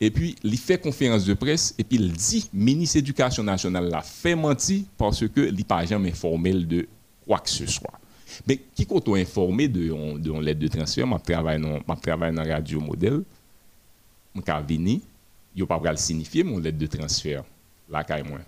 et 0.00 0.10
puis 0.10 0.36
il 0.42 0.56
fait 0.56 0.78
conférence 0.78 1.24
de 1.24 1.34
presse, 1.34 1.74
et 1.76 1.84
puis 1.84 1.98
il 1.98 2.12
dit, 2.12 2.48
ministre 2.52 2.96
de 2.96 3.00
l'Éducation 3.00 3.42
nationale 3.42 3.88
l'a 3.88 4.02
fait 4.02 4.34
mentir 4.34 4.82
parce 4.96 5.26
que 5.28 5.48
il 5.48 5.64
pas 5.64 5.84
jamais 5.84 6.10
informé 6.10 6.54
de 6.54 6.86
quoi 7.26 7.40
que 7.40 7.50
ce 7.50 7.66
soit. 7.66 7.98
Mais 8.46 8.60
qui 8.74 8.86
compte 8.86 9.08
informé 9.08 9.68
de, 9.68 10.18
de, 10.18 10.32
lettre 10.40 10.60
de 10.60 10.68
transfert, 10.68 11.06
je 11.06 11.32
travaille 11.32 11.60
dans 11.60 12.42
la 12.42 12.54
radio 12.54 12.80
modèle, 12.80 13.22
je 14.34 14.40
suis 14.40 14.76
venu, 14.76 15.00
je 15.56 15.62
ne 15.62 15.66
pas 15.66 15.96
signifier 15.96 16.44
mon 16.44 16.58
lettre 16.58 16.78
de 16.78 16.86
transfert, 16.86 17.42
là, 17.90 18.04
quand 18.04 18.22
moi. 18.24 18.38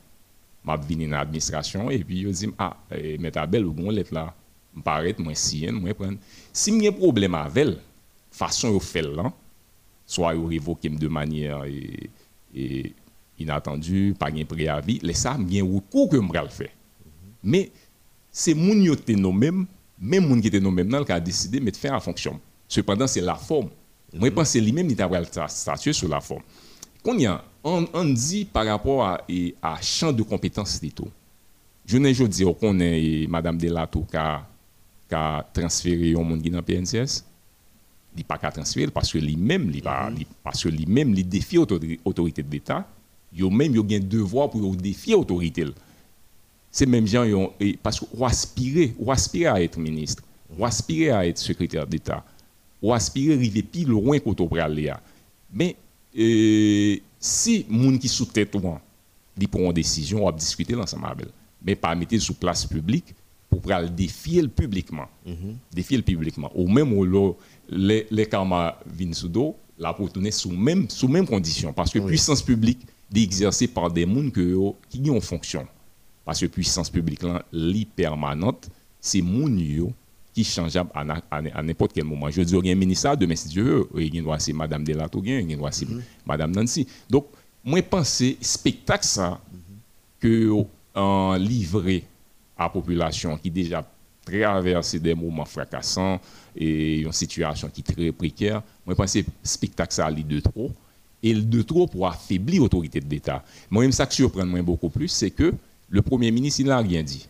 Suis 0.62 0.94
venu 0.94 1.08
dans 1.08 1.16
l'administration, 1.16 1.90
et 1.90 2.04
puis 2.04 2.22
je 2.22 2.28
dis, 2.28 2.48
ah, 2.58 2.76
eh, 2.90 3.16
mais 3.18 3.30
ta 3.30 3.46
belle, 3.46 3.64
ou 3.64 3.72
bon 3.72 3.90
lettre 3.90 4.12
là, 4.12 4.34
je 4.76 4.82
paraît, 4.82 5.14
moi, 5.18 5.34
si, 5.34 5.66
moi, 5.72 5.94
prendre. 5.94 6.18
Si 6.52 6.78
j'ai 6.80 6.88
un 6.88 6.92
problème 6.92 7.34
avec 7.34 7.56
elle, 7.56 7.78
façon 8.30 8.74
de 8.74 8.78
faire 8.78 9.10
là, 9.10 9.32
soit 10.06 10.34
vous 10.34 10.46
révoquer 10.46 10.88
de 10.88 11.08
manière 11.08 11.64
et, 11.64 12.94
inattendue, 13.38 14.14
pas 14.18 14.30
de 14.30 14.44
préavis, 14.44 14.98
les 15.02 15.14
ça, 15.14 15.36
bien 15.38 15.64
recours 15.64 16.10
que 16.10 16.16
le 16.16 16.48
faire. 16.48 16.68
Mais 17.42 17.70
c'est 18.30 18.54
mon 18.54 18.72
qui 18.72 18.90
était 18.90 19.14
même, 19.14 19.66
même 19.98 20.28
mon 20.28 20.40
qui 20.40 20.48
était 20.48 20.60
nous 20.60 20.70
même 20.70 21.04
qui 21.04 21.12
a 21.12 21.20
décidé 21.20 21.58
de 21.58 21.76
faire 21.76 21.94
en 21.94 22.00
fonction. 22.00 22.38
Cependant, 22.68 23.06
c'est 23.06 23.20
la 23.20 23.34
forme. 23.34 23.70
Moi, 24.12 24.28
je 24.28 24.34
pense 24.34 24.54
lui-même, 24.56 24.90
il 24.90 25.00
a 25.00 25.48
statué 25.48 25.92
sur 25.92 26.08
la 26.08 26.20
forme. 26.20 26.42
Quand 27.02 27.16
y 27.16 27.26
a, 27.26 27.42
on, 27.64 28.04
dit 28.04 28.44
par 28.44 28.66
rapport 28.66 29.04
à, 29.04 29.22
à 29.62 29.80
champ 29.80 30.12
de 30.12 30.22
compétences 30.22 30.80
des 30.80 30.90
tout. 30.90 31.08
Je 31.86 31.98
ne 31.98 32.12
veux 32.12 32.28
dire 32.28 32.54
qu'on 32.58 32.78
est 32.80 33.26
Mme 33.28 33.58
Delato 33.58 34.06
qui 34.10 34.16
a, 34.16 34.46
qui 35.08 35.14
a 35.14 35.46
transféré 35.52 36.14
au 36.14 36.22
monde 36.22 36.42
dans 36.42 36.58
le 36.58 36.62
PNCS 36.62 37.24
il 38.16 38.24
pas 38.24 38.38
qu'à 38.38 38.50
transférer 38.50 38.90
parce 38.90 39.12
que 39.12 39.18
lui-même 39.18 39.70
il 39.72 39.82
mhm. 39.82 40.24
parce 40.42 40.62
que 40.62 40.68
lui-même 40.68 41.14
il 41.14 41.28
défie 41.28 41.56
l'autorité 41.56 42.42
de 42.42 42.50
l'État 42.50 42.86
yo 43.32 43.50
même 43.50 43.74
yo 43.74 43.86
un 43.90 44.00
devoir 44.00 44.50
pour 44.50 44.74
défier 44.76 45.14
l'autorité 45.14 45.66
c'est 46.70 46.86
même 46.86 47.06
gens 47.06 47.52
parce 47.82 48.00
qu'on 48.00 48.26
aspire 48.26 49.52
à 49.52 49.62
être 49.62 49.78
ministre 49.78 50.22
ou 50.56 50.64
aspirer 50.64 51.10
à 51.10 51.26
être 51.26 51.38
secrétaire 51.38 51.86
d'État 51.86 52.24
ou 52.82 52.92
aspirer 52.92 53.34
à 53.34 53.36
arriver 53.36 53.62
plus 53.62 53.84
loin 53.84 54.18
qu'au 54.18 54.56
aller 54.56 54.92
mais 55.52 55.76
euh, 56.18 56.96
si 57.18 57.66
moun 57.68 57.98
qui 57.98 58.08
sous 58.08 58.26
tête 58.26 58.54
ou 58.54 58.60
prend 58.60 58.80
une 59.60 59.72
décision 59.72 60.22
on 60.22 60.26
va 60.26 60.32
discuter 60.32 60.74
ensemble 60.74 61.28
mais 61.62 61.76
pas 61.76 61.94
mettre 61.94 62.16
sous 62.18 62.34
place 62.34 62.66
publique 62.66 63.14
pour 63.50 63.60
le 63.68 63.88
défier 63.88 64.46
publiquement. 64.48 65.08
Mhm. 65.26 65.56
Défier 65.72 66.00
publiquement. 66.02 66.50
Ou 66.54 66.68
même 66.68 66.92
où 66.92 67.36
les, 67.68 68.06
les 68.10 68.26
karma 68.26 68.78
viennent 68.86 69.12
sous 69.12 69.28
dos, 69.28 69.56
là 69.76 69.92
pour 69.92 70.10
tourner 70.12 70.30
sous 70.30 70.50
même, 70.50 70.88
sous 70.88 71.08
même 71.08 71.26
condition. 71.26 71.72
Parce 71.72 71.92
que 71.92 71.98
puissance 71.98 72.42
publique 72.42 72.80
est 73.14 73.22
exercée 73.22 73.66
par 73.66 73.90
des 73.90 74.06
gens 74.06 74.30
qui 74.88 75.10
ont 75.10 75.20
fonction. 75.20 75.66
Parce 76.24 76.40
que 76.40 76.46
puissance 76.46 76.88
publique 76.88 77.22
là, 77.22 77.44
permanente, 77.84 78.68
c'est 79.00 79.22
gens 79.22 79.92
qui 80.32 80.44
changeable 80.44 80.90
à, 80.94 81.62
n'importe 81.62 81.92
quel 81.92 82.04
moment. 82.04 82.30
Je 82.30 82.42
dis, 82.42 82.54
il 82.54 82.66
y 82.66 82.70
a 82.70 82.72
un 82.72 82.76
ministère 82.76 83.16
de 83.16 83.34
si 83.34 83.48
Dieu 83.48 83.64
veut, 83.64 84.02
il 84.02 84.14
y 84.14 84.18
a 84.20 84.54
Madame 84.54 84.84
Delato, 84.84 85.20
il 85.24 85.50
y 85.50 85.54
a 85.54 85.56
mhm. 85.56 86.02
Madame 86.26 86.52
Nancy. 86.52 86.86
Donc, 87.08 87.26
moi, 87.64 87.80
je 87.80 87.84
pense 87.84 88.22
spectacle 88.40 89.04
ça, 89.04 89.40
que 90.18 90.50
en 90.94 91.34
livré 91.34 92.04
à 92.56 92.64
la 92.64 92.68
population 92.68 93.36
qui 93.38 93.50
déjà 93.50 93.84
traversé 94.24 94.98
des 94.98 95.14
moments 95.14 95.44
fracassants 95.44 96.20
et 96.54 97.00
une 97.00 97.12
situation 97.12 97.68
qui 97.68 97.80
est 97.80 97.94
très 97.94 98.12
précaire. 98.12 98.62
Moi, 98.84 98.94
je 98.94 98.96
pense 98.96 99.12
que 99.14 99.20
spectacle 99.42 99.92
ça 99.92 100.10
de 100.10 100.40
trop. 100.40 100.70
Et 101.22 101.34
le 101.34 101.42
de 101.42 101.62
trop 101.62 101.86
pour 101.86 102.06
affaiblir 102.06 102.62
l'autorité 102.62 103.00
de 103.00 103.08
l'État. 103.08 103.44
Moi-même, 103.68 103.92
ça 103.92 104.06
qui 104.06 104.16
surprend 104.16 104.46
moi 104.46 104.62
beaucoup 104.62 104.88
plus, 104.88 105.08
c'est 105.08 105.30
que 105.30 105.52
le 105.88 106.02
Premier 106.02 106.30
ministre, 106.30 106.60
il 106.60 106.66
n'a 106.68 106.78
rien 106.78 107.02
dit. 107.02 107.28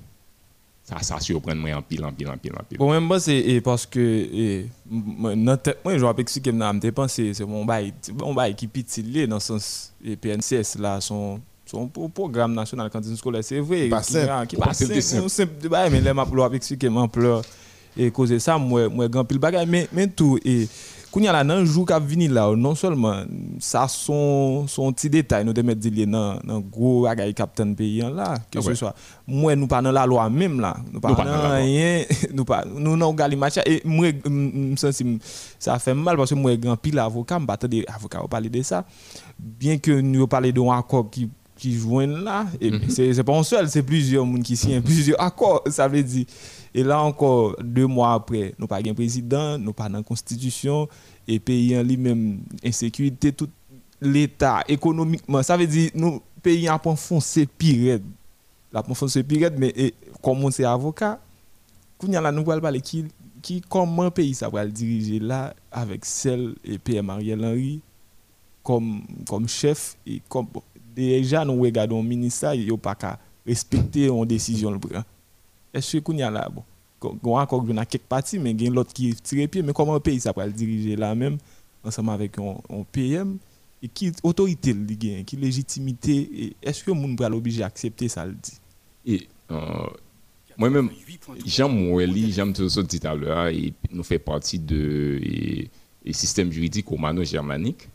Ça, 0.91 1.03
ça 1.03 1.20
surprend 1.20 1.55
moi 1.55 1.72
en 1.74 1.82
pile, 1.82 2.05
en 2.05 2.12
pile, 2.12 2.28
en 2.28 2.36
pile, 2.36 2.53
en 2.53 2.64
pile. 2.64 2.78
Pour 2.78 2.93
moi, 3.01 3.20
c'est 3.20 3.61
parce 3.62 3.86
que, 3.86 4.64
moi, 4.91 5.34
je 5.36 6.05
vais 6.05 6.22
expliquer, 6.22 6.51
je 6.51 6.88
pense 6.91 7.12
c'est 7.12 7.47
mon 7.47 7.64
bail, 7.64 7.95
mon 8.18 8.34
bail 8.34 8.57
qui 8.57 8.68
est 8.74 9.26
dans 9.28 9.36
le 9.36 9.41
sens, 9.41 9.93
les 10.03 10.16
PNCS, 10.16 10.78
là, 10.80 11.01
sont 11.01 11.41
son 11.64 11.86
programme 11.86 12.55
national 12.55 12.91
cantine 12.91 13.16
scolaire, 13.16 13.45
c'est 13.45 13.61
vrai. 13.61 13.88
Pas 13.88 14.03
simple. 14.03 14.47
Qui 14.49 14.57
pas 14.57 14.74
simple. 14.74 15.01
C'est 15.01 15.28
simple. 15.28 15.53
Mais 15.70 16.01
là, 16.01 16.12
je 16.12 16.49
vais 16.51 16.57
expliquer 16.57 16.88
l'ampleur 16.88 17.43
et 17.97 18.11
causer 18.11 18.41
ça, 18.41 18.59
moi, 18.59 18.88
moi, 18.88 19.07
grand 19.07 19.24
pile 19.24 19.38
bagage. 19.38 19.68
Mais, 19.68 19.86
mais 19.93 20.09
tout, 20.09 20.36
et 20.45 20.68
quand 21.13 21.21
il 21.21 21.25
y 21.25 21.29
a 21.29 21.37
un 21.37 21.65
jour 21.65 21.87
qui 21.87 21.93
venu 21.93 22.29
là, 22.29 22.55
non 22.55 22.75
seulement, 22.75 23.23
ça 23.59 23.89
son, 23.89 24.67
son 24.69 24.93
petit 24.93 25.11
détail, 25.11 25.45
nous 25.45 25.53
devons 25.53 25.67
mettre 25.67 25.89
dans 26.07 26.39
le 26.45 26.61
gros 26.61 27.03
bagage 27.03 27.35
capitaine 27.35 27.75
pays 27.75 28.01
là, 28.01 28.35
que 28.51 28.61
ce 28.61 28.75
soit. 28.75 28.95
Moi, 29.27 29.57
nous 29.57 29.67
pas 29.67 29.83
dans 29.83 29.91
la 29.91 30.07
loi 30.07 30.31
même 30.31 30.61
là. 30.61 30.77
Nous 30.93 31.01
pas 31.01 31.13
dans 31.13 31.51
rien. 31.51 32.05
Nous 32.33 32.45
pas, 32.45 32.65
nous 32.65 32.97
n'avons 32.97 33.15
pas 33.15 33.29
match. 33.29 33.59
Et 33.67 33.83
moi, 33.85 34.09
ça 35.59 35.79
fait 35.79 35.95
mal 35.95 36.17
parce 36.17 36.31
que 36.31 36.35
moi, 36.37 36.57
grand 36.57 36.77
pile 36.77 36.99
avocat, 36.99 37.39
je 37.41 37.45
m'attends 37.45 37.69
des 37.69 37.85
avocats 37.89 38.23
parler 38.31 38.49
de 38.49 38.63
ça. 38.63 38.85
Bien 39.39 39.79
que 39.79 40.01
nous 40.01 40.27
parler 40.29 40.53
d'un 40.53 40.71
accord 40.71 41.11
qui 41.11 41.29
qui 41.61 41.77
joignent 41.77 42.25
là. 42.25 42.47
Et 42.61 42.71
c'est 42.89 43.23
pas 43.23 43.37
un 43.37 43.43
seul, 43.43 43.69
c'est 43.69 43.83
plusieurs 43.83 44.25
monde 44.25 44.43
qui 44.43 44.57
signent 44.57 44.81
plusieurs 44.81 45.21
accords, 45.21 45.63
ça 45.71 45.87
veut 45.87 46.03
dire. 46.03 46.25
Et 46.75 46.83
là 46.83 47.03
encore, 47.03 47.57
deux 47.62 47.87
mois 47.87 48.14
après, 48.14 48.55
nous 48.59 48.66
pas 48.66 48.81
de 48.81 48.93
président, 48.93 49.59
nous 49.59 49.73
pas 49.73 49.89
dans 49.89 50.03
constitution, 50.03 50.89
et 51.27 51.39
pays 51.41 51.77
en 51.77 51.83
lui-même, 51.83 52.41
insécurité, 52.64 53.33
tout 53.33 53.49
l'État, 54.01 54.62
économiquement, 54.68 55.43
ça 55.43 55.57
veut 55.57 55.66
dire, 55.66 55.91
nous, 55.95 56.21
pays 56.43 56.68
en 56.71 56.79
foncé 56.97 57.47
pire. 57.47 57.99
La 58.73 58.83
foncé 58.83 59.23
pire, 59.23 59.51
mais 59.57 59.93
comme 60.23 60.45
on 60.45 60.51
est 60.51 60.64
avocat, 60.64 61.21
nous 62.03 62.16
allons 62.16 62.45
parler 62.45 62.81
qui, 62.81 63.05
qui, 63.43 63.61
comment 63.61 64.11
pays 64.11 64.35
ça 64.35 64.49
va 64.49 64.64
le 64.64 64.71
diriger 64.71 65.18
là, 65.18 65.55
avec 65.71 66.05
celle 66.05 66.55
et 66.64 66.79
PM 66.79 67.11
Ariel 67.11 67.45
Henry, 67.45 67.81
comme, 68.62 69.03
comme 69.29 69.49
chef, 69.49 69.97
et 70.07 70.23
comme, 70.29 70.47
déjà 70.95 71.45
nous 71.45 71.61
regardons 71.61 72.03
le 72.03 72.09
ministère, 72.09 72.55
il 72.55 72.64
n'y 72.64 72.73
a 72.73 72.77
pas 72.77 72.95
qu'à 72.95 73.18
respecter 73.47 74.07
une 74.07 74.25
décision. 74.25 74.75
Est-ce 74.75 74.99
que 75.73 76.12
y 76.12 76.23
a 76.23 76.31
là, 76.31 76.49
bon, 76.49 76.64
on 77.23 77.39
a 77.39 77.43
encore 77.43 77.66
quelques 77.66 77.99
parties, 78.05 78.39
mais 78.39 78.51
il 78.53 78.62
y 78.62 78.66
a 78.66 78.71
l'autre 78.71 78.93
qui 78.93 79.14
tire 79.14 79.49
pied, 79.49 79.62
mais 79.62 79.73
comment 79.73 79.95
le 79.95 80.01
pays 80.01 80.21
ça 80.21 80.33
le 80.37 80.53
diriger 80.53 80.97
là 80.97 81.14
même, 81.14 81.39
ensemble 81.85 82.11
avec 82.11 82.39
un, 82.39 82.85
PM, 82.93 83.39
et 83.83 83.89
qui 83.89 84.12
autorité 84.23 84.73
le 84.73 85.23
qui 85.23 85.37
légitimité, 85.37 86.55
est-ce 86.62 86.85
que 86.85 86.91
le 86.91 86.97
monde 86.97 87.18
va 87.18 87.29
l'obliger 87.29 87.62
à 87.62 87.66
accepter 87.66 88.09
ça 88.09 88.27
le 88.27 88.35
dit? 88.35 89.27
Euh, 89.51 89.57
moi-même, 90.57 90.91
j'aime 91.47 91.73
Moueli, 91.73 92.33
j'aime 92.33 92.53
tout 92.53 92.68
l'heure, 93.14 93.47
et 93.47 93.73
nous 93.91 94.03
fait 94.03 94.18
partie 94.18 94.61
et, 96.05 96.12
système 96.12 96.51
juridique 96.53 96.89
romano-germanique. 96.89 97.89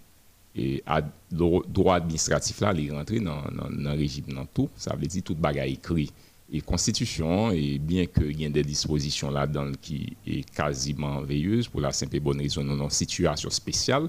Et 0.57 0.81
à 0.85 1.01
droit 1.29 1.95
administratif 1.95 2.61
là 2.61 2.73
il 2.73 2.89
rentré 2.93 3.19
dans 3.19 3.41
dans 3.51 3.91
régime 3.91 4.27
dans 4.27 4.45
tout 4.45 4.69
ça 4.77 4.95
veut 4.95 5.05
dire 5.05 5.21
tout 5.21 5.35
bagage 5.35 5.69
écrit 5.69 6.09
et 6.51 6.61
constitution, 6.61 7.51
et 7.51 7.79
bien 7.79 8.05
qu'il 8.05 8.39
y 8.39 8.45
ait 8.45 8.49
des 8.49 8.63
dispositions 8.63 9.31
là-dedans 9.31 9.71
qui 9.81 10.15
est 10.27 10.49
quasiment 10.51 11.21
veilleuse, 11.21 11.67
pour 11.67 11.81
la 11.81 11.91
simple 11.91 12.17
et 12.17 12.19
bonne 12.19 12.39
raison, 12.39 12.63
nous 12.63 12.73
avons 12.73 12.83
une 12.83 12.89
situation 12.89 13.49
spéciale, 13.49 14.07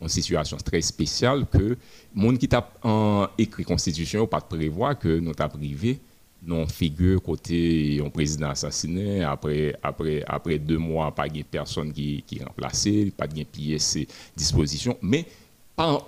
une 0.00 0.08
situation 0.08 0.56
très 0.58 0.80
spéciale 0.82 1.46
que 1.46 1.76
monde 2.14 2.38
qui 2.38 2.48
tape 2.48 2.78
en 2.82 3.26
écrit 3.36 3.64
constitution 3.64 4.26
pas 4.26 4.40
de 4.40 4.44
prévoir 4.44 4.98
que 4.98 5.18
nous 5.18 5.34
tape 5.34 5.54
privé 5.54 5.98
non 6.46 6.66
figure 6.68 7.20
côté 7.20 8.00
un 8.04 8.08
président 8.08 8.50
assassiné 8.50 9.24
après 9.24 9.74
après 9.82 10.22
après 10.26 10.58
deux 10.58 10.78
mois 10.78 11.12
pas 11.12 11.28
de 11.28 11.42
personne 11.42 11.92
qui 11.92 12.22
qui 12.24 12.40
remplacé 12.42 13.12
pas 13.16 13.26
de 13.26 13.42
pièce 13.42 13.98
disposition 14.36 14.96
mais 15.02 15.26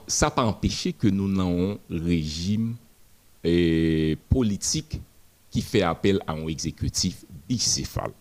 ça 0.06 0.30
pas 0.30 0.44
empêché 0.44 0.92
que 0.92 1.08
nous 1.08 1.28
n'ayons 1.28 1.78
un 1.90 1.98
régime 2.04 2.76
et 3.42 4.16
politique 4.28 5.00
qui 5.50 5.62
fait 5.62 5.82
appel 5.82 6.20
à 6.26 6.32
un 6.32 6.46
exécutif 6.46 7.24
bicéphale. 7.48 8.12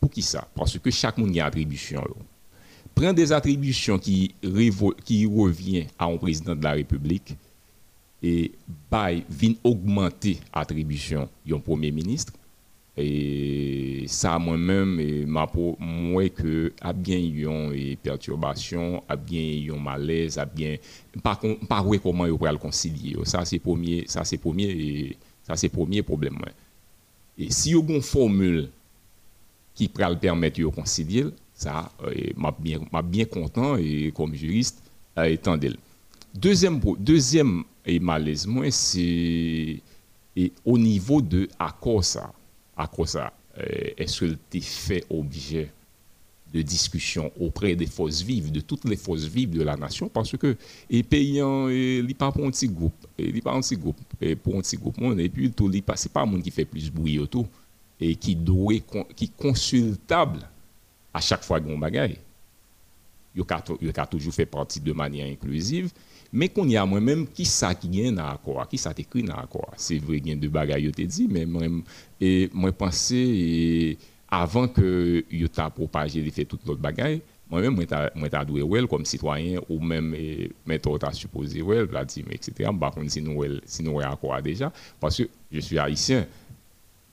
Pour 0.00 0.10
qui 0.10 0.22
ça? 0.22 0.48
Parce 0.54 0.78
que 0.78 0.90
chaque 0.90 1.18
monde 1.18 1.36
a 1.38 1.46
attribution. 1.46 2.02
Prendre 2.94 3.14
des 3.14 3.32
attributions 3.32 3.98
qui, 3.98 4.34
reviennent 4.42 5.86
à 5.98 6.06
un 6.06 6.16
président 6.16 6.56
de 6.56 6.64
la 6.64 6.72
République 6.72 7.34
et 8.22 8.52
vient 9.28 9.54
augmenter 9.64 10.38
l'attribution 10.54 11.28
d'un 11.46 11.58
premier 11.58 11.90
ministre, 11.90 12.32
et 12.96 14.04
ça 14.06 14.38
moi-même 14.38 15.26
moi 15.26 16.28
que 16.28 16.72
a 16.80 16.92
bien 16.92 17.16
une 17.16 17.96
perturbation 17.96 19.02
a 19.08 19.16
bien 19.16 19.74
un 19.74 19.78
malaise 19.78 20.36
a 20.36 20.44
bien 20.44 20.76
pas 21.22 21.40
pas 21.66 21.82
comment 22.02 22.26
il 22.26 22.36
pourrait 22.36 22.52
le 22.52 22.58
concilier 22.58 23.16
ça 23.24 23.46
c'est 23.46 23.58
premier 23.58 24.04
ça 24.06 24.24
c'est 24.24 24.36
premier 24.36 25.16
ça 25.42 25.56
c'est 25.56 25.68
premier 25.68 26.02
problème 26.02 26.38
Et 27.38 27.50
si 27.50 27.70
il 27.70 27.76
y 27.76 27.78
a 27.78 27.94
une 27.94 28.02
formule 28.02 28.68
qui 29.74 29.88
le 30.10 30.16
permettre 30.18 30.60
de 30.60 30.66
concilier, 30.66 31.26
ça, 31.54 31.90
euh, 32.04 32.12
m'a 32.36 32.54
bien, 32.58 32.80
bien 33.02 33.24
content 33.24 33.76
et 33.76 34.12
comme 34.14 34.34
juriste, 34.34 34.82
euh, 35.18 35.24
étant 35.24 35.56
d'elle. 35.56 35.76
Deuxième, 36.34 36.80
deuxième 36.98 37.64
et 37.84 37.98
malaise, 37.98 38.46
c'est 38.70 39.80
au 40.64 40.78
niveau 40.78 41.20
de 41.20 41.48
accord 41.58 42.04
ça. 42.04 42.32
Accord 42.76 43.08
ça, 43.08 43.32
euh, 43.58 43.90
est-ce 43.96 44.24
fait 44.60 45.04
objet 45.10 45.70
de 46.52 46.62
discussion 46.62 47.32
auprès 47.40 47.74
des 47.74 47.86
forces 47.86 48.22
vives, 48.22 48.52
de 48.52 48.60
toutes 48.60 48.84
les 48.84 48.96
forces 48.96 49.24
vives 49.24 49.50
de 49.50 49.62
la 49.62 49.76
nation, 49.76 50.08
parce 50.08 50.36
que 50.36 50.56
les 50.90 51.02
payants, 51.02 51.68
ils 51.68 52.04
ne 52.06 52.12
pas 52.12 52.30
pour 52.30 52.44
un 52.44 52.50
petit 52.50 52.68
groupe, 52.68 53.06
ils 53.18 53.42
pas 53.42 53.54
un 53.54 53.60
petit 53.60 53.76
groupe, 53.76 53.96
et 54.20 54.36
pour 54.36 54.56
un 54.56 54.60
petit 54.60 54.76
groupe, 54.76 54.96
et 55.18 55.28
puis 55.28 55.50
tout, 55.50 55.72
c'est 55.96 56.12
pas 56.12 56.22
un 56.22 56.26
monde 56.26 56.42
qui 56.42 56.50
fait 56.50 56.64
plus 56.64 56.90
bruit 56.90 57.18
et 58.00 58.16
qui 58.16 58.34
doit, 58.34 58.74
qui 59.16 59.30
consultable 59.30 60.40
à 61.14 61.20
chaque 61.20 61.44
fois 61.44 61.60
qu'on 61.60 61.78
bagaille. 61.78 62.18
Il 63.34 63.42
a 63.96 64.06
toujours 64.06 64.34
fait 64.34 64.44
partie 64.44 64.80
de 64.80 64.92
manière 64.92 65.26
inclusive, 65.26 65.90
mais 66.32 66.48
qu'on 66.48 66.68
y 66.68 66.76
a 66.76 66.84
moi-même 66.84 67.26
qui 67.26 67.44
ça 67.44 67.74
qui 67.74 67.88
gagne 67.88 68.14
dans 68.14 68.26
l'accord, 68.26 68.66
qui 68.68 68.76
ça 68.76 68.92
écrit 68.96 69.22
dans 69.22 69.36
l'accord. 69.36 69.72
C'est 69.76 69.98
vrai 69.98 70.20
qu'il 70.20 70.30
y 70.30 70.32
a 70.32 70.36
de 70.36 70.48
bagailles, 70.48 70.92
te 70.92 71.02
dit, 71.02 71.28
mais 71.30 71.46
moi, 71.46 71.62
et 72.20 72.50
moi 72.52 72.72
pensais, 72.72 73.96
avant 74.32 74.66
que 74.66 75.24
il 75.30 75.48
t'a 75.50 75.68
propagé, 75.68 76.28
fait 76.30 76.46
toute 76.46 76.66
l'autre 76.66 76.80
bagaille, 76.80 77.20
moi-même, 77.50 77.74
moi, 78.14 78.28
t'as 78.30 78.44
doué 78.46 78.62
well 78.62 78.86
comme 78.86 79.04
citoyen, 79.04 79.60
ou 79.68 79.78
même, 79.78 80.16
mais 80.66 80.78
t'as 80.78 81.12
supposé 81.12 81.60
well, 81.60 81.86
etc. 82.30 82.70
Par 82.80 82.92
contre, 82.92 83.10
si 83.10 83.20
nous, 83.20 83.44
si 83.66 83.82
nous, 83.82 84.00
accord 84.00 84.40
déjà, 84.40 84.72
parce 84.98 85.18
que 85.18 85.24
je 85.52 85.60
suis 85.60 85.78
haïtien, 85.78 86.26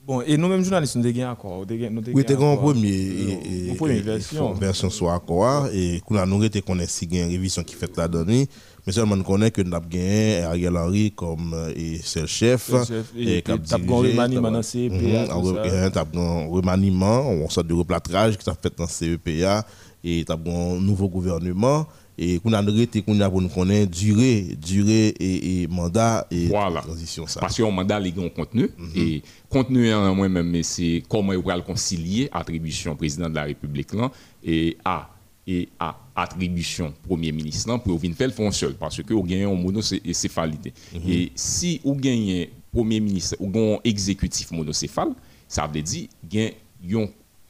Bon, 0.08 0.22
et 0.22 0.38
nous-mêmes 0.38 0.64
journalistes, 0.64 0.96
nous 0.96 1.06
avons 1.06 1.30
encore. 1.30 1.66
Oui, 2.14 2.26
tu 2.26 2.34
as 2.34 2.36
premier, 2.36 3.76
première 3.78 4.02
version. 4.02 4.54
version 4.54 4.90
soit 4.90 5.14
accord, 5.14 5.68
et 5.72 6.02
nous 6.10 6.18
avons 6.18 6.40
qu'on 6.66 6.80
si 6.88 7.06
une 7.06 7.30
révision 7.30 7.64
qui 7.64 7.76
fait 7.76 7.96
la 7.96 8.08
donnée, 8.08 8.48
mais 8.90 8.94
seulement 8.94 9.16
nous 9.16 9.24
connaissons 9.24 9.52
que 9.52 9.62
nous 9.62 9.76
avons 9.76 9.88
gagné 9.88 10.42
Ariel 10.42 10.76
Henry 10.76 11.12
comme 11.12 11.56
c'est 12.04 12.22
le 12.22 12.26
chef. 12.26 12.72
Et 13.16 13.44
as 13.48 13.52
un 13.52 13.86
remaniement 13.88 14.50
dans 14.50 14.60
le 14.60 16.20
un 16.20 16.48
remaniement, 16.48 17.30
on 17.30 17.48
sort 17.50 17.64
de 17.64 17.74
replâtrage 17.76 18.36
qui 18.36 18.44
s'est 18.44 18.52
fait 18.60 18.74
dans 18.76 18.86
le 18.86 18.90
CEPA, 18.90 19.64
et 20.04 20.26
as 20.28 20.34
un 20.34 20.80
nouveau 20.80 21.08
gouvernement 21.08 21.86
et 22.18 22.40
qu'on 22.40 22.52
a 22.52 22.58
arrêté 22.58 23.04
qu'on 23.04 23.20
a 23.22 23.30
pour 23.30 23.42
nous 23.44 23.48
connaître 23.48 23.92
durée 23.92 24.58
durée 24.60 25.14
et, 25.20 25.68
mandat 25.68 26.26
et 26.32 26.48
voilà. 26.48 26.82
transition 26.82 27.26
ça 27.28 27.40
parce 27.40 27.62
qu'on 27.62 27.72
mandat 27.72 28.00
les 28.00 28.12
contenu 28.12 28.70
mhm. 28.78 28.90
et 28.96 29.22
contenu 29.50 29.94
en 29.94 30.14
moi 30.16 30.28
même 30.28 30.50
mais 30.50 30.64
c'est 30.64 31.04
comment 31.08 31.32
il 31.32 31.40
va 31.42 31.56
le 31.56 31.62
concilier 31.62 32.28
attribution 32.34 32.96
président 32.96 33.30
de 33.30 33.36
la 33.36 33.44
République 33.44 33.94
là 33.94 34.12
et 34.44 34.76
à 34.84 35.10
et 35.52 35.68
à 35.80 35.98
attribution 36.16 36.94
premier 37.08 37.32
ministre 37.32 37.76
pour 37.80 37.98
venir 37.98 38.16
faire 38.16 38.30
le 38.38 38.52
seul 38.52 38.76
parce 38.76 39.02
que 39.02 39.14
vous 39.14 39.24
gagnez 39.24 39.44
un 39.46 39.56
monocéphalité 39.56 40.74
mm 40.94 40.98
et 41.10 41.32
si 41.36 41.82
vous 41.84 41.96
gagnez 41.96 42.52
premier 42.72 43.00
ministre 43.00 43.36
ou 43.40 43.48
un 43.58 43.80
exécutif 43.84 44.52
monocéphale 44.52 45.10
ça 45.48 45.66
veut 45.66 45.82
dire 45.82 46.08
gagne 46.24 46.54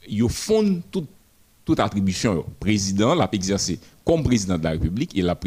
yo 0.08 0.30
fond 0.30 0.82
toute 0.90 1.10
toute 1.66 1.80
attribution 1.80 2.46
président 2.60 3.14
l'a 3.16 3.28
exercé 3.34 3.78
comme 4.06 4.24
président 4.24 4.58
de 4.58 4.64
la 4.64 4.72
République 4.72 5.16
et 5.18 5.22
l'a 5.22 5.38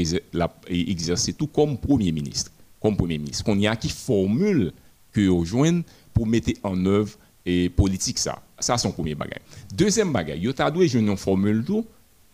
exercé 0.69 1.33
tout 1.33 1.47
comme 1.47 1.79
premier 1.79 2.13
ministre 2.13 2.53
comme 2.83 2.97
premier 2.97 3.17
ministre. 3.19 3.45
Qu'on 3.45 3.59
y 3.59 3.67
a 3.67 3.77
qui 3.77 3.89
formule 3.89 4.73
que 5.13 5.29
rejoignent 5.29 5.83
pour 6.13 6.27
mettre 6.27 6.51
en 6.65 6.85
œuvre 6.85 7.13
et 7.47 7.69
politique 7.71 8.19
ça. 8.19 8.43
Ça 8.59 8.77
son 8.79 8.93
premier 8.93 9.15
bagage. 9.15 9.41
Deuxième 9.75 10.13
bagage 10.13 10.39
yo 10.41 10.53
t'a 10.53 10.71
doué 10.71 10.93
une 10.95 11.17
formule 11.17 11.65
tout 11.65 11.85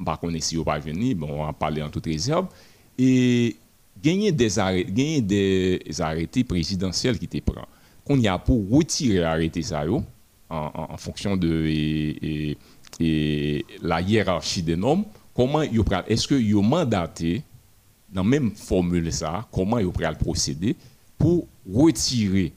par 0.05 0.19
contre 0.21 0.41
si 0.43 0.57
pas 0.63 0.79
venir 0.79 1.17
bon 1.17 1.29
on 1.31 1.47
va 1.47 1.53
parler 1.53 1.83
en 1.83 1.91
toute 1.91 2.07
réserve 2.07 2.47
et 2.99 3.57
gagner 4.03 4.33
des 4.33 4.59
arrêts 4.59 4.85
gagner 4.85 5.21
des 5.21 5.83
arrêtés 6.01 6.45
présidentiels 6.45 7.19
qui 7.19 7.29
te 7.29 7.39
prend 7.39 7.67
qu'on 8.05 8.19
y 8.19 8.29
a 8.29 8.39
pour 8.39 8.69
retirer 8.71 9.23
arrêter 9.23 9.63
ça 9.63 9.85
en, 9.89 10.01
en, 10.49 10.97
fonction 10.97 11.37
de 11.37 11.67
et, 11.67 12.57
et 13.01 13.65
la 13.83 14.01
hiérarchie 14.01 14.63
des 14.63 14.77
normes, 14.77 15.05
comment 15.35 15.63
est-ce 15.63 16.27
que 16.27 16.53
vous 16.53 16.63
mandaté 16.63 17.43
dans 18.13 18.23
la 18.23 18.29
même 18.29 18.51
formule 18.53 19.13
ça, 19.13 19.47
comment 19.53 19.81
vous 19.81 19.93
le 20.01 20.17
procéder 20.17 20.75
pour 21.19 21.47
retirer 21.71 22.53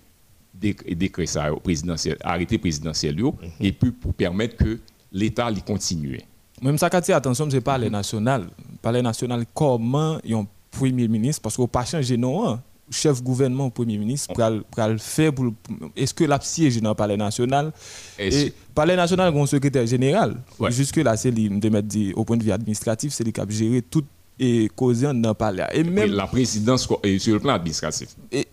des 0.54 0.74
décrets 0.96 1.26
présidentiels, 1.62 2.18
arrêté 2.22 2.58
présidentiel 2.58 3.16
mhm. 3.16 3.34
et 3.60 3.72
puis 3.72 3.92
pour 3.92 4.14
permettre 4.14 4.56
que 4.56 4.80
l'État 5.12 5.52
continue. 5.66 6.22
Même 6.62 6.78
ça, 6.78 6.90
quand 6.90 7.10
attention, 7.10 7.50
c'est 7.50 7.62
pas 7.62 7.78
les 7.78 7.90
national. 7.90 8.48
Parler 8.82 9.02
national, 9.02 9.46
comment 9.54 10.18
un 10.18 10.46
premier 10.70 11.08
ministre, 11.08 11.42
parce 11.42 11.56
qu'on 11.58 11.68
pas 11.68 11.86
changé 11.86 12.18
non, 12.18 12.48
hein 12.48 12.62
chef 12.92 13.24
gouvernement, 13.24 13.70
premier 13.70 13.98
ministre, 13.98 14.34
pour 14.34 14.88
le 14.88 14.98
faire 14.98 15.34
pour 15.34 15.54
est-ce 15.96 16.14
que 16.14 16.24
la 16.26 16.40
siège 16.42 16.82
dans 16.82 16.90
le 16.90 16.96
palais 16.96 17.18
national 17.18 17.72
et 18.20 18.54
palais 18.76 18.96
national 18.96 19.36
un 19.36 19.46
secrétaire 19.46 19.86
général. 19.88 20.38
Jusque 20.70 20.98
là 20.98 21.16
c'est 21.18 21.32
de 21.32 21.70
mettre 21.70 21.96
au 22.16 22.26
point 22.26 22.38
de 22.38 22.44
vue 22.44 22.52
administratif, 22.52 23.14
c'est 23.14 23.24
lui 23.24 23.32
qui 23.34 23.42
a 23.42 23.46
géré 23.50 23.82
tout 23.82 24.04
et 24.40 24.70
causer 24.76 25.06
dans 25.06 25.30
le 25.30 25.34
palais. 25.34 25.66
Et 25.74 25.84
même 25.84 26.12
la 26.12 26.28
présidence 26.28 26.82
sur 26.84 27.00
le 27.34 27.40
plan 27.40 27.54
administratif. 27.54 28.10
Et, 28.32 28.46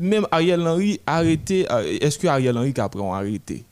même 0.00 0.26
Ariel 0.30 0.60
Henry 0.60 1.00
arrêté 1.06 1.66
euh, 1.70 1.98
est-ce 2.00 2.18
que 2.18 2.26
Ariel 2.26 2.56
Henry 2.56 2.74
après 2.76 3.00
on 3.00 3.12
arrêté? 3.14 3.64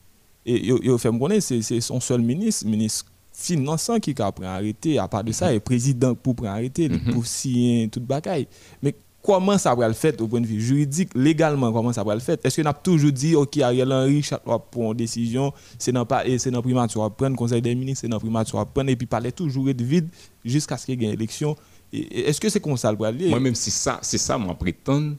Et 0.47 0.67
il 0.67 0.99
fait 0.99 1.11
me 1.11 1.19
connaître 1.19 1.47
c'est 1.47 1.81
son 1.81 2.01
seul 2.01 2.21
ministre, 2.21 2.67
ministre 2.67 3.07
finançant 3.35 3.99
qui 3.99 4.15
a 4.19 4.33
pris 4.33 4.47
arrêté 4.47 4.99
à 4.99 5.09
part 5.09 5.25
de 5.25 5.33
ça, 5.33 5.53
mm 5.53 5.61
président 5.61 6.15
pour 6.15 6.37
prendre 6.37 6.53
arrêté, 6.53 6.89
mm 6.89 7.13
pour 7.13 7.27
signer 7.27 7.89
toute 7.89 8.05
bagaille. 8.05 8.47
Mais 8.83 8.95
comment 9.23 9.59
ça 9.59 9.75
va 9.75 9.89
le 9.89 9.95
faire 9.95 10.13
au 10.21 10.29
point 10.29 10.41
de 10.41 10.47
vue 10.47 10.61
juridique, 10.61 11.11
légalement, 11.15 11.73
comment 11.73 11.93
ça 11.93 12.05
va 12.05 12.15
le 12.15 12.21
faire? 12.21 12.37
Est-ce 12.45 12.61
qu'on 12.61 12.69
a 12.69 12.73
toujours 12.75 13.11
dit, 13.11 13.35
OK, 13.35 13.59
Ariel 13.59 13.93
Henry, 13.93 14.23
chaque 14.23 14.45
fois 14.45 14.59
pour 14.59 14.93
une 14.93 14.97
décision, 14.97 15.53
c'est 15.79 15.93
dans 15.93 16.05
dans 16.05 16.63
primature 16.63 17.11
prendre 17.11 17.37
conseil 17.37 17.61
des 17.61 17.75
ministres, 17.75 18.03
c'est 18.03 18.09
dans 18.09 18.21
primature 18.21 18.65
prendre 18.67 18.91
et 18.91 18.97
puis 18.97 19.07
parler 19.07 19.33
toujours 19.33 19.65
de 19.65 19.85
vide 19.85 20.09
jusqu'à 20.45 20.77
ce 20.77 20.87
qu'il 20.87 21.03
y 21.03 21.05
ait 21.05 21.09
une 21.09 21.15
élection. 21.15 21.57
Est-ce 21.93 22.41
que 22.41 22.49
c'est 22.49 22.61
comme 22.61 22.77
ça 22.77 22.93
le 22.93 22.99
Moi 23.29 23.41
même 23.41 23.55
c'est 23.55 23.71
ça, 23.71 23.99
c'est 24.03 24.19
ça 24.19 24.37
mon 24.37 24.55
prétend 24.55 25.13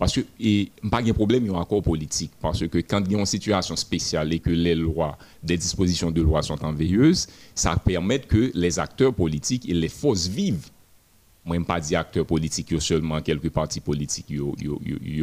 parce 0.00 0.14
que 0.14 0.20
et 0.40 0.72
pas 0.90 1.02
de 1.02 1.12
problème 1.12 1.44
il 1.44 1.52
y 1.52 1.54
a 1.54 1.58
encore 1.58 1.82
politique 1.82 2.32
parce 2.40 2.66
que 2.66 2.78
quand 2.78 3.02
il 3.04 3.12
y 3.12 3.16
a 3.16 3.18
une 3.18 3.26
situation 3.26 3.76
spéciale 3.76 4.32
et 4.32 4.38
que 4.38 4.48
les 4.48 4.74
lois 4.74 5.18
des 5.42 5.58
dispositions 5.58 6.10
de 6.10 6.22
loi 6.22 6.42
sont 6.42 6.64
en 6.64 6.72
veilleuse, 6.72 7.26
ça 7.54 7.76
permet 7.76 8.18
que 8.18 8.50
les 8.54 8.78
acteurs 8.78 9.12
politiques 9.12 9.68
et 9.68 9.74
les 9.74 9.90
forces 9.90 10.26
vives 10.26 10.70
moi 11.44 11.56
je 11.58 11.62
pas 11.64 11.80
dire 11.80 12.00
acteur 12.00 12.24
politique 12.24 12.80
seulement 12.80 13.20
quelques 13.20 13.50
partis 13.50 13.80
politiques 13.80 14.30
yo 14.30 14.54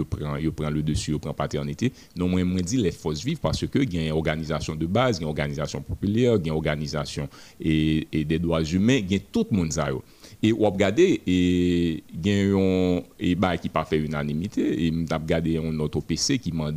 prend 0.05 0.69
le 0.69 0.81
dessus 0.83 1.11
yo 1.11 1.19
prend 1.19 1.33
paternité 1.33 1.91
non 2.15 2.27
moi 2.27 2.41
je 2.41 2.61
dis 2.61 2.77
les 2.77 2.91
forces 2.91 3.23
vives 3.23 3.39
parce 3.39 3.65
que 3.65 3.79
il 3.79 3.93
y 3.95 3.97
a 3.97 4.05
une 4.05 4.11
organisation 4.11 4.75
de 4.75 4.85
base 4.85 5.17
il 5.17 5.21
y 5.21 5.23
a 5.23 5.25
une 5.25 5.29
organisation 5.29 5.81
populaire 5.81 6.35
il 6.35 6.45
y 6.45 6.49
a 6.49 6.53
une 6.53 6.57
organisation 6.57 7.27
et, 7.59 8.07
des 8.11 8.39
droits 8.39 8.63
humains 8.63 8.97
il 8.97 9.11
y 9.11 9.15
a 9.15 9.19
tout 9.19 9.47
le 9.49 9.57
monde 9.57 9.71
et 10.41 10.53
on 10.53 10.69
regardé 10.69 11.21
et 11.25 12.03
il 12.13 12.27
y 12.27 12.31
a 12.31 13.51
un 13.51 13.57
qui 13.57 13.69
pas 13.69 13.85
fait 13.85 13.97
unanimité 13.97 14.85
et 14.85 14.91
m'a 14.91 15.17
regardé 15.17 15.57
un 15.57 15.79
autre 15.79 16.01
PC 16.01 16.37
qui 16.37 16.51
m'a 16.51 16.71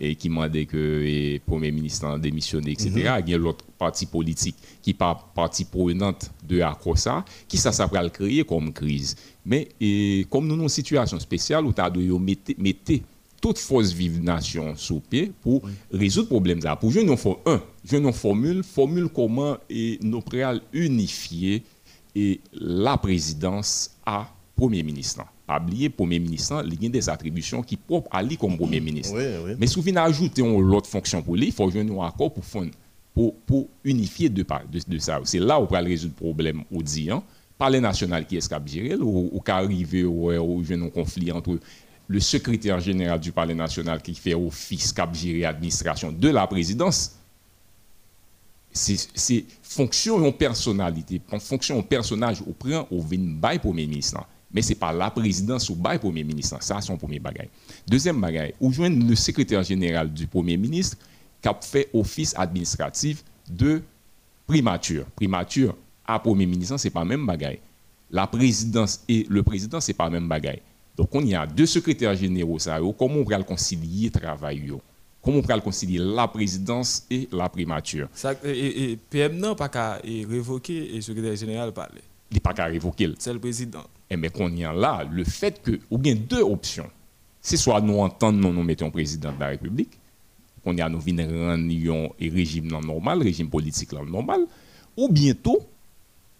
et 0.00 0.14
qui 0.14 0.28
demandait 0.28 0.64
que 0.64 0.76
le 0.76 1.38
Premier 1.40 1.70
ministre 1.70 2.18
démissionne, 2.18 2.68
etc. 2.68 3.14
Il 3.26 3.30
y 3.30 3.34
a 3.34 3.38
l'autre 3.38 3.64
parti 3.76 4.06
politique 4.06 4.56
qui 4.80 4.90
n'est 4.90 4.94
pas 4.94 5.30
partie 5.34 5.64
prenante 5.64 6.30
de 6.48 6.62
ça, 6.94 7.24
qui 7.48 7.56
ça, 7.56 7.72
ça 7.72 7.88
le 7.92 8.08
créer 8.08 8.44
comme 8.44 8.72
crise. 8.72 9.16
Mais 9.44 9.68
et, 9.80 10.26
comme 10.30 10.46
nous 10.46 10.54
avons 10.54 10.64
une 10.64 10.68
situation 10.68 11.18
spéciale 11.18 11.66
où 11.66 11.72
tu 11.72 11.80
as 11.80 11.90
mettre 12.58 12.92
toute 13.40 13.58
force 13.58 13.92
vive 13.92 14.22
nation 14.22 14.74
sous 14.76 15.00
pied 15.00 15.32
pour 15.42 15.62
résoudre 15.92 16.26
le 16.26 16.30
problème. 16.30 16.60
Là. 16.60 16.76
Pour 16.76 16.90
je 16.90 17.00
un, 17.00 17.62
je 17.84 17.96
une 17.96 18.12
formule, 18.12 18.62
formule 18.64 19.08
comment 19.08 19.56
et 19.70 19.98
nous 20.02 20.20
pourrions 20.20 20.60
unifier 20.72 21.62
et 22.18 22.40
la 22.52 22.96
présidence 22.96 23.90
à 24.04 24.28
Premier 24.56 24.82
ministre 24.82 25.24
pas 25.48 25.58
oublier, 25.58 25.88
Premier 25.88 26.18
ministre, 26.18 26.62
il 26.66 26.86
a 26.86 26.88
des 26.90 27.08
attributions 27.08 27.62
qui 27.62 27.78
propres 27.78 28.08
à 28.12 28.22
lui 28.22 28.36
comme 28.36 28.58
Premier 28.58 28.80
ministre. 28.80 29.16
Mais 29.58 29.66
si 29.66 29.76
vous 29.76 29.82
ajouter 29.98 30.42
une 30.42 30.74
autre 30.74 30.88
fonction 30.90 31.22
pour 31.22 31.36
lui, 31.36 31.46
il 31.46 31.52
faut 31.52 31.70
jouer 31.70 31.80
un 31.80 32.06
accord 32.06 32.34
pour, 32.34 32.44
pour, 33.14 33.34
pour 33.46 33.66
unifier 33.82 34.28
de, 34.28 34.42
de, 34.42 34.80
de 34.86 34.98
ça. 34.98 35.18
C'est 35.24 35.38
là 35.38 35.58
où 35.58 35.62
on 35.62 35.66
va 35.66 35.78
résoudre 35.78 36.12
le 36.20 36.26
problème 36.26 36.64
au. 36.70 37.10
Hein. 37.10 37.22
Parler 37.56 37.80
national 37.80 38.26
qui 38.26 38.36
est 38.36 38.42
ce 38.42 38.48
ou, 39.00 39.30
ou 39.32 39.40
qu'arriver 39.40 40.04
au, 40.04 40.30
au, 40.30 40.62
un 40.70 40.90
conflit 40.90 41.32
entre 41.32 41.58
le 42.06 42.20
secrétaire 42.20 42.78
général 42.78 43.18
du 43.18 43.32
Palais 43.32 43.54
national 43.54 44.02
qui 44.02 44.14
fait 44.14 44.34
office 44.34 44.92
cap 44.92 45.14
gérer 45.14 45.46
administration 45.46 46.12
de 46.12 46.28
la 46.28 46.46
présidence. 46.46 47.17
C'est 48.72 49.44
fonction 49.62 50.24
en 50.24 50.32
personnalité, 50.32 51.20
fonction 51.40 51.78
en 51.78 51.82
personnage, 51.82 52.42
au 52.42 52.52
prend 52.52 52.86
au 52.90 53.00
vin 53.00 53.58
premier 53.58 53.86
ministre 53.86 54.24
mais 54.50 54.62
ce 54.62 54.70
n'est 54.70 54.76
pas 54.76 54.92
la 54.92 55.10
présidence 55.10 55.68
ou 55.68 55.76
le 55.76 55.98
Premier 55.98 56.24
ministre. 56.24 56.56
Ça, 56.62 56.80
c'est 56.80 56.86
son 56.86 56.96
premier 56.96 57.18
bagage. 57.18 57.48
Deuxième 57.86 58.20
bagage, 58.20 58.52
où 58.60 58.72
joindre 58.72 59.06
le 59.06 59.14
secrétaire 59.14 59.62
général 59.62 60.12
du 60.12 60.26
Premier 60.26 60.56
ministre 60.56 60.96
qui 61.42 61.48
a 61.48 61.58
fait 61.60 61.88
office 61.92 62.34
administratif 62.36 63.22
de 63.48 63.82
primature. 64.46 65.04
Primature 65.16 65.76
à 66.06 66.18
premier 66.18 66.46
ministre, 66.46 66.76
c'est 66.78 66.90
pas 66.90 67.04
même 67.04 67.26
bagaille. 67.26 67.60
La 68.10 68.26
présidence 68.26 69.00
et 69.08 69.26
le 69.28 69.42
président, 69.42 69.80
c'est 69.80 69.92
pas 69.92 70.08
même 70.08 70.26
bagaille. 70.26 70.62
Donc, 70.96 71.10
on 71.12 71.22
y 71.24 71.34
a 71.34 71.46
deux 71.46 71.66
secrétaires 71.66 72.16
généraux, 72.16 72.58
ça, 72.58 72.80
comment 72.98 73.16
on 73.16 73.42
concilier 73.44 74.10
le 74.12 74.20
travail 74.20 74.72
Comment 75.22 75.38
on 75.38 75.42
peut 75.42 75.60
concilier 75.60 75.98
la 75.98 76.28
présidence 76.28 77.04
et 77.10 77.28
la 77.32 77.48
primature 77.48 78.08
ça, 78.14 78.34
et, 78.44 78.96
PM 79.10 79.38
n'a 79.38 79.54
pas 79.54 79.68
qu'à 79.68 79.94
révoquer 80.04 80.92
le 80.94 81.00
secrétaire 81.00 81.36
général 81.36 81.72
parler. 81.72 82.00
Il 82.30 82.34
n'a 82.34 82.40
pas 82.40 82.54
qu'à 82.54 82.66
révoquer. 82.66 83.12
C'est 83.18 83.32
le 83.32 83.40
président. 83.40 83.80
Et 84.10 84.14
eh 84.14 84.16
mais 84.16 84.30
qu'on 84.30 84.54
y 84.54 84.64
a 84.64 84.72
là, 84.72 85.06
le 85.10 85.24
fait 85.24 85.60
que, 85.60 85.78
ou 85.90 85.98
bien 85.98 86.14
deux 86.14 86.40
options. 86.40 86.88
C'est 87.40 87.56
soit 87.56 87.80
nous 87.80 87.98
entendons, 87.98 88.52
nous 88.52 88.62
mettons 88.62 88.90
président 88.90 89.32
de 89.32 89.40
la 89.40 89.48
République, 89.48 89.98
qu'on 90.64 90.74
y 90.76 90.80
a 90.80 90.88
nous 90.88 91.00
venir 91.00 91.28
un 91.28 91.68
régime 92.20 92.68
normal, 92.68 93.22
régime 93.22 93.48
politique 93.50 93.92
normal, 93.92 94.40
ou 94.96 95.08
bientôt, 95.08 95.58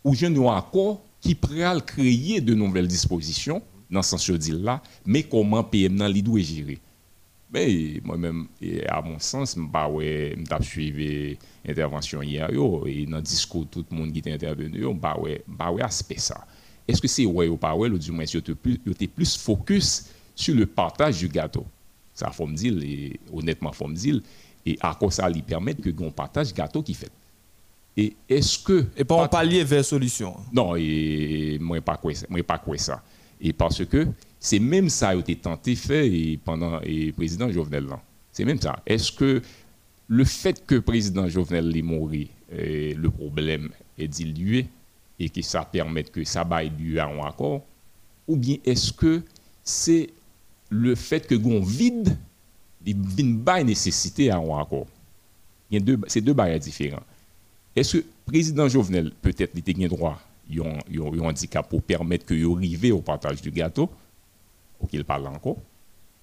ou 0.04 0.14
je 0.14 0.26
un 0.26 0.56
accord 0.56 1.02
qui 1.20 1.34
pourrait 1.34 1.80
créer 1.84 2.40
de 2.40 2.54
nouvelles 2.54 2.88
dispositions 2.88 3.62
dans 3.90 4.02
ce 4.02 4.16
sens 4.18 4.48
là, 4.50 4.82
mais 5.06 5.22
comment 5.22 5.64
PM 5.64 5.94
nan 5.94 6.10
li 6.12 6.22
doit 6.22 6.40
gérer. 6.40 6.78
Mais 7.50 8.00
moi-même, 8.04 8.46
à 8.88 9.00
mon 9.00 9.18
sens, 9.18 9.56
je 9.56 10.46
pas 10.46 10.60
suivi 10.60 11.38
l'intervention 11.64 12.22
hier, 12.22 12.50
et 12.50 13.06
dans 13.06 13.16
le 13.16 13.22
discours, 13.22 13.66
tout 13.70 13.86
le 13.90 13.96
monde 13.96 14.12
qui 14.12 14.18
était 14.18 14.32
intervenu, 14.32 14.82
je 14.82 14.92
pas 14.94 15.16
aspect 15.80 16.18
ça. 16.18 16.46
Est-ce 16.86 17.00
que 17.00 17.08
c'est 17.08 17.26
ouais 17.26 17.48
ou 17.48 17.56
pas 17.56 17.74
ouais, 17.74 17.88
ou 17.88 17.98
du 17.98 18.12
moins, 18.12 18.24
tu 18.24 18.40
plus, 18.54 18.78
plus 18.78 19.36
focus 19.36 20.10
sur 20.34 20.54
le 20.54 20.66
partage 20.66 21.18
du 21.18 21.28
gâteau? 21.28 21.66
Ça, 22.14 22.30
faut 22.30 22.46
me 22.46 22.54
dire, 22.54 22.76
et, 22.82 23.18
honnêtement, 23.32 23.72
faut 23.72 23.86
me 23.86 23.94
dire, 23.94 24.20
et 24.66 24.76
à 24.80 24.94
quoi 24.94 25.10
ça 25.10 25.28
lui 25.30 25.42
permet 25.42 25.74
que 25.74 25.90
qu'on 25.90 26.10
partage 26.10 26.52
gâteau 26.52 26.82
qui 26.82 26.94
fait? 26.94 27.10
Et 27.96 28.14
est-ce 28.28 28.58
que... 28.58 28.86
Et 28.96 29.04
pas 29.04 29.16
en 29.16 29.28
palier 29.28 29.64
vers 29.64 29.84
solution. 29.84 30.36
Non, 30.52 30.76
et 30.76 31.58
moi, 31.60 31.80
quoi, 31.80 32.12
moi, 32.28 32.42
pas 32.42 32.58
quoi 32.58 32.76
ça. 32.78 33.02
Et 33.40 33.52
parce 33.52 33.84
que 33.84 34.06
c'est 34.40 34.58
même 34.58 34.88
ça 34.88 35.10
qui 35.10 35.16
a 35.16 35.20
été 35.20 35.36
tenté 35.36 35.74
faire 35.74 36.04
et 36.04 36.38
pendant 36.44 36.80
le 36.80 37.10
président 37.12 37.50
Jovenel. 37.50 37.86
C'est 38.32 38.44
même 38.44 38.60
ça. 38.60 38.80
Est-ce 38.86 39.10
que 39.12 39.42
le 40.06 40.24
fait 40.24 40.64
que 40.66 40.76
le 40.76 40.82
président 40.82 41.28
Jovenel 41.28 41.76
est 41.76 41.82
mort, 41.82 42.08
le 42.50 43.08
problème 43.08 43.70
est 43.98 44.08
dilué 44.08 44.66
et 45.18 45.28
que 45.28 45.42
ça 45.42 45.64
permet 45.64 46.04
que 46.04 46.22
ça 46.24 46.44
baille 46.44 46.70
du 46.70 46.98
à 46.98 47.06
un 47.06 47.18
accord, 47.26 47.64
ou 48.28 48.36
bien 48.36 48.56
est-ce 48.64 48.92
que 48.92 49.22
c'est 49.64 50.10
le 50.70 50.94
fait 50.94 51.26
que 51.26 51.34
gon 51.34 51.60
vide, 51.60 52.16
une 52.86 53.36
baille 53.36 53.64
nécessité 53.64 54.30
à 54.30 54.38
un 54.38 54.60
accord? 54.60 54.86
Il 55.70 55.84
deux, 55.84 55.98
c'est 56.06 56.20
deux 56.20 56.32
bails 56.32 56.58
différents. 56.60 57.02
Est-ce 57.74 57.98
que 57.98 57.98
le 57.98 58.04
président 58.24 58.68
Jovenel 58.68 59.12
peut-être 59.20 59.52
il 59.54 59.84
a 59.84 59.88
droit 59.88 60.20
ont 60.60 60.78
un 60.88 61.18
handicap 61.18 61.68
pour 61.68 61.82
permettre 61.82 62.24
que 62.24 62.34
arrive 62.34 62.94
au 62.94 63.00
partage 63.00 63.42
du 63.42 63.50
gâteau, 63.50 63.90
ou 64.80 64.86
qu'il 64.86 65.04
parle 65.04 65.26
encore, 65.26 65.56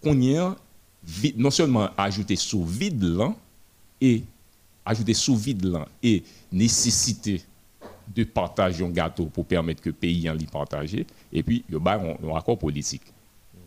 qu'on 0.02 0.20
y 0.20 0.38
a 0.38 0.56
non 1.38 1.52
seulement 1.52 1.90
ajouter 1.98 2.36
sous 2.36 2.66
vide 2.66 3.04
là, 3.04 3.34
et 4.02 4.24
ajouter 4.86 5.14
sous 5.14 5.36
vide 5.36 5.66
là, 5.66 5.88
et 6.02 6.24
nécessité 6.52 7.42
de 8.14 8.24
partager 8.24 8.84
un 8.86 8.90
gâteau 8.90 9.26
pour 9.26 9.46
permettre 9.46 9.82
que 9.82 9.90
le 9.90 9.96
pays 9.96 10.30
en 10.30 10.38
partager, 10.52 11.06
et 11.32 11.44
puis 11.44 11.64
il 11.70 11.76
y 11.76 11.78
a 11.78 11.94
un 11.94 12.36
accord 12.36 12.58
politique. 12.58 13.04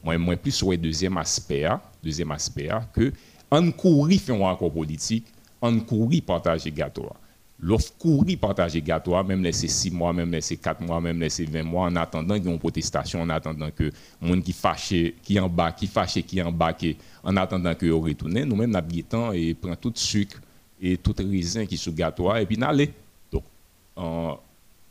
Moi, 0.03 0.16
moi 0.18 0.36
plus 0.36 0.53
sur 0.53 0.70
le 0.70 0.76
deuxième 0.76 1.16
aspect, 1.16 1.68
deuxième 2.03 2.30
aspect, 2.30 2.70
que 2.93 3.12
en 3.51 3.70
courir 3.72 4.20
faire 4.20 4.36
un 4.36 4.53
accord 4.53 4.72
politique, 4.72 5.26
en 5.61 5.78
courir 5.80 6.22
partager 6.22 6.70
gâteau. 6.70 7.07
Hein 7.07 7.27
l'offre 7.61 7.92
courir 7.98 8.38
partager 8.38 8.80
gâteau, 8.80 9.20
même 9.24 9.42
laisser 9.42 9.66
6 9.66 9.90
mois, 9.90 10.12
même 10.12 10.30
laisser 10.30 10.56
4 10.56 10.80
mois, 10.80 11.00
même 11.00 11.18
laisser 11.18 11.44
20 11.44 11.64
mois, 11.64 11.86
en 11.86 11.96
attendant 11.96 12.34
qu'il 12.36 12.44
y 12.44 12.48
ait 12.48 12.52
une 12.52 12.59
protestation, 12.59 13.20
en 13.20 13.28
attendant 13.30 13.70
que 13.70 13.90
les 14.22 14.28
gens 14.28 14.40
qui 14.40 14.52
fâché, 14.52 15.16
qui 15.22 15.40
en 15.40 15.48
bas, 15.48 15.72
qui 15.72 15.88
fâché, 15.88 16.22
qui 16.22 16.40
en 16.40 16.52
bas, 16.52 16.76
en 17.24 17.36
attendant 17.36 17.74
que 17.74 17.90
retourne, 17.90 18.44
nous-mêmes, 18.44 18.70
nous 18.70 19.02
temps 19.02 19.32
et 19.32 19.54
prend 19.54 19.74
tout 19.74 19.92
sucre 19.94 20.40
et 20.80 20.96
tout 20.96 21.14
raisin 21.18 21.66
qui 21.66 21.76
sur 21.76 21.92
gâteau, 21.92 22.32
et 22.36 22.46
puis 22.46 22.56
n'aller. 22.56 22.92
Donc, 23.32 23.42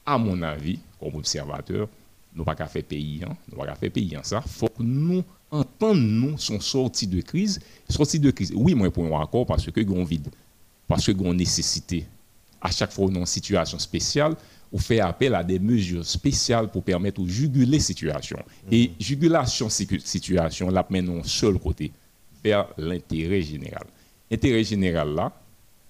à 0.06 0.18
mon 0.18 0.42
avis, 0.42 0.80
comme 1.00 1.16
observateur, 1.16 1.88
nous 2.36 2.44
pas 2.44 2.56
faire 2.68 2.84
pays, 2.84 3.22
hein, 3.26 3.34
nous 3.50 3.58
pas 3.58 3.74
faire 3.76 3.92
pays, 3.92 4.18
ça. 4.24 4.44
Il 4.46 4.52
faut 4.52 4.68
que 4.68 4.84
nous 4.84 5.24
entendions 5.50 6.32
nous 6.32 6.38
son 6.38 6.60
sortie 6.60 7.08
de 7.08 7.22
crise. 7.22 7.62
Sortie 7.88 8.20
de 8.20 8.30
crise, 8.30 8.52
oui, 8.54 8.76
moi, 8.76 8.92
pour 8.92 9.06
un 9.06 9.24
accord, 9.24 9.46
parce 9.46 9.72
que 9.72 9.80
nous 9.80 10.06
vide, 10.06 10.28
parce 10.86 11.06
que 11.06 11.14
nous 11.14 11.34
nécessité 11.34 12.06
à 12.62 12.72
chaque 12.72 12.92
fois 12.92 13.10
dans 13.10 13.20
une 13.20 13.26
situation 13.26 13.80
spéciale, 13.80 14.36
on 14.72 14.78
fait 14.78 15.00
appel 15.00 15.34
à 15.36 15.44
des 15.44 15.60
mesures 15.60 16.06
spéciales 16.06 16.70
pour 16.70 16.84
permettre 16.84 17.22
de 17.22 17.28
juguler 17.28 17.78
la 17.78 17.84
situation. 17.84 18.38
Mhm. 18.38 18.74
Et 18.74 18.92
jugulation 19.00 19.70
situation, 19.70 20.70
la 20.70 20.86
mène 20.90 21.24
seul 21.24 21.58
côté, 21.58 21.92
vers 22.44 22.68
l'intérêt 22.78 23.42
général. 23.42 23.86
L'intérêt 24.30 24.64
général 24.64 25.14
là, 25.14 25.32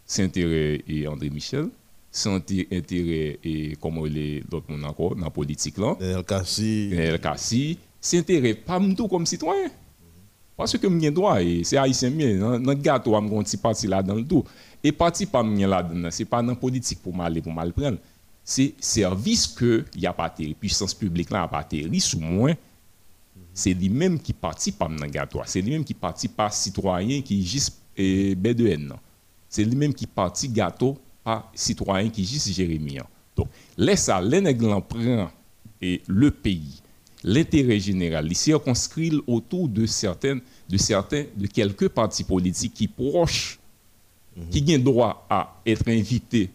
c'est 0.06 0.22
l'intérêt 0.22 0.84
André 1.08 1.30
Michel, 1.30 1.70
c'est 2.12 2.30
l'intérêt 2.30 3.40
et 3.44 3.76
comment 3.82 4.06
il 4.06 4.44
d'autres 4.50 4.72
monde 4.72 4.86
encore 4.86 5.16
dans 5.16 5.26
la 5.26 5.30
politique 5.32 5.78
là. 5.78 5.96
El 6.00 6.24
Kassi. 6.24 6.90
El 6.94 7.20
Kassi, 7.20 7.78
c'est 8.00 8.18
l'intérêt 8.18 8.54
pas 8.54 8.80
tout 8.96 9.08
comme 9.08 9.26
citoyen. 9.26 9.70
Parce 10.58 10.76
que 10.76 11.00
j'ai 11.00 11.12
droit, 11.12 11.40
et 11.42 11.64
c'est 11.64 11.78
haïtien, 11.78 12.10
dans 12.10 12.58
le 12.58 12.74
gâteau, 12.74 13.14
je 13.14 13.42
petit 13.44 13.58
parti 13.58 13.86
là 13.88 14.02
dans 14.02 14.16
le 14.16 14.26
tout. 14.26 14.44
Et 14.84 14.92
parti 14.92 15.28
pas 15.28 15.44
là-dedans, 15.44 16.10
ce 16.10 16.24
n'est 16.24 16.26
pas 16.26 16.42
dans 16.42 16.50
la 16.50 16.56
politique 16.56 17.00
pour 17.02 17.16
mal 17.16 17.40
pour 17.44 17.54
mal 17.54 17.72
prendre. 17.72 18.00
C'est 18.44 18.74
service 18.80 19.48
que 19.48 19.86
y 19.96 20.08
a 20.08 20.14
pas 20.14 20.34
la 20.40 20.54
puissance 20.56 20.96
publique 20.96 21.30
là 21.30 21.48
pas 21.48 21.68
sous 22.00 22.20
moins. 22.20 22.56
C'est 23.54 23.74
lui-même 23.74 24.20
qui 24.20 24.34
participe 24.34 24.80
dans 24.80 24.88
le 24.90 25.08
gâteau. 25.08 25.42
C'est 25.46 25.62
lui-même 25.62 25.84
qui 25.84 25.94
participe 25.94 26.36
par 26.36 26.52
citoyen 26.52 27.22
qui 27.22 27.46
juste 27.46 27.80
B2N. 27.98 28.94
C'est 29.50 29.64
lui-même 29.64 29.94
qui 29.94 30.08
participe 30.08 30.54
gâteau 30.54 30.98
par 31.24 31.52
citoyen 31.54 32.10
qui 32.10 32.26
juste 32.26 32.50
Jérémie. 32.52 33.00
Donc, 33.36 33.48
laisse 33.78 34.06
ça, 34.06 34.20
l'en 34.22 34.82
prend 34.82 35.30
et 35.82 36.02
le 36.08 36.32
pays, 36.32 36.82
l'intérêt 37.24 37.80
général, 37.80 38.28
il 38.28 38.36
circonscrit 38.36 39.12
autour 39.26 39.68
de 39.68 39.86
certaines, 39.86 40.42
de 40.70 40.78
certains, 40.78 41.26
de 41.36 41.48
quelques 41.48 41.90
partis 41.90 42.24
politiques 42.24 42.74
qui 42.74 42.88
proches 42.88 43.60
qui 44.52 44.74
a 44.74 44.78
droit 44.78 45.26
à 45.30 45.60
être 45.66 45.88
invité 45.88 46.50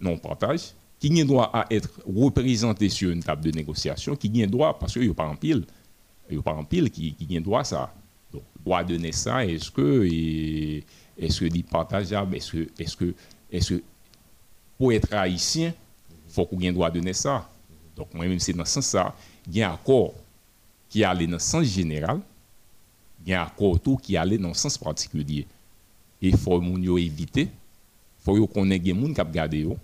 non 0.00 0.18
partage, 0.18 0.72
qui 0.98 1.20
a 1.20 1.24
droit 1.24 1.50
à 1.52 1.66
être 1.70 1.90
représenté 2.06 2.88
sur 2.88 3.10
une 3.10 3.22
table 3.22 3.44
de 3.44 3.50
négociation, 3.50 4.16
qui 4.16 4.42
a 4.42 4.46
droit, 4.46 4.78
parce 4.78 4.92
qu'il 4.94 5.02
n'y 5.02 5.10
a 5.10 5.14
pas 5.14 5.26
en 5.26 5.36
pile, 5.36 5.64
il 6.28 6.36
n'y 6.36 6.40
a 6.40 6.42
pas 6.42 6.52
en 6.52 6.64
pile 6.64 6.90
qui, 6.90 7.14
qui 7.14 7.36
a 7.36 7.40
droit 7.40 7.60
à 7.60 7.64
ça. 7.64 7.94
Donc, 8.32 8.42
droit 8.64 8.84
de 8.84 8.96
naissance, 8.96 9.44
est-ce 9.48 9.70
que, 9.70 10.04
est-ce 11.18 11.40
que 11.40 11.44
dit 11.46 11.62
partageable, 11.62 12.36
est-ce 12.36 12.52
que, 12.52 12.68
est-ce 12.78 12.96
que, 12.96 13.14
est-ce 13.50 13.74
que, 13.74 13.82
pour 14.78 14.92
être 14.92 15.12
haïtien, 15.12 15.72
il 16.28 16.34
faut 16.34 16.44
qu'on 16.46 16.60
ait 16.60 16.72
droit 16.72 16.90
de 16.90 17.00
naissance. 17.00 17.42
Donc, 17.96 18.12
moi-même, 18.14 18.38
c'est 18.38 18.52
dans 18.52 18.64
ce 18.64 18.80
sens-là, 18.80 19.14
il 19.46 19.56
y 19.56 19.62
a 19.62 19.70
un 19.70 19.74
accord 19.74 20.14
qui 20.88 21.04
allait 21.04 21.26
dans 21.26 21.32
le 21.32 21.38
sens 21.38 21.64
général, 21.64 22.20
il 23.24 23.30
y 23.30 23.34
a 23.34 23.42
un 23.42 23.46
accord 23.46 23.80
tout 23.80 23.96
qui 23.96 24.16
allait 24.16 24.38
dans 24.38 24.48
le 24.48 24.54
sens 24.54 24.78
particulier. 24.78 25.46
Et 26.20 26.28
il 26.28 26.36
faut 26.36 26.62
éviter, 26.98 27.42
il 27.42 28.24
faut 28.24 28.46
qu'on 28.46 28.70
ait 28.70 28.78
des 28.78 28.90
gens 28.90 29.12
qui 29.12 29.20
regardent 29.20 29.76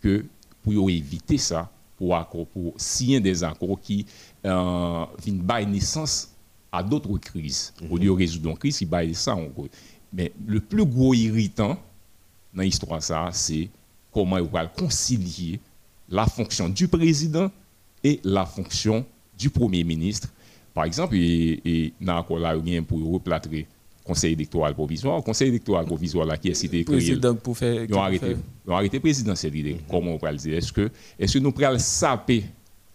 que 0.00 0.24
pour 0.62 0.90
éviter 0.90 1.38
ça, 1.38 1.70
pour, 1.96 2.46
pour 2.48 2.74
signer 2.76 3.20
des 3.20 3.42
accords 3.42 3.80
qui 3.80 4.06
euh, 4.44 5.04
naissance 5.66 6.30
à 6.70 6.82
d'autres 6.82 7.16
crises. 7.18 7.72
Mm 7.80 7.86
-hmm. 7.86 7.92
Au 7.92 7.96
lieu 7.98 8.06
de 8.06 8.10
résoudre 8.10 8.50
une 8.50 8.58
crise, 8.58 8.80
ils 8.80 9.16
ça. 9.16 9.36
Mais 10.12 10.32
le 10.46 10.60
plus 10.60 10.84
gros 10.84 11.14
irritant 11.14 11.76
dans 12.54 12.62
l'histoire, 12.62 13.02
c'est 13.32 13.68
comment 14.12 14.38
il 14.38 14.48
va 14.48 14.66
concilier 14.66 15.60
la 16.08 16.26
fonction 16.26 16.68
du 16.68 16.86
président 16.86 17.50
et 18.04 18.20
la 18.22 18.46
fonction 18.46 19.04
du 19.36 19.50
premier 19.50 19.82
ministre. 19.82 20.28
Par 20.72 20.84
exemple, 20.84 21.16
et, 21.16 21.60
et 21.64 21.92
dans 22.00 22.24
là, 22.38 22.54
pour 22.86 23.12
replâtrer 23.12 23.66
conseil 24.04 24.34
électoral 24.34 24.74
provisoire. 24.74 25.22
Conseil 25.22 25.48
électoral 25.48 25.86
provisoire 25.86 26.26
là 26.26 26.36
qui 26.36 26.48
est 26.48 26.54
cité 26.54 26.84
président 26.84 27.34
pour 27.34 27.56
faire 27.56 27.84
ils 27.84 27.94
ont 27.94 28.02
arrêté 28.02 28.36
arrêté 28.68 29.00
présidentiel 29.00 29.56
idée. 29.56 29.74
Mm-hmm. 29.74 29.90
Comment 29.90 30.12
on 30.12 30.18
peut 30.18 30.30
le 30.30 30.36
dire? 30.36 30.58
Est-ce 30.58 30.72
que 30.72 30.90
est-ce 31.18 31.34
que 31.34 31.38
nous 31.38 31.52
prenons 31.52 31.78
saper 31.78 32.44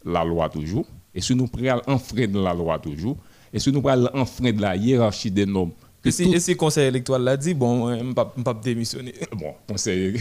la 0.05 0.23
loi 0.23 0.47
toujours? 0.49 0.85
Est-ce 1.13 1.29
que 1.29 1.33
nous 1.33 1.47
prenons 1.47 1.81
enfreindre 1.87 2.41
la 2.41 2.53
loi 2.53 2.77
toujours? 2.77 3.17
Est-ce 3.51 3.65
que 3.65 3.71
nous 3.71 3.81
prenons 3.81 4.09
enfreindre 4.13 4.61
la 4.61 4.75
hiérarchie 4.75 5.31
des 5.31 5.45
normes 5.45 5.71
et 6.05 6.11
si, 6.11 6.23
le 6.25 6.53
conseil 6.55 6.87
électoral 6.87 7.23
l'a 7.23 7.35
dit, 7.35 7.53
bon, 7.53 7.93
je 7.93 8.01
ne 8.01 8.13
pas, 8.13 8.25
pas 8.25 8.53
démissionner. 8.53 9.13
Bon, 9.33 9.53
conseil 9.67 10.15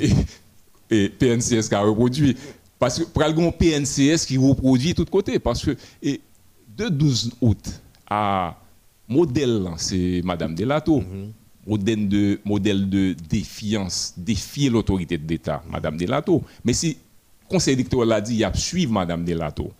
et, 0.90 1.08
PNCS 1.10 1.68
qui 1.68 1.74
a 1.74 1.80
reproduit. 1.80 2.34
Parce 2.78 2.98
que 2.98 3.04
pour 3.04 3.22
le 3.22 3.50
PNCS 3.50 4.26
qui 4.26 4.36
reproduit 4.38 4.90
de 4.90 5.02
tous 5.02 5.10
côtés. 5.10 5.38
Parce 5.38 5.64
que 5.64 5.76
et, 6.02 6.20
de 6.76 6.88
12 6.88 7.32
août 7.40 7.80
à 8.08 8.56
modèle, 9.08 9.68
c'est 9.76 10.20
Madame 10.24 10.54
Delato. 10.54 11.00
Mm 11.00 11.32
modèle 11.68 12.08
de, 12.08 12.40
modèle 12.44 12.88
de 12.88 13.14
défiance, 13.28 14.14
défier 14.16 14.70
l'autorité 14.70 15.18
de 15.18 15.28
l'État, 15.28 15.62
Madame 15.70 15.96
Delato. 15.96 16.42
Mais 16.64 16.72
si 16.72 16.96
le 17.42 17.48
conseil 17.48 17.74
électoral 17.74 18.12
a 18.12 18.20
dit, 18.20 18.32
il 18.32 18.38
y 18.38 18.44
a 18.44 18.52
suivre 18.54 18.92
Madame 18.92 19.24
Delato, 19.24 19.70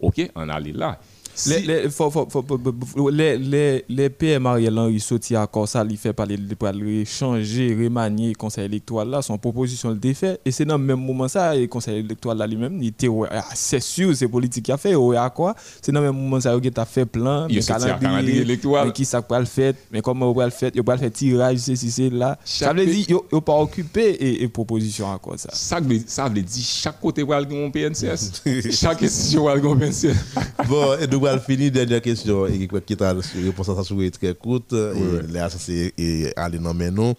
ok, 0.00 0.30
on 0.34 0.48
allait 0.48 0.72
là. 0.72 0.98
Les, 1.46 1.60
les, 1.60 1.90
faut, 1.90 2.10
faut, 2.10 2.26
faut, 2.30 3.10
les, 3.10 3.36
les, 3.36 3.84
les 3.88 4.10
PM 4.10 4.46
Ariel 4.46 4.78
Henry 4.78 5.00
sorti 5.00 5.36
à 5.36 5.48
ça, 5.66 5.84
il 5.88 5.96
fait 5.96 6.12
parler 6.12 6.36
de 6.36 7.04
changer, 7.04 7.74
remanier 7.74 8.28
le 8.28 8.34
conseil 8.34 8.64
électoral 8.64 9.10
là, 9.10 9.22
son 9.22 9.36
proposition 9.36 9.90
le 9.90 9.96
défait. 9.96 10.38
Et 10.44 10.50
c'est 10.50 10.64
dans 10.64 10.78
le 10.78 10.84
même 10.84 11.00
moment 11.00 11.28
ça, 11.28 11.54
le 11.54 11.66
conseil 11.66 11.98
électoral 11.98 12.38
là 12.38 12.46
lui-même, 12.46 12.82
il 12.82 12.88
était, 12.88 13.08
ah, 13.30 13.44
c'est 13.54 13.80
sûr, 13.80 14.16
c'est 14.16 14.28
politique 14.28 14.64
qui 14.64 14.72
a 14.72 14.76
fait, 14.76 14.94
ouais, 14.94 15.16
à 15.16 15.28
quoi? 15.30 15.54
C'est 15.82 15.92
dans 15.92 16.00
le 16.00 16.06
même 16.06 16.20
moment 16.20 16.40
ça, 16.40 16.56
il 16.60 16.72
a 16.74 16.84
fait 16.84 17.06
plein, 17.06 17.46
il 17.48 17.64
calendrier 17.64 18.40
électoral. 18.40 18.86
Mais 18.86 18.92
qui 18.92 19.04
ça 19.04 19.20
peut 19.20 19.38
le 19.38 19.44
faire, 19.44 19.74
mais 19.92 20.00
comment 20.00 20.30
on 20.30 20.32
va 20.32 20.46
le 20.46 20.50
faire, 20.50 20.70
il 20.74 20.82
va 20.82 20.94
le 20.94 21.00
faire 21.00 21.12
tirage, 21.12 21.58
c'est 21.58 21.76
si 21.76 21.90
c'est 21.90 22.10
là. 22.10 22.38
Ça 22.44 22.72
veut 22.72 22.86
dire, 22.86 23.06
il 23.08 23.16
n'a 23.32 23.40
pas 23.40 23.56
occupé 23.56 24.42
et, 24.42 24.48
proposition 24.48 25.12
à 25.12 25.18
quoi 25.18 25.36
ça 25.36 25.50
Ça 25.52 25.80
veut, 25.80 26.00
ça 26.06 26.28
veut 26.28 26.40
dire, 26.40 26.64
chaque 26.64 27.00
côté 27.00 27.22
va 27.22 27.40
le 27.40 27.70
PNCS. 27.70 28.42
chaque 28.72 28.98
question 28.98 29.44
va 29.44 29.56
le 29.56 29.60
PNCS. 29.60 30.14
bon, 30.68 30.96
et 31.00 31.06
va 31.34 31.38
finir. 31.38 31.70
Dernière 31.70 32.02
question, 32.02 32.46
et 32.46 32.68
qui 32.86 32.96
t'a 32.96 33.14
réponse 33.14 33.68
à 33.68 33.82
ça 33.82 33.94
très 34.12 34.34
courte. 34.34 34.72
Et 34.72 35.32
là, 35.32 35.48
ça 35.50 35.58
c'est 35.58 35.92
aller 36.36 36.58
dans 36.58 36.74
non. 36.74 37.14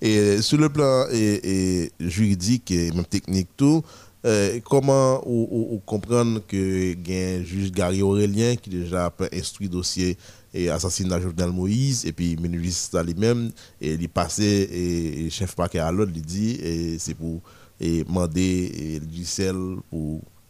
Et 0.00 0.40
sur 0.42 0.58
le 0.58 0.68
plan 0.68 1.06
et, 1.12 1.90
juridique 2.00 2.70
et 2.70 2.90
même 2.92 3.04
technique, 3.04 3.48
tout, 3.56 3.82
euh, 4.24 4.58
comment 4.64 5.22
on, 5.26 5.78
comprendre 5.84 6.40
que 6.46 6.94
un 6.94 7.44
juge 7.44 7.70
Gary 7.70 8.00
Aurélien 8.00 8.56
qui 8.56 8.70
déjà 8.70 9.12
instruit 9.32 9.68
dossier 9.68 10.16
et 10.54 10.70
assassinat 10.70 11.20
Jovenel 11.20 11.50
Moïse 11.50 12.06
et 12.06 12.12
puis 12.12 12.36
ministre 12.36 13.02
lui-même 13.02 13.50
et 13.82 13.94
il 13.94 14.08
passé 14.08 14.68
et, 14.72 15.28
chef 15.28 15.54
paquet 15.54 15.80
à 15.80 15.92
l'autre 15.92 16.12
il 16.14 16.22
dit 16.22 16.52
et 16.52 16.98
c'est 16.98 17.14
pour 17.14 17.42
et 17.78 18.04
demander 18.04 18.98
le 19.00 19.06
logiciel 19.06 19.56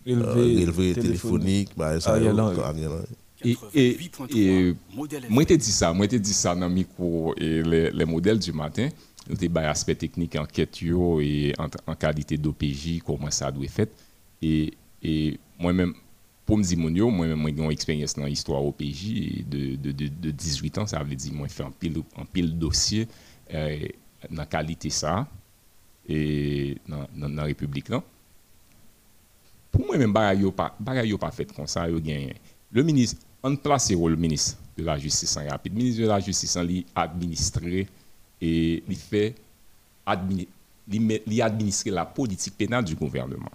pour 0.05 0.35
relever 0.35 0.95
téléphonique, 0.95 1.71
bah, 1.77 2.01
ça, 2.01 2.19
et, 3.45 3.57
et, 3.75 3.99
et 4.35 4.75
moi, 5.29 5.45
je 5.49 5.55
dit 5.55 5.73
ça, 5.73 5.93
moi, 5.93 6.07
dit 6.07 6.33
ça 6.33 6.55
dans 6.55 6.69
micro 6.69 7.35
et 7.37 7.63
les, 7.63 7.91
les, 7.91 8.05
modèles 8.05 8.39
du 8.39 8.53
matin. 8.53 8.89
Nous 9.29 9.37
avons 9.43 9.69
aspect 9.69 9.95
technique 9.95 10.37
enquête 10.37 10.83
et 10.83 11.55
en, 11.59 11.67
en 11.87 11.95
qualité 11.95 12.37
d'OPJ, 12.37 13.01
comment 13.05 13.31
ça 13.31 13.51
doit 13.51 13.65
être 13.65 13.71
fait. 13.71 13.91
Et, 14.41 14.73
et 15.03 15.39
moi-même, 15.59 15.95
pour 16.45 16.59
me 16.59 16.63
dire, 16.63 16.79
moi-même, 17.09 17.47
j'ai 17.47 17.63
une 17.63 17.71
expérience 17.71 18.15
dans 18.15 18.27
l'histoire 18.27 18.65
OPJ 18.65 19.45
de, 19.47 19.77
de, 19.77 19.93
de, 19.93 20.09
de, 20.09 20.31
18 20.31 20.79
ans. 20.79 20.87
Ça 20.87 21.03
veut 21.03 21.15
dire 21.15 21.33
moi, 21.33 21.47
j'ai 21.49 21.55
fait 21.55 21.63
un 21.63 21.71
pile, 21.71 22.03
un 22.19 22.25
pile 22.25 22.59
dossier 22.59 23.09
euh, 23.53 23.79
dans 24.31 24.37
la 24.39 24.47
qualité 24.47 24.91
ça 24.91 25.27
et 26.07 26.77
dans, 26.87 27.07
dans, 27.15 27.29
la 27.29 27.45
République. 27.45 27.89
Là. 27.89 28.03
Pour 29.75 29.87
moi-même, 29.87 30.15
je 30.15 31.03
n'ai 31.05 31.19
pas 31.19 31.31
fait 31.33 31.53
comme. 31.53 31.67
Le 32.73 32.83
ministre 32.83 33.21
on 33.43 33.57
place 33.57 33.91
le 33.91 34.17
ministre 34.17 34.57
de 34.79 34.85
la 34.85 34.97
Justice 34.99 35.37
rapide. 35.37 35.75
Le 35.75 35.79
ministre 35.79 36.03
de 36.03 36.07
la 36.07 36.21
Justice 36.21 36.57
et 38.41 38.83
il 38.89 38.97
fait 38.97 39.35
la 41.87 42.05
politique 42.07 42.57
pénale 42.57 42.85
du 42.85 42.95
gouvernement. 42.95 43.51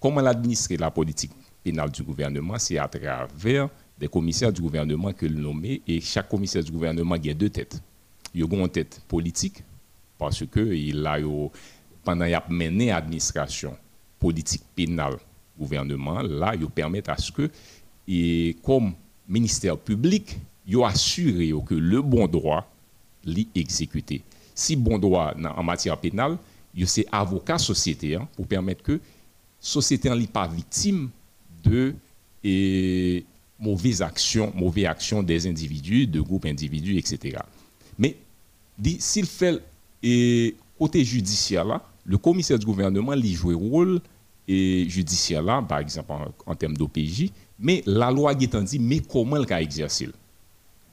Comment 0.00 0.20
l'administrer 0.20 0.76
la 0.76 0.90
politique 0.90 1.30
pénale 1.62 1.90
du 1.90 2.02
gouvernement? 2.02 2.58
C'est 2.58 2.78
à 2.78 2.88
travers 2.88 3.68
des 3.98 4.08
commissaires 4.08 4.52
du 4.52 4.62
gouvernement 4.62 5.12
que 5.12 5.26
le 5.26 5.38
nomme 5.40 5.64
et 5.64 6.00
chaque 6.00 6.28
commissaire 6.28 6.64
du 6.64 6.72
gouvernement 6.72 7.14
a 7.14 7.18
deux 7.18 7.50
têtes. 7.50 7.80
Il 8.34 8.42
a 8.42 8.46
une 8.46 8.68
tête 8.68 9.00
politique 9.06 9.62
parce 10.18 10.44
que 10.46 10.60
il 10.72 11.06
a 11.06 11.18
pendant 12.02 12.24
qu'il 12.24 12.34
a 12.34 12.44
mené 12.48 12.86
l'administration 12.86 13.76
politique 14.18 14.62
pénale 14.74 15.18
gouvernement, 15.58 16.22
là, 16.22 16.54
il 16.58 16.66
permet 16.68 17.08
à 17.08 17.16
ce 17.16 17.32
que, 17.32 17.50
et 18.06 18.56
comme 18.62 18.92
ministère 19.28 19.76
public, 19.76 20.38
yo 20.66 20.84
assuré 20.84 21.52
que 21.66 21.74
le 21.74 22.00
bon 22.02 22.26
droit 22.26 22.70
l'est 23.24 23.48
exécuté. 23.54 24.22
Si 24.54 24.76
bon 24.76 24.98
droit 24.98 25.34
en 25.56 25.62
matière 25.62 25.98
pénale, 25.98 26.36
c'est 26.86 27.06
avocat 27.10 27.58
société 27.58 28.14
hein, 28.14 28.28
pour 28.36 28.46
permettre 28.46 28.82
que 28.82 29.00
société 29.60 30.08
n'est 30.10 30.26
pas 30.26 30.46
victime 30.46 31.10
de 31.62 31.94
mauvaises 33.58 34.02
actions, 34.02 34.52
mauvaises 34.54 34.86
actions 34.86 35.22
des 35.22 35.46
individus, 35.46 36.06
de 36.06 36.20
groupes 36.20 36.46
individus, 36.46 36.96
etc. 36.96 37.38
Mais 37.98 38.16
s'il 38.98 39.26
fait 39.26 39.60
et 40.02 40.54
côté 40.78 41.04
judiciaire 41.04 41.64
là, 41.64 41.82
le 42.04 42.16
commissaire 42.16 42.58
du 42.58 42.66
gouvernement 42.66 43.14
lui 43.14 43.34
joue 43.34 43.58
rôle 43.58 44.00
judiciaire 44.48 45.42
là, 45.42 45.62
par 45.62 45.78
exemple 45.78 46.12
en, 46.46 46.54
termes 46.54 46.76
d'OPJ, 46.76 47.30
mais 47.58 47.82
la 47.86 48.10
loi 48.10 48.34
dit, 48.34 48.48
mais 48.78 49.00
comment 49.00 49.36
le 49.36 49.44
cas 49.44 49.60
exercer? 49.60 50.08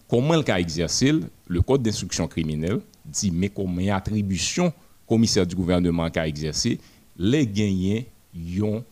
Comment 0.07 0.35
le 0.35 0.43
cas 0.43 0.59
exercer 0.59 1.13
Le 1.47 1.61
code 1.61 1.81
d'instruction 1.81 2.27
criminelle? 2.27 2.81
Dit, 3.05 3.31
mais 3.31 3.49
comment 3.49 3.93
attribution 3.93 4.73
commissaire 5.07 5.45
du 5.45 5.55
gouvernement 5.55 6.09
qu'a 6.09 6.27
exercer 6.27 6.79
les 7.17 7.47
gagnants 7.47 8.03
ont 8.61 8.83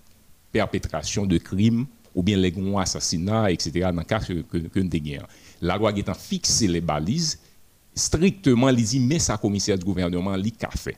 perpétration 0.51 1.25
de 1.25 1.37
crimes 1.37 1.85
ou 2.15 2.23
bien 2.23 2.37
les 2.37 2.51
gagnants 2.51 2.77
assassinats, 2.77 3.51
etc. 3.51 3.89
dans 3.91 3.97
le 3.97 4.03
cas 4.03 4.19
que, 4.19 4.41
que, 4.43 5.19
La 5.61 5.77
loi 5.77 5.91
a 5.91 6.13
fixé 6.13 6.67
les 6.67 6.81
balises 6.81 7.39
strictement, 7.95 8.69
il 8.69 8.83
dit, 8.83 8.99
mais 8.99 9.19
sa 9.19 9.37
commissaire 9.37 9.77
du 9.77 9.85
gouvernement, 9.85 10.35
il 10.35 10.53
a 10.61 10.71
fait. 10.71 10.97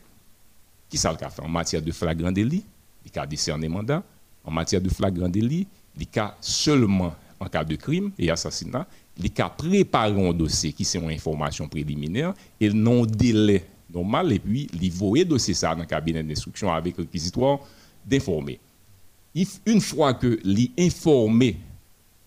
Qui 0.89 0.97
ça 0.97 1.11
le 1.11 1.17
fait 1.17 1.41
En 1.41 1.49
matière 1.49 1.81
de 1.81 1.91
flagrant 1.91 2.31
délit, 2.31 2.63
il 3.05 3.19
a 3.19 3.25
décerné 3.25 3.67
mandat. 3.67 4.03
En 4.43 4.51
matière 4.51 4.81
de 4.81 4.89
flagrant 4.89 5.29
délit, 5.29 5.67
les 5.97 6.05
cas 6.05 6.35
seulement 6.41 7.15
en 7.39 7.45
cas 7.47 7.63
de 7.63 7.75
crime 7.75 8.11
et 8.17 8.29
assassinat, 8.29 8.87
les 9.17 9.29
cas 9.29 9.49
préparant 9.49 10.29
un 10.29 10.33
dossier 10.33 10.73
qui 10.73 10.85
sont 10.85 11.01
une 11.01 11.11
information 11.11 11.67
préliminaire 11.67 12.33
et 12.59 12.69
non 12.69 13.05
délai 13.05 13.65
normal 13.93 14.33
et 14.33 14.39
puis 14.39 14.67
les 14.79 14.89
voyer 14.89 15.25
dossier 15.25 15.53
ça 15.53 15.73
dans 15.73 15.81
le 15.81 15.87
cabinet 15.87 16.23
d'instruction 16.23 16.71
avec 16.71 16.97
réquisitoire 16.97 17.59
d'informer. 18.05 18.59
Une 19.65 19.81
fois 19.81 20.13
que 20.13 20.39
l'informer 20.43 21.57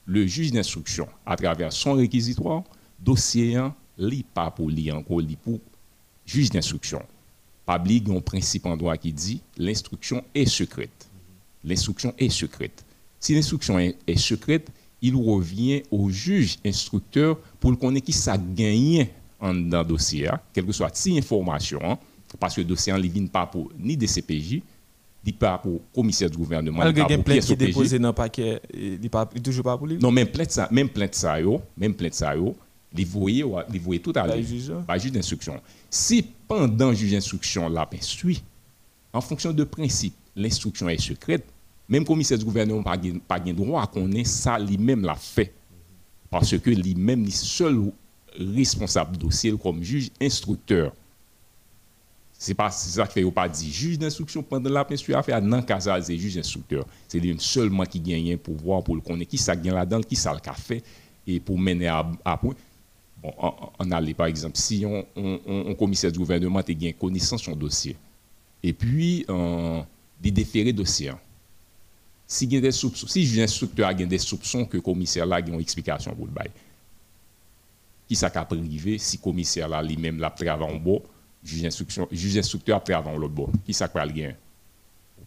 le 0.07 0.27
juge 0.27 0.53
d'instruction 0.53 1.09
à 1.25 1.37
travers 1.37 1.73
son 1.73 1.95
réquisitoire, 1.95 2.65
dossier 2.99 3.59
n'est 3.99 4.25
pas 4.35 4.51
pour 4.51 4.71
lui 4.71 4.91
encore 4.91 5.23
pour 5.43 5.61
juge 6.25 6.51
d'instruction. 6.51 7.03
Pas 7.69 7.79
un 7.79 8.21
principe 8.21 8.65
en 8.65 8.79
droit 8.79 8.97
qui 8.97 9.13
dit 9.13 9.43
l'instruction 9.59 10.25
est 10.35 10.47
secrète. 10.47 11.07
L'instruction 11.63 12.15
est 12.17 12.31
secrète. 12.31 12.83
Si 13.21 13.35
l'instruction 13.35 13.79
est, 13.79 14.17
secrète, 14.17 14.71
il 15.03 15.15
revient 15.15 15.83
au 15.91 16.09
juge 16.09 16.57
instructeur 16.65 17.39
pour 17.61 17.71
le 17.71 17.77
connaître 17.77 18.07
qui 18.07 18.15
ça 18.15 18.39
gagne 18.39 19.09
dans 19.39 19.53
le 19.53 19.85
dossier, 19.85 20.29
hein, 20.29 20.41
quelle 20.55 20.65
que 20.65 20.73
soit 20.73 20.97
si 20.97 21.19
information, 21.19 21.79
hein, 21.85 21.99
parce 22.41 22.55
que 22.55 22.63
le 22.63 22.67
dossier 22.69 22.91
ne 22.95 23.01
vient 23.01 23.27
pas 23.27 23.45
pour 23.45 23.71
ni 23.79 23.99
des 23.99 24.07
CPJ, 24.07 24.63
ni 25.27 25.33
pas 25.33 25.59
pour 25.59 25.83
commissaire 25.95 26.31
du 26.31 26.39
gouvernement. 26.39 26.83
Il 26.89 26.99
a 26.99 27.19
plainte 27.19 27.45
qui 27.45 27.53
est 27.53 27.57
déposée 27.57 27.99
dans 27.99 28.09
le 28.09 28.15
paquet, 28.15 28.63
il 28.73 28.99
n'est 28.99 29.43
toujours 29.43 29.65
pas 29.65 29.77
pour 29.77 29.87
lui 29.87 29.99
Non, 29.99 30.11
même 30.11 30.29
plainte 30.29 30.53
ça, 30.53 30.69
même 30.73 30.89
plainte 30.89 31.15
ça, 31.15 31.37
même 31.77 31.93
plainte 31.93 32.15
ça, 32.15 32.33
les 32.95 33.05
voyez, 33.05 33.45
les 33.71 33.79
voyez 33.79 34.01
tout 34.01 34.15
à 34.15 34.27
l'heure. 34.27 34.39
Par 34.87 34.99
juge 34.99 35.13
d'instruction. 35.13 35.61
Si 35.91 36.25
pendant 36.49 36.89
le 36.89 36.97
juge 36.97 37.13
d'instruction 37.13 37.69
l'a 37.69 37.89
suit, 38.01 38.43
en 39.13 39.21
fonction 39.21 39.53
de 39.53 39.65
principe, 39.65 40.15
l'instruction 40.35 40.89
est 40.89 41.01
secrète, 41.01 41.45
même 41.89 42.05
commissaire 42.05 42.39
du 42.39 42.45
gouvernement 42.45 42.83
n'a 42.83 42.97
pas 43.27 43.39
de 43.39 43.53
droit 43.53 43.83
à 43.83 43.87
connaître 43.87 44.29
ça 44.29 44.59
lui-même 44.59 45.03
l'a 45.03 45.15
fait. 45.15 45.53
Parce 46.31 46.57
que 46.59 46.71
lui-même 46.71 47.25
est 47.25 47.31
seul 47.31 47.93
responsable 48.39 49.17
dossier 49.17 49.55
comme 49.57 49.83
juge 49.83 50.11
instructeur. 50.21 50.93
C'est 52.41 52.55
pas 52.55 52.71
ça 52.71 53.07
que 53.07 53.13
fait 53.13 53.31
pas 53.33 53.49
dit 53.49 53.73
juge 53.73 53.99
d'instruction 53.99 54.43
pendant 54.43 54.71
la 54.71 54.87
à 54.87 55.23
faire 55.23 55.43
non 55.43 55.65
c'est 56.01 56.17
juge 56.17 56.39
instructeur. 56.39 56.87
C'est 57.09 57.19
lui 57.19 57.35
seulement 57.39 57.85
qui 57.85 57.99
gagne 57.99 58.35
un 58.35 58.37
pouvoir 58.37 58.83
pour 58.85 58.95
le 58.95 59.01
connaître 59.01 59.31
qui 59.31 59.39
ça 59.39 59.57
gagne 59.57 59.75
là-dedans, 59.75 60.01
qui 60.03 60.15
ça 60.15 60.33
le 60.33 60.53
fait 60.55 60.85
et 61.27 61.41
pour 61.41 61.59
mener 61.59 61.89
à, 61.89 62.37
point. 62.41 62.55
On, 63.23 63.91
allait 63.91 64.15
par 64.15 64.27
exemple 64.27 64.57
si 64.57 64.85
on, 64.87 65.75
commissaire 65.75 66.13
du 66.13 66.19
gouvernement 66.19 66.61
a 66.61 66.63
gagné 66.63 66.93
connaissance 66.93 67.43
son 67.43 67.57
dossier 67.57 67.97
et 68.63 68.73
puis 68.73 69.25
on 69.29 69.85
des 70.21 70.31
déférés 70.31 70.73
dossier 70.73 71.11
si 72.31 72.45
il 72.45 72.61
des 72.61 72.73
soupçons, 72.73 73.07
si 73.07 73.41
instructeur 73.41 73.89
a 73.89 73.95
des 73.95 74.19
soupçons 74.19 74.67
que 74.67 74.77
le 74.77 74.83
commissaire 74.83 75.25
là 75.25 75.37
a 75.37 75.41
une 75.41 75.59
explication 75.59 76.15
pour 76.15 76.27
le 76.27 76.33
bail. 76.33 76.51
Qui 78.07 78.15
ça 78.15 78.31
a 78.33 78.45
privé 78.45 78.99
si 78.99 79.17
le 79.17 79.23
commissaire 79.23 79.67
là 79.67 79.83
lui-même 79.83 80.19
l'a 80.19 80.35
en 80.61 80.77
bon, 80.77 81.03
juge 81.43 81.65
instruction, 81.65 82.07
juge 82.13 82.37
instructeur 82.37 82.77
a 82.77 82.81
travaillé 82.81 83.17
en 83.17 83.19
l'autre 83.19 83.33
bon. 83.33 83.49
Qui 83.65 83.73
ça 83.73 83.91
a 83.93 84.09
gain? 84.09 84.35
On 84.35 84.48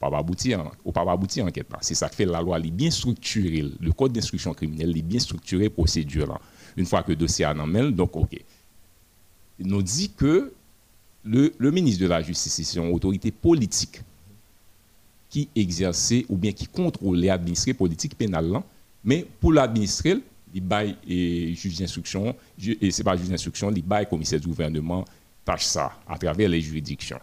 pas 0.09 0.17
aboutir, 0.17 0.71
on 0.83 0.91
pas 0.91 1.09
aboutir 1.09 1.45
enquête 1.45 1.69
là. 1.71 1.77
C'est 1.81 1.95
ça 1.95 2.09
que 2.09 2.15
fait 2.15 2.25
la 2.25 2.41
loi, 2.41 2.57
elle 2.57 2.67
est 2.67 2.71
bien 2.71 2.91
structurée, 2.91 3.65
le 3.79 3.91
code 3.91 4.11
d'instruction 4.11 4.53
criminelle 4.53 4.97
est 4.97 5.01
bien 5.01 5.19
structuré 5.19 5.69
procédure 5.69 6.27
là. 6.27 6.39
Une 6.77 6.85
fois 6.85 7.03
que 7.03 7.09
le 7.09 7.15
dossier 7.15 7.45
en 7.45 7.67
main, 7.67 7.91
donc 7.91 8.15
OK. 8.15 8.39
nous 9.59 9.81
dit 9.81 10.09
que 10.09 10.53
le, 11.23 11.53
le 11.57 11.71
ministre 11.71 12.01
de 12.01 12.07
la 12.07 12.21
Justice, 12.21 12.61
c'est 12.63 12.79
une 12.79 12.91
autorité 12.91 13.31
politique 13.31 14.01
qui 15.29 15.47
exerçait 15.55 16.25
ou 16.29 16.35
bien 16.35 16.51
qui 16.51 16.67
contrôlait 16.67 17.27
l'administration 17.27 17.77
politique 17.77 18.17
pénale. 18.17 18.49
là. 18.49 18.63
Mais 19.03 19.25
pour 19.39 19.53
l'administrer, 19.53 20.17
il 20.53 20.61
bail 20.61 20.95
et 21.07 21.53
juge 21.55 21.77
d'instruction, 21.77 22.35
et 22.59 22.91
c'est 22.91 23.03
pas 23.03 23.15
juge 23.15 23.29
d'instruction, 23.29 23.71
il 23.71 23.83
bail 23.83 24.07
commissaire 24.07 24.39
du 24.39 24.47
gouvernement, 24.47 25.05
tâche 25.45 25.65
ça 25.65 25.93
à 26.07 26.17
travers 26.17 26.49
les 26.49 26.61
juridictions. 26.61 27.19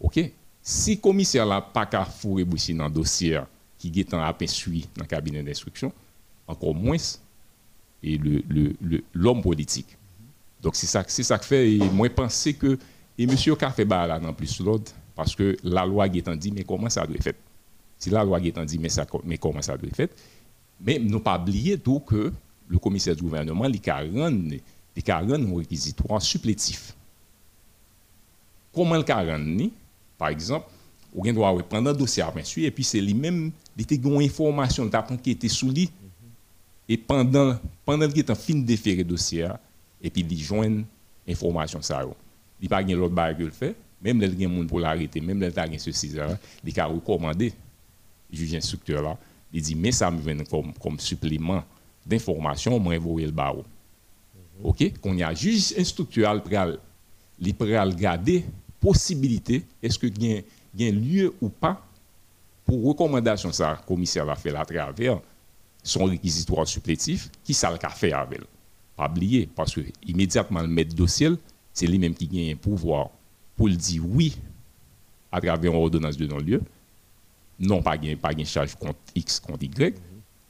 OK? 0.00 0.32
Si 0.62 0.94
le 0.94 1.00
commissaire 1.00 1.46
n'a 1.46 1.60
pas 1.60 1.86
qu'à 1.86 2.04
fourrer 2.04 2.44
dans 2.44 2.84
le 2.86 2.90
dossier 2.90 3.40
qui 3.78 3.92
est 3.98 4.12
en 4.12 4.32
suivi 4.46 4.86
dans 4.94 5.02
le 5.04 5.08
cabinet 5.08 5.42
d'instruction, 5.42 5.92
encore 6.46 6.74
moins 6.74 6.96
et 8.02 8.18
l'homme 9.14 9.42
politique. 9.42 9.96
Donc 10.62 10.76
c'est 10.76 10.86
ça, 10.86 11.04
c'est 11.06 11.44
fait, 11.44 11.72
et 11.72 11.78
moi 11.90 12.08
je 12.08 12.12
pense 12.12 12.48
que, 12.58 12.78
et 13.16 13.26
monsieur 13.26 13.56
bah 13.86 14.06
là 14.06 14.18
non 14.18 14.34
plus 14.34 14.60
l'autre, 14.60 14.92
parce 15.14 15.34
que 15.34 15.56
la 15.64 15.86
loi 15.86 16.06
est 16.06 16.28
en 16.28 16.36
dit, 16.36 16.52
mais 16.52 16.64
comment 16.64 16.90
ça 16.90 17.06
doit 17.06 17.16
être 17.16 17.22
fait? 17.22 17.36
Si 17.98 18.10
la 18.10 18.24
loi 18.24 18.40
est 18.40 18.56
en 18.58 18.64
dit, 18.64 18.78
mais, 18.78 18.88
mais 19.24 19.38
comment 19.38 19.62
ça 19.62 19.76
doit 19.76 19.88
être 19.88 19.96
fait? 19.96 20.10
Mais 20.80 20.98
ne 20.98 21.18
pas 21.18 21.38
oublier 21.38 21.78
que 21.78 22.32
le 22.68 22.78
commissaire 22.78 23.16
du 23.16 23.22
gouvernement, 23.22 23.64
il 23.66 23.90
a 23.90 23.96
rendre 23.98 24.54
il 24.96 25.10
a 25.10 25.18
rendre 25.18 25.34
un 25.34 25.58
réquisitoire 25.58 26.20
supplétif. 26.20 26.94
Comment 28.72 28.96
le 28.96 29.10
a 29.10 29.16
rendre 29.16 29.46
ni? 29.46 29.72
Par 30.20 30.28
exemple, 30.28 30.66
ou 31.14 31.22
bien 31.22 31.32
doit 31.32 31.58
prendre 31.66 31.88
un 31.88 31.94
dossier 31.94 32.22
à 32.22 32.44
suivre 32.44 32.68
et 32.68 32.70
puis 32.70 32.84
c'est 32.84 33.00
lui-même, 33.00 33.50
il 33.74 33.82
était 33.82 33.94
une 33.94 34.22
information 34.22 34.88
qui 35.22 35.30
était 35.30 35.48
sous 35.48 35.70
lui. 35.70 35.90
Et 36.86 36.98
pendant 36.98 37.58
pendant 37.86 38.06
qu'il 38.06 38.18
est 38.18 38.30
en 38.30 38.34
fin 38.34 38.54
de 38.54 38.64
déférer 38.64 39.02
dossier 39.02 39.48
et 40.02 40.10
puis 40.10 40.26
il 40.28 40.38
joint 40.38 40.82
information 41.26 41.80
ça 41.80 42.04
il 42.60 42.68
pas 42.68 42.82
gain 42.82 42.96
l'autre 42.96 43.14
bague 43.14 43.40
le 43.40 43.50
fait 43.50 43.76
même 44.02 44.20
les 44.20 44.38
gens 44.38 44.66
pour 44.66 44.80
l'arrêter 44.80 45.20
même 45.20 45.40
les 45.40 45.50
gens 45.50 45.66
ceci 45.78 46.10
ça 46.10 46.38
il 46.64 46.80
a 46.80 46.86
recommandé 46.86 47.52
juge 48.32 48.54
instructeur 48.54 49.02
là 49.02 49.16
il 49.52 49.62
dit 49.62 49.76
mais 49.76 49.92
ça 49.92 50.10
me 50.10 50.20
vient 50.20 50.42
comme 50.44 50.72
comme 50.74 50.98
supplément 50.98 51.62
d'information 52.04 52.78
moi 52.80 52.96
envoyer 52.96 53.26
le 53.26 53.32
barreau 53.32 53.64
OK? 54.64 54.98
Qu'on 55.00 55.16
y 55.16 55.22
a 55.22 55.32
juge 55.32 55.74
instructeur 55.78 56.42
pral 56.42 56.78
il 57.38 57.54
pral 57.54 57.90
regarder 57.90 58.44
possibilité 58.80 59.64
est-ce 59.82 59.98
que 59.98 60.06
gain 60.06 60.40
gain 60.74 60.90
lieu 60.90 61.34
ou 61.40 61.48
pas 61.48 61.86
pour 62.64 62.84
recommandation 62.84 63.52
ça 63.52 63.80
commissaire 63.86 64.24
l'a 64.24 64.36
fait 64.36 64.54
à 64.54 64.64
travers 64.64 65.20
son 65.82 66.04
réquisitoire 66.04 66.66
supplétif, 66.66 67.30
qui 67.42 67.54
ça 67.54 67.70
le 67.70 67.78
qu'a 67.78 67.88
fait 67.88 68.12
avec. 68.12 68.40
Pas 68.96 69.08
oublier, 69.08 69.48
parce 69.54 69.74
que 69.74 69.80
immédiatement 70.06 70.60
le 70.60 70.68
maître 70.68 70.94
dossier, 70.94 71.30
c'est 71.72 71.86
lui-même 71.86 72.14
qui 72.14 72.26
gagne 72.26 72.52
un 72.52 72.56
pouvoir 72.56 73.10
pour 73.56 73.68
le 73.68 73.76
dire 73.76 74.02
oui 74.06 74.36
à 75.32 75.40
travers 75.40 75.72
une 75.72 75.78
ordonnance 75.78 76.16
de 76.16 76.26
non-lieu, 76.26 76.62
non 77.58 77.82
pas 77.82 77.96
gain 77.96 78.16
pas 78.16 78.32
charge 78.44 78.74
contre 78.74 78.98
X 79.14 79.40
contre 79.40 79.64
Y, 79.64 79.94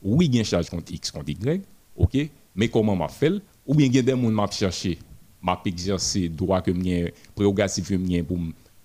oui 0.02 0.28
gain 0.28 0.42
charge 0.42 0.68
contre 0.70 0.92
X 0.92 1.10
contre 1.10 1.30
Y, 1.30 1.62
OK, 1.96 2.30
mais 2.54 2.68
comment 2.68 2.96
m'a 2.96 3.08
fait? 3.08 3.34
Ou 3.66 3.74
bien 3.74 3.88
gain 3.88 4.02
des 4.02 4.14
monde 4.14 4.34
m'a 4.34 4.50
cherché, 4.50 4.98
m'a 5.42 5.60
exercer 5.64 6.28
droit 6.28 6.60
que 6.60 6.70
m'gain 6.70 7.06
prérogative 7.34 7.86
que 7.88 7.94
m'gain 7.94 8.22
pour 8.22 8.38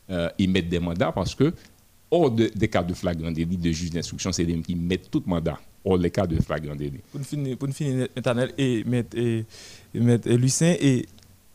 euh, 0.10 0.30
émettre 0.39 0.70
des 0.70 0.80
mandats 0.80 1.12
parce 1.12 1.34
que 1.36 1.53
hors 2.12 2.32
de- 2.32 2.51
des 2.56 2.68
cas 2.68 2.84
de 2.84 2.93
flagrant 2.93 3.32
délit 3.32 3.58
de 3.58 3.72
juge 3.72 3.89
d'instruction, 3.91 4.32
c'est 4.32 4.43
eux 4.43 4.62
qui 4.62 4.76
mettent 4.76 5.10
tout 5.12 5.24
mandat 5.26 5.60
hors 5.84 5.97
les 5.97 6.10
cas 6.12 6.26
de 6.28 6.39
flagrant 6.41 6.76
délit. 6.76 6.99
Pour 7.12 7.22
finir, 7.22 7.58
pour 7.58 7.70
finir 7.70 8.08
et 8.58 8.84
mettre 8.86 9.18
et, 9.18 9.45
et 9.93 9.99
mettre 9.99 10.28
et 10.30 10.38
Lucien 10.38 10.76
et 10.80 11.06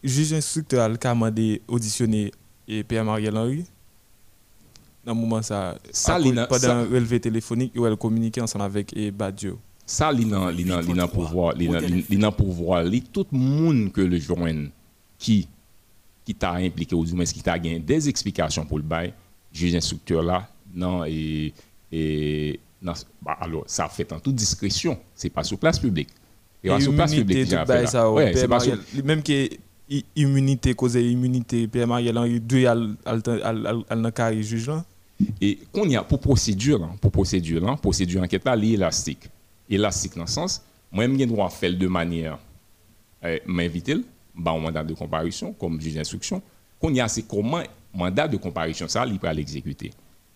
juge 0.02 0.32
instructeur 0.34 0.82
a 0.84 0.88
demandé 0.88 1.62
auditionner 1.68 2.32
et 2.68 2.82
Pierre 2.84 3.04
Mariel 3.04 3.36
Henry. 3.36 3.64
Dans 5.04 5.14
le 5.14 5.20
moment 5.20 5.40
ça, 5.40 5.78
Ça, 5.90 6.18
pendant 6.48 6.82
relevé 6.82 7.18
téléphonique 7.20 7.72
où 7.76 7.86
elle 7.86 7.96
communiquait 7.96 8.42
ensemble 8.42 8.64
avec 8.66 8.94
et 8.96 9.10
Badjo. 9.10 9.58
Ça, 9.86 10.12
li 10.12 10.24
nan, 10.24 10.52
pouvoir, 11.08 11.54
li 11.56 11.66
nan 12.18 12.30
pouvoir, 12.32 12.84
li 12.84 13.00
tout 13.02 13.26
monde 13.32 13.90
que 13.92 14.02
le 14.02 14.18
joigne 14.20 14.68
qui 15.20 15.46
qui 16.24 16.34
t'a 16.34 16.54
impliqué 16.54 16.94
ou 16.94 17.04
du 17.04 17.14
moins 17.14 17.24
qui 17.24 17.42
t'a 17.42 17.58
gagné 17.58 17.78
des 17.78 18.08
explications 18.08 18.66
pour 18.66 18.78
le 18.78 18.84
bail, 18.84 19.12
juge 19.52 19.74
instructeur 19.76 20.22
là, 20.22 20.48
non 20.74 21.04
et 21.04 21.52
et 21.92 22.58
non, 22.82 22.94
bah, 23.20 23.36
alors 23.40 23.64
ça 23.66 23.88
fait 23.88 24.12
en 24.12 24.18
toute 24.18 24.34
discrétion, 24.34 24.98
c'est 25.14 25.30
pas 25.30 25.44
sur 25.44 25.58
place 25.58 25.78
publique. 25.78 26.08
Et, 26.62 26.68
pas 26.68 26.80
sur 26.80 26.94
place 26.94 27.14
publique 27.14 27.48
tout 27.48 27.56
bail 27.66 27.86
ça. 27.86 28.10
Ouais, 28.10 28.32
c'est 28.34 28.48
pas 28.48 28.60
sur 28.60 28.76
Même 29.04 29.22
que 29.22 29.48
immunité, 30.14 30.74
cause 30.74 30.94
immunité, 30.94 31.66
Pierre 31.66 31.88
Mariel 31.88 32.16
Henry, 32.16 32.40
deux 32.40 32.66
al 32.66 34.12
carré 34.14 34.42
juge 34.42 34.68
là. 34.68 34.84
Et 35.40 35.58
qu'on 35.72 35.88
y 35.88 35.96
a 35.96 36.02
pour 36.02 36.20
procédure, 36.20 36.78
là, 36.78 36.88
pour 37.00 37.10
procédure, 37.10 37.60
là, 37.60 37.76
procédure 37.76 38.22
enquête 38.22 38.44
là, 38.44 38.56
élastique. 38.56 39.28
Élastique 39.68 40.14
dans 40.14 40.22
le 40.22 40.26
sens, 40.28 40.62
moi-même, 40.90 41.18
j'ai 41.18 41.26
droit 41.26 41.46
à 41.46 41.50
faire 41.50 41.74
de 41.74 41.86
manière, 41.86 42.38
euh, 43.24 43.38
m'inviter, 43.46 43.96
bah, 44.40 44.52
un 44.52 44.58
mandat 44.58 44.84
de 44.84 44.94
comparution, 44.94 45.52
comme 45.52 45.80
juge 45.80 45.94
d'instruction. 45.94 46.42
Qu'on 46.78 46.92
y 46.92 47.00
a, 47.00 47.08
c'est 47.08 47.22
comment 47.22 47.62
mandat 47.92 48.28
de 48.28 48.36
comparution, 48.36 48.88
ça, 48.88 49.06
il 49.06 49.18
peut 49.18 49.30
l'exécuter. 49.32 49.90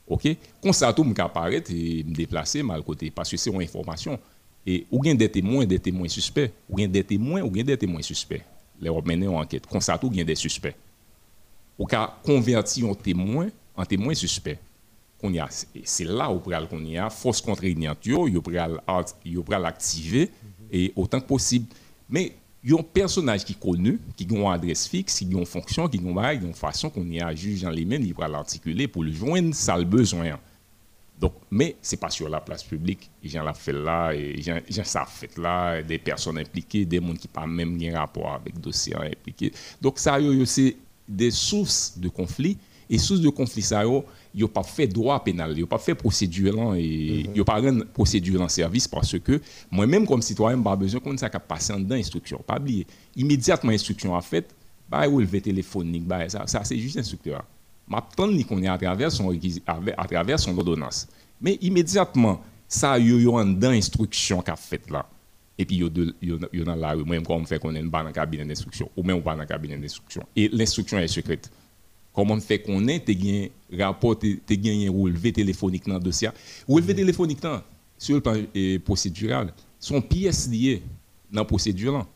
OK? 0.07 0.29
Quand 0.63 0.73
ça, 0.73 0.93
tout, 0.93 1.07
apparaître 1.19 1.71
et 1.71 2.05
me 2.05 2.15
déplacer, 2.15 2.63
mal 2.63 2.83
côté, 2.83 3.11
parce 3.11 3.31
que 3.31 3.37
c'est 3.37 3.51
une 3.51 3.63
information. 3.63 4.19
Et 4.67 4.87
ou 4.91 5.01
bien 5.01 5.15
des 5.15 5.31
témoins, 5.31 5.67
des 5.67 5.79
témoins 5.79 6.09
suspects, 6.09 6.51
ou 6.69 6.77
bien 6.77 6.89
des 6.89 7.05
témoins, 7.05 7.43
ou 7.43 7.51
bien 7.51 7.65
des 7.65 7.77
témoins 7.77 8.03
suspects. 8.03 8.43
Les 8.81 8.91
mener 8.91 9.29
en 9.29 9.37
enquête. 9.37 9.65
Quand 9.71 9.81
ça, 9.81 9.97
tout, 9.99 10.11
a 10.19 10.25
des 10.25 10.35
suspects. 10.35 10.75
Ou 11.79 11.87
qu'a 11.87 12.19
converti 12.25 12.85
en 12.85 12.95
témoin, 12.95 13.49
en 13.77 13.85
témoin 13.85 14.15
suspect 14.15 14.59
c'est 15.85 16.05
là 16.05 16.31
où 16.31 16.39
pral 16.39 16.69
qu'on 16.69 16.85
y 16.85 16.99
a 16.99 17.09
force 17.11 17.41
contraignante 17.41 18.07
yo 18.07 18.29
yo 18.29 18.43
pral 18.43 19.67
activer 19.67 20.31
autant 20.97 21.21
que 21.21 21.27
possible 21.27 21.67
mais 22.09 22.33
il 22.65 22.71
y 22.71 22.75
a 22.75 22.79
un 22.79 22.83
personnage 22.83 23.45
qui 23.45 23.55
connu 23.55 24.01
qui 24.17 24.27
a 24.31 24.35
une 24.35 24.47
adresse 24.47 24.89
fixe 24.89 25.19
qui 25.19 25.27
a 25.27 25.39
une 25.39 25.47
fonction 25.47 25.89
qui 25.89 25.99
a 25.99 26.01
une 26.01 26.15
bail, 26.15 26.41
une 26.43 26.55
façon 26.55 26.91
qu'on 26.91 27.05
y 27.11 27.21
a 27.21 27.35
juge 27.35 27.63
dans 27.63 27.71
les 27.71 27.85
mêmes 27.85 28.03
il 28.03 28.15
pral 28.15 28.33
l'articuler 28.33 28.89
pour 28.89 29.05
le 29.05 29.13
joindre 29.13 29.55
ça 29.55 29.77
le 29.77 29.85
besoin 29.85 30.39
donc 31.19 31.33
mais 31.51 31.77
c'est 31.81 31.97
pas 31.97 32.11
sur 32.11 32.29
la 32.29 32.41
place 32.41 32.65
publique 32.65 33.11
gens 33.23 33.45
l'a 33.45 33.55
fait 33.55 33.73
là 33.73 34.13
et 34.13 34.41
gens 34.43 34.59
ça 34.83 35.05
fait 35.07 35.37
là 35.39 35.83
des 35.83 35.99
personnes 35.99 36.39
impliquées 36.39 36.85
des 36.85 37.01
gens 37.01 37.15
qui 37.15 37.29
pas 37.29 37.47
même 37.47 37.79
un 37.83 37.99
rapport 37.99 38.33
avec 38.33 38.61
dossier 38.61 38.95
impliqué. 38.97 39.53
Donc 39.81 39.99
ça 39.99 40.19
c'est 40.45 40.77
des 41.09 41.31
sources 41.31 41.97
de 41.97 42.09
conflit 42.09 42.59
et 42.91 42.99
sources 42.99 43.21
de 43.21 43.29
conflit 43.29 43.63
ça 43.63 43.85
yo 44.35 44.49
pas 44.49 44.65
fait 44.65 44.87
droit 44.89 45.23
pénal 45.23 45.57
yo 45.57 45.67
pas 45.67 45.79
fait 45.79 45.95
procédure 45.95 46.75
et 46.75 47.25
yo 47.35 47.45
pas 47.45 47.63
procédure 47.93 48.41
en 48.43 48.49
service 48.49 48.89
parce 48.89 49.19
que 49.19 49.41
moi 49.71 49.87
même 49.87 50.07
comme 50.07 50.23
citoyen 50.23 50.61
pas 50.61 50.75
besoin 50.77 51.01
qu'on 51.01 51.17
ça 51.17 51.31
passer 51.31 51.73
en 51.73 51.79
dedans 51.79 51.95
instruction. 51.95 52.43
Pas 52.47 52.59
oublier 52.59 52.87
immédiatement 53.17 53.71
instruction 53.71 54.15
a 54.17 54.21
fait 54.21 54.47
bah 54.91 55.07
relevé 55.07 55.41
téléphonique 55.41 56.05
bah 56.05 56.29
ça, 56.29 56.47
ça 56.47 56.65
c'est 56.65 56.79
juste 56.79 56.97
instructeur. 56.99 57.45
M'attendre 57.87 58.33
ni 58.35 58.45
qu'on 58.45 58.63
est 58.63 58.69
à 58.69 58.77
travers 58.79 59.13
son 59.13 59.29
réquisi- 59.29 59.63
avec- 59.67 59.95
à 59.97 60.07
travers 60.07 60.41
son 60.41 60.57
ordonnance. 60.57 61.07
Mais 61.41 61.57
immédiatement 61.61 62.41
ça 62.67 62.99
yo 62.99 63.19
yo 63.19 63.39
en 63.39 63.45
dedans 63.47 63.71
instruction 63.71 64.43
qu'a 64.43 64.57
fait 64.57 64.91
là. 64.91 65.07
Et 65.57 65.65
puis 65.65 65.77
yo 65.77 65.89
de 65.89 66.13
yo, 66.21 66.39
yo 66.53 66.65
dans 66.65 66.75
la 66.75 66.93
rue. 66.93 67.05
Moi 67.05 67.21
comme 67.21 67.47
fait 67.47 67.61
qu'on 67.61 67.75
est 67.77 67.83
dans 67.83 68.03
le 68.03 68.11
cabinet 68.11 68.45
d'instruction 68.45 68.91
ou 68.97 69.05
même 69.05 69.23
pas 69.23 69.35
dans 69.37 69.43
le 69.43 69.47
cabinet 69.47 69.77
d'instruction. 69.77 70.25
Et 70.35 70.49
l'instruction 70.49 70.99
est 70.99 71.07
secrète 71.07 71.51
comment 72.15 72.39
fait 72.41 72.61
qu'on 72.61 72.87
ait 72.87 73.01
te 73.01 73.13
gagné 73.13 73.51
rapport 73.77 74.17
te 74.19 74.55
gagné 74.55 74.89
relevé 74.89 75.33
téléphonique 75.33 75.87
dans 75.87 75.95
le 75.95 76.01
dossier. 76.01 76.29
Relevé 76.69 76.95
téléphonique 76.95 77.43
là 77.43 77.63
sur 77.99 78.15
le 78.15 78.21
plan 78.21 78.35
eh, 78.55 78.79
procédural 78.79 79.53
sont 79.79 80.01
pièces 80.01 80.49
liées 80.49 80.83
dans 81.33 81.41
la 81.41 81.45
procédure 81.45 81.93
là. 81.93 82.07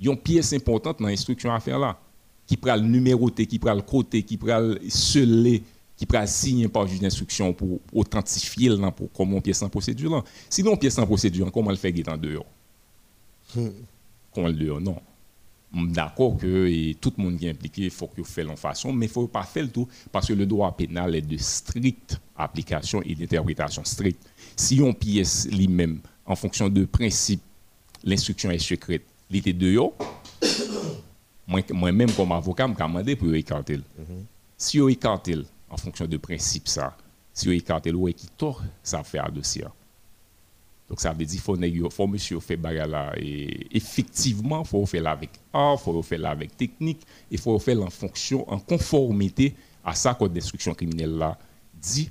Une 0.00 0.16
pièce 0.16 0.52
importante 0.52 1.00
dans 1.00 1.08
l'instruction 1.08 1.52
à 1.52 1.60
faire 1.60 1.78
là 1.78 1.98
qui 2.46 2.56
prend 2.56 2.76
le 2.76 2.82
numéroter 2.82 3.46
qui 3.46 3.58
prend 3.58 3.74
le 3.74 3.82
côté 3.82 4.22
qui 4.22 4.36
prend 4.36 4.60
le 4.60 4.80
sceller 4.88 5.62
qui 5.96 6.06
prend 6.06 6.24
signer 6.26 6.68
par 6.68 6.86
juge 6.86 7.00
d'instruction 7.00 7.52
pour 7.52 7.80
authentifier 7.92 8.70
là 8.70 8.90
pour 8.90 9.12
comme 9.12 9.32
une 9.32 9.42
pièce 9.42 9.60
en 9.62 9.68
procédure 9.68 10.10
là. 10.10 10.24
Sinon 10.48 10.72
une 10.72 10.78
pièce 10.78 10.98
en 10.98 11.06
procédure 11.06 11.52
comment 11.52 11.70
le 11.70 11.76
fait 11.76 11.94
en 12.08 12.16
dehors? 12.16 12.46
Comment 14.32 14.48
le 14.48 14.54
dehors? 14.54 14.80
Non 14.80 14.96
D'accord 15.72 16.38
que 16.38 16.66
et 16.66 16.96
tout 16.98 17.12
le 17.18 17.22
monde 17.22 17.36
qui 17.38 17.46
est 17.46 17.50
impliqué, 17.50 17.82
il 17.84 17.90
faut 17.90 18.06
qu'il 18.08 18.24
fasse 18.24 18.46
en 18.48 18.56
façon, 18.56 18.92
mais 18.92 19.04
il 19.06 19.08
ne 19.10 19.12
faut 19.12 19.26
pas 19.28 19.42
faire 19.42 19.64
le 19.64 19.68
tout 19.70 19.86
parce 20.10 20.26
que 20.26 20.32
le 20.32 20.46
droit 20.46 20.74
pénal 20.74 21.14
est 21.14 21.20
de 21.20 21.36
stricte 21.36 22.18
application 22.36 23.02
et 23.02 23.14
d'interprétation 23.14 23.84
stricte. 23.84 24.26
Si 24.56 24.80
on 24.80 24.94
pièce 24.94 25.46
lui-même 25.50 26.00
en 26.24 26.34
fonction 26.36 26.68
de 26.70 26.84
principe, 26.86 27.42
l'instruction 28.02 28.50
est 28.50 28.58
secrète, 28.58 29.04
il 29.30 29.36
était 29.36 29.52
dehors, 29.52 29.92
moi- 31.46 31.60
moi-même 31.72 32.10
comme 32.12 32.32
avocat, 32.32 32.66
je 32.66 32.72
me 32.72 32.76
demandé 32.88 33.16
pour 33.16 33.34
écarter. 33.34 33.76
le. 33.76 33.82
Si 34.56 34.80
on 34.80 34.88
écarte 34.88 35.30
en 35.68 35.76
fonction 35.76 36.06
de 36.06 36.16
principe 36.16 36.66
ça, 36.68 36.96
si 37.34 37.48
on 37.48 37.52
écarte 37.52 37.86
ouais, 37.92 38.14
qui 38.14 38.26
tort, 38.28 38.62
ça 38.82 39.02
fait 39.04 39.18
un 39.18 39.28
dossier. 39.28 39.64
Donc 40.88 41.00
ça 41.00 41.12
veut 41.12 41.24
dire 41.24 41.42
qu'il 41.42 41.90
faut 41.90 42.06
monsieur 42.06 42.40
faire 42.40 42.58
bagarre 42.58 43.12
et 43.18 43.66
effectivement 43.76 44.64
faut 44.64 44.86
faire 44.86 45.02
là 45.02 45.10
avec 45.10 45.30
art, 45.52 45.80
faut 45.80 46.02
faire 46.02 46.18
là 46.18 46.30
avec 46.30 46.56
technique, 46.56 47.00
il 47.30 47.38
faut 47.38 47.58
faire 47.58 47.82
en 47.82 47.90
fonction 47.90 48.48
en 48.50 48.58
conformité 48.58 49.54
à 49.84 49.94
ça 49.94 50.14
code 50.14 50.32
d'instruction 50.32 50.72
criminelle 50.72 51.16
là 51.16 51.38
dit 51.74 52.10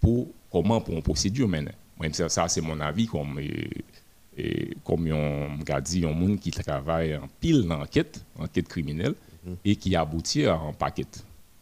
pour 0.00 0.28
comment 0.50 0.80
pour 0.80 0.94
une 0.94 1.02
procédure 1.02 1.48
maintenant. 1.48 1.72
Moi 1.98 2.08
ça, 2.12 2.48
c'est 2.48 2.60
mon 2.60 2.78
avis 2.78 3.06
comme 3.06 3.40
et, 3.40 4.76
comme 4.84 5.10
on 5.10 5.48
m'a 5.68 5.80
dit 5.80 6.04
un 6.06 6.12
monde 6.12 6.38
qui 6.38 6.52
travaille 6.52 7.16
en 7.16 7.28
pile 7.40 7.66
d'enquête, 7.66 8.24
enquête 8.38 8.68
criminelle 8.68 9.14
mhm. 9.44 9.56
et 9.64 9.74
qui 9.74 9.96
aboutit 9.96 10.46
à 10.46 10.54
un 10.54 10.72
paquet 10.72 11.06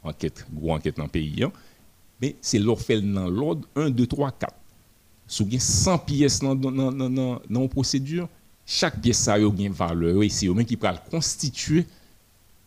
enquête, 0.02 0.46
gros 0.52 0.72
enquête 0.72 0.96
dans 0.98 1.04
le 1.04 1.08
pays. 1.08 1.42
Hein. 1.42 1.52
Mais 2.20 2.36
c'est 2.42 2.60
fait 2.76 3.00
dans 3.00 3.28
l'ordre 3.28 3.66
1 3.76 3.90
2 3.90 4.06
3 4.06 4.32
4 4.32 4.54
sous 5.26 5.48
100 5.50 5.98
pièces 5.98 6.40
dans 6.40 7.40
la 7.48 7.68
procédure, 7.68 8.28
chaque 8.64 9.00
pièce 9.00 9.28
a 9.28 9.38
une 9.38 9.70
valeur 9.70 10.22
et 10.22 10.28
c'est 10.28 10.46
eux 10.46 10.62
qui 10.62 10.76
peuvent 10.76 11.00
constituer 11.10 11.86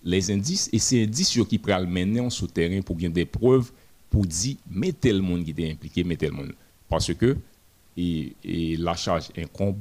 les 0.03 0.31
indices 0.31 0.69
et 0.71 0.79
c'est 0.79 1.03
indices 1.03 1.39
qui 1.47 1.57
peuvent 1.57 1.87
mener 1.87 2.19
en 2.19 2.29
souterrain 2.29 2.81
pour 2.81 2.95
gagner 2.95 3.13
des 3.13 3.25
preuves 3.25 3.71
pour 4.09 4.25
dire 4.25 4.55
mais 4.69 4.91
tel 4.91 5.21
monde 5.21 5.43
qui 5.43 5.53
est 5.57 5.71
impliqué, 5.71 6.03
mais 6.03 6.15
tel 6.15 6.31
monde. 6.31 6.53
Parce 6.87 7.13
que 7.13 7.37
et, 7.97 8.77
la 8.77 8.95
charge 8.95 9.29
incombe 9.37 9.77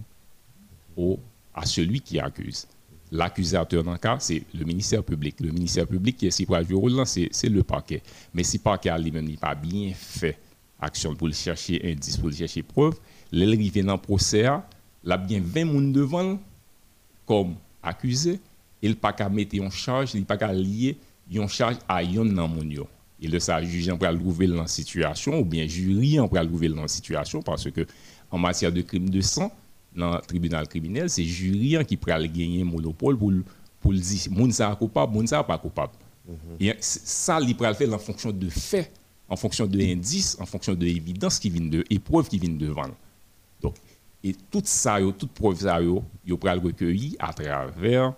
au, 0.97 1.19
à 1.55 1.65
celui 1.65 2.01
qui 2.01 2.19
accuse. 2.19 2.67
L'accusateur 3.11 3.83
dans 3.85 3.93
le 3.93 3.99
cas, 3.99 4.19
c'est 4.21 4.43
le 4.53 4.65
ministère 4.65 5.03
public. 5.03 5.37
Le 5.41 5.51
ministère 5.51 5.87
public 5.87 6.17
qui 6.17 6.27
est 6.27 6.31
si 6.31 6.45
jouer 6.45 6.75
rôle, 6.75 7.07
c'est 7.07 7.49
le 7.49 7.63
parquet. 7.63 8.03
Mais 8.35 8.43
si 8.43 8.59
le 8.59 8.63
parquet 8.63 8.97
lui-même 8.99 9.27
n'est 9.27 9.37
pas 9.37 9.55
bien 9.55 9.93
fait, 9.95 10.37
action 10.81 11.15
pour 11.15 11.33
chercher 11.33 11.81
indice, 11.85 12.17
pour 12.17 12.33
chercher 12.33 12.63
preuve. 12.63 12.99
L'arrivée 13.33 13.83
dans 13.83 13.95
le 13.95 14.01
procès, 14.01 14.47
il 15.05 15.13
a 15.13 15.17
bien 15.17 15.41
20 15.41 15.53
personnes 15.53 15.93
devant 15.93 16.39
comme 17.27 17.55
accusé. 17.83 18.41
Il 18.81 18.91
n'a 18.91 18.97
pas 18.97 19.13
qu'à 19.13 19.29
mettre 19.29 19.61
en 19.61 19.71
charge, 19.71 20.15
il 20.15 20.21
n'a 20.21 20.27
pas 20.27 20.37
qu'à 20.37 20.53
lier 20.53 20.97
en 21.39 21.49
charge 21.49 21.77
à 21.89 22.03
yon 22.03 22.25
dans 22.25 22.49
mon 22.49 22.63
Et 23.21 23.27
le 23.27 23.39
ça 23.39 23.63
juge 23.63 23.89
en 23.91 23.99
trouver 23.99 24.47
dans 24.47 24.63
la 24.63 24.67
situation 24.67 25.41
ou 25.41 25.45
bien 25.45 25.67
jury 25.67 26.19
en 26.21 26.29
trouver 26.29 26.69
dans 26.69 26.83
la 26.83 26.89
situation 26.89 27.43
parce 27.43 27.71
que 27.71 27.87
en 28.31 28.39
matière 28.39 28.73
de 28.73 28.81
crime 28.83 29.11
de 29.11 29.21
sang 29.21 29.53
dans 29.95 30.15
le 30.15 30.21
tribunal 30.21 30.69
criminel, 30.69 31.11
c'est 31.11 31.25
jury 31.25 31.77
qui 31.87 31.97
peut 31.97 32.13
gagner 32.13 32.65
monopole 32.65 33.19
pour 33.19 33.33
pour 33.81 33.93
dire 33.93 34.21
moun 34.31 34.51
ça 34.53 34.75
coupable, 34.77 35.13
moun 35.13 35.27
ça 35.27 35.43
pas 35.43 35.59
coupable. 35.59 35.93
Mm-hmm. 36.29 36.65
Et 36.65 36.77
ça 36.81 37.41
il 37.41 37.57
peut 37.57 37.67
le 37.67 37.75
faire 37.75 37.93
en 37.93 37.99
fonction 37.99 38.31
de 38.31 38.49
faits 38.49 38.93
en 39.29 39.37
fonction 39.37 39.67
de 39.67 39.77
l'indice, 39.77 40.37
en 40.41 40.47
fonction 40.47 40.75
de 40.75 40.85
l'évidence 40.85 41.39
qui 41.39 41.51
vient 41.51 41.67
de, 41.67 41.85
et 41.91 41.99
preuves 41.99 42.29
qui 42.29 42.39
viennent 42.39 42.59
devant. 42.59 42.89
Donc, 43.61 43.75
et 44.25 44.35
tout 44.51 44.63
ça, 44.65 44.99
toute 45.17 45.31
preuve 45.33 45.61
ça, 45.61 45.81
yo, 45.81 46.03
yo 46.27 46.39
recueilli 46.43 47.17
à 47.19 47.33
travers 47.33 48.15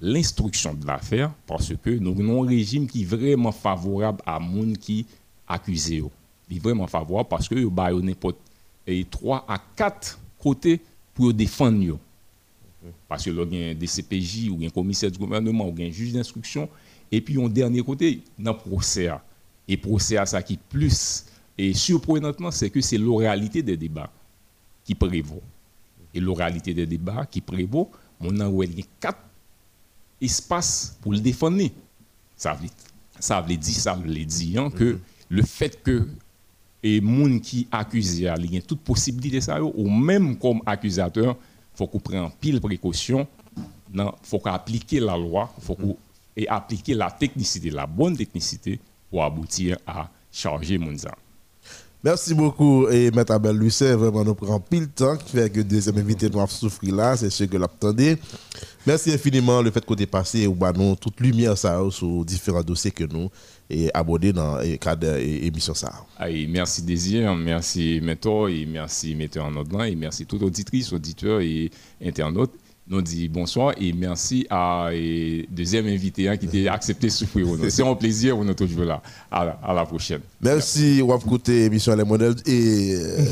l'instruction 0.00 0.74
de 0.74 0.86
l'affaire, 0.86 1.32
parce 1.46 1.72
que 1.82 1.90
nous 1.90 2.12
avons 2.12 2.44
un 2.44 2.48
régime 2.48 2.86
qui 2.86 3.02
est 3.02 3.06
vraiment 3.06 3.52
favorable 3.52 4.20
à 4.26 4.38
monde 4.38 4.76
qui 4.76 5.06
accusé. 5.48 6.02
Il 6.50 6.56
est 6.56 6.60
vraiment 6.60 6.86
favorable 6.86 7.28
parce 7.28 7.48
que 7.48 7.54
yo 7.54 7.70
n'importe 8.00 8.36
trois 9.10 9.44
à 9.48 9.58
quatre 9.74 10.18
côtés 10.38 10.80
pour 11.14 11.32
défendre. 11.32 11.98
Parce 13.08 13.24
que 13.24 13.30
là, 13.30 13.44
il 13.50 13.58
y 13.58 13.64
a 13.64 13.70
un 13.70 13.74
DCPJ 13.74 14.50
ou 14.50 14.58
un 14.62 14.68
commissaire 14.68 15.10
du 15.10 15.18
gouvernement 15.18 15.66
ou 15.66 15.74
un 15.80 15.90
juge 15.90 16.12
d'instruction. 16.12 16.68
Et 17.10 17.20
puis, 17.20 17.42
un 17.42 17.48
dernier 17.48 17.82
côté, 17.82 18.20
dans 18.38 18.52
le 18.52 18.58
procès. 18.58 19.08
Et 19.66 19.76
procès 19.76 20.16
à 20.16 20.26
ça 20.26 20.42
qui 20.42 20.56
plus 20.56 21.24
et 21.56 21.72
surprenantement, 21.72 22.50
c'est 22.50 22.70
que 22.70 22.80
c'est 22.80 22.98
l'oralité 22.98 23.62
des 23.62 23.76
débats 23.76 24.10
qui 24.84 24.94
prévaut. 24.94 25.42
Et 26.12 26.20
l'oralité 26.20 26.74
des 26.74 26.86
débats 26.86 27.26
qui 27.26 27.40
prévaut, 27.40 27.90
on 28.20 28.40
a 28.40 28.50
quatre 29.00 29.20
espaces 30.20 30.96
pour 31.00 31.12
le 31.12 31.20
défendre. 31.20 31.62
Ça 32.36 32.54
veut, 32.54 32.68
ça 33.18 33.40
veut 33.40 33.56
dire, 33.56 33.74
ça 33.74 33.94
veut 33.94 34.12
dire 34.24 34.62
hein, 34.62 34.70
que 34.70 34.94
mm-hmm. 34.94 34.98
le 35.28 35.42
fait 35.42 35.82
que 35.82 36.08
les 36.82 37.00
gens 37.00 37.38
qui 37.38 37.66
accusent, 37.70 38.18
il 38.18 38.52
y 38.52 38.58
a 38.58 38.60
toute 38.62 38.80
possibilité 38.80 39.40
ça, 39.40 39.62
ou 39.62 39.88
même 39.88 40.36
comme 40.36 40.60
accusateur, 40.66 41.36
il 41.74 41.76
faut 41.76 41.86
qu'on 41.86 42.00
prenne 42.00 42.28
pile 42.40 42.60
précaution, 42.60 43.26
il 43.94 44.04
faut 44.22 44.38
qu'on 44.38 44.50
applique 44.50 44.92
la 44.92 45.16
loi, 45.16 45.52
il 45.56 45.64
faut 45.64 45.74
qu'on 45.74 45.96
appliquer 46.48 46.94
la 46.94 47.10
technicité, 47.10 47.70
la 47.70 47.86
bonne 47.86 48.16
technicité 48.16 48.80
pour 49.14 49.22
aboutir 49.22 49.78
à 49.86 50.08
charger 50.32 50.76
Mounza. 50.76 51.14
Merci 52.02 52.34
beaucoup, 52.34 52.88
et 52.88 53.06
M. 53.06 53.24
Abel 53.28 53.56
Lucet, 53.56 53.94
vraiment 53.94 54.24
nous 54.24 54.34
prend 54.34 54.58
pile 54.58 54.88
temps, 54.88 55.16
qui 55.16 55.36
fait 55.36 55.48
que 55.48 55.60
deuxième 55.60 55.96
invité 55.98 56.28
nous 56.28 56.40
a 56.40 56.48
souffert 56.48 56.92
là, 56.92 57.16
c'est 57.16 57.30
ce 57.30 57.44
que 57.44 57.56
l'attendez. 57.56 58.18
Merci 58.84 59.12
infiniment 59.12 59.62
le 59.62 59.70
fait 59.70 59.86
qu'on 59.86 59.94
ait 59.94 60.06
passé 60.06 60.48
ou 60.48 60.58
nous 60.76 60.96
toute 60.96 61.20
lumière 61.20 61.56
ça 61.56 61.80
sur 61.90 62.24
différents 62.24 62.64
dossiers 62.64 62.90
que 62.90 63.04
nous 63.04 63.30
et 63.70 63.88
abordé 63.94 64.32
dans 64.32 64.58
le 64.58 64.76
cadre 64.78 65.06
de 65.06 65.16
l'émission 65.16 65.74
ça. 65.74 65.92
merci 66.48 66.82
Désir, 66.82 67.36
merci 67.36 68.00
Méthode 68.02 68.50
et 68.50 68.66
merci 68.66 69.14
Metteur 69.14 69.44
en 69.46 69.54
ordre 69.54 69.84
et 69.84 69.94
merci 69.94 70.26
toutes 70.26 70.42
auditrices, 70.42 70.92
auditeurs 70.92 71.40
et 71.40 71.70
internautes 72.04 72.52
nous 72.86 73.00
dit 73.00 73.28
bonsoir 73.28 73.74
et 73.80 73.92
merci 73.92 74.46
à 74.50 74.90
et 74.92 75.48
deuxième 75.50 75.86
invité 75.86 76.28
hein, 76.28 76.36
qui 76.36 76.68
a 76.68 76.74
accepté 76.74 77.06
de 77.06 77.12
souffrir. 77.12 77.46
C'est 77.70 77.82
un 77.82 77.94
plaisir, 77.94 78.36
on 78.38 78.46
est 78.48 78.54
toujours 78.54 78.84
là. 78.84 79.00
À, 79.30 79.42
à 79.62 79.72
la 79.72 79.84
prochaine. 79.84 80.20
Merci, 80.40 81.00
on 81.02 81.06
va 81.08 81.16
écouter 81.16 81.60
l'émission 81.64 81.96
Les 81.96 82.04
Modèles 82.04 82.34
et 82.46 82.94
euh, 82.94 83.24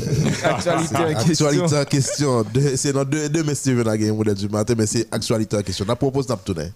actualité 0.43 1.75
en 1.75 1.85
question. 1.85 2.43
C'est 2.75 2.93
dans 2.93 3.05
deux, 3.05 3.29
deux 3.29 3.43
messieurs 3.43 3.83
qui 3.97 4.09
ont 4.11 4.15
modèle 4.15 4.35
du 4.35 4.49
matin, 4.49 4.73
mais 4.77 4.87
c'est 4.87 5.07
actualité 5.11 5.57
en 5.57 5.61
question. 5.61 5.85
On 5.87 5.95
propose 5.95 6.27
d'abtourner. 6.27 6.69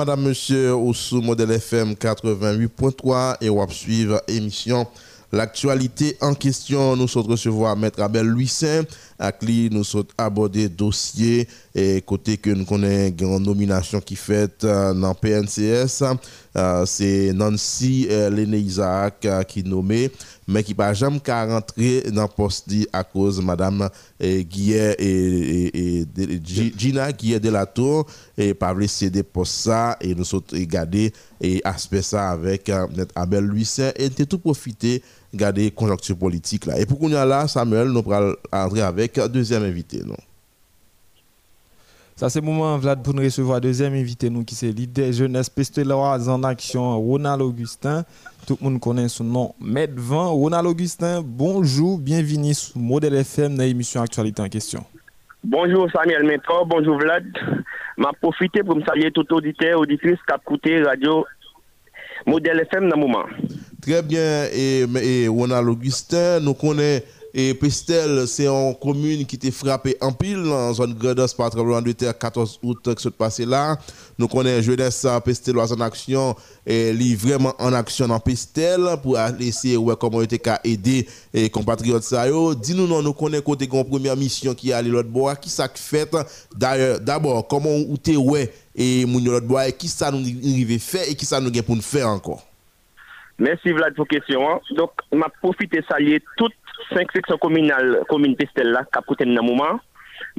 Madame, 0.00 0.22
monsieur, 0.22 0.74
au 0.74 0.94
sous 0.94 1.20
modèle 1.20 1.50
FM 1.50 1.92
88.3 1.92 3.36
et 3.42 3.50
on 3.50 3.62
va 3.62 3.70
suivre 3.70 4.22
émission 4.28 4.86
L'actualité 5.30 6.16
en 6.22 6.32
question, 6.32 6.96
nous 6.96 7.06
sommes 7.06 7.26
recevoir 7.26 7.76
Maître 7.76 8.00
Abel 8.00 8.26
Louis 8.26 8.48
Saint, 8.48 8.82
avec 9.20 9.42
lui, 9.42 9.68
nous 9.70 9.84
sommes 9.84 10.04
aborder 10.16 10.70
dossier 10.70 11.46
et 11.74 12.00
côté 12.00 12.38
que 12.38 12.48
nous 12.48 12.64
connaissons 12.64 13.36
une 13.36 13.44
nomination 13.44 14.00
qui 14.00 14.16
fait 14.16 14.64
dans 14.64 15.14
PNCS, 15.14 16.02
euh, 16.56 16.84
c'est 16.86 17.32
Nancy 17.34 18.08
euh, 18.10 18.30
Léné 18.30 18.58
Isaac 18.58 19.26
qui 19.46 19.62
nommée, 19.62 20.10
mais 20.48 20.64
qui 20.64 20.74
n'a 20.74 20.94
jamais 20.94 21.20
qu'à 21.20 21.44
rentrer 21.44 22.02
dans 22.10 22.22
le 22.22 22.28
poste 22.28 22.72
à 22.94 23.04
cause 23.04 23.36
de 23.36 23.42
madame 23.42 23.88
Guillet 24.20 24.96
et, 24.98 26.06
Gina 26.76 27.12
Guillet 27.12 27.38
de 27.38 27.50
la 27.50 27.66
Tour 27.66 28.06
et 28.38 28.54
pas 28.54 28.74
céder 28.88 29.22
pour 29.22 29.46
ça 29.46 29.98
et 30.00 30.14
nous 30.14 30.24
sommes 30.24 30.42
regardé 30.50 31.12
et 31.40 31.60
aspect 31.62 32.02
ça 32.02 32.30
avec 32.30 32.70
Abel 33.14 33.44
Louis 33.44 33.68
et 33.96 34.10
tout 34.10 34.38
profité 34.38 35.02
garder 35.34 35.70
conjoncture 35.70 36.16
politique 36.16 36.66
là 36.66 36.78
et 36.78 36.86
pour 36.86 36.98
qu'on 36.98 37.08
y 37.08 37.14
a 37.14 37.24
là 37.24 37.46
Samuel 37.48 37.88
nous 37.88 38.12
allons 38.12 38.34
entrer 38.52 38.82
avec 38.82 39.18
un 39.18 39.28
deuxième 39.28 39.62
invité 39.62 40.02
non? 40.04 40.16
Ça, 42.20 42.28
c'est 42.28 42.40
le 42.42 42.44
moment, 42.44 42.76
Vlad, 42.76 43.02
pour 43.02 43.14
nous 43.14 43.22
recevoir 43.22 43.62
deuxième 43.62 43.94
invité, 43.94 44.28
nous, 44.28 44.44
qui 44.44 44.54
c'est 44.54 44.72
leader 44.72 45.10
jeunesse 45.10 45.48
Pesteloise 45.48 46.28
en 46.28 46.42
action, 46.42 47.00
Ronald 47.00 47.40
Augustin. 47.40 48.04
Tout 48.46 48.58
le 48.60 48.68
monde 48.68 48.78
connaît 48.78 49.08
son 49.08 49.24
nom, 49.24 49.54
Medvan. 49.58 50.34
Ronald 50.34 50.66
Augustin, 50.66 51.22
bonjour, 51.24 51.98
bienvenue 51.98 52.52
sur 52.52 52.76
Modèle 52.76 53.14
FM 53.14 53.56
dans 53.56 53.62
l'émission 53.62 54.02
Actualité 54.02 54.42
en 54.42 54.50
question. 54.50 54.84
Bonjour 55.42 55.88
Samuel 55.90 56.24
Mentor, 56.24 56.66
bonjour 56.66 56.98
Vlad. 56.98 57.24
M'a 57.96 58.12
profité 58.20 58.62
pour 58.62 58.76
me 58.76 58.84
saluer 58.84 59.10
tout 59.10 59.24
auditeur, 59.32 59.80
auditrice 59.80 60.18
qui 60.26 60.34
a 60.34 60.36
écouté 60.36 60.82
radio 60.82 61.24
Modèle 62.26 62.60
FM 62.60 62.88
dans 62.88 62.96
le 62.96 63.00
moment. 63.00 63.24
Très 63.82 64.02
bien, 64.02 64.44
et, 64.52 64.84
et 65.02 65.28
Ronald 65.28 65.68
Augustin, 65.68 66.40
nous 66.40 66.54
connaissons 66.54 67.04
et 67.32 67.54
Pestel, 67.54 68.26
c'est 68.26 68.48
une 68.48 68.74
commune 68.74 69.24
qui 69.24 69.36
était 69.36 69.52
frappée 69.52 69.96
en 70.00 70.12
pile 70.12 70.48
en 70.48 70.72
zone 70.72 70.94
Gredos 70.94 71.28
par 71.36 71.50
tremblement 71.50 71.80
de 71.80 71.92
terre 71.92 72.16
14 72.18 72.58
août 72.62 72.94
qui 72.94 73.02
s'est 73.02 73.10
passé 73.10 73.46
là. 73.46 73.78
Nous 74.18 74.26
connaissons 74.26 74.62
jeunesse 74.62 75.04
hein, 75.04 75.20
Pestel 75.20 75.56
en 75.58 75.80
action 75.80 76.34
et 76.66 76.88
est 76.88 77.14
vraiment 77.14 77.54
en 77.60 77.72
action 77.72 78.08
dans 78.08 78.18
Pestel 78.18 78.80
pour 79.00 79.16
essayer 79.38 79.76
ouais 79.76 79.94
comment 79.98 80.22
était 80.22 80.40
qu'à 80.40 80.60
aider 80.64 81.06
et 81.32 81.48
compatriotes 81.48 82.12
Dis-nous 82.60 82.86
nous 83.00 83.12
connaissons 83.12 83.42
côté 83.44 83.68
première 83.68 84.16
mission 84.16 84.52
qui 84.52 84.70
est 84.70 84.72
allée 84.72 84.90
l'autre 84.90 85.08
bois 85.08 85.36
qui 85.36 85.50
ça 85.50 85.68
fait? 85.72 86.10
D'ailleurs 86.56 86.98
d'abord 86.98 87.46
comment 87.46 87.76
ou 87.88 87.96
t'es 87.96 88.16
ouais 88.16 88.52
et 88.74 89.06
moun 89.06 89.24
l'autre 89.24 89.46
bois 89.46 89.68
et 89.68 89.72
qui 89.72 89.86
ça 89.86 90.10
nous 90.10 90.18
arrive 90.18 90.80
faire 90.80 91.08
et 91.08 91.14
qui 91.14 91.24
ça 91.24 91.40
nous 91.40 91.50
gain 91.50 91.62
pour 91.62 91.76
nous 91.76 91.82
faire 91.82 92.08
encore? 92.08 92.44
Merci 93.40 93.72
Vlad 93.72 93.94
pour 93.94 94.06
question. 94.06 94.46
Hein. 94.50 94.60
Donc, 94.72 94.90
m'a 95.10 95.30
profité 95.40 95.82
saluer 95.88 96.22
toute 96.36 96.52
5 96.90 97.14
seksyon 97.16 97.40
kominal, 97.42 98.00
komin 98.10 98.36
pestel 98.38 98.72
la, 98.74 98.84
kap 98.92 99.06
kouten 99.08 99.34
nan 99.34 99.46
mouman. 99.46 99.80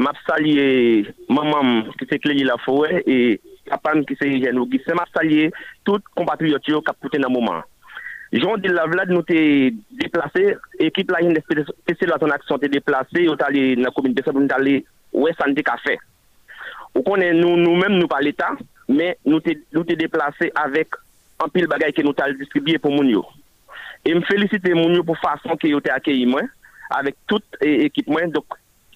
Map 0.02 0.18
salye 0.28 1.08
mamam 1.30 1.92
ki 2.00 2.08
se 2.10 2.20
klenye 2.22 2.46
la 2.48 2.58
fowe, 2.62 3.02
e 3.06 3.38
apan 3.74 4.06
ki 4.08 4.18
se 4.20 4.30
jen 4.32 4.60
ou 4.62 4.70
gise. 4.72 4.94
Map 4.98 5.12
salye 5.16 5.50
tout 5.88 6.06
kompatriot 6.18 6.70
yo 6.70 6.82
kap 6.86 7.00
kouten 7.02 7.26
nan 7.26 7.34
mouman. 7.34 7.62
Joun 8.32 8.62
di 8.64 8.72
la 8.72 8.86
vlad 8.88 9.10
nou 9.12 9.26
te 9.28 9.38
deplase, 10.00 10.56
ekip 10.80 11.12
la 11.12 11.20
jen 11.26 11.36
pestel 11.44 12.14
la 12.14 12.20
ton 12.22 12.32
aksyon 12.32 12.62
te 12.62 12.70
deplase, 12.72 13.26
yo 13.26 13.36
tali 13.40 13.76
nan 13.76 13.92
komin 13.96 14.16
pestel, 14.16 14.38
nou 14.40 14.52
tali 14.52 14.78
wè 15.12 15.34
san 15.36 15.56
de 15.58 15.66
kafe. 15.68 15.98
Ou 16.96 17.04
konen 17.04 17.42
nou 17.42 17.60
nou 17.60 17.76
mèm 17.80 17.98
nou 17.98 18.08
pa 18.12 18.22
l'Etat, 18.24 18.60
men 18.88 19.18
nou 19.28 19.44
te, 19.44 19.58
nou 19.76 19.84
te 19.88 19.98
deplase 20.00 20.48
avèk 20.64 20.96
anpil 21.44 21.68
bagay 21.72 21.92
ke 21.96 22.06
nou 22.06 22.16
tali 22.16 22.40
distribye 22.40 22.80
pou 22.80 22.96
moun 22.96 23.12
yo. 23.12 23.26
Et 24.06 24.14
me 24.16 24.22
féliciter 24.22 24.74
pour 25.06 25.18
façon 25.18 25.56
que 25.58 25.68
yo 25.68 25.80
t'ai 25.80 25.92
accueilli 25.92 26.26
moi 26.26 26.42
avec 26.90 27.16
toute 27.28 27.46
é- 27.62 27.86
équipe 27.86 28.08
moi 28.08 28.26
donc 28.28 28.46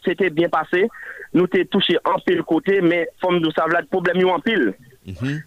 c'était 0.03 0.29
bien 0.29 0.49
passé. 0.49 0.87
Nous 1.33 1.47
t'ai 1.47 1.65
touché 1.65 1.97
en 2.05 2.19
pile 2.19 2.41
côté 2.43 2.81
mais 2.81 3.07
forme 3.21 3.39
de 3.39 3.49
ça 3.51 3.65
le 3.67 3.85
problème 3.85 4.17
yo 4.17 4.29
en 4.29 4.39
pile. 4.39 4.73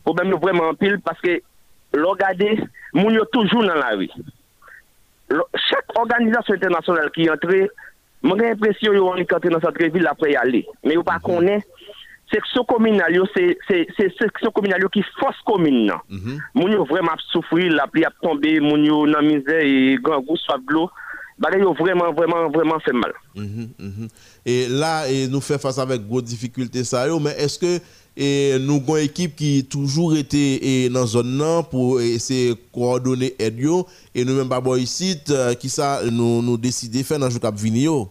Problème 0.05 0.31
yo 0.31 0.39
vraiment 0.39 0.69
en 0.69 0.75
pile 0.75 1.01
parce 1.05 1.21
que 1.21 1.43
regardez 1.93 2.61
moun 2.93 3.13
yo 3.15 3.25
toujours 3.27 3.65
dans 3.65 3.75
la 3.75 3.97
rue. 3.97 4.09
Chaque 5.55 5.99
organisation 5.99 6.55
internationale 6.55 7.11
qui 7.11 7.29
entre, 7.29 7.51
j'ai 7.51 7.69
l'impression 8.23 8.93
yo 8.93 9.09
on 9.09 9.17
est 9.17 9.33
entré 9.33 9.51
dans 9.51 9.61
cette 9.61 9.93
ville 9.93 10.07
après 10.07 10.33
y 10.33 10.37
aller. 10.37 10.67
Mais 10.85 10.95
yo 10.95 11.03
pas 11.03 11.19
section 12.33 12.65
communale 12.65 13.15
yo 13.15 13.25
c'est 13.35 13.59
c'est 13.69 14.13
section 14.19 14.51
communale 14.51 14.83
yo 14.83 14.89
qui 14.89 15.03
force 15.19 15.41
commune 15.45 15.87
nan. 15.87 15.99
Moun 16.55 16.73
yo 16.73 16.85
vraiment 16.85 17.13
ap 17.13 17.21
souffrir, 17.33 17.73
la 17.73 17.87
pluie 17.87 18.05
a 18.05 18.11
tombé, 18.23 18.61
moun 18.61 18.85
yo 18.85 19.07
nan 19.07 19.27
misère 19.27 19.63
et 19.63 19.99
grand 20.01 20.21
goût 20.21 20.37
soit 20.37 20.59
de 20.59 20.73
l'eau. 20.73 20.91
Bagay 21.39 21.61
yo 21.61 21.73
vraiment 21.73 22.13
vraiment 22.13 22.51
vraiment 22.51 22.81
fait 22.81 22.93
mal. 22.93 23.13
Mhm, 23.37 23.69
mhm. 23.79 24.09
Et 24.45 24.67
là, 24.69 25.05
nous 25.31 25.41
fait 25.41 25.59
face 25.61 25.79
avec 25.79 26.07
gros 26.07 26.21
difficultés 26.21 26.83
mais 27.23 27.35
est-ce 27.39 27.59
que 27.59 28.59
nous 28.59 28.77
avons 28.77 28.97
une 28.97 29.05
équipe 29.05 29.37
qui 29.37 29.65
toujours 29.65 30.17
été 30.17 30.89
dans 30.89 31.07
zone 31.07 31.37
nan 31.37 31.63
pour 31.71 32.01
essayer 32.01 32.51
de 32.51 32.59
coordonner 32.73 33.35
aide 33.39 33.61
yo? 33.61 33.87
Et 34.15 34.25
nous 34.25 34.35
même 34.35 34.49
pas 34.49 34.61
ici 34.79 35.17
euh, 35.31 35.55
qui 35.55 35.69
ça 35.69 36.01
nous 36.11 36.43
nous 36.43 36.57
décider 36.57 37.05
faire 37.05 37.21
dans 37.21 37.31
jour 37.31 37.41
cap 37.41 37.55
venir 37.55 37.85
yo? 37.85 38.11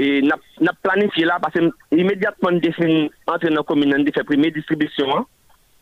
E 0.00 0.22
nap, 0.24 0.40
nap 0.64 0.78
planifiye 0.84 1.28
la, 1.28 1.36
pase 1.42 1.60
imediatman 1.92 2.60
defen 2.64 3.10
entre 3.28 3.52
nan 3.52 3.66
komine 3.68 3.92
nan 3.92 4.06
defen 4.06 4.24
prime 4.28 4.48
distribisyon 4.54 5.12
an, 5.18 5.26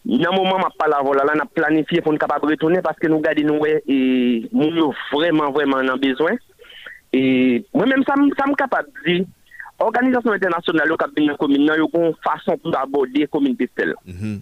nan 0.08 0.34
mouman 0.34 0.64
map 0.64 0.74
pala 0.80 0.98
vola 1.06 1.26
la, 1.28 1.36
nap 1.38 1.52
planifiye 1.54 2.02
pou 2.02 2.14
nou 2.14 2.22
kapap 2.22 2.46
retounen, 2.48 2.82
paske 2.82 3.10
nou 3.10 3.22
gade 3.22 3.44
nou 3.46 3.62
we, 3.62 3.76
e, 3.86 3.98
moun 4.50 4.78
yo 4.80 4.90
vreman 5.12 5.54
vreman 5.54 5.86
nan 5.86 6.02
bezwen. 6.02 6.40
E 7.14 7.22
mwen 7.70 7.94
menm 7.94 8.06
sa 8.08 8.18
m 8.18 8.56
kapap 8.58 8.90
di, 9.06 9.20
organizasyon 9.78 10.40
internasyonal 10.40 10.90
yo 10.90 10.98
kapine 10.98 11.30
nan 11.30 11.38
komine 11.38 11.68
nan, 11.68 11.78
yo 11.78 11.86
kon 11.92 12.10
fason 12.26 12.58
pou 12.58 12.74
abode 12.74 13.28
komine 13.30 13.58
pestel. 13.60 13.94
Mm 14.02 14.18
-hmm. 14.18 14.38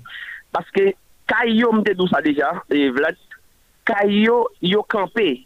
Paske 0.56 0.94
kay 1.28 1.56
yo 1.60 1.72
mte 1.76 1.92
dou 1.98 2.08
sa 2.08 2.22
deja, 2.24 2.54
e 2.72 2.88
vlad, 2.94 3.18
kay 3.84 4.22
yo 4.24 4.46
yo 4.62 4.82
kampe, 4.88 5.44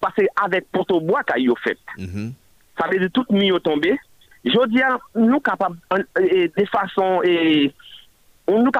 pase 0.00 0.26
avek 0.44 0.66
poto 0.72 1.00
boa 1.00 1.22
kay 1.24 1.46
yo 1.48 1.56
fet. 1.64 1.80
Mm-hmm. 1.96 2.34
Ça 2.78 2.88
veut 2.88 2.98
dire 2.98 3.10
tout 3.12 3.26
au 3.28 3.58
tombé. 3.58 3.98
Je 4.44 4.66
dis, 4.68 4.80
nous 5.14 5.40
capables 5.40 5.78
de 6.16 6.64
façon 6.66 7.20
et 7.24 7.72
on 8.46 8.62
nous 8.62 8.70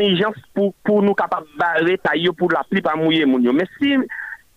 urgence 0.00 0.36
pour, 0.54 0.72
pour 0.84 1.02
nous 1.02 1.14
capables 1.14 1.46
de 1.52 1.58
barrer 1.58 1.98
taille 1.98 2.28
pour 2.36 2.50
la 2.50 2.64
pluie 2.64 2.80
pas 2.80 2.96
mouiller. 2.96 3.26
Mais 3.26 3.66
si 3.78 3.94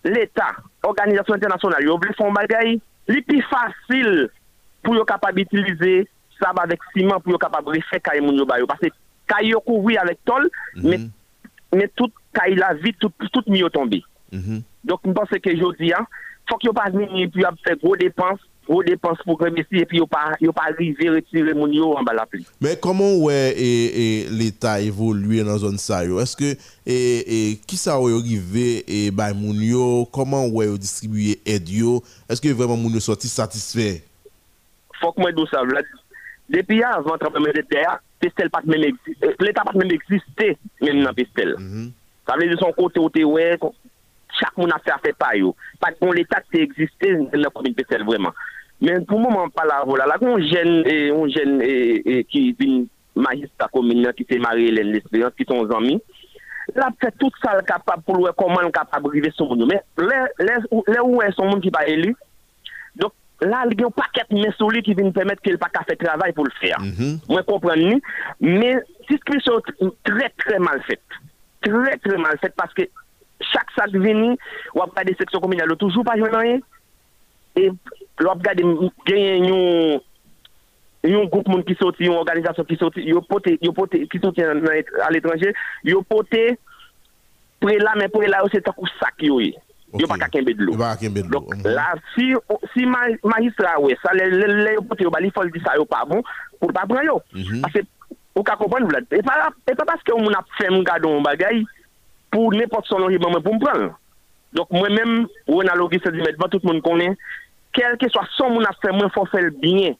l'État, 0.04 0.56
organisation 0.82 1.34
internationale, 1.34 1.84
yo 1.84 1.98
veut 1.98 2.12
faire 2.16 2.26
un 2.26 2.32
bagay, 2.32 2.80
li 3.08 3.22
plus 3.22 3.42
facile 3.42 4.30
pour 4.82 4.94
yo 4.94 5.04
capable 5.04 5.36
d'utiliser 5.40 6.08
ça 6.40 6.52
avec 6.56 6.80
ciment 6.96 7.20
pour 7.20 7.32
yo 7.32 7.38
capable 7.38 7.66
de 7.66 7.78
refaire 7.78 8.00
caille 8.00 8.20
moun 8.20 8.36
yo 8.36 8.46
ba 8.46 8.58
yo. 8.58 8.66
Parce 8.66 8.80
que 8.80 8.86
caille 9.26 9.52
couvri 9.66 9.98
avec 9.98 10.24
tol, 10.24 10.48
mais, 10.76 11.00
mais 11.74 11.90
tout 11.94 12.10
caille 12.32 12.54
la 12.54 12.72
vite, 12.74 12.98
tout, 12.98 13.12
tout 13.32 13.42
au 13.46 13.68
tombé. 13.68 14.02
Donc, 14.84 15.00
je 15.04 15.10
pense 15.10 15.28
que 15.28 15.50
je 15.50 15.76
dis, 15.76 15.88
il 15.88 15.94
faut 16.48 16.56
qu'il 16.56 16.70
n'y 16.70 16.78
ait 16.78 16.82
pas 16.82 16.90
venir 16.90 17.28
puis 17.30 17.42
faire 17.64 17.76
gros 17.76 17.96
dépenses, 17.96 18.38
gros 18.68 18.82
dépenses 18.82 19.18
pour 19.24 19.38
remercier 19.38 19.82
et 19.82 19.86
puis 19.86 19.98
il 19.98 20.00
n'y 20.00 20.06
pas, 20.06 20.36
pas 20.52 20.68
arriver 20.70 21.08
à 21.08 21.12
retirer 21.12 21.54
mon 21.54 21.68
yo 21.68 21.94
en 21.96 22.02
bas 22.02 22.12
la 22.14 22.26
pluie. 22.26 22.44
Mais 22.60 22.76
comment 22.80 23.16
ouais 23.16 23.54
et, 23.56 24.22
et 24.22 24.28
l'État 24.28 24.80
évolue 24.80 25.42
dans 25.42 25.58
zone 25.58 25.78
ça? 25.78 26.04
Est-ce 26.04 26.36
que 26.36 26.56
et, 26.84 27.50
et 27.50 27.56
qui 27.66 27.76
ça 27.76 28.00
ouais 28.00 28.12
arrivé 28.12 28.84
et 28.86 29.10
bah 29.10 29.30
yo? 29.32 30.08
Comment 30.12 30.46
ouais 30.48 30.66
distribuer 30.78 31.38
aide 31.46 31.68
yo? 31.68 32.02
Est-ce 32.28 32.40
que 32.40 32.48
vraiment 32.48 32.76
moun 32.76 32.92
yo 32.92 33.00
sorti 33.00 33.28
satisfait? 33.28 34.02
faut 35.00 35.12
que 35.12 35.20
moi 35.20 35.32
dise 35.32 35.46
ça, 35.50 35.62
Vlad. 35.62 35.84
Depuis 36.48 36.82
avant 36.82 37.14
le 37.14 37.18
tremblement 37.18 37.52
de 37.54 37.60
terre, 37.62 37.98
Pestel 38.20 38.50
pas 38.50 38.62
même 38.64 38.82
euh, 38.82 39.32
l'État 39.40 39.62
pas 39.64 39.72
même 39.76 39.90
existé 39.90 40.56
même 40.80 41.02
dans 41.02 41.12
Pestel. 41.12 41.56
Ça 42.26 42.34
veut 42.36 42.48
dire 42.48 42.58
son 42.58 42.72
côté 42.72 43.00
t'es 43.12 43.24
ouais, 43.24 43.58
chaque 44.38 44.56
monde 44.56 44.72
a 44.72 44.78
fait 44.78 44.92
affaire 44.92 45.14
par 45.18 45.34
yo. 45.34 45.54
Pas 45.80 45.90
de 45.90 45.96
bon 46.00 46.12
l'État 46.12 46.42
qui 46.52 46.60
existé 46.60 47.16
dans 47.16 47.28
la 47.32 47.50
commune 47.50 47.74
Pestel 47.74 48.04
vraiment. 48.04 48.32
Men 48.82 49.06
pou 49.08 49.16
mouman 49.20 49.48
pa 49.56 49.64
la 49.64 49.80
vola, 49.88 50.04
la 50.08 50.18
kon 50.20 50.36
jen, 50.42 50.82
e, 50.84 51.08
on 51.14 51.30
jen 51.32 51.56
e, 51.64 51.72
e, 52.04 52.16
ki 52.28 52.50
vin 52.58 52.84
magista 53.16 53.70
komina 53.72 54.12
ki 54.12 54.26
se 54.28 54.36
mari 54.42 54.68
Hélène 54.68 54.92
L'Espérance, 54.92 55.36
ki 55.38 55.46
son 55.48 55.64
zami, 55.70 55.96
la 56.76 56.90
fè 57.00 57.08
tout 57.16 57.32
sa 57.40 57.54
l 57.56 57.62
kapab 57.64 58.02
pou 58.04 58.20
lwe 58.20 58.34
koman 58.36 58.68
l 58.68 58.74
kapab 58.76 59.08
rive 59.08 59.30
son 59.32 59.54
moun. 59.54 59.64
Men 59.70 59.80
le, 59.96 60.18
le, 60.44 60.58
le 60.92 61.06
ou 61.06 61.24
e 61.24 61.30
son 61.32 61.48
moun 61.48 61.64
ki 61.64 61.72
pa 61.72 61.86
elu, 61.88 62.12
dok 63.00 63.16
la 63.48 63.62
li 63.70 63.80
gen 63.80 63.94
paket 63.96 64.36
mesoli 64.36 64.84
ki 64.84 64.98
vin 64.98 65.08
pèmet 65.16 65.40
ke 65.40 65.56
l 65.56 65.60
pa 65.62 65.72
ka 65.72 65.86
fè 65.88 65.96
travay 66.02 66.36
pou 66.36 66.44
l 66.44 66.52
fè. 66.60 66.74
Mwen 66.76 67.48
kompren 67.48 67.80
ni, 67.80 67.96
men 68.44 68.84
diskrisyon 69.08 69.64
tre 70.04 70.28
tre 70.44 70.60
mal 70.60 70.84
fèt. 70.84 71.22
Tre 71.64 71.96
tre 72.04 72.20
mal 72.20 72.36
fèt, 72.44 72.52
paske 72.60 72.90
chak 73.40 73.72
sak 73.76 73.94
veni, 73.94 74.34
wap 74.76 74.94
gade 74.96 75.16
seksyon 75.18 75.42
kominal 75.44 75.72
yo 75.72 75.78
toujou 75.80 76.04
pa 76.06 76.16
jwen 76.18 76.34
anye, 76.36 76.60
e 77.56 77.70
wap 78.24 78.42
gade 78.44 78.64
genyen 79.08 79.48
yon, 79.50 80.00
yon 81.06 81.28
goup 81.32 81.48
moun 81.48 81.64
ki 81.66 81.76
soti, 81.80 82.08
yon 82.08 82.20
organizasyon 82.20 82.68
ki 82.68 82.78
soti, 82.80 83.04
yon 83.10 83.24
pote, 83.28 83.56
yon 83.62 83.76
pote, 83.76 84.02
ki 84.10 84.22
soti 84.22 84.44
al 84.44 85.20
etranje, 85.20 85.52
yon 85.86 86.04
pote, 86.08 86.56
pre 87.62 87.78
la 87.80 87.94
men 87.98 88.12
pre 88.12 88.28
la 88.30 88.42
yo 88.44 88.50
se 88.52 88.60
takou 88.64 88.88
sak 89.00 89.24
yo 89.24 89.40
ye. 89.40 89.54
Okay. 89.86 90.02
Yo 90.02 90.08
pa 90.10 90.18
kakenbe 90.18 90.52
dlo. 90.58 90.74
Yo 90.74 90.80
pa 90.80 90.94
kakenbe 90.96 91.22
dlo. 91.24 91.40
Mm 91.40 91.62
-hmm. 91.62 91.74
La, 91.76 91.94
si, 92.14 92.34
si 92.74 92.86
ma, 92.86 93.06
magistra 93.22 93.78
we, 93.80 93.96
sa 94.02 94.12
le, 94.12 94.30
le, 94.30 94.46
le 94.64 94.72
yo 94.74 94.82
pote 94.82 95.04
yo 95.04 95.10
bali 95.10 95.30
fol 95.30 95.50
di 95.50 95.60
sa 95.60 95.76
yo 95.76 95.84
pa 95.84 96.04
bon, 96.04 96.22
pou 96.58 96.72
pa 96.72 96.86
pran 96.86 97.06
yo. 97.06 97.22
Mm 97.32 97.42
-hmm. 97.42 97.66
Ase, 97.66 97.86
ou 98.34 98.42
ka 98.42 98.56
kompon 98.56 98.84
vlad. 98.88 99.06
E 99.10 99.22
pa, 99.22 99.48
e 99.64 99.74
pa 99.74 99.84
paske 99.84 100.12
ou 100.12 100.20
moun 100.20 100.36
ap 100.36 100.44
fem 100.58 100.82
gado 100.84 101.08
moun 101.08 101.24
bagay, 101.24 101.64
pou 102.36 102.52
nepot 102.52 102.84
son 102.88 103.00
longi 103.00 103.20
ban 103.22 103.32
mwen 103.32 103.44
pou 103.44 103.56
m 103.56 103.62
pran. 103.62 103.86
Dok 104.56 104.74
mwen 104.76 104.94
men, 104.96 105.14
ou 105.48 105.62
en 105.64 105.72
alogi 105.72 106.00
se 106.02 106.12
di 106.12 106.20
met, 106.20 106.36
ba 106.40 106.50
tout 106.52 106.64
moun 106.68 106.82
konen, 106.84 107.16
kelke 107.76 108.10
swa 108.12 108.26
son 108.36 108.52
moun 108.56 108.68
ap 108.68 108.76
fè 108.84 108.92
mwen 108.92 109.12
fò 109.14 109.24
fèl 109.32 109.48
binyen. 109.62 109.96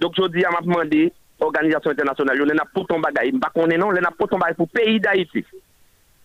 Dok 0.00 0.16
jodi 0.18 0.44
a 0.44 0.52
map 0.54 0.66
mande, 0.68 1.06
organizasyon 1.44 1.94
internasyonal 1.94 2.40
yo, 2.40 2.48
lè 2.48 2.56
na 2.56 2.66
poton 2.72 3.04
bagay, 3.04 3.34
mba 3.36 3.52
konen 3.54 3.80
non, 3.82 3.92
lè 3.94 4.02
na 4.04 4.14
poton 4.16 4.40
bagay 4.40 4.56
pou 4.58 4.70
peyi 4.72 4.98
da 5.02 5.14
iti. 5.18 5.44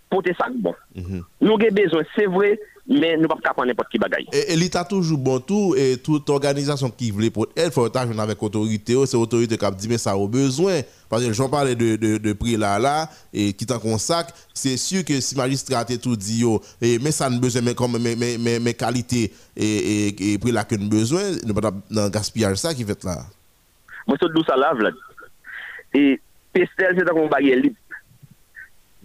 Pote 0.09 0.33
sak 0.37 0.55
bon. 0.63 0.73
Mm 0.95 1.03
-hmm. 1.03 1.25
Nou 1.45 1.59
gen 1.61 1.75
bezon, 1.75 2.07
se 2.15 2.25
vre, 2.27 2.55
mais 2.89 3.15
nous 3.15 3.21
ne 3.21 3.27
pouvons 3.27 3.39
pas 3.39 3.53
prendre 3.53 3.67
n'importe 3.67 3.89
qui 3.89 3.99
bagaille. 3.99 4.27
Et, 4.33 4.53
et 4.53 4.55
l'État 4.57 4.83
toujours 4.83 5.17
bon 5.17 5.39
tout, 5.39 5.75
et 5.77 5.97
toute 5.97 6.29
organisation 6.29 6.89
qui 6.89 7.11
voulait 7.11 7.29
pour 7.29 7.47
elle, 7.55 7.67
il 7.67 7.71
faut 7.71 7.85
être 7.85 7.95
avec 7.97 8.41
l'autorité, 8.41 8.95
c'est 9.05 9.15
l'autorité 9.15 9.57
qui 9.57 9.65
a 9.65 9.71
dit, 9.71 9.87
mais 9.87 9.97
ça 9.97 10.11
a 10.11 10.27
besoin. 10.27 10.81
Parce 11.07 11.23
que 11.23 11.31
j'en 11.33 11.49
parlais 11.49 11.75
de, 11.75 11.95
de, 11.95 12.17
de 12.17 12.33
prix 12.33 12.57
là, 12.57 12.77
là, 12.79 13.09
et 13.33 13.53
qui 13.53 13.65
t'en 13.65 13.79
consacre, 13.79 14.33
c'est 14.53 14.77
sûr 14.77 15.05
que 15.05 15.21
si 15.21 15.35
magistrat 15.35 15.79
a 15.79 15.97
tout 15.97 16.15
dit, 16.15 16.41
yo, 16.41 16.61
et, 16.81 16.99
mais 16.99 17.11
ça 17.11 17.29
n'a 17.29 17.37
besoin, 17.37 17.61
mais 17.61 17.75
comme 17.75 17.97
mes, 17.97 18.15
mes, 18.15 18.37
mes, 18.37 18.59
mes 18.59 18.73
qualités 18.73 19.31
et, 19.55 20.07
et, 20.07 20.33
et 20.33 20.37
prix 20.37 20.51
là 20.51 20.63
que 20.63 20.75
nous 20.75 20.89
besoin, 20.89 21.21
nous 21.45 21.53
pas 21.53 21.71
dans 21.89 22.09
gaspillage 22.09 22.57
ça 22.57 22.73
qui 22.73 22.83
fait 22.83 23.03
là. 23.03 23.25
Mwen 24.09 24.17
sot 24.17 24.33
dou 24.33 24.41
sa 24.41 24.57
la 24.57 24.71
vlad. 24.73 24.97
E 25.93 26.17
pestel 26.55 27.03
ta 27.05 27.13
kon 27.13 27.29
bagye 27.29 27.53
lip. 27.59 27.75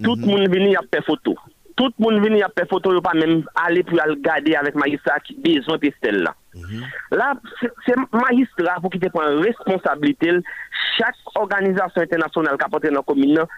Tout 0.01 0.23
moun 0.25 0.49
vini 0.49 0.73
ap 0.81 0.89
pe 0.89 1.03
foto. 1.05 1.35
tout 1.77 1.95
moun 1.99 2.21
vini 2.23 2.43
ap 2.43 2.55
pe 2.55 2.67
foto 2.71 2.93
yo 2.95 3.03
pa 3.03 3.15
menm 3.19 3.43
ale 3.59 3.83
pou 3.87 4.01
al 4.03 4.15
gade 4.23 4.55
avèk 4.59 4.77
magistra 4.79 5.19
ki 5.25 5.37
bezon 5.43 5.81
pe 5.83 5.91
stel 5.97 6.23
la. 6.27 6.35
Mm 6.55 6.63
-hmm. 6.63 6.85
La, 7.19 7.33
se 7.87 7.95
magistra 8.13 8.79
pou 8.81 8.91
ki 8.91 9.01
te 9.03 9.11
pon 9.11 9.43
responsabilite 9.43 10.31
l, 10.33 10.43
chak 10.97 11.17
organizasyon 11.41 12.07
internasyonel 12.07 12.61
ka 12.61 12.69
pote 12.69 12.91
nan 12.91 13.03
komine 13.03 13.41
nan, 13.41 13.51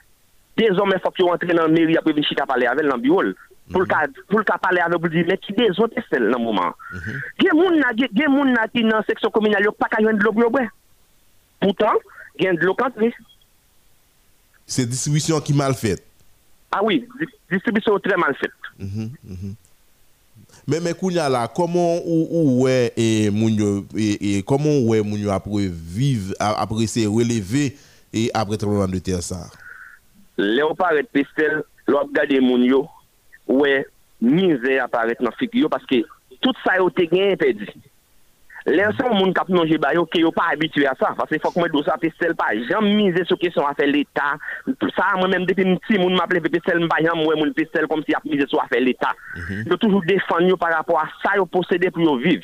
dezon 0.56 0.88
men 0.88 1.02
fok 1.05 1.20
yo 1.20 1.32
antre 1.32 1.52
nan 1.52 1.72
meri 1.72 1.98
apre 1.98 2.12
vini 2.12 2.26
chika 2.26 2.47
pale 2.47 2.66
avèl 2.66 2.88
nan 2.88 3.01
biwol. 3.01 3.26
Mm 3.26 3.34
-hmm. 3.34 4.12
Pou 4.28 4.40
l 4.40 4.44
ka 4.44 4.59
pale 4.59 4.80
avèl 4.80 4.98
pou 4.98 5.09
di 5.09 5.24
men 5.24 5.36
ki 5.36 5.52
bezon 5.52 5.88
pe 5.88 6.01
stel 6.06 6.24
nan 6.30 6.40
mouman. 6.40 6.72
Mm 6.93 6.98
-hmm. 6.98 7.20
Gen 7.38 7.56
moun 7.60 7.78
na, 7.78 7.93
gen, 7.93 8.09
gen 8.12 8.30
moun 8.30 8.52
na 8.52 8.68
ti 8.68 8.82
nan 8.82 9.05
seksyon 9.06 9.30
komine 9.30 9.60
yo 9.64 9.72
pa 9.72 9.88
ka 9.88 10.02
yon 10.02 10.18
dlo 10.18 10.32
globwe. 10.32 10.68
Poutan, 11.60 11.97
gen 12.38 12.56
dlo 12.56 12.74
kantri. 12.74 13.12
Se 14.66 14.86
disibisyon 14.86 15.40
ki 15.40 15.52
mal 15.55 15.74
fèt. 15.74 16.15
Ah 16.72 16.80
oui, 16.82 17.06
distribution 17.51 17.98
très 17.98 18.16
mal 18.16 18.34
faite. 18.34 18.51
Mm 18.78 18.86
-hmm, 18.86 19.55
Mais 20.68 20.80
mais 20.80 20.94
kounya 20.94 21.28
là, 21.28 21.48
comment 21.48 21.98
ou 22.05 22.26
ou 22.30 22.62
ouais 22.64 22.93
et 22.97 23.30
mounio 23.30 23.86
et, 23.97 24.38
et 24.38 24.43
comment 24.43 24.78
ouais 24.88 25.01
mounio 25.02 25.30
après 25.30 25.68
vivre 25.68 26.34
après 26.38 26.86
se 26.86 27.06
relever 27.06 27.76
et 28.12 28.30
après 28.34 28.56
tremblement 28.56 28.88
de 28.88 28.98
terre 28.98 29.22
ça? 29.22 29.48
Léopard 30.36 30.97
et 30.98 31.05
Pestel, 31.05 31.62
l'on 31.86 32.01
regarde 32.01 32.32
mounio 32.43 32.88
ouais 33.47 33.86
misère 34.20 34.84
apparaît 34.84 35.16
dans 35.20 35.30
figure 35.38 35.70
parce 35.70 35.86
que 35.86 36.02
tout 36.40 36.52
ça 36.64 36.72
a 36.72 36.86
été 36.88 37.06
gagné 37.06 37.36
perdu. 37.36 37.68
Lè 38.66 38.86
son 38.98 39.14
moun 39.14 39.30
kap 39.34 39.47
nonje 39.52 39.76
bayo 39.78 40.02
ke 40.10 40.18
yo 40.18 40.32
pa 40.34 40.48
abitue 40.51 40.88
a 40.90 40.94
sa, 40.98 41.12
fase 41.14 41.38
fok 41.43 41.55
mwen 41.60 41.70
dosa 41.70 41.94
pe 42.02 42.10
sel 42.18 42.34
pa 42.38 42.48
jam 42.66 42.88
mize 42.98 43.22
sou 43.28 43.38
kesyon 43.38 43.68
a 43.68 43.76
fe 43.78 43.86
l'Etat. 43.86 44.43
Sa 44.97 45.12
mwen 45.20 45.30
menm 45.36 45.47
depi 45.47 45.68
mti 45.68 46.01
moun 46.02 46.18
maple 46.18 46.43
pe 46.43 46.51
pestel 46.56 46.82
mba 46.82 46.98
jam 47.05 47.22
mwen 47.22 47.38
moun 47.38 47.55
pestel 47.55 47.86
kom 47.86 48.02
si 48.02 48.16
ap 48.18 48.26
mize 48.26 48.48
sou 48.51 48.59
a 48.59 48.66
fe 48.72 48.82
l'Etat. 48.82 49.14
Mm 49.36 49.43
-hmm. 49.47 49.70
Yo 49.70 49.76
toujou 49.76 50.02
defan 50.10 50.51
yo 50.51 50.56
par 50.56 50.74
rapport 50.74 50.98
a 50.98 51.06
sa 51.22 51.36
yo 51.36 51.47
posede 51.47 51.93
pou 51.94 52.02
yo 52.02 52.16
viv. 52.16 52.43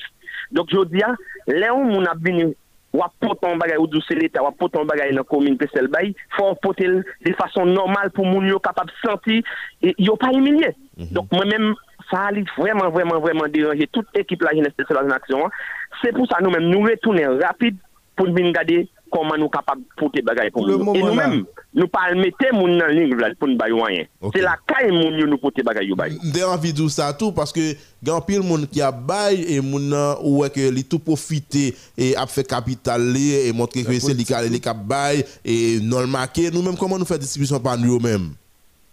Dok 0.52 0.72
yo 0.72 0.84
diya, 0.84 1.10
lè 1.46 1.70
ou 1.70 1.82
moun 1.82 2.06
ap 2.06 2.18
bini 2.22 2.54
wap 2.92 3.12
poton 3.18 3.58
bagay 3.58 3.78
ou 3.78 3.88
douse 3.88 4.14
l'Etat, 4.14 4.42
wap 4.42 4.56
poton 4.58 4.86
bagay 4.86 5.12
nan 5.12 5.24
komine 5.24 5.58
pestel 5.58 5.88
bay, 5.88 6.14
fò 6.36 6.54
potel 6.54 7.02
de 7.24 7.32
fason 7.32 7.66
normal 7.66 8.10
pou 8.10 8.24
moun 8.24 8.46
yo 8.46 8.60
kapap 8.60 8.90
senti, 9.02 9.42
e 9.82 9.94
yo 9.98 10.16
pa 10.16 10.30
emilye. 10.30 10.70
Mm 10.96 11.02
-hmm. 11.02 11.12
Dok 11.14 11.26
mwen 11.32 11.48
menm... 11.48 11.74
sa 12.12 12.28
li 12.30 12.44
vreman 12.58 12.92
vreman 12.92 13.24
vreman 13.24 13.52
diranje 13.52 13.88
tout 13.90 14.06
ekip 14.14 14.44
la 14.44 14.52
jeunesse 14.52 14.92
an 14.92 15.16
aksyon 15.16 15.46
an. 15.48 15.56
C'est 16.02 16.12
pour 16.12 16.26
ça 16.28 16.38
nous-mêmes 16.42 16.68
nous 16.68 16.82
retournons 16.82 17.38
rapide 17.40 17.76
pour 18.16 18.28
nous 18.28 18.34
regarder 18.34 18.88
comment 19.10 19.36
nous 19.36 19.42
sommes 19.42 19.50
capables 19.50 19.82
de 19.82 19.86
porter 19.96 20.22
bagay 20.22 20.50
pour 20.50 20.66
nous. 20.66 20.94
Et 20.94 21.02
nous-mêmes, 21.02 21.44
nous 21.74 21.86
pas 21.86 22.12
mettre 22.14 22.52
mon 22.54 22.76
dans 22.76 22.86
ligne 22.86 23.14
pour 23.38 23.46
nous 23.46 23.56
bailler 23.56 23.82
rien. 23.82 24.04
C'est 24.34 24.40
la 24.40 24.56
caille 24.66 24.90
mon 24.90 25.10
nous 25.10 25.38
porter 25.38 25.62
bagay 25.62 25.86
yo 25.86 25.94
bail. 25.94 26.18
J'ai 26.34 26.44
envie 26.44 26.72
de 26.72 26.88
ça 26.88 27.12
tout 27.12 27.30
parce 27.30 27.52
que 27.52 27.74
grand 28.02 28.20
pile 28.20 28.42
monde 28.42 28.66
qui 28.68 28.82
a 28.82 28.90
bail 28.90 29.44
et 29.48 29.60
moun 29.60 29.94
ou 30.24 30.44
que 30.52 30.70
li 30.70 30.84
tout 30.84 30.98
profiter 30.98 31.74
et 31.96 32.16
a 32.16 32.26
fait 32.26 32.44
capital 32.48 33.14
et 33.16 33.52
montrer 33.52 33.84
que 33.84 33.92
c'est 33.98 34.14
les 34.14 34.48
les 34.48 34.60
cap 34.60 34.78
bail 34.78 35.24
et 35.44 35.78
non 35.80 36.06
marqué 36.06 36.50
nous-mêmes 36.50 36.76
comment 36.76 36.98
nous 36.98 37.04
faire 37.04 37.18
distribution 37.18 37.60
par 37.60 37.78
nous-mêmes. 37.78 38.30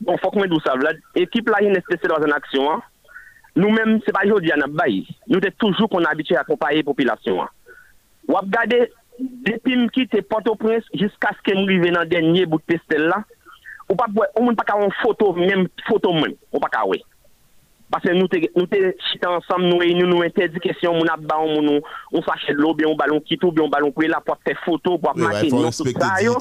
Bon, 0.01 0.15
faut 0.21 0.31
que 0.31 0.47
nous 0.47 0.59
ça 0.61 0.75
Vlad. 0.75 0.97
Équipe 1.15 1.49
une 1.61 1.75
spéciale 1.81 2.19
dans 2.19 2.25
une 2.25 2.33
action 2.33 2.81
Nou 3.59 3.73
menm 3.75 3.99
se 4.05 4.13
pa 4.15 4.23
jodi 4.27 4.53
an 4.55 4.63
ap 4.63 4.75
bayi, 4.79 5.01
nou 5.27 5.43
te 5.43 5.51
toujou 5.59 5.89
kon 5.91 6.07
abitye 6.07 6.37
akompaye 6.39 6.85
popilasyon 6.87 7.43
an. 7.43 7.51
Wap 8.31 8.47
gade, 8.53 8.85
depi 9.47 9.75
m 9.75 9.87
ki 9.91 10.05
te 10.11 10.21
Port-au-Prince, 10.23 10.87
jiska 10.95 11.33
ske 11.41 11.57
m 11.57 11.65
rive 11.67 11.91
nan 11.91 12.07
denye 12.07 12.45
bout 12.47 12.63
pestel 12.69 13.09
la, 13.11 13.23
ou 13.89 13.97
pa 13.99 14.07
bwe, 14.07 14.29
ou 14.37 14.45
moun 14.47 14.57
pa 14.57 14.67
ka 14.69 14.77
won 14.79 14.93
foto, 15.01 15.33
menm 15.35 15.67
foto 15.89 16.13
moun, 16.15 16.37
ou 16.53 16.63
pa 16.63 16.71
ka 16.71 16.85
we. 16.87 17.01
Pase 17.89 18.13
nou 18.13 18.29
te, 18.29 18.43
nou 18.53 18.69
te 18.69 18.93
chita 19.09 19.31
ansam 19.33 19.63
nou 19.65 19.81
e, 19.81 19.89
nou 19.97 20.07
nou 20.07 20.23
ente 20.23 20.45
dikesyon, 20.53 20.95
moun 21.01 21.09
ap 21.09 21.23
ba, 21.25 21.41
moun 21.41 21.65
nou, 21.65 21.83
on 22.13 22.23
fache 22.23 22.53
lo, 22.55 22.75
bi 22.77 22.85
yon 22.85 22.95
balon 22.99 23.19
kitou, 23.25 23.51
bi 23.51 23.63
yon 23.63 23.73
balon 23.73 23.91
kwe 23.95 24.11
la, 24.13 24.21
pou 24.23 24.37
ap 24.37 24.45
te 24.45 24.53
foto, 24.61 24.95
pou 25.01 25.09
ap 25.09 25.17
make, 25.19 25.49
nou 25.49 25.73
tout 25.73 25.97
sa 25.97 26.15
yo. 26.21 26.37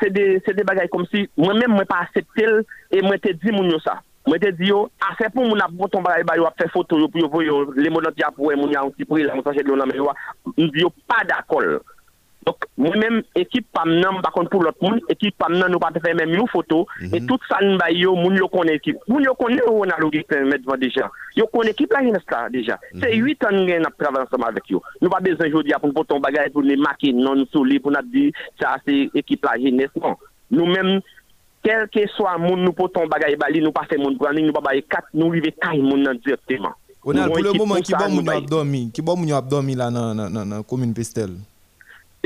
Se 0.00 0.54
de 0.56 0.64
bagay 0.66 0.88
kom 0.90 1.04
si, 1.12 1.28
mwen 1.38 1.60
menm 1.60 1.76
mwen 1.76 1.90
pa 1.90 2.06
aseptel, 2.08 2.62
e 2.88 3.04
mwen 3.04 3.20
te 3.20 3.36
di 3.36 3.52
moun 3.52 3.68
yo 3.70 3.78
sa. 3.84 4.00
Mwen 4.28 4.40
te 4.42 4.52
di 4.52 4.68
yo, 4.68 4.82
ase 5.08 5.30
pou 5.32 5.46
moun 5.46 5.62
ap 5.64 5.72
boton 5.72 6.04
ba 6.04 6.18
e 6.20 6.24
yo 6.36 6.48
ap 6.48 6.58
fe 6.60 6.68
foto 6.72 6.98
yo 7.00 7.08
pou 7.08 7.22
yo 7.22 7.30
pou 7.32 7.42
yo, 7.42 7.62
le 7.72 7.90
moun 7.90 8.06
an 8.06 8.12
ti 8.12 8.26
ap 8.26 8.36
wè 8.36 8.56
moun 8.56 8.72
ya 8.72 8.82
an 8.84 8.92
ti 8.96 9.08
pri 9.08 9.24
la, 9.24 9.34
moun 9.34 9.46
sache 9.46 9.64
de 9.64 9.72
yo 9.72 9.78
nan 9.80 9.88
me 9.88 9.96
yo, 9.96 10.12
mwen 10.56 10.70
di 10.74 10.84
yo 10.84 10.92
pa 11.08 11.24
dakol. 11.24 11.80
Dok, 12.44 12.64
mwen 12.80 12.96
men 13.00 13.16
ekip 13.36 13.66
pam 13.76 13.90
nan 13.92 14.14
mou 14.14 14.24
bakon 14.24 14.48
pou 14.52 14.64
lot 14.64 14.76
moun, 14.80 15.00
ekip 15.12 15.36
pam 15.40 15.58
nan 15.60 15.68
nou 15.72 15.80
pa 15.82 15.90
te 15.92 16.00
fe 16.00 16.14
men 16.16 16.30
moun 16.32 16.48
foto, 16.48 16.86
mm 16.86 17.06
-hmm. 17.06 17.16
et 17.16 17.26
tout 17.28 17.40
sa 17.48 17.60
nou 17.60 17.76
bay 17.78 17.96
yo 18.00 18.14
moun 18.16 18.36
yo 18.36 18.48
kon 18.48 18.68
ekip. 18.68 18.96
Moun 19.08 19.24
yo 19.24 19.34
kon 19.34 19.52
yo 19.56 19.72
wana 19.72 19.98
logik 20.00 20.28
ten 20.28 20.48
medva 20.48 20.76
deja. 20.76 21.10
Yo 21.36 21.46
kon 21.52 21.68
ekip 21.68 21.92
la 21.92 22.02
genes 22.04 22.24
la 22.30 22.48
deja. 22.48 22.78
Mm 22.92 23.00
-hmm. 23.00 23.00
Se 23.00 23.08
8 23.12 23.46
an 23.48 23.66
gen 23.66 23.86
ap 23.86 23.96
travan 23.98 24.26
seman 24.30 24.54
vek 24.54 24.70
yo. 24.70 24.82
Nou 25.00 25.10
pa 25.10 25.20
bezan 25.20 25.52
jodi 25.52 25.72
ap 25.72 25.82
pou 25.82 25.92
boton 25.92 26.20
bagay 26.20 26.48
pou 26.50 26.62
ne 26.62 26.76
maki 26.76 27.12
non 27.12 27.44
sou 27.52 27.64
li 27.64 27.78
pou 27.78 27.90
nap 27.90 28.04
di 28.04 28.32
sa 28.60 28.78
se 28.84 29.10
ekip 29.14 29.44
la 29.44 29.58
genes. 29.58 29.90
Non. 29.94 30.16
Nou 30.50 30.66
men... 30.66 31.02
kelke 31.64 32.06
swa 32.16 32.36
moun 32.40 32.62
nou 32.64 32.76
poton 32.76 33.08
bagay 33.10 33.36
bali, 33.40 33.62
nou 33.62 33.74
pa 33.74 33.86
fe 33.88 33.98
moun 34.00 34.16
branding, 34.20 34.48
nou 34.48 34.56
pa 34.56 34.64
baye 34.70 34.84
kat, 34.88 35.08
nou 35.16 35.32
rive 35.34 35.52
kay 35.60 35.80
moun 35.82 36.04
nan 36.06 36.20
direktyman. 36.24 36.76
Onal, 37.00 37.32
pou 37.32 37.40
le 37.44 37.52
bon 37.54 37.64
mouman 37.64 37.84
ki 37.84 37.96
bon 37.96 38.12
moun 38.12 38.28
yo 38.28 38.36
abdomi, 38.36 38.82
ki 38.92 39.04
bon 39.04 39.16
moun 39.20 39.32
yo 39.32 39.38
abdomi 39.38 39.76
la 39.78 39.88
nan, 39.92 40.12
nan, 40.16 40.32
nan, 40.34 40.54
nan 40.54 40.64
komine 40.68 40.96
pestel? 40.96 41.38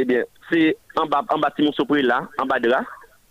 Ebyen, 0.01 0.27
se 0.49 0.73
an 0.99 1.11
ba, 1.11 1.23
an 1.31 1.43
ba 1.43 1.53
ti 1.55 1.63
moun 1.63 1.77
sopre 1.77 2.03
la, 2.03 2.25
an 2.43 2.51
ba 2.51 2.59
de 2.63 2.73
la, 2.73 2.83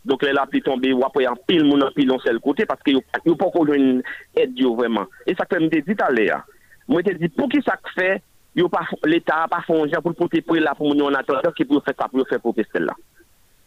donk 0.08 0.24
le 0.24 0.34
la 0.36 0.46
pli 0.48 0.62
tombe 0.64 0.92
wapwe 1.00 1.28
an 1.28 1.40
pil 1.48 1.66
moun 1.68 1.84
an 1.84 1.92
pil 1.96 2.12
an 2.16 2.22
sel 2.24 2.40
kote, 2.44 2.68
paske 2.68 2.96
yo, 2.96 3.04
yo 3.28 3.36
pou 3.40 3.52
konjwen 3.56 4.02
ed 4.40 4.56
yo 4.60 4.74
vreman. 4.80 5.08
E 5.28 5.36
sakpe 5.36 5.60
mwen 5.60 5.72
te 5.72 5.84
dit 5.88 6.04
ale 6.04 6.28
ya, 6.30 6.40
mwen 6.92 7.08
te 7.08 7.16
dit 7.20 7.36
pou 7.36 7.52
ki 7.52 7.64
sak 7.64 7.92
fe, 7.96 8.18
yo 8.56 8.70
pa 8.72 8.84
l'Etat 9.08 9.52
pa 9.52 9.64
fonjan 9.68 10.04
pou 10.04 10.16
pote 10.16 10.44
pre 10.48 10.64
la 10.64 10.76
pou 10.78 10.92
moun 10.92 11.04
yo 11.04 11.12
an 11.12 11.20
atan, 11.20 11.52
ki 11.56 11.68
pou 11.68 11.80
yo 11.80 11.84
fe 11.84 11.96
sa 11.96 12.08
pou 12.08 12.24
yo 12.24 12.28
fe 12.30 12.40
pou 12.44 12.56
pestel 12.56 12.88
la. 12.92 12.96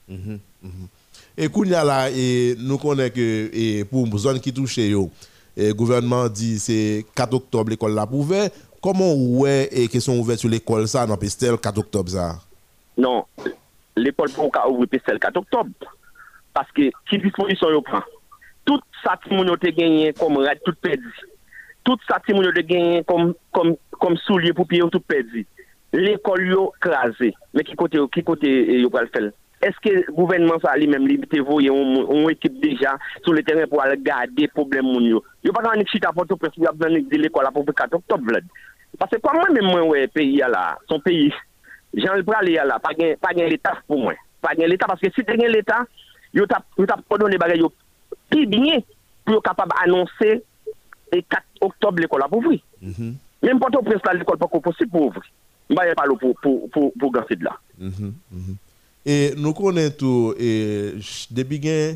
Mm-hmm, 0.07 0.39
mm-hmm. 0.63 0.96
Et 1.39 1.49
Kounia 1.49 1.85
là, 1.85 2.09
et 2.11 2.55
nous 2.59 2.79
connaissons 2.79 3.15
que 3.15 3.51
et 3.53 3.85
pour 3.85 4.07
zone 4.19 4.41
qui 4.41 4.53
touche, 4.53 4.79
le 4.79 5.73
gouvernement 5.73 6.29
dit 6.29 6.59
c'est 6.59 7.05
4 7.15 7.35
octobre 7.35 7.71
l'école 7.71 7.95
l'a 7.95 8.07
prouvé. 8.07 8.49
comment 8.83 9.13
ouais 9.15 9.69
et 9.73 9.89
question 9.89 10.19
ouverte 10.19 10.41
sur 10.41 10.49
l'école 10.49 10.87
ça 10.89 11.07
dans 11.07 11.17
Pestel 11.17 11.59
4 11.59 11.79
octobre 11.79 12.09
ça 12.09 12.39
Non, 12.97 13.25
l'école 13.97 14.31
pour 14.31 14.51
ouvrir 14.71 14.89
Pestel 14.89 15.19
4 15.19 15.37
octobre. 15.37 15.71
Parce 16.55 16.71
que 16.73 16.91
qui 17.09 17.19
disposition 17.19 17.69
yo 17.71 17.83
prend 17.83 18.01
Tout 18.65 18.81
ça 19.05 19.19
ti 19.23 19.35
moun 19.35 19.57
te 19.59 19.69
gagné 19.69 20.15
comme 20.15 20.39
rad 20.39 20.59
tout 20.65 20.75
perdu. 20.81 21.13
Tout 21.85 21.99
ça 22.09 22.21
ti 22.25 22.33
moun 22.33 22.51
gagné 22.51 23.05
comme 23.07 23.35
comme 23.53 23.77
comme 23.91 24.17
soulier 24.17 24.55
pour 24.55 24.67
pied 24.67 24.81
tout 24.91 25.01
perdu. 25.01 25.47
L'école 25.93 26.47
yo 26.47 26.73
crasé. 26.81 27.35
Mais 27.53 27.63
qui 27.63 27.75
côté 27.75 27.99
qui 28.13 28.23
côté 28.23 28.81
yo 28.81 28.89
pral 28.89 29.09
faire 29.09 29.31
eske 29.65 29.93
gouvenman 30.13 30.61
sa 30.61 30.77
li 30.77 30.89
menm 30.91 31.07
li 31.09 31.17
bite 31.23 31.41
voye 31.47 31.73
on 31.73 32.29
ekip 32.31 32.59
deja 32.61 32.97
sou 33.23 33.33
le 33.37 33.43
teren 33.47 33.69
pou 33.71 33.81
al 33.81 33.97
gade 34.05 34.49
problem 34.55 34.91
moun 34.91 35.09
yo. 35.09 35.23
Yo 35.45 35.55
pa 35.57 35.65
nan 35.65 35.83
ek 35.83 35.93
chita 35.95 36.13
poto 36.17 36.37
pres 36.41 36.55
pou 36.57 36.69
ap 36.69 36.79
nan 36.83 36.99
ek 37.01 37.09
dele 37.13 37.31
kwa 37.33 37.47
la 37.47 37.53
pou 37.55 37.67
pe 37.67 37.75
katok 37.77 38.05
top 38.11 38.25
bled. 38.27 38.49
Pase 39.01 39.21
kwa 39.23 39.35
mwen 39.37 39.57
men 39.57 39.69
mwen 39.69 39.89
we 39.91 40.07
peyi 40.13 40.41
ya 40.41 40.49
la, 40.53 40.77
son 40.89 41.01
peyi, 41.05 41.31
jan 41.97 42.19
l 42.21 42.25
pral 42.25 42.49
ya 42.49 42.65
la, 42.69 42.79
pa 42.81 42.95
gen, 42.97 43.17
gen 43.17 43.51
l'Etat 43.51 43.83
pou 43.89 44.01
mwen. 44.01 44.17
Pa 44.45 44.55
gen 44.57 44.71
l'Etat, 44.71 44.89
paske 44.93 45.13
si 45.13 45.25
te 45.27 45.37
gen 45.37 45.53
l'Etat, 45.53 45.89
yo 46.37 46.47
tap 46.49 46.67
kodone 47.09 47.41
bagay 47.41 47.61
yo 47.61 47.73
pi 48.33 48.45
binye 48.49 48.83
pou 49.25 49.37
yo 49.37 49.43
kapab 49.45 49.73
anonse 49.83 50.31
e 51.13 51.23
4 51.23 51.65
oktob 51.65 52.01
l'ekol 52.01 52.25
ap 52.25 52.37
ouvri. 52.37 52.61
Mm 52.81 52.93
-hmm. 52.93 53.17
Menm 53.43 53.61
poto 53.61 53.83
pres 53.83 54.05
la 54.05 54.15
l'ekol 54.17 54.39
pa 54.39 54.49
ko 54.49 54.61
posib 54.61 54.91
pou 54.91 55.09
ouvri. 55.09 55.29
Mba 55.69 55.87
yon 55.89 55.99
palo 55.99 56.17
pou, 56.17 56.35
pou, 56.43 56.69
pou, 56.73 56.93
pou 56.99 57.11
gansi 57.11 57.37
de 57.37 57.45
la. 57.45 57.57
Mm 57.79 57.91
-hmm, 57.91 58.13
mm 58.31 58.43
-hmm. 58.43 58.66
Et 59.09 59.35
nous 59.37 59.53
connaissons 59.53 59.95
tout, 59.97 60.35
et 60.37 60.95
depuis 61.31 61.61
que 61.61 61.95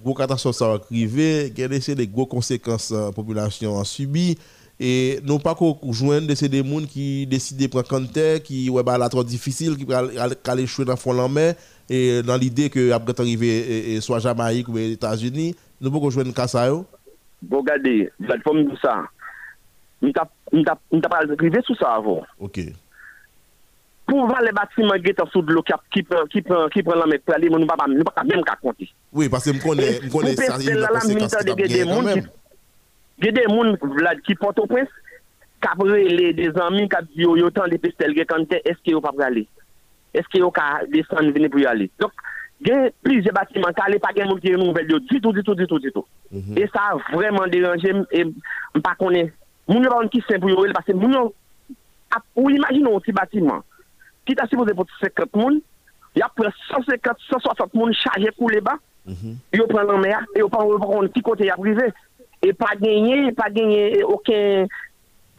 gros 0.00 0.14
catastrophe 0.14 0.54
ça 0.54 0.66
arrivé, 0.66 1.52
il 1.56 1.60
y 1.60 1.64
a 1.64 1.94
des 1.96 2.06
gros 2.06 2.26
conséquences 2.26 2.92
la 2.92 3.10
population 3.10 3.80
a 3.80 3.84
subi. 3.84 4.38
Et 4.78 5.18
nous 5.24 5.40
pas 5.40 5.56
qu'on 5.56 5.76
joindre 5.92 6.28
de 6.28 6.34
ces 6.36 6.48
des 6.48 6.64
gens 6.64 6.86
qui 6.86 7.26
décident 7.26 7.60
de 7.60 7.66
prendre 7.66 7.88
compte, 7.88 8.42
qui 8.44 8.70
ouais 8.70 8.82
bah 8.84 9.08
trop 9.08 9.24
difficile, 9.24 9.76
qui 9.76 9.86
aller 9.92 10.66
jouer 10.66 10.84
dans 10.84 10.96
fond 10.96 11.18
en 11.18 11.28
mer 11.28 11.54
et 11.90 12.22
dans 12.22 12.36
l'idée 12.36 12.70
que 12.70 12.92
après 12.92 13.14
arriver 13.18 14.00
soit 14.00 14.20
Jamaïque 14.20 14.68
ou 14.68 14.76
les 14.76 14.92
États-Unis, 14.92 15.54
nous 15.80 15.90
pas 15.90 15.98
qu'on 15.98 16.10
joindre 16.10 16.32
cas 16.32 16.46
ça 16.46 16.68
yo. 16.68 16.86
Regardez, 17.50 18.08
plateforme 18.24 18.72
ça. 18.80 19.04
Nous 20.00 20.12
t'a 20.12 20.28
nous 20.52 20.62
t'a 20.62 20.78
nous 20.92 21.00
t'a 21.00 21.08
pas 21.08 21.18
arrivé 21.18 21.60
sur 21.64 21.76
ça 21.76 21.94
avant. 21.94 22.22
OK. 22.38 22.60
Pou 24.12 24.28
van 24.28 24.44
le 24.44 24.52
batiman 24.52 25.00
get 25.00 25.20
an 25.22 25.28
sou 25.32 25.40
de 25.48 25.54
lo 25.56 25.62
ki 25.64 26.02
pren 26.04 26.98
lan 27.00 27.08
mek 27.08 27.22
prali, 27.24 27.48
moun 27.48 27.62
nou 27.64 28.12
pa 28.12 28.24
mèm 28.28 28.42
ka 28.44 28.58
konti. 28.60 28.90
Oui, 29.08 29.30
parce 29.32 29.48
mkone 29.56 30.34
sa 30.36 30.58
yon 30.60 30.82
la 30.82 30.90
konsekans 30.92 31.38
ki 31.40 31.46
tap 31.48 31.62
gen 31.62 31.88
kan 31.88 32.04
mèm. 32.10 32.26
Gede 33.24 33.46
moun 33.48 33.72
vlad 33.80 34.20
ki 34.26 34.36
poto 34.36 34.66
pres, 34.68 34.90
kapre 35.64 36.02
le 36.12 36.28
de 36.36 36.50
zanmi 36.58 36.90
kap 36.92 37.08
yo 37.16 37.38
yo 37.40 37.48
tan 37.56 37.72
de 37.72 37.80
pestel 37.80 38.12
ge 38.18 38.28
kante, 38.28 38.60
eske 38.68 38.92
yo 38.92 39.00
pa 39.00 39.14
prali. 39.16 39.46
Eske 40.12 40.44
yo 40.44 40.52
ka 40.52 40.82
desan 40.92 41.32
vini 41.32 41.48
pou 41.48 41.64
yali. 41.64 41.88
Dok, 42.02 42.12
gen 42.68 42.90
plis 43.00 43.24
je 43.24 43.32
batiman, 43.32 43.72
ka 43.80 43.88
le 43.88 44.02
pa 44.02 44.12
gen 44.12 44.28
moun 44.28 44.44
ki 44.44 44.52
yon 44.52 44.66
nouvel 44.66 44.92
yo, 44.92 45.00
ditou, 45.08 45.32
ditou, 45.32 45.56
ditou, 45.56 45.80
ditou. 45.80 46.04
E 46.52 46.68
sa 46.74 46.90
vreman 47.08 47.48
deranje, 47.48 47.96
mpa 48.76 48.96
konen, 49.00 49.32
moun 49.72 49.88
yo 49.88 49.96
pa 49.96 50.04
an 50.04 50.12
ki 50.12 50.20
sen 50.28 50.42
pou 50.42 50.52
yo 50.52 50.68
el, 50.68 50.76
parce 50.76 50.92
moun 50.92 51.16
yo, 51.16 51.28
ah, 52.12 52.20
ou 52.36 52.52
imagine 52.52 52.92
ou 52.92 53.00
ti 53.00 53.16
batiman, 53.16 53.64
ki 54.26 54.36
ta 54.38 54.46
sipoze 54.50 54.74
pou 54.76 54.86
50 55.00 55.36
moun, 55.38 55.60
ya 56.18 56.28
pre 56.36 56.52
150, 56.68 57.26
160 57.30 57.76
moun 57.78 57.94
chaje 57.96 58.30
pou 58.36 58.50
le 58.52 58.60
ba, 58.60 58.78
mm 59.06 59.14
-hmm. 59.14 59.36
yo 59.58 59.66
pren 59.70 59.86
nan 59.86 60.00
mè 60.02 60.12
ya, 60.12 60.22
yo 60.36 60.48
pan 60.52 60.66
wè 60.68 60.78
pran 60.82 61.10
ki 61.14 61.22
kote 61.22 61.48
ya 61.48 61.56
prive, 61.56 61.90
e 62.42 62.52
pa 62.52 62.74
genye, 62.80 63.32
pa 63.32 63.50
genye 63.54 64.04
okè, 64.04 64.38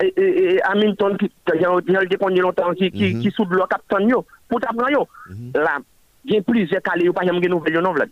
e, 0.04 0.06
e, 0.06 0.26
e 0.26 0.60
Hamilton 0.64 1.18
ki 1.18 1.32
yon 1.62 2.10
deponye 2.10 2.42
lontan 2.42 2.76
ki, 2.76 2.92
ki, 2.92 3.04
mm 3.04 3.14
-hmm. 3.14 3.22
ki 3.22 3.32
sou 3.36 3.46
blok 3.46 3.74
ap 3.74 3.84
ton 3.88 4.10
yo, 4.10 4.26
pou 4.48 4.60
ta 4.60 4.74
pran 4.74 4.92
yo, 4.92 5.08
mm 5.30 5.34
-hmm. 5.34 5.64
la 5.64 5.80
gen 6.26 6.44
plize 6.44 6.80
kale 6.84 7.06
yo 7.06 7.14
pa 7.14 7.26
yon 7.26 7.42
gen 7.42 7.52
nouvel 7.52 7.74
yo 7.74 7.82
nan 7.82 7.94
vlad. 7.94 8.10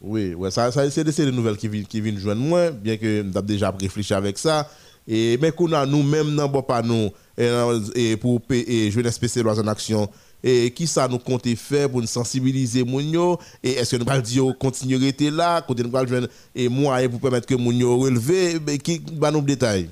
Oui, 0.00 0.34
ouais, 0.34 0.50
ça, 0.50 0.70
ça 0.70 0.88
c'est 0.90 1.04
des 1.04 1.32
nouvelles 1.32 1.56
qui, 1.56 1.68
vi, 1.68 1.86
qui 1.86 2.00
viennent 2.00 2.18
joindre 2.18 2.42
moi, 2.42 2.70
bien 2.70 2.98
que 2.98 3.22
m'dap 3.22 3.46
déjà 3.46 3.70
réfléchi 3.70 4.12
avec 4.12 4.36
ça, 4.36 4.68
Et 5.08 5.38
mais 5.40 5.52
qu'on 5.52 5.72
a 5.72 5.86
nous-mêmes 5.86 6.30
non 6.30 6.48
pas 6.62 6.82
nous 6.82 7.10
et, 7.38 8.16
pour 8.16 8.40
et 8.50 8.90
jeunesse 8.90 9.14
spéciale 9.14 9.48
en 9.48 9.66
action. 9.68 10.08
Et 10.42 10.70
qui 10.70 10.86
ça 10.86 11.08
nous 11.08 11.18
compte 11.18 11.46
faire 11.56 11.90
pour 11.90 12.00
nous 12.00 12.06
sensibiliser 12.06 12.84
moun 12.84 13.36
et 13.62 13.70
est-ce 13.72 13.96
que 13.96 14.02
nous 14.02 14.10
allons 14.10 14.22
dire 14.22 14.44
continuer 14.58 15.12
là 15.30 15.62
côté 15.62 15.82
nous 15.82 15.96
allons 15.96 16.08
joindre 16.08 16.28
et 16.54 16.68
moyens 16.68 17.10
pour 17.10 17.20
permettre 17.20 17.46
que 17.46 17.54
moun 17.54 17.76
yo 17.76 17.96
relever 17.96 18.58
mais 18.64 18.78
qui 18.78 19.02
va 19.18 19.30
nous 19.30 19.40
détails 19.40 19.88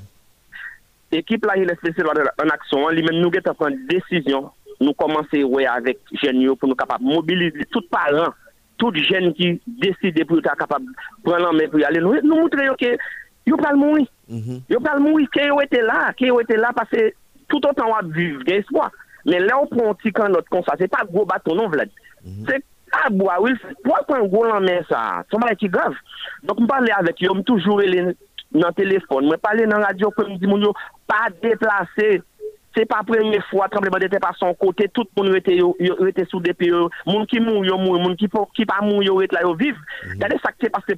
équipe 1.12 1.44
là 1.46 1.54
jeunesse 1.56 1.78
spéciale 1.78 2.08
en 2.08 2.48
action. 2.48 2.88
Lui-même 2.88 3.20
nous 3.20 3.30
avons 3.32 3.54
prendre 3.54 3.76
décision. 3.88 4.50
Nous 4.80 4.92
commencer 4.92 5.44
avec 5.68 5.98
jeunes 6.22 6.56
pour 6.56 6.68
nous 6.68 6.74
capable 6.74 7.04
mobiliser 7.04 7.64
tous 7.70 7.82
parents 7.82 8.32
tous 8.76 8.92
jeunes 9.08 9.32
qui 9.34 9.60
décident 9.66 10.26
pour 10.26 10.38
être 10.38 10.56
capable 10.56 10.86
prendre 11.22 11.48
en 11.48 11.52
main 11.52 11.68
pour 11.70 11.80
aller. 11.84 12.00
Nous 12.00 12.20
nous 12.22 12.36
montrer 12.36 12.66
que 12.78 12.96
yo 13.46 13.56
pas 13.56 13.74
mourir 13.74 14.06
yo 14.68 14.80
pas 14.80 14.98
mourir 14.98 15.28
que 15.30 15.46
yo 15.46 15.60
était 15.60 15.82
là 15.82 16.12
que 16.12 16.26
yo 16.26 16.40
là 16.56 16.72
parce 16.74 16.90
que 16.90 17.12
tout 17.48 17.64
autant 17.66 17.92
on 18.00 18.08
vivre 18.08 18.42
espoir. 18.46 18.90
Mais 19.26 19.38
là 19.38 19.58
on 19.60 19.66
prend 19.66 19.90
un 19.90 19.94
petit 19.94 20.12
camp 20.12 20.28
notre 20.28 20.48
comme 20.48 20.62
ça 20.64 20.74
c'est 20.78 20.88
pas 20.88 21.04
gros 21.04 21.26
bâton 21.26 21.54
non 21.54 21.68
Vlad? 21.68 21.90
C'est 22.48 22.64
à 23.04 23.10
bois 23.10 23.40
oui 23.40 23.52
pourquoi 23.82 24.18
un 24.18 24.24
gros 24.26 24.46
en 24.46 24.60
main 24.60 24.80
ça. 24.88 25.24
C'est 25.30 25.40
pas 25.40 25.54
qui 25.54 25.68
grave. 25.68 25.94
Donc 26.42 26.60
me 26.60 26.66
parler 26.66 26.92
avec 26.96 27.22
eux 27.22 27.42
toujours 27.42 27.82
dans 28.52 28.72
téléphone. 28.72 29.28
Me 29.28 29.36
parler 29.36 29.66
dans 29.66 29.80
radio 29.80 30.10
comme 30.10 30.32
me 30.32 30.38
dit 30.38 30.46
mon 30.46 30.58
yo 30.58 30.72
pas 31.06 31.28
déplacer 31.42 32.22
c'est 32.76 32.86
pas 32.86 33.02
première 33.06 33.46
fois 33.46 33.68
tremblement 33.68 33.98
de 33.98 34.08
terre 34.08 34.20
par 34.20 34.36
son 34.36 34.52
côté 34.54 34.88
tout 34.88 35.06
le 35.16 35.22
monde 35.22 35.36
était 35.36 35.60
était 36.08 36.24
sous 36.24 36.40
des 36.40 36.54
pays 36.54 36.72
monde 37.06 37.26
qui 37.26 37.40
mourent 37.40 37.64
yo 37.64 37.78
mourent 37.78 38.00
monde 38.00 38.16
qui 38.16 38.28
qui 38.54 38.66
pas 38.66 38.80
mourent 38.82 39.02
yo 39.02 39.20
là 39.20 39.42
yo 39.42 39.54
vivre 39.54 39.78
regardez 40.12 40.38
ça 40.42 40.50
qui 40.52 40.68
passé 40.68 40.96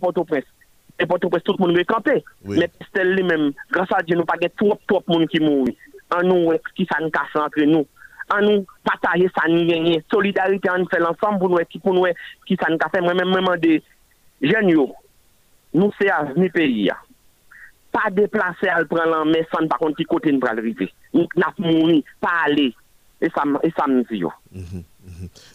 e 1.01 1.07
pote 1.09 1.29
pres 1.33 1.45
tout 1.47 1.59
moun 1.61 1.75
mwen 1.75 1.87
kampe. 1.89 2.19
Mwen 2.47 2.73
pistel 2.79 3.13
li 3.17 3.25
men, 3.27 3.51
grasa 3.75 4.03
di 4.07 4.17
nou 4.17 4.29
pa 4.29 4.39
gen 4.41 4.53
trop 4.59 4.81
trop 4.91 5.07
moun 5.11 5.27
ki 5.31 5.43
moun. 5.45 5.73
An 6.17 6.29
nou 6.29 6.53
wek 6.53 6.71
ki 6.77 6.87
sa 6.91 7.01
nou 7.03 7.15
kase 7.15 7.41
antre 7.43 7.67
nou. 7.69 7.89
An 8.35 8.47
nou 8.47 8.65
pataje 8.87 9.29
sa 9.35 9.47
nou 9.51 9.67
genye. 9.69 10.01
Solidarite 10.13 10.71
an 10.73 10.85
nou 10.85 10.93
fel 10.93 11.09
ansam 11.09 11.41
pou 11.41 11.53
nou 11.53 11.61
wek 11.61 11.73
ki 11.75 11.83
pou 11.83 11.97
nou 11.97 12.07
wek 12.09 12.21
ki 12.49 12.59
sa 12.61 12.71
nou 12.73 12.83
kase. 12.83 13.03
Mwen 13.05 13.21
men 13.21 13.33
mwen 13.33 13.47
mande, 13.49 13.81
jen 14.45 14.73
yo, 14.73 14.89
nou 15.77 15.93
se 15.99 16.11
avni 16.13 16.51
peyi 16.55 16.89
ya. 16.91 16.99
Pa 17.95 18.11
deplase 18.13 18.69
al 18.69 18.89
pran 18.91 19.09
lan 19.13 19.31
men 19.33 19.47
san 19.53 19.71
pa 19.71 19.79
konti 19.81 20.05
kote 20.09 20.33
nou 20.33 20.45
pral 20.45 20.61
rive. 20.65 20.91
Nou 21.17 21.29
nap 21.41 21.59
mouni, 21.63 22.03
pa 22.23 22.43
ale. 22.49 22.73
E 23.21 23.31
sa 23.33 23.87
mzi 23.89 24.19
yo. 24.21 24.31
Mm-hmm. 24.53 24.83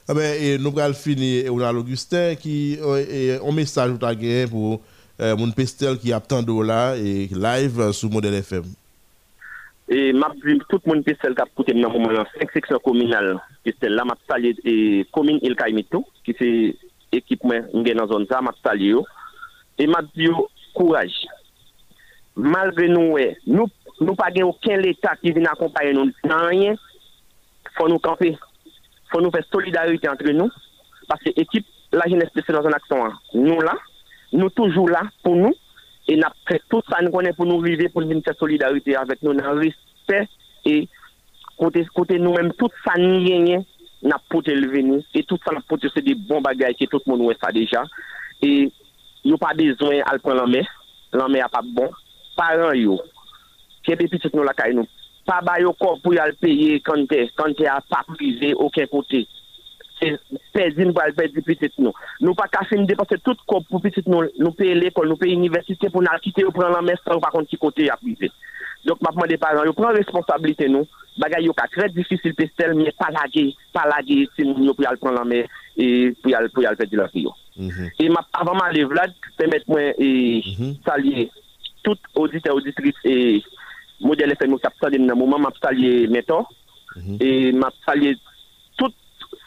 Eh 0.09 0.13
ben, 0.17 0.61
nou 0.63 0.73
pral 0.73 0.95
fini 0.97 1.43
Eonal 1.45 1.77
Augustin 1.77 2.33
ki 2.41 2.55
yon 2.79 3.03
euh, 3.05 3.51
mesaj 3.53 3.93
ou 3.93 4.01
ta 4.01 4.15
gen 4.17 4.49
pou 4.49 4.79
euh, 5.21 5.35
Moun 5.37 5.53
Pestel 5.55 5.97
ki 6.01 6.13
ap 6.17 6.27
tan 6.29 6.45
do 6.45 6.59
la 6.65 6.97
e 6.97 7.29
live 7.31 7.87
euh, 7.87 7.95
sou 7.95 8.11
Model 8.13 8.35
FM. 8.41 8.69
E 9.91 10.11
map 10.17 10.35
vim 10.43 10.61
tout 10.69 10.81
Moun 10.89 11.03
Pestel 11.05 11.35
kap 11.37 11.51
koute 11.55 11.75
mnen 11.75 11.91
mouman 11.91 12.17
yon 12.19 12.31
5 12.37 12.55
seksyon 12.57 12.81
kominal 12.85 13.35
Pestel 13.65 13.95
la 13.97 14.07
map 14.07 14.21
salye 14.29 14.55
e 14.65 15.03
komin 15.15 15.41
il 15.45 15.57
kaimito 15.59 16.03
ki 16.25 16.37
se 16.39 16.49
ekip 17.15 17.43
mwen 17.45 17.67
nge 17.81 17.95
nan 17.97 18.09
zon 18.09 18.27
za 18.29 18.41
map 18.43 18.57
salye 18.63 18.95
yo 18.95 19.05
e 19.79 19.87
map 19.89 20.09
diyo 20.15 20.47
kouraj. 20.77 21.11
Malve 22.35 22.87
nou 22.87 23.17
we, 23.17 23.27
nou, 23.45 23.67
nou 23.99 24.15
pa 24.15 24.29
gen 24.31 24.47
ouken 24.47 24.79
l'Etat 24.79 25.19
ki 25.19 25.33
vin 25.35 25.49
akompaye 25.51 25.91
nou 25.95 26.07
nan 26.23 26.45
rien, 26.47 26.77
fon 27.75 27.91
nou 27.91 27.99
kampe, 28.03 28.31
fon 29.11 29.25
nou 29.25 29.33
fe 29.35 29.41
solidarite 29.49 30.07
entre 30.07 30.31
nou, 30.35 30.47
parce 31.09 31.33
ekip 31.35 31.67
la 31.91 32.07
jeneste 32.07 32.45
se 32.45 32.55
nan 32.55 32.63
zon 32.63 32.77
akson 32.77 33.03
an, 33.09 33.17
nou 33.35 33.59
la, 33.65 33.75
nous 34.33 34.49
toujours 34.49 34.89
là 34.89 35.03
pour 35.23 35.35
nous 35.35 35.53
et 36.07 36.15
nous 36.15 36.23
fait 36.47 36.61
tout 36.69 36.81
ça 36.89 37.01
nous 37.01 37.11
connaît 37.11 37.33
pour 37.33 37.45
nous 37.45 37.61
vivre 37.61 37.87
pour 37.91 38.01
nous 38.01 38.21
faire 38.21 38.35
solidarité 38.37 38.95
avec 38.95 39.21
nous 39.21 39.33
dans 39.33 39.55
respect 39.55 40.27
et 40.65 40.87
côté 41.57 41.85
côté 41.93 42.19
nous-mêmes 42.19 42.53
tout 42.53 42.69
ça 42.85 42.93
nous 42.97 43.23
gagne 43.23 43.63
n'a 44.03 44.17
pas 44.29 44.39
venir 44.39 45.01
et 45.13 45.23
tout 45.23 45.37
ça 45.45 45.53
n'a 45.53 45.61
pas 45.61 45.75
c'est 45.93 46.01
des 46.01 46.15
bons 46.15 46.41
bagages 46.41 46.75
que 46.79 46.85
tout 46.85 47.01
le 47.05 47.15
monde 47.17 47.35
ça 47.41 47.51
déjà 47.51 47.83
et 48.41 48.71
yo 49.23 49.37
pas 49.37 49.53
besoin 49.53 49.99
à 50.05 50.17
prendre 50.17 50.37
la 50.37 50.47
main 50.47 50.65
la 51.13 51.27
main 51.27 51.47
pas 51.51 51.61
bon 51.63 51.89
parents 52.35 52.73
yo 52.73 52.99
qui 53.83 53.91
est 53.91 53.95
petit 53.95 54.19
nous 54.33 54.43
la 54.43 54.53
caille 54.53 54.73
nous 54.73 54.87
pas 55.25 55.41
ba 55.41 55.59
yo 55.59 55.73
corps 55.73 55.99
pour 56.01 56.13
y 56.13 56.19
aller 56.19 56.33
payer 56.33 56.79
quand 56.79 57.05
t'es 57.07 57.29
quand 57.35 57.53
t'es 57.55 57.67
à 57.67 57.79
pas 57.87 58.03
privé 58.07 58.53
aucun 58.55 58.87
côté 58.87 59.27
sezin 60.01 60.91
pou 60.91 61.03
alpè 61.03 61.27
di 61.31 61.43
pitit 61.45 61.75
nou. 61.81 61.93
Nou 62.23 62.37
pa 62.37 62.47
kase 62.51 62.77
nou 62.77 62.89
depanse 62.89 63.19
tout 63.25 63.39
kop 63.49 63.67
pou 63.69 63.81
pitit 63.83 64.07
nou, 64.09 64.25
nou 64.41 64.55
pe 64.57 64.71
l'ekol, 64.77 65.09
nou 65.09 65.19
pe 65.19 65.29
universite 65.29 65.91
pou 65.91 66.03
nan 66.05 66.21
kite 66.23 66.45
ou 66.47 66.55
pran 66.55 66.73
lan 66.73 66.87
mestan 66.87 67.17
ou 67.17 67.23
pa 67.23 67.31
konti 67.33 67.59
kote 67.61 67.85
ya 67.87 67.97
prive. 68.01 68.31
Dok 68.87 69.03
mapman 69.05 69.29
de 69.29 69.37
paran, 69.37 69.67
yo 69.69 69.75
pran 69.77 69.93
responsabilite 69.93 70.65
nou, 70.71 70.87
bagay 71.21 71.45
yo 71.45 71.53
ka 71.57 71.67
kre 71.69 71.89
difisil 71.93 72.33
pestel, 72.37 72.73
miye 72.77 72.93
palage, 72.97 73.51
palage 73.75 74.23
si 74.35 74.47
nou 74.47 74.71
yo 74.71 74.75
pou 74.77 74.87
yal 74.87 74.97
pran 75.01 75.19
lan 75.19 75.29
me, 75.29 75.43
e, 75.77 75.85
pou 76.21 76.33
yal, 76.33 76.49
yal 76.65 76.79
pe 76.79 76.89
di 76.89 76.99
lan 76.99 77.11
si 77.13 77.27
yo. 77.27 77.35
Mm 77.59 77.69
-hmm. 77.69 77.89
E 77.99 78.09
map 78.09 78.27
avanman 78.33 78.73
le 78.73 78.85
vlad, 78.87 79.13
pemet 79.37 79.67
mwen 79.67 79.93
e, 79.97 80.09
mm 80.41 80.55
-hmm. 80.57 80.73
salye 80.85 81.29
tout 81.83 81.99
audite 82.15 82.49
auditris 82.49 82.97
e 83.05 83.41
model 83.99 84.33
FM 84.33 84.53
ou 84.53 84.59
kapsa 84.59 84.89
den 84.89 85.05
nan 85.05 85.17
mouman, 85.17 85.41
map 85.41 85.57
salye 85.61 86.07
meton, 86.07 86.45
mm 86.95 87.01
-hmm. 87.01 87.17
e 87.21 87.51
map 87.51 87.73
salye 87.85 88.17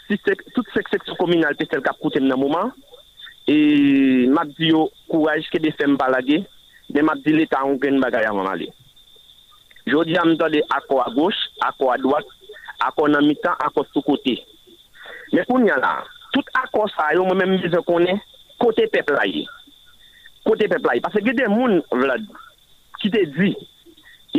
si 0.09 0.19
sek, 0.25 0.43
tout 0.55 0.67
sek 0.75 0.89
seksyon 0.93 1.19
kominal 1.21 1.57
pe 1.59 1.67
sel 1.69 1.83
kap 1.85 1.99
koutem 2.03 2.27
nan 2.29 2.41
mouman, 2.41 2.73
e 3.49 4.27
map 4.33 4.51
di 4.59 4.71
yo 4.73 4.89
kouaj 5.11 5.49
ke 5.53 5.61
defen 5.63 5.97
balage, 6.01 6.43
de 6.93 7.05
map 7.05 7.21
di 7.25 7.35
leta 7.37 7.63
an 7.65 7.79
gen 7.81 8.01
bagay 8.03 8.29
an 8.29 8.39
man 8.39 8.51
ale. 8.53 8.69
Jodi 9.89 10.17
am 10.21 10.37
do 10.41 10.49
de 10.53 10.63
akwa 10.73 11.05
a 11.07 11.13
goch, 11.15 11.41
akwa 11.65 11.95
a 11.95 11.99
doak, 12.01 12.29
akwa 12.81 13.09
nan 13.09 13.29
mitan, 13.29 13.57
akwa 13.61 13.85
sou 13.93 14.05
kote. 14.05 14.37
Men 15.33 15.45
pou 15.49 15.61
nyan 15.61 15.81
la, 15.81 15.99
tout 16.33 16.49
akwa 16.63 16.89
sa 16.93 17.13
yo 17.17 17.27
mwen 17.27 17.41
men 17.41 17.57
mizan 17.57 17.85
konen, 17.89 18.21
kote 18.61 18.89
pepla 18.93 19.27
ye. 19.29 19.45
Kote 20.45 20.69
pepla 20.73 20.97
ye. 20.97 21.05
Pase 21.05 21.25
ge 21.25 21.37
de 21.37 21.49
moun 21.53 21.81
vlad, 21.93 22.25
ki 23.01 23.13
te 23.13 23.25
di, 23.37 23.53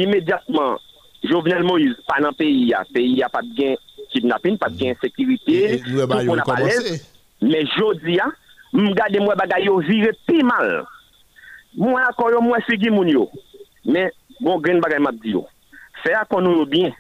imediatman, 0.01 0.77
Jovenel 1.25 1.63
Moïse, 1.65 1.97
pa 2.05 2.19
nan 2.21 2.35
peyi 2.37 2.69
ya, 2.69 2.83
peyi 2.93 3.17
ya 3.17 3.29
pat 3.33 3.47
gen 3.57 3.77
kidnapping, 4.15 4.57
paske 4.61 4.89
yon 4.89 4.99
sekirite, 5.01 5.81
tout 5.85 6.15
kon 6.15 6.41
apalez. 6.41 7.03
Men 7.43 7.67
jodi 7.75 8.17
ya, 8.17 8.29
m 8.73 8.93
gade 8.97 9.21
mwen 9.21 9.37
bagay 9.39 9.67
yo 9.67 9.77
vire 9.85 10.13
pi 10.27 10.41
mal. 10.47 10.85
Mwen 11.75 12.01
akor 12.07 12.33
yo 12.35 12.41
mwen 12.43 12.63
segi 12.69 12.91
moun 12.93 13.11
yo. 13.11 13.27
Men, 13.85 14.09
bon 14.39 14.61
gren 14.63 14.81
bagay 14.83 15.03
map 15.03 15.19
di 15.23 15.35
yo. 15.35 15.43
Fè 16.03 16.15
akon 16.19 16.45
nou 16.45 16.61
yo 16.61 16.69
bin, 16.69 16.93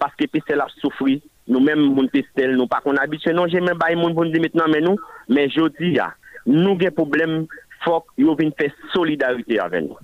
paske 0.00 0.28
pi 0.30 0.42
sel 0.46 0.62
ap 0.64 0.72
soufri, 0.78 1.18
nou 1.50 1.62
men 1.64 1.80
moun 1.80 2.10
pi 2.12 2.22
sel, 2.30 2.54
nou 2.56 2.70
pa 2.70 2.82
kon 2.84 2.98
abitye, 3.00 3.34
non 3.36 3.50
jen 3.50 3.66
men 3.66 3.78
bay 3.80 3.96
moun 3.98 4.14
bon 4.16 4.30
di 4.30 4.42
metnan 4.42 4.70
men 4.72 4.86
nou, 4.86 5.00
men 5.32 5.50
jodi 5.50 5.94
ya, 5.96 6.10
nou 6.48 6.78
gen 6.80 6.94
problem 6.96 7.42
fok 7.84 8.12
yo 8.20 8.36
vin 8.38 8.52
fè 8.56 8.68
solidarite 8.94 9.58
avè 9.62 9.82
nou. 9.84 9.98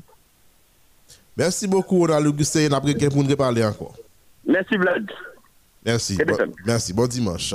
Mersi 1.36 1.68
bokou, 1.68 2.06
Ronald 2.08 2.30
Augustin, 2.30 2.72
apre 2.72 2.94
gen 2.96 3.12
moun 3.12 3.28
repale 3.28 3.64
anko. 3.66 3.90
Mersi 4.48 4.78
Vlad. 4.80 5.10
Merci. 5.86 6.16
Bon, 6.16 6.36
merci. 6.66 6.92
Bon 6.92 7.06
dimanche. 7.06 7.54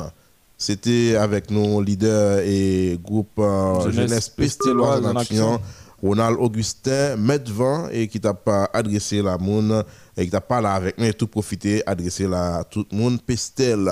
C'était 0.57 1.15
avec 1.15 1.51
nos 1.51 1.81
leaders 1.81 2.39
et 2.39 2.97
groupe 3.03 3.39
euh, 3.39 3.91
Jeunesse 3.91 4.29
Pestéloise 4.29 5.05
en 5.05 5.15
action. 5.15 5.59
Ronald 6.03 6.37
Augustin, 6.39 7.15
Medvan, 7.15 7.87
et 7.91 8.07
qui 8.07 8.19
t'a 8.19 8.33
pas 8.33 8.69
adressé 8.73 9.21
la 9.21 9.37
monde, 9.37 9.85
et 10.17 10.25
qui 10.25 10.31
t'a 10.31 10.41
parlé 10.41 10.67
avec 10.67 10.97
nous 10.97 11.05
et 11.05 11.13
tout 11.13 11.27
profité, 11.27 11.83
adressé 11.85 12.27
la 12.27 12.63
tout 12.69 12.85
le 12.91 12.97
monde 12.97 13.21
Pestel. 13.21 13.89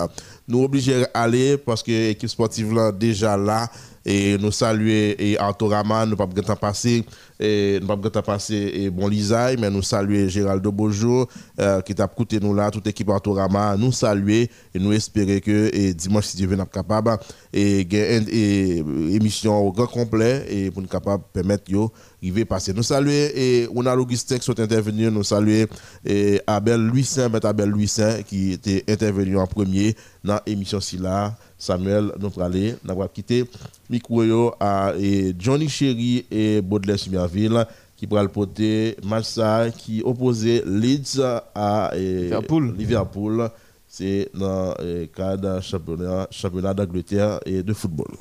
Nous 0.47 0.63
obligés 0.63 1.05
aller 1.13 1.57
parce 1.57 1.83
que 1.83 1.91
l'équipe 1.91 2.29
sportive 2.29 2.73
là 2.73 2.91
déjà 2.91 3.37
là, 3.37 3.69
et 4.05 4.37
nous 4.37 4.51
saluer 4.51 5.15
et 5.19 5.37
Arthurama, 5.37 6.05
nous 6.05 6.15
pas 6.15 6.25
temps 6.27 6.55
passé, 6.55 7.05
et 7.39 7.79
nous 7.81 7.87
pas 7.87 8.09
temps 8.09 8.21
passé 8.21 8.71
et 8.73 8.89
bon 8.89 9.07
Lisaï, 9.07 9.57
mais 9.57 9.69
nous 9.69 9.83
saluer 9.83 10.29
Géraldo 10.29 10.71
Bojo, 10.71 11.27
euh, 11.59 11.81
qui 11.81 11.93
t'a 11.93 12.07
coûté 12.07 12.39
nous 12.39 12.53
là, 12.53 12.71
toute 12.71 12.85
l'équipe 12.85 13.09
Arthurama, 13.09 13.75
nous 13.77 13.91
saluer. 13.91 14.49
Et 14.73 14.79
nous 14.79 14.93
espérer 14.93 15.41
que 15.41 15.69
et 15.73 15.93
dimanche 15.93 16.25
si 16.25 16.37
Dieu 16.37 16.47
veut 16.47 16.55
nous 16.55 16.65
capable 16.65 17.17
et 17.53 17.85
gagner 17.85 18.77
et, 18.77 18.81
euh, 18.81 19.15
émission 19.15 19.57
au 19.57 19.71
grand 19.71 19.87
complet 19.87 20.45
et 20.49 20.71
pour 20.71 20.81
nous 20.81 20.87
capable 20.87 21.23
permettre 21.33 21.71
yo 21.71 21.91
arriver 22.21 22.45
passer. 22.45 22.73
Nous 22.73 22.83
saluer 22.83 23.31
et 23.35 23.67
on 23.73 23.85
a 23.85 23.95
Augustin 23.95 24.37
qui 24.37 24.43
sont 24.43 24.59
intervenus, 24.59 25.11
nous 25.11 25.23
saluer 25.23 25.67
et 26.05 26.41
Abel 26.45 26.91
Saint, 27.03 27.29
Maître 27.29 27.47
Abel 27.47 27.69
Louis 27.69 27.87
Saint 27.87 28.21
qui 28.23 28.53
était 28.53 28.83
intervenu 28.87 29.37
en 29.37 29.47
premier 29.47 29.95
dans 30.23 30.39
l'émission 30.45 30.79
si 30.79 30.97
là. 30.97 31.35
Samuel, 31.57 32.13
nous 32.19 32.31
allons 32.37 32.45
aller, 32.45 32.75
nous 32.83 32.91
allons 32.91 33.07
quitter 33.13 33.43
micro 33.89 34.53
à 34.59 34.93
Johnny 35.37 35.67
Chéri 35.67 36.25
et 36.31 36.61
Baudelaire 36.61 36.99
Sumerville 36.99 37.65
qui 37.97 38.07
pourra 38.07 38.23
le 38.23 38.29
porter 38.29 38.95
ça 39.23 39.67
qui 39.77 40.01
opposait 40.03 40.63
Leeds 40.65 41.19
à 41.53 41.91
et, 41.95 42.23
Liverpool. 42.23 42.75
Liverpool. 42.77 43.49
C'est 43.91 44.29
dans 44.35 44.73
le 44.79 45.07
cadre 45.07 45.61
championnat, 45.61 46.27
championnat 46.31 46.73
d'Angleterre 46.73 47.39
et 47.45 47.63
de 47.63 47.73
football. 47.73 48.11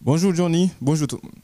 Bonjour 0.00 0.34
Johnny, 0.34 0.70
bonjour 0.80 1.06
tout 1.08 1.18
le 1.22 1.26
monde. 1.26 1.36